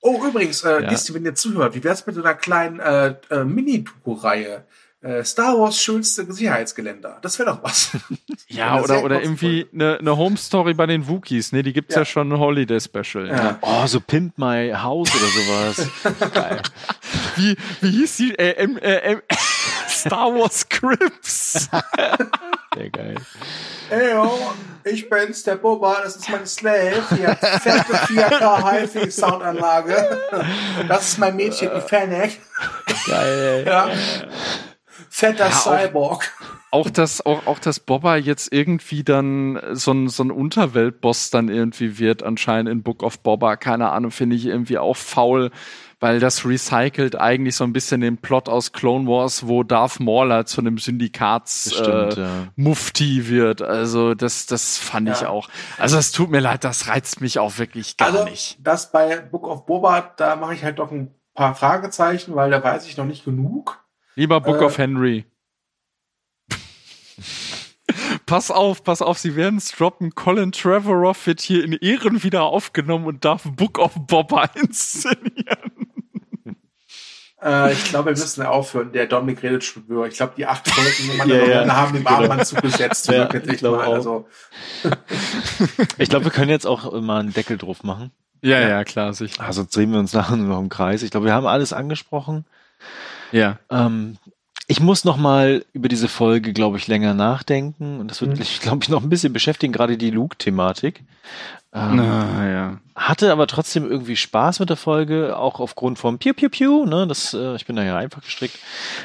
Oh, 0.00 0.24
übrigens, 0.26 0.62
äh, 0.62 0.82
ja. 0.82 0.88
Disney, 0.88 1.16
wenn 1.16 1.24
ihr 1.24 1.34
zuhört, 1.34 1.74
wie 1.74 1.82
wär's 1.82 2.06
mit 2.06 2.14
so 2.14 2.22
einer 2.22 2.34
kleinen 2.34 2.78
äh, 2.78 3.16
äh, 3.30 3.44
Mini-Doku-Reihe? 3.44 4.64
Äh, 5.00 5.22
Star 5.24 5.58
Wars 5.58 5.80
schönste 5.80 6.32
Sicherheitsgeländer. 6.32 7.18
Das 7.22 7.38
wäre 7.38 7.50
doch 7.50 7.62
was. 7.62 7.90
ja, 8.48 8.80
oder, 8.80 9.04
oder 9.04 9.20
irgendwie 9.20 9.66
eine, 9.72 9.98
eine 9.98 10.16
Home 10.16 10.36
Story 10.36 10.74
bei 10.74 10.86
den 10.86 11.06
Wookies, 11.08 11.52
ne? 11.52 11.62
Die 11.62 11.72
gibt's 11.72 11.94
ja, 11.94 12.00
ja 12.00 12.04
schon 12.04 12.32
ein 12.32 12.38
Holiday 12.38 12.80
Special. 12.80 13.28
Ja. 13.28 13.36
ja. 13.36 13.58
Oh, 13.60 13.86
so 13.86 14.00
Pimp 14.00 14.38
My 14.38 14.72
House 14.72 15.10
oder 15.14 15.26
sowas. 15.26 16.32
Geil. 16.32 16.62
Wie, 17.36 17.56
wie 17.80 17.90
hieß 17.90 18.16
die? 18.16 18.38
Äh, 18.38 18.64
äh, 18.64 19.12
äh, 19.12 19.20
Star 20.00 20.34
Wars 20.34 20.68
Crips. 20.68 21.68
Sehr 22.74 22.90
geil. 22.90 23.16
Ey, 23.90 24.14
oh, 24.14 24.52
ich 24.84 25.08
bin's, 25.08 25.42
der 25.42 25.56
Boba, 25.56 26.02
das 26.02 26.16
ist 26.16 26.28
mein 26.28 26.46
Slave. 26.46 27.02
Hier, 27.16 27.34
fette 27.36 27.92
4K 27.92 28.70
HiFi 28.70 29.10
Soundanlage. 29.10 30.18
Das 30.86 31.08
ist 31.08 31.18
mein 31.18 31.36
Mädchen, 31.36 31.70
die 31.74 31.80
Fennec. 31.80 32.38
Geil. 33.06 33.64
Ja. 33.66 33.90
Fetter 35.08 35.48
ja, 35.48 35.50
Cyborg. 35.50 36.30
Auch, 36.70 36.86
auch 36.86 36.90
dass 36.90 37.24
auch, 37.24 37.46
auch 37.46 37.58
dass 37.58 37.80
Boba 37.80 38.16
jetzt 38.16 38.52
irgendwie 38.52 39.02
dann 39.02 39.58
so 39.72 39.92
ein, 39.92 40.08
so 40.08 40.22
ein 40.22 40.30
Unterweltboss 40.30 41.30
dann 41.30 41.48
irgendwie 41.48 41.98
wird, 41.98 42.22
anscheinend 42.22 42.70
in 42.70 42.82
Book 42.82 43.02
of 43.02 43.20
Boba, 43.20 43.56
keine 43.56 43.90
Ahnung, 43.90 44.10
finde 44.10 44.36
ich 44.36 44.46
irgendwie 44.46 44.78
auch 44.78 44.96
faul 44.96 45.50
weil 46.00 46.18
das 46.20 46.44
recycelt 46.44 47.16
eigentlich 47.16 47.56
so 47.56 47.64
ein 47.64 47.72
bisschen 47.72 48.00
den 48.00 48.18
Plot 48.18 48.48
aus 48.48 48.70
Clone 48.72 49.08
Wars, 49.08 49.48
wo 49.48 49.64
Darth 49.64 49.98
Mauler 50.00 50.46
zu 50.46 50.60
einem 50.60 50.78
Syndikats-Mufti 50.78 53.18
äh, 53.18 53.22
ja. 53.22 53.28
wird. 53.28 53.62
Also 53.62 54.14
das, 54.14 54.46
das 54.46 54.78
fand 54.78 55.08
ja. 55.08 55.14
ich 55.14 55.26
auch. 55.26 55.48
Also 55.76 55.98
es 55.98 56.12
tut 56.12 56.30
mir 56.30 56.38
leid, 56.40 56.62
das 56.64 56.88
reizt 56.88 57.20
mich 57.20 57.38
auch 57.38 57.58
wirklich 57.58 57.96
gar 57.96 58.08
also, 58.08 58.24
nicht. 58.24 58.58
Das 58.60 58.90
bei 58.92 59.16
Book 59.16 59.48
of 59.48 59.66
Boba, 59.66 60.12
da 60.16 60.36
mache 60.36 60.54
ich 60.54 60.64
halt 60.64 60.78
doch 60.78 60.92
ein 60.92 61.14
paar 61.34 61.54
Fragezeichen, 61.54 62.34
weil 62.36 62.50
da 62.50 62.62
weiß 62.62 62.86
ich 62.86 62.96
noch 62.96 63.06
nicht 63.06 63.24
genug. 63.24 63.84
Lieber 64.14 64.40
Book 64.40 64.60
äh, 64.60 64.64
of 64.64 64.78
Henry. 64.78 65.24
Pass 68.28 68.50
auf, 68.50 68.84
pass 68.84 69.02
auf, 69.02 69.18
sie 69.18 69.34
werden 69.34 69.56
es 69.56 69.72
droppen. 69.72 70.14
Colin 70.14 70.52
Trevorrow 70.52 71.26
wird 71.26 71.40
hier 71.40 71.64
in 71.64 71.72
Ehren 71.72 72.22
wieder 72.22 72.42
aufgenommen 72.44 73.06
und 73.06 73.24
darf 73.24 73.42
Book 73.44 73.78
of 73.78 73.92
Boba 74.06 74.44
inszenieren. 74.54 75.72
Äh, 77.42 77.72
ich 77.72 77.84
glaube, 77.84 78.10
wir 78.10 78.18
müssen 78.18 78.42
aufhören. 78.44 78.92
Der 78.92 79.06
Dominik 79.06 79.42
redet 79.42 79.64
schon 79.64 79.84
über. 79.84 80.06
Ich 80.06 80.16
glaube, 80.16 80.34
die 80.36 80.46
acht 80.46 80.68
Folgen, 80.68 81.16
man 81.16 81.28
ja, 81.28 81.64
ja. 81.64 81.74
haben 81.74 81.94
dem 81.94 82.06
Armband 82.06 82.46
zugesetzt. 82.46 83.08
ja, 83.08 83.32
ich 83.32 83.58
glaube. 83.58 83.80
Also. 83.80 84.28
ich 85.98 86.08
glaube, 86.08 86.26
wir 86.26 86.32
können 86.32 86.50
jetzt 86.50 86.66
auch 86.66 86.92
mal 87.00 87.20
einen 87.20 87.32
Deckel 87.32 87.56
drauf 87.56 87.82
machen. 87.82 88.10
Ja, 88.42 88.60
ja, 88.60 88.84
klar, 88.84 89.14
sicher. 89.14 89.42
Also 89.42 89.64
drehen 89.68 89.92
wir 89.92 89.98
uns 89.98 90.12
nachher 90.12 90.36
noch 90.36 90.60
im 90.60 90.68
Kreis. 90.68 91.02
Ich 91.02 91.10
glaube, 91.10 91.26
wir 91.26 91.32
haben 91.32 91.46
alles 91.46 91.72
angesprochen. 91.72 92.44
Ja. 93.32 93.58
Ähm, 93.70 94.16
ich 94.70 94.80
muss 94.80 95.04
noch 95.04 95.16
mal 95.16 95.64
über 95.72 95.88
diese 95.88 96.08
Folge, 96.08 96.52
glaube 96.52 96.76
ich, 96.76 96.86
länger 96.86 97.14
nachdenken 97.14 97.98
und 98.00 98.10
das 98.10 98.20
wird, 98.20 98.38
mhm. 98.38 98.44
glaube 98.60 98.80
ich, 98.82 98.90
noch 98.90 99.02
ein 99.02 99.08
bisschen 99.08 99.32
beschäftigen, 99.32 99.72
gerade 99.72 99.96
die 99.96 100.10
Luke-Thematik. 100.10 101.04
Ähm, 101.72 101.96
Na, 101.96 102.50
ja. 102.50 102.80
Hatte 102.94 103.32
aber 103.32 103.46
trotzdem 103.46 103.90
irgendwie 103.90 104.16
Spaß 104.16 104.60
mit 104.60 104.68
der 104.68 104.76
Folge, 104.76 105.38
auch 105.38 105.58
aufgrund 105.58 105.98
vom 105.98 106.18
Piu 106.18 106.34
Piu 106.34 106.50
Piu, 106.50 106.84
ne, 106.84 107.06
das, 107.06 107.32
äh, 107.32 107.56
ich 107.56 107.64
bin 107.64 107.76
da 107.76 107.82
ja 107.82 107.96
einfach 107.96 108.22
gestrickt. 108.22 108.58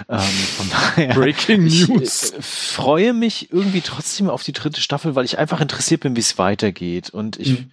Ähm, 0.10 0.19
von 0.19 0.69
daher, 0.69 1.14
Breaking 1.15 1.64
News. 1.64 2.34
Ich 2.34 2.38
äh, 2.38 2.41
freue 2.41 3.14
mich 3.14 3.52
irgendwie 3.53 3.81
trotzdem 3.81 4.30
auf 4.30 4.44
die 4.44 4.53
dritte 4.53 4.81
Staffel, 4.81 5.15
weil 5.15 5.23
ich 5.23 5.38
einfach 5.40 5.61
interessiert 5.61 6.02
bin, 6.02 6.18
wie 6.18 6.22
es 6.22 6.38
weitergeht 6.38 7.10
und 7.10 7.40
ich 7.40 7.61
mhm 7.61 7.72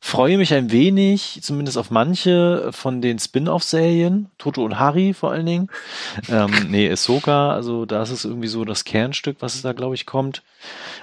freue 0.00 0.38
mich 0.38 0.54
ein 0.54 0.72
wenig, 0.72 1.40
zumindest 1.42 1.76
auf 1.76 1.90
manche 1.90 2.70
von 2.72 3.02
den 3.02 3.18
Spin-off-Serien, 3.18 4.30
Toto 4.38 4.64
und 4.64 4.78
Harry 4.78 5.12
vor 5.12 5.30
allen 5.32 5.46
Dingen. 5.46 5.68
Ähm, 6.28 6.50
nee, 6.68 6.90
Ahsoka, 6.90 7.52
also 7.52 7.84
da 7.84 8.02
ist 8.02 8.10
es 8.10 8.24
irgendwie 8.24 8.48
so 8.48 8.64
das 8.64 8.84
Kernstück, 8.84 9.36
was 9.40 9.54
es 9.54 9.62
da, 9.62 9.72
glaube 9.72 9.94
ich, 9.94 10.06
kommt. 10.06 10.42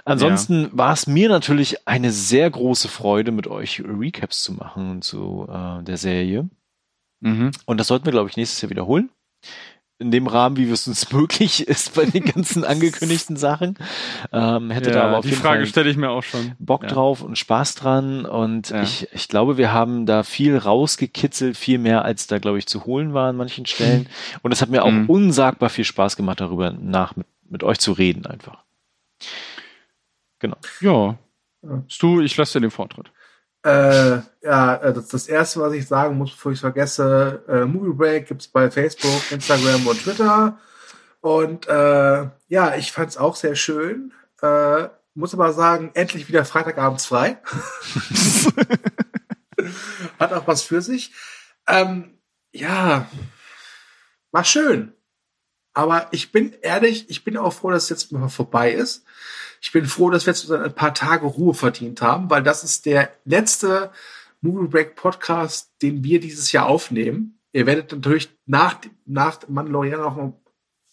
Ansonsten 0.03 0.63
ja. 0.63 0.69
war 0.73 0.93
es 0.93 1.05
mir 1.05 1.29
natürlich 1.29 1.87
eine 1.87 2.11
sehr 2.11 2.49
große 2.49 2.87
Freude, 2.87 3.31
mit 3.31 3.47
euch 3.47 3.83
Recaps 3.85 4.41
zu 4.41 4.53
machen 4.53 5.01
zu 5.01 5.47
äh, 5.49 5.83
der 5.83 5.97
Serie. 5.97 6.49
Mhm. 7.19 7.51
Und 7.65 7.79
das 7.79 7.87
sollten 7.87 8.05
wir, 8.05 8.11
glaube 8.11 8.29
ich, 8.29 8.37
nächstes 8.37 8.61
Jahr 8.61 8.71
wiederholen 8.71 9.09
in 9.99 10.11
dem 10.11 10.27
Rahmen, 10.27 10.57
wie 10.57 10.69
es 10.69 10.87
uns 10.87 11.11
möglich 11.13 11.67
ist 11.67 11.95
bei 11.95 12.05
den 12.05 12.25
ganzen 12.25 12.63
angekündigten 12.63 13.35
Sachen. 13.35 13.77
Ähm, 14.31 14.69
hätte 14.69 14.89
ja, 14.89 14.95
da 14.95 15.03
aber 15.03 15.17
auf 15.17 15.23
die 15.23 15.31
jeden 15.31 15.41
Frage 15.41 15.65
stelle 15.65 15.89
ich 15.89 15.97
mir 15.97 16.09
auch 16.09 16.23
schon. 16.23 16.53
Bock 16.59 16.83
ja. 16.83 16.89
drauf 16.89 17.21
und 17.21 17.37
Spaß 17.37 17.75
dran 17.75 18.25
und 18.25 18.69
ja. 18.69 18.83
ich, 18.83 19.07
ich 19.11 19.27
glaube, 19.27 19.57
wir 19.57 19.71
haben 19.73 20.05
da 20.05 20.23
viel 20.23 20.57
rausgekitzelt, 20.57 21.57
viel 21.57 21.79
mehr 21.79 22.05
als 22.05 22.27
da, 22.27 22.37
glaube 22.37 22.59
ich, 22.59 22.67
zu 22.67 22.85
holen 22.85 23.13
war 23.13 23.29
an 23.29 23.37
manchen 23.37 23.65
Stellen. 23.65 24.07
Und 24.41 24.51
es 24.51 24.61
hat 24.61 24.69
mir 24.69 24.83
auch 24.83 24.91
mhm. 24.91 25.09
unsagbar 25.09 25.69
viel 25.69 25.83
Spaß 25.83 26.15
gemacht, 26.15 26.39
darüber 26.39 26.71
nach 26.71 27.15
mit, 27.15 27.27
mit 27.49 27.63
euch 27.63 27.79
zu 27.79 27.91
reden 27.91 28.25
einfach. 28.25 28.63
Genau. 30.39 30.57
Ja. 30.81 31.17
Du, 31.99 32.21
ich 32.21 32.37
lasse 32.37 32.59
dir 32.59 32.67
den 32.67 32.71
Vortritt. 32.71 33.11
Äh, 33.67 34.21
ja, 34.43 34.75
äh, 34.75 34.93
das, 34.93 35.09
das 35.09 35.27
erste, 35.27 35.59
was 35.59 35.73
ich 35.73 35.85
sagen 35.85 36.17
muss, 36.17 36.31
bevor 36.31 36.53
ich 36.53 36.57
es 36.57 36.61
vergesse, 36.61 37.43
äh, 37.49 37.65
Movie 37.65 37.93
Break 37.93 38.27
gibt's 38.27 38.47
bei 38.47 38.71
Facebook, 38.71 39.29
Instagram 39.29 39.85
und 39.85 40.01
Twitter. 40.01 40.57
Und 41.19 41.67
äh, 41.67 42.29
ja, 42.47 42.75
ich 42.77 42.93
fand's 42.93 43.17
auch 43.17 43.35
sehr 43.35 43.55
schön. 43.55 44.13
Äh, 44.41 44.87
muss 45.15 45.33
aber 45.33 45.51
sagen, 45.51 45.91
endlich 45.95 46.29
wieder 46.29 46.45
Freitagabends 46.45 47.07
frei. 47.07 47.39
Hat 50.17 50.31
auch 50.31 50.47
was 50.47 50.61
für 50.61 50.81
sich. 50.81 51.11
Ähm, 51.67 52.17
ja, 52.53 53.09
war 54.31 54.45
schön. 54.45 54.93
Aber 55.73 56.07
ich 56.11 56.31
bin 56.31 56.55
ehrlich, 56.61 57.09
ich 57.09 57.25
bin 57.25 57.35
auch 57.35 57.51
froh, 57.51 57.71
dass 57.71 57.83
es 57.83 57.89
jetzt 57.89 58.13
mal 58.13 58.29
vorbei 58.29 58.71
ist. 58.71 59.03
Ich 59.61 59.71
bin 59.71 59.85
froh, 59.85 60.09
dass 60.09 60.25
wir 60.25 60.33
jetzt 60.33 60.51
ein 60.51 60.73
paar 60.73 60.93
Tage 60.93 61.25
Ruhe 61.25 61.53
verdient 61.53 62.01
haben, 62.01 62.29
weil 62.29 62.43
das 62.43 62.63
ist 62.63 62.85
der 62.85 63.11
letzte 63.25 63.91
Movie 64.41 64.67
Break 64.67 64.95
Podcast, 64.95 65.71
den 65.81 66.03
wir 66.03 66.19
dieses 66.19 66.51
Jahr 66.51 66.67
aufnehmen. 66.67 67.39
Ihr 67.53 67.65
werdet 67.65 67.91
natürlich 67.91 68.29
nach, 68.45 68.77
nach 69.05 69.39
Mandalorian 69.47 70.01
auch 70.01 70.15
noch 70.15 70.33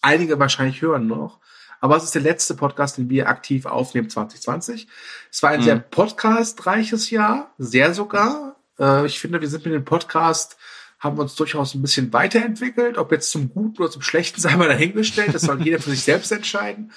einige 0.01 0.39
wahrscheinlich 0.39 0.81
hören 0.81 1.07
noch. 1.07 1.39
Aber 1.79 1.97
es 1.97 2.03
ist 2.03 2.15
der 2.15 2.21
letzte 2.21 2.55
Podcast, 2.55 2.97
den 2.97 3.09
wir 3.09 3.29
aktiv 3.29 3.65
aufnehmen 3.65 4.09
2020. 4.09 4.87
Es 5.31 5.43
war 5.43 5.51
ein 5.51 5.59
mhm. 5.59 5.65
sehr 5.65 5.79
podcastreiches 5.79 7.09
Jahr, 7.11 7.53
sehr 7.57 7.93
sogar. 7.93 8.55
Äh, 8.79 9.05
ich 9.05 9.19
finde, 9.19 9.41
wir 9.41 9.47
sind 9.47 9.65
mit 9.65 9.73
dem 9.73 9.85
Podcast 9.85 10.57
haben 10.99 11.17
wir 11.17 11.21
uns 11.21 11.35
durchaus 11.35 11.75
ein 11.75 11.81
bisschen 11.81 12.11
weiterentwickelt. 12.13 12.97
Ob 12.97 13.11
jetzt 13.11 13.29
zum 13.29 13.53
Guten 13.53 13.81
oder 13.81 13.91
zum 13.91 14.01
Schlechten 14.01 14.41
sei 14.41 14.55
mal 14.55 14.67
dahingestellt. 14.67 15.35
Das 15.35 15.43
soll 15.43 15.61
jeder 15.61 15.79
für 15.79 15.91
sich 15.91 16.03
selbst 16.03 16.31
entscheiden. 16.31 16.91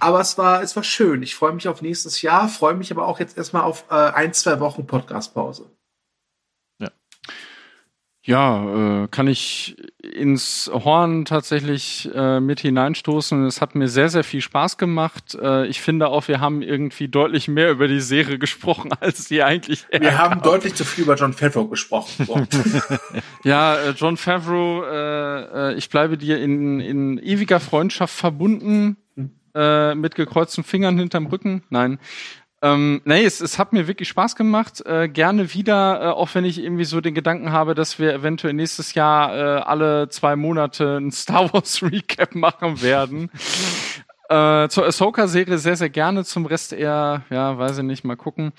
Aber 0.00 0.20
es 0.20 0.38
war, 0.38 0.62
es 0.62 0.76
war 0.76 0.84
schön. 0.84 1.22
Ich 1.22 1.34
freue 1.34 1.52
mich 1.52 1.68
auf 1.68 1.82
nächstes 1.82 2.22
Jahr, 2.22 2.48
freue 2.48 2.74
mich 2.74 2.90
aber 2.90 3.06
auch 3.06 3.18
jetzt 3.20 3.36
erstmal 3.36 3.62
auf 3.62 3.84
äh, 3.90 3.94
ein, 3.94 4.32
zwei 4.32 4.60
Wochen 4.60 4.86
Podcastpause. 4.86 5.70
Ja, 8.26 9.02
äh, 9.02 9.08
kann 9.08 9.28
ich 9.28 9.76
ins 10.02 10.70
Horn 10.72 11.26
tatsächlich 11.26 12.08
äh, 12.14 12.40
mit 12.40 12.60
hineinstoßen. 12.60 13.44
Es 13.44 13.60
hat 13.60 13.74
mir 13.74 13.86
sehr, 13.86 14.08
sehr 14.08 14.24
viel 14.24 14.40
Spaß 14.40 14.78
gemacht. 14.78 15.36
Äh, 15.38 15.66
ich 15.66 15.82
finde 15.82 16.08
auch, 16.08 16.26
wir 16.26 16.40
haben 16.40 16.62
irgendwie 16.62 17.08
deutlich 17.08 17.48
mehr 17.48 17.70
über 17.70 17.86
die 17.86 18.00
Serie 18.00 18.38
gesprochen, 18.38 18.92
als 19.00 19.26
sie 19.26 19.42
eigentlich. 19.42 19.84
Wir 19.90 20.00
herkam. 20.00 20.30
haben 20.30 20.42
deutlich 20.42 20.74
zu 20.74 20.86
viel 20.86 21.04
über 21.04 21.16
John 21.16 21.34
Favreau 21.34 21.66
gesprochen. 21.66 22.26
ja, 23.44 23.76
äh, 23.76 23.90
John 23.90 24.16
Favreau, 24.16 24.84
äh, 24.84 25.74
ich 25.74 25.90
bleibe 25.90 26.16
dir 26.16 26.40
in, 26.40 26.80
in 26.80 27.18
ewiger 27.18 27.60
Freundschaft 27.60 28.14
verbunden. 28.14 28.96
Äh, 29.54 29.94
mit 29.94 30.14
gekreuzten 30.16 30.64
Fingern 30.64 30.98
hinterm 30.98 31.26
Rücken. 31.26 31.62
Nein. 31.70 31.98
Ähm, 32.64 33.02
nee, 33.04 33.24
es, 33.24 33.42
es 33.42 33.58
hat 33.58 33.72
mir 33.72 33.86
wirklich 33.86 34.08
Spaß 34.08 34.36
gemacht. 34.36 34.84
Äh, 34.86 35.08
gerne 35.08 35.52
wieder, 35.52 36.00
äh, 36.00 36.06
auch 36.06 36.34
wenn 36.34 36.44
ich 36.44 36.58
irgendwie 36.58 36.86
so 36.86 37.00
den 37.00 37.14
Gedanken 37.14 37.52
habe, 37.52 37.74
dass 37.74 37.98
wir 37.98 38.14
eventuell 38.14 38.54
nächstes 38.54 38.94
Jahr 38.94 39.36
äh, 39.36 39.60
alle 39.60 40.08
zwei 40.08 40.34
Monate 40.34 40.96
ein 40.96 41.12
Star 41.12 41.52
Wars 41.52 41.82
Recap 41.82 42.34
machen 42.34 42.80
werden. 42.82 43.30
äh, 44.28 44.68
zur 44.68 44.86
Ahsoka-Serie 44.86 45.58
sehr, 45.58 45.76
sehr 45.76 45.90
gerne, 45.90 46.24
zum 46.24 46.46
Rest 46.46 46.72
eher, 46.72 47.22
ja, 47.28 47.58
weiß 47.58 47.78
ich 47.78 47.84
nicht, 47.84 48.04
mal 48.04 48.16
gucken. 48.16 48.52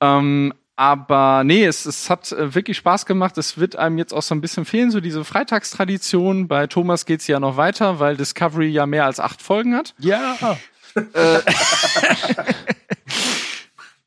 Ähm, 0.00 0.52
aber 0.76 1.42
nee, 1.44 1.64
es, 1.64 1.86
es 1.86 2.10
hat 2.10 2.30
äh, 2.32 2.54
wirklich 2.54 2.76
Spaß 2.76 3.06
gemacht. 3.06 3.38
Es 3.38 3.58
wird 3.58 3.76
einem 3.76 3.98
jetzt 3.98 4.12
auch 4.12 4.22
so 4.22 4.34
ein 4.34 4.40
bisschen 4.40 4.64
fehlen, 4.64 4.90
so 4.90 5.00
diese 5.00 5.24
Freitagstradition. 5.24 6.48
Bei 6.48 6.66
Thomas 6.66 7.06
geht's 7.06 7.26
ja 7.26 7.40
noch 7.40 7.56
weiter, 7.56 7.98
weil 7.98 8.16
Discovery 8.16 8.68
ja 8.68 8.86
mehr 8.86 9.06
als 9.06 9.18
acht 9.18 9.40
Folgen 9.40 9.74
hat. 9.74 9.94
Ja. 9.98 10.58
Äh, 10.94 11.40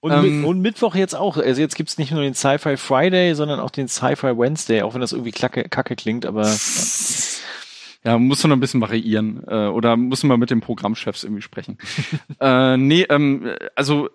Und, 0.02 0.14
ähm, 0.14 0.46
und, 0.46 0.62
Mittwoch 0.62 0.96
jetzt 0.96 1.14
auch. 1.14 1.36
Also 1.36 1.60
jetzt 1.60 1.76
gibt's 1.76 1.98
nicht 1.98 2.12
nur 2.12 2.22
den 2.22 2.34
Sci-Fi 2.34 2.78
Friday, 2.78 3.36
sondern 3.36 3.60
auch 3.60 3.70
den 3.70 3.90
Sci-Fi 3.90 4.38
Wednesday, 4.38 4.82
auch 4.82 4.94
wenn 4.94 5.02
das 5.02 5.12
irgendwie 5.12 5.32
klacke, 5.32 5.68
kacke 5.68 5.98
klingt, 5.98 6.26
aber. 6.26 6.48
Ja. 6.48 6.56
Ja, 8.06 8.18
muss 8.18 8.42
man 8.44 8.54
ein 8.54 8.62
bisschen 8.62 8.80
variieren 8.80 9.44
äh, 9.46 9.68
oder 9.68 9.98
muss 9.98 10.24
man 10.24 10.40
mit 10.40 10.52
den 10.52 10.62
Programmchefs 10.62 11.26
irgendwie 11.26 11.42
sprechen. 11.42 11.78
äh, 12.40 12.78
nee, 12.78 13.06
ähm, 13.10 13.52
also 13.76 14.10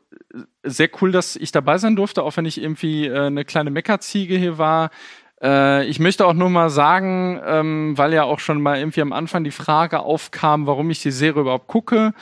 sehr 0.63 0.89
cool, 1.01 1.13
dass 1.13 1.37
ich 1.37 1.53
dabei 1.53 1.79
sein 1.79 1.97
durfte, 1.97 2.23
auch 2.23 2.37
wenn 2.37 2.47
ich 2.47 2.61
irgendwie 2.61 3.07
äh, 3.07 3.27
eine 3.27 3.45
kleine 3.45 3.71
Meckerziege 3.71 4.37
hier 4.37 4.59
war. 4.59 4.91
Äh, 5.43 5.87
ich 5.87 5.99
möchte 5.99 6.27
auch 6.27 6.33
nur 6.33 6.51
mal 6.51 6.71
sagen, 6.71 7.41
ähm, 7.45 7.99
weil 7.99 8.13
ja 8.13 8.25
auch 8.25 8.41
schon 8.41 8.61
mal 8.61 8.79
irgendwie 8.79 9.03
am 9.03 9.13
Anfang 9.13 9.45
die 9.45 9.51
Frage 9.51 10.01
aufkam, 10.01 10.67
warum 10.67 10.91
ich 10.91 11.03
die 11.03 11.11
Serie 11.11 11.43
überhaupt 11.43 11.69
gucke. 11.69 12.15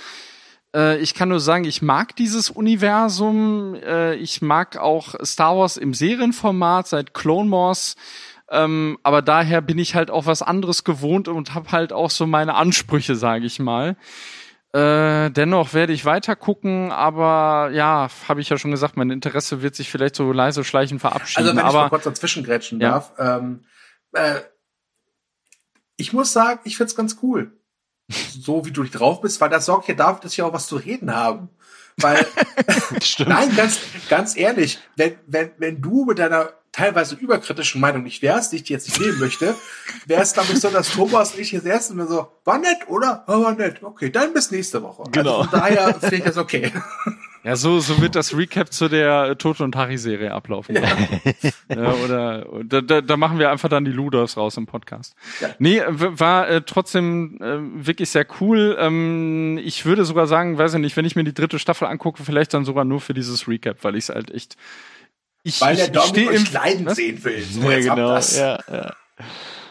Äh, 0.75 0.99
ich 0.99 1.15
kann 1.15 1.29
nur 1.29 1.41
sagen, 1.41 1.65
ich 1.65 1.83
mag 1.83 2.17
dieses 2.17 2.51
Universum. 2.51 3.75
Äh, 3.75 4.15
ich 4.17 4.43
mag 4.43 4.77
auch 4.77 5.15
Star 5.25 5.57
Wars 5.57 5.77
im 5.77 5.95
Serienformat 5.95 6.89
seit 6.89 7.15
Clone 7.15 7.51
Wars. 7.51 7.97
Ähm, 8.51 8.99
aber 9.03 9.23
daher 9.23 9.63
bin 9.63 9.79
ich 9.79 9.95
halt 9.95 10.11
auch 10.11 10.27
was 10.27 10.43
anderes 10.43 10.85
gewohnt 10.85 11.27
und 11.29 11.55
habe 11.55 11.73
halt 11.73 11.93
auch 11.93 12.11
so 12.11 12.27
meine 12.27 12.55
Ansprüche, 12.55 13.15
sage 13.15 13.47
ich 13.47 13.59
mal. 13.59 13.97
Äh, 14.73 15.31
dennoch 15.31 15.75
werde 15.75 15.93
ich 15.93 16.05
weiter 16.05 16.35
gucken, 16.35 16.91
aber 16.93 17.71
ja, 17.73 18.09
habe 18.29 18.41
ich 18.41 18.49
ja 18.49 18.57
schon 18.57 18.71
gesagt, 18.71 18.97
mein 18.97 19.11
Interesse 19.11 19.61
wird 19.61 19.75
sich 19.75 19.91
vielleicht 19.91 20.17
so 20.17 20.33
leise 20.33 20.65
schleichen 20.65 20.99
verabschieden. 20.99 21.47
Also 21.47 21.57
wenn 21.57 21.65
aber, 21.65 21.79
ich 21.79 21.83
mal 21.83 21.89
kurz 21.91 22.05
dazwischen 22.05 22.43
grätschen 22.43 22.81
ja. 22.81 22.93
darf. 22.93 23.13
Ähm, 23.19 23.65
äh, 24.13 24.41
ich 25.97 26.13
muss 26.13 26.33
sagen, 26.33 26.61
ich 26.65 26.77
find's 26.79 26.97
ganz 26.97 27.19
cool 27.23 27.53
so 28.13 28.65
wie 28.65 28.71
du 28.71 28.85
drauf 28.85 29.21
bist, 29.21 29.41
weil 29.41 29.51
das 29.51 29.67
sorgt 29.67 29.89
ja 29.89 29.95
dafür, 29.95 30.21
dass 30.23 30.37
wir 30.37 30.47
auch 30.47 30.53
was 30.53 30.67
zu 30.67 30.77
reden 30.77 31.15
haben. 31.15 31.49
Weil, 31.99 32.27
nein, 33.27 33.55
ganz, 33.55 33.81
ganz 34.09 34.37
ehrlich, 34.37 34.79
wenn, 34.97 35.17
wenn, 35.27 35.51
wenn 35.59 35.83
du 35.83 36.05
mit 36.05 36.19
deiner 36.19 36.51
teilweise 36.73 37.15
überkritischen 37.15 37.81
Meinung 37.81 38.03
nicht 38.03 38.23
wärst, 38.23 38.53
die 38.53 38.57
ich 38.57 38.65
dir 38.65 38.75
jetzt 38.75 38.89
nicht 38.89 39.01
nehmen 39.01 39.19
möchte, 39.19 39.55
wäre 40.07 40.23
es, 40.23 40.33
glaube 40.33 40.53
ich, 40.53 40.61
so, 40.61 40.71
dass 40.71 40.91
Thomas 40.91 41.35
und 41.35 41.41
ich 41.41 41.51
hier 41.51 41.61
säßen 41.61 41.99
und 42.01 42.09
so, 42.09 42.29
war 42.45 42.59
nett, 42.59 42.89
oder? 42.89 43.25
Oh, 43.29 43.45
war 43.45 43.55
nett. 43.55 43.83
Okay, 43.83 44.11
dann 44.11 44.33
bis 44.33 44.51
nächste 44.51 44.83
Woche. 44.83 45.03
Also 45.03 45.11
genau. 45.13 45.39
Also 45.39 45.51
von 45.51 45.61
daher 45.61 45.95
finde 45.95 46.17
ich 46.17 46.25
das 46.25 46.39
okay. 46.39 46.73
Ja, 47.45 47.57
so, 47.57 47.81
so 47.81 48.01
wird 48.01 48.15
das 48.15 48.37
Recap 48.37 48.73
zu 48.73 48.89
der 48.89 49.37
Toto 49.37 49.65
und 49.65 49.75
Harry-Serie 49.75 50.33
ablaufen. 50.33 50.77
Ja. 50.77 50.83
ja 51.75 51.93
oder 51.95 52.47
da, 52.65 52.81
da, 52.81 53.01
da 53.01 53.17
machen 53.17 53.41
wir 53.41 53.51
einfach 53.51 53.69
dann 53.69 53.85
die 53.85 53.91
Luders 53.91 54.37
raus 54.37 54.57
im 54.57 54.67
Podcast. 54.67 55.17
Ja. 55.41 55.49
Nee, 55.59 55.83
war 55.89 56.49
äh, 56.49 56.63
trotzdem 56.63 57.39
äh, 57.41 57.85
wirklich 57.85 58.11
sehr 58.11 58.27
cool. 58.41 58.77
Ähm, 58.79 59.59
ich 59.61 59.85
würde 59.85 60.05
sogar 60.05 60.29
sagen, 60.29 60.57
weiß 60.57 60.75
ich 60.75 60.81
nicht, 60.81 60.97
wenn 60.97 61.05
ich 61.05 61.17
mir 61.17 61.25
die 61.25 61.35
dritte 61.35 61.59
Staffel 61.59 61.89
angucke, 61.89 62.23
vielleicht 62.23 62.55
dann 62.55 62.65
sogar 62.65 62.85
nur 62.85 63.01
für 63.01 63.13
dieses 63.13 63.49
Recap, 63.49 63.79
weil 63.83 63.97
ich 63.97 64.05
es 64.05 64.09
halt 64.11 64.31
echt. 64.31 64.57
Ich, 65.43 65.61
weil 65.61 65.77
der 65.77 65.89
Dominik 65.89 66.31
euch 66.31 66.53
leiden 66.53 66.87
was? 66.87 66.97
sehen 66.97 67.23
will. 67.25 67.43
So, 67.43 67.71
ja, 67.71 67.79
genau. 67.81 68.17
Ja, 68.17 68.59
ja. 68.71 68.95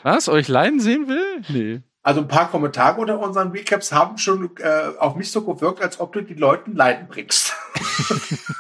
Was? 0.04 0.28
Euch 0.28 0.48
leiden 0.48 0.80
sehen 0.80 1.08
will? 1.08 1.44
Nee. 1.50 1.82
Also 2.04 2.22
ein 2.22 2.28
paar 2.28 2.50
Kommentare 2.50 3.00
unter 3.00 3.20
unseren 3.20 3.52
Recaps 3.52 3.92
haben 3.92 4.18
schon 4.18 4.50
äh, 4.58 4.98
auf 4.98 5.16
mich 5.16 5.32
so 5.32 5.44
gewirkt, 5.44 5.82
als 5.82 6.00
ob 6.00 6.14
du 6.14 6.22
die 6.22 6.34
Leuten 6.34 6.76
Leiden 6.76 7.08
bringst. 7.08 7.54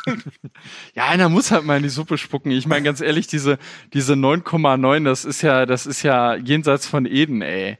ja, 0.93 1.07
einer 1.07 1.27
muss 1.27 1.49
halt 1.49 1.63
mal 1.63 1.77
in 1.77 1.83
die 1.83 1.89
Suppe 1.89 2.19
spucken. 2.19 2.51
Ich 2.51 2.67
meine 2.67 2.83
ganz 2.83 3.01
ehrlich, 3.01 3.25
diese 3.25 3.57
diese 3.93 4.13
9,9, 4.13 5.05
das 5.05 5.25
ist 5.25 5.41
ja 5.41 5.65
das 5.65 5.87
ist 5.87 6.03
ja 6.03 6.35
jenseits 6.35 6.85
von 6.85 7.07
Eden, 7.07 7.41
ey. 7.41 7.79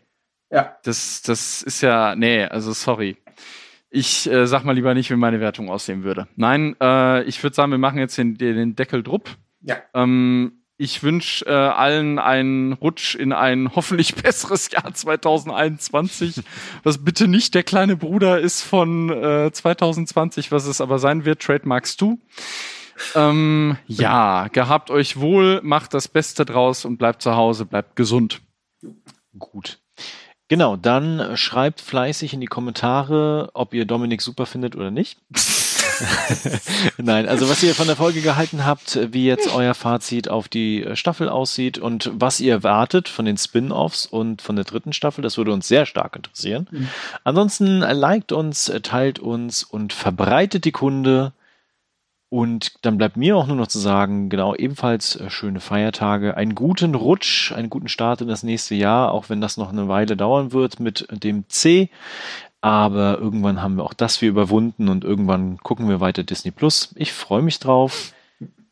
Ja. 0.50 0.78
Das 0.84 1.22
das 1.22 1.62
ist 1.62 1.82
ja 1.82 2.16
nee, 2.16 2.44
also 2.44 2.74
sorry. 2.74 3.18
Ich 3.94 4.30
äh, 4.32 4.48
sag 4.48 4.64
mal 4.64 4.72
lieber 4.72 4.94
nicht, 4.94 5.12
wie 5.12 5.18
meine 5.18 5.42
Wertung 5.42 5.70
aussehen 5.70 6.04
würde. 6.04 6.28
Nein, 6.38 6.78
äh, 6.82 7.24
ich 7.24 7.44
würde 7.44 7.56
sagen, 7.56 7.72
wir 7.72 7.78
machen 7.78 8.00
jetzt 8.00 8.18
den, 8.18 8.38
den 8.38 8.76
Deckel 8.76 9.04
drupp. 9.04 9.30
Ja. 9.62 9.76
Ähm, 9.94 10.54
ich 10.78 11.04
wünsche 11.04 11.46
äh, 11.46 11.52
allen 11.52 12.18
einen 12.18 12.72
Rutsch 12.74 13.16
in 13.16 13.34
ein 13.34 13.70
hoffentlich 13.76 14.16
besseres 14.16 14.72
Jahr 14.72 14.94
2021, 14.94 16.42
was 16.84 17.04
bitte 17.04 17.28
nicht 17.28 17.54
der 17.54 17.64
kleine 17.64 17.98
Bruder 17.98 18.40
ist 18.40 18.62
von 18.62 19.10
äh, 19.10 19.52
2020, 19.52 20.54
was 20.54 20.68
es 20.68 20.80
aber 20.80 20.98
sein 20.98 21.26
wird. 21.26 21.42
Trademarkst 21.42 22.00
du. 22.00 22.18
Ähm, 23.14 23.78
ja, 23.88 24.48
gehabt 24.48 24.90
euch 24.90 25.20
wohl, 25.20 25.60
macht 25.64 25.94
das 25.94 26.08
Beste 26.08 26.46
draus 26.46 26.86
und 26.86 26.98
bleibt 26.98 27.22
zu 27.22 27.36
Hause, 27.36 27.66
bleibt 27.66 27.98
gesund. 27.98 28.42
Gut. 29.38 29.81
Genau, 30.52 30.76
dann 30.76 31.38
schreibt 31.38 31.80
fleißig 31.80 32.34
in 32.34 32.42
die 32.42 32.46
Kommentare, 32.46 33.52
ob 33.54 33.74
ihr 33.74 33.86
Dominik 33.86 34.22
super 34.22 34.46
findet 34.46 34.76
oder 34.76 34.92
nicht. 34.92 35.18
Nein, 36.98 37.26
also 37.26 37.48
was 37.48 37.64
ihr 37.64 37.74
von 37.74 37.88
der 37.88 37.96
Folge 37.96 38.20
gehalten 38.20 38.66
habt, 38.66 39.00
wie 39.14 39.26
jetzt 39.26 39.56
euer 39.56 39.74
Fazit 39.74 40.28
auf 40.28 40.50
die 40.50 40.86
Staffel 40.92 41.30
aussieht 41.30 41.78
und 41.78 42.12
was 42.14 42.42
ihr 42.42 42.52
erwartet 42.52 43.08
von 43.08 43.24
den 43.24 43.38
Spin-offs 43.38 44.06
und 44.06 44.42
von 44.42 44.58
der 44.58 44.66
dritten 44.66 44.92
Staffel, 44.92 45.22
das 45.22 45.38
würde 45.38 45.54
uns 45.54 45.70
sehr 45.70 45.86
stark 45.86 46.18
interessieren. 46.18 46.68
Mhm. 46.70 46.90
Ansonsten 47.24 47.80
liked 47.80 48.34
uns, 48.34 48.70
teilt 48.84 49.20
uns 49.20 49.64
und 49.64 49.94
verbreitet 49.94 50.66
die 50.66 50.74
Kunde. 50.74 51.32
Und 52.34 52.86
dann 52.86 52.98
bleibt 52.98 53.18
mir 53.18 53.36
auch 53.36 53.46
nur 53.46 53.58
noch 53.58 53.68
zu 53.68 53.78
sagen, 53.78 54.30
genau, 54.30 54.56
ebenfalls 54.56 55.22
schöne 55.28 55.60
Feiertage, 55.60 56.38
einen 56.38 56.56
guten 56.56 56.96
Rutsch, 56.96 57.52
einen 57.52 57.70
guten 57.70 57.90
Start 57.90 58.22
in 58.22 58.30
das 58.30 58.42
nächste 58.42 58.74
Jahr, 58.74 59.12
auch 59.12 59.28
wenn 59.28 59.42
das 59.42 59.58
noch 59.58 59.70
eine 59.70 59.90
Weile 59.90 60.16
dauern 60.16 60.54
wird 60.54 60.80
mit 60.80 61.06
dem 61.12 61.50
C. 61.50 61.90
Aber 62.62 63.18
irgendwann 63.20 63.62
haben 63.62 63.76
wir 63.76 63.84
auch 63.84 63.94
das 63.94 64.22
wir 64.22 64.30
überwunden 64.30 64.88
und 64.88 65.04
irgendwann 65.04 65.58
gucken 65.58 65.90
wir 65.90 66.00
weiter 66.00 66.24
Disney 66.24 66.52
Plus. 66.52 66.94
Ich 66.96 67.12
freue 67.12 67.42
mich 67.42 67.60
drauf. 67.60 68.14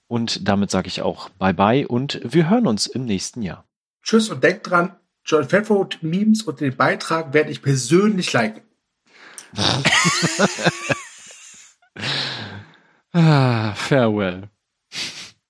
Und 0.08 0.48
damit 0.48 0.72
sage 0.72 0.88
ich 0.88 1.02
auch 1.02 1.28
Bye-bye 1.28 1.86
und 1.86 2.22
wir 2.24 2.50
hören 2.50 2.66
uns 2.66 2.88
im 2.88 3.04
nächsten 3.04 3.42
Jahr. 3.42 3.66
Tschüss 4.04 4.30
und 4.30 4.42
denkt 4.42 4.70
dran, 4.70 4.96
John 5.26 5.44
Favreau 5.44 5.86
Memes 6.00 6.44
und 6.44 6.62
den 6.62 6.78
Beitrag 6.78 7.34
werde 7.34 7.52
ich 7.52 7.62
persönlich 7.62 8.32
liken. 8.32 8.62
ah, 13.14 13.74
farewell. 13.76 14.50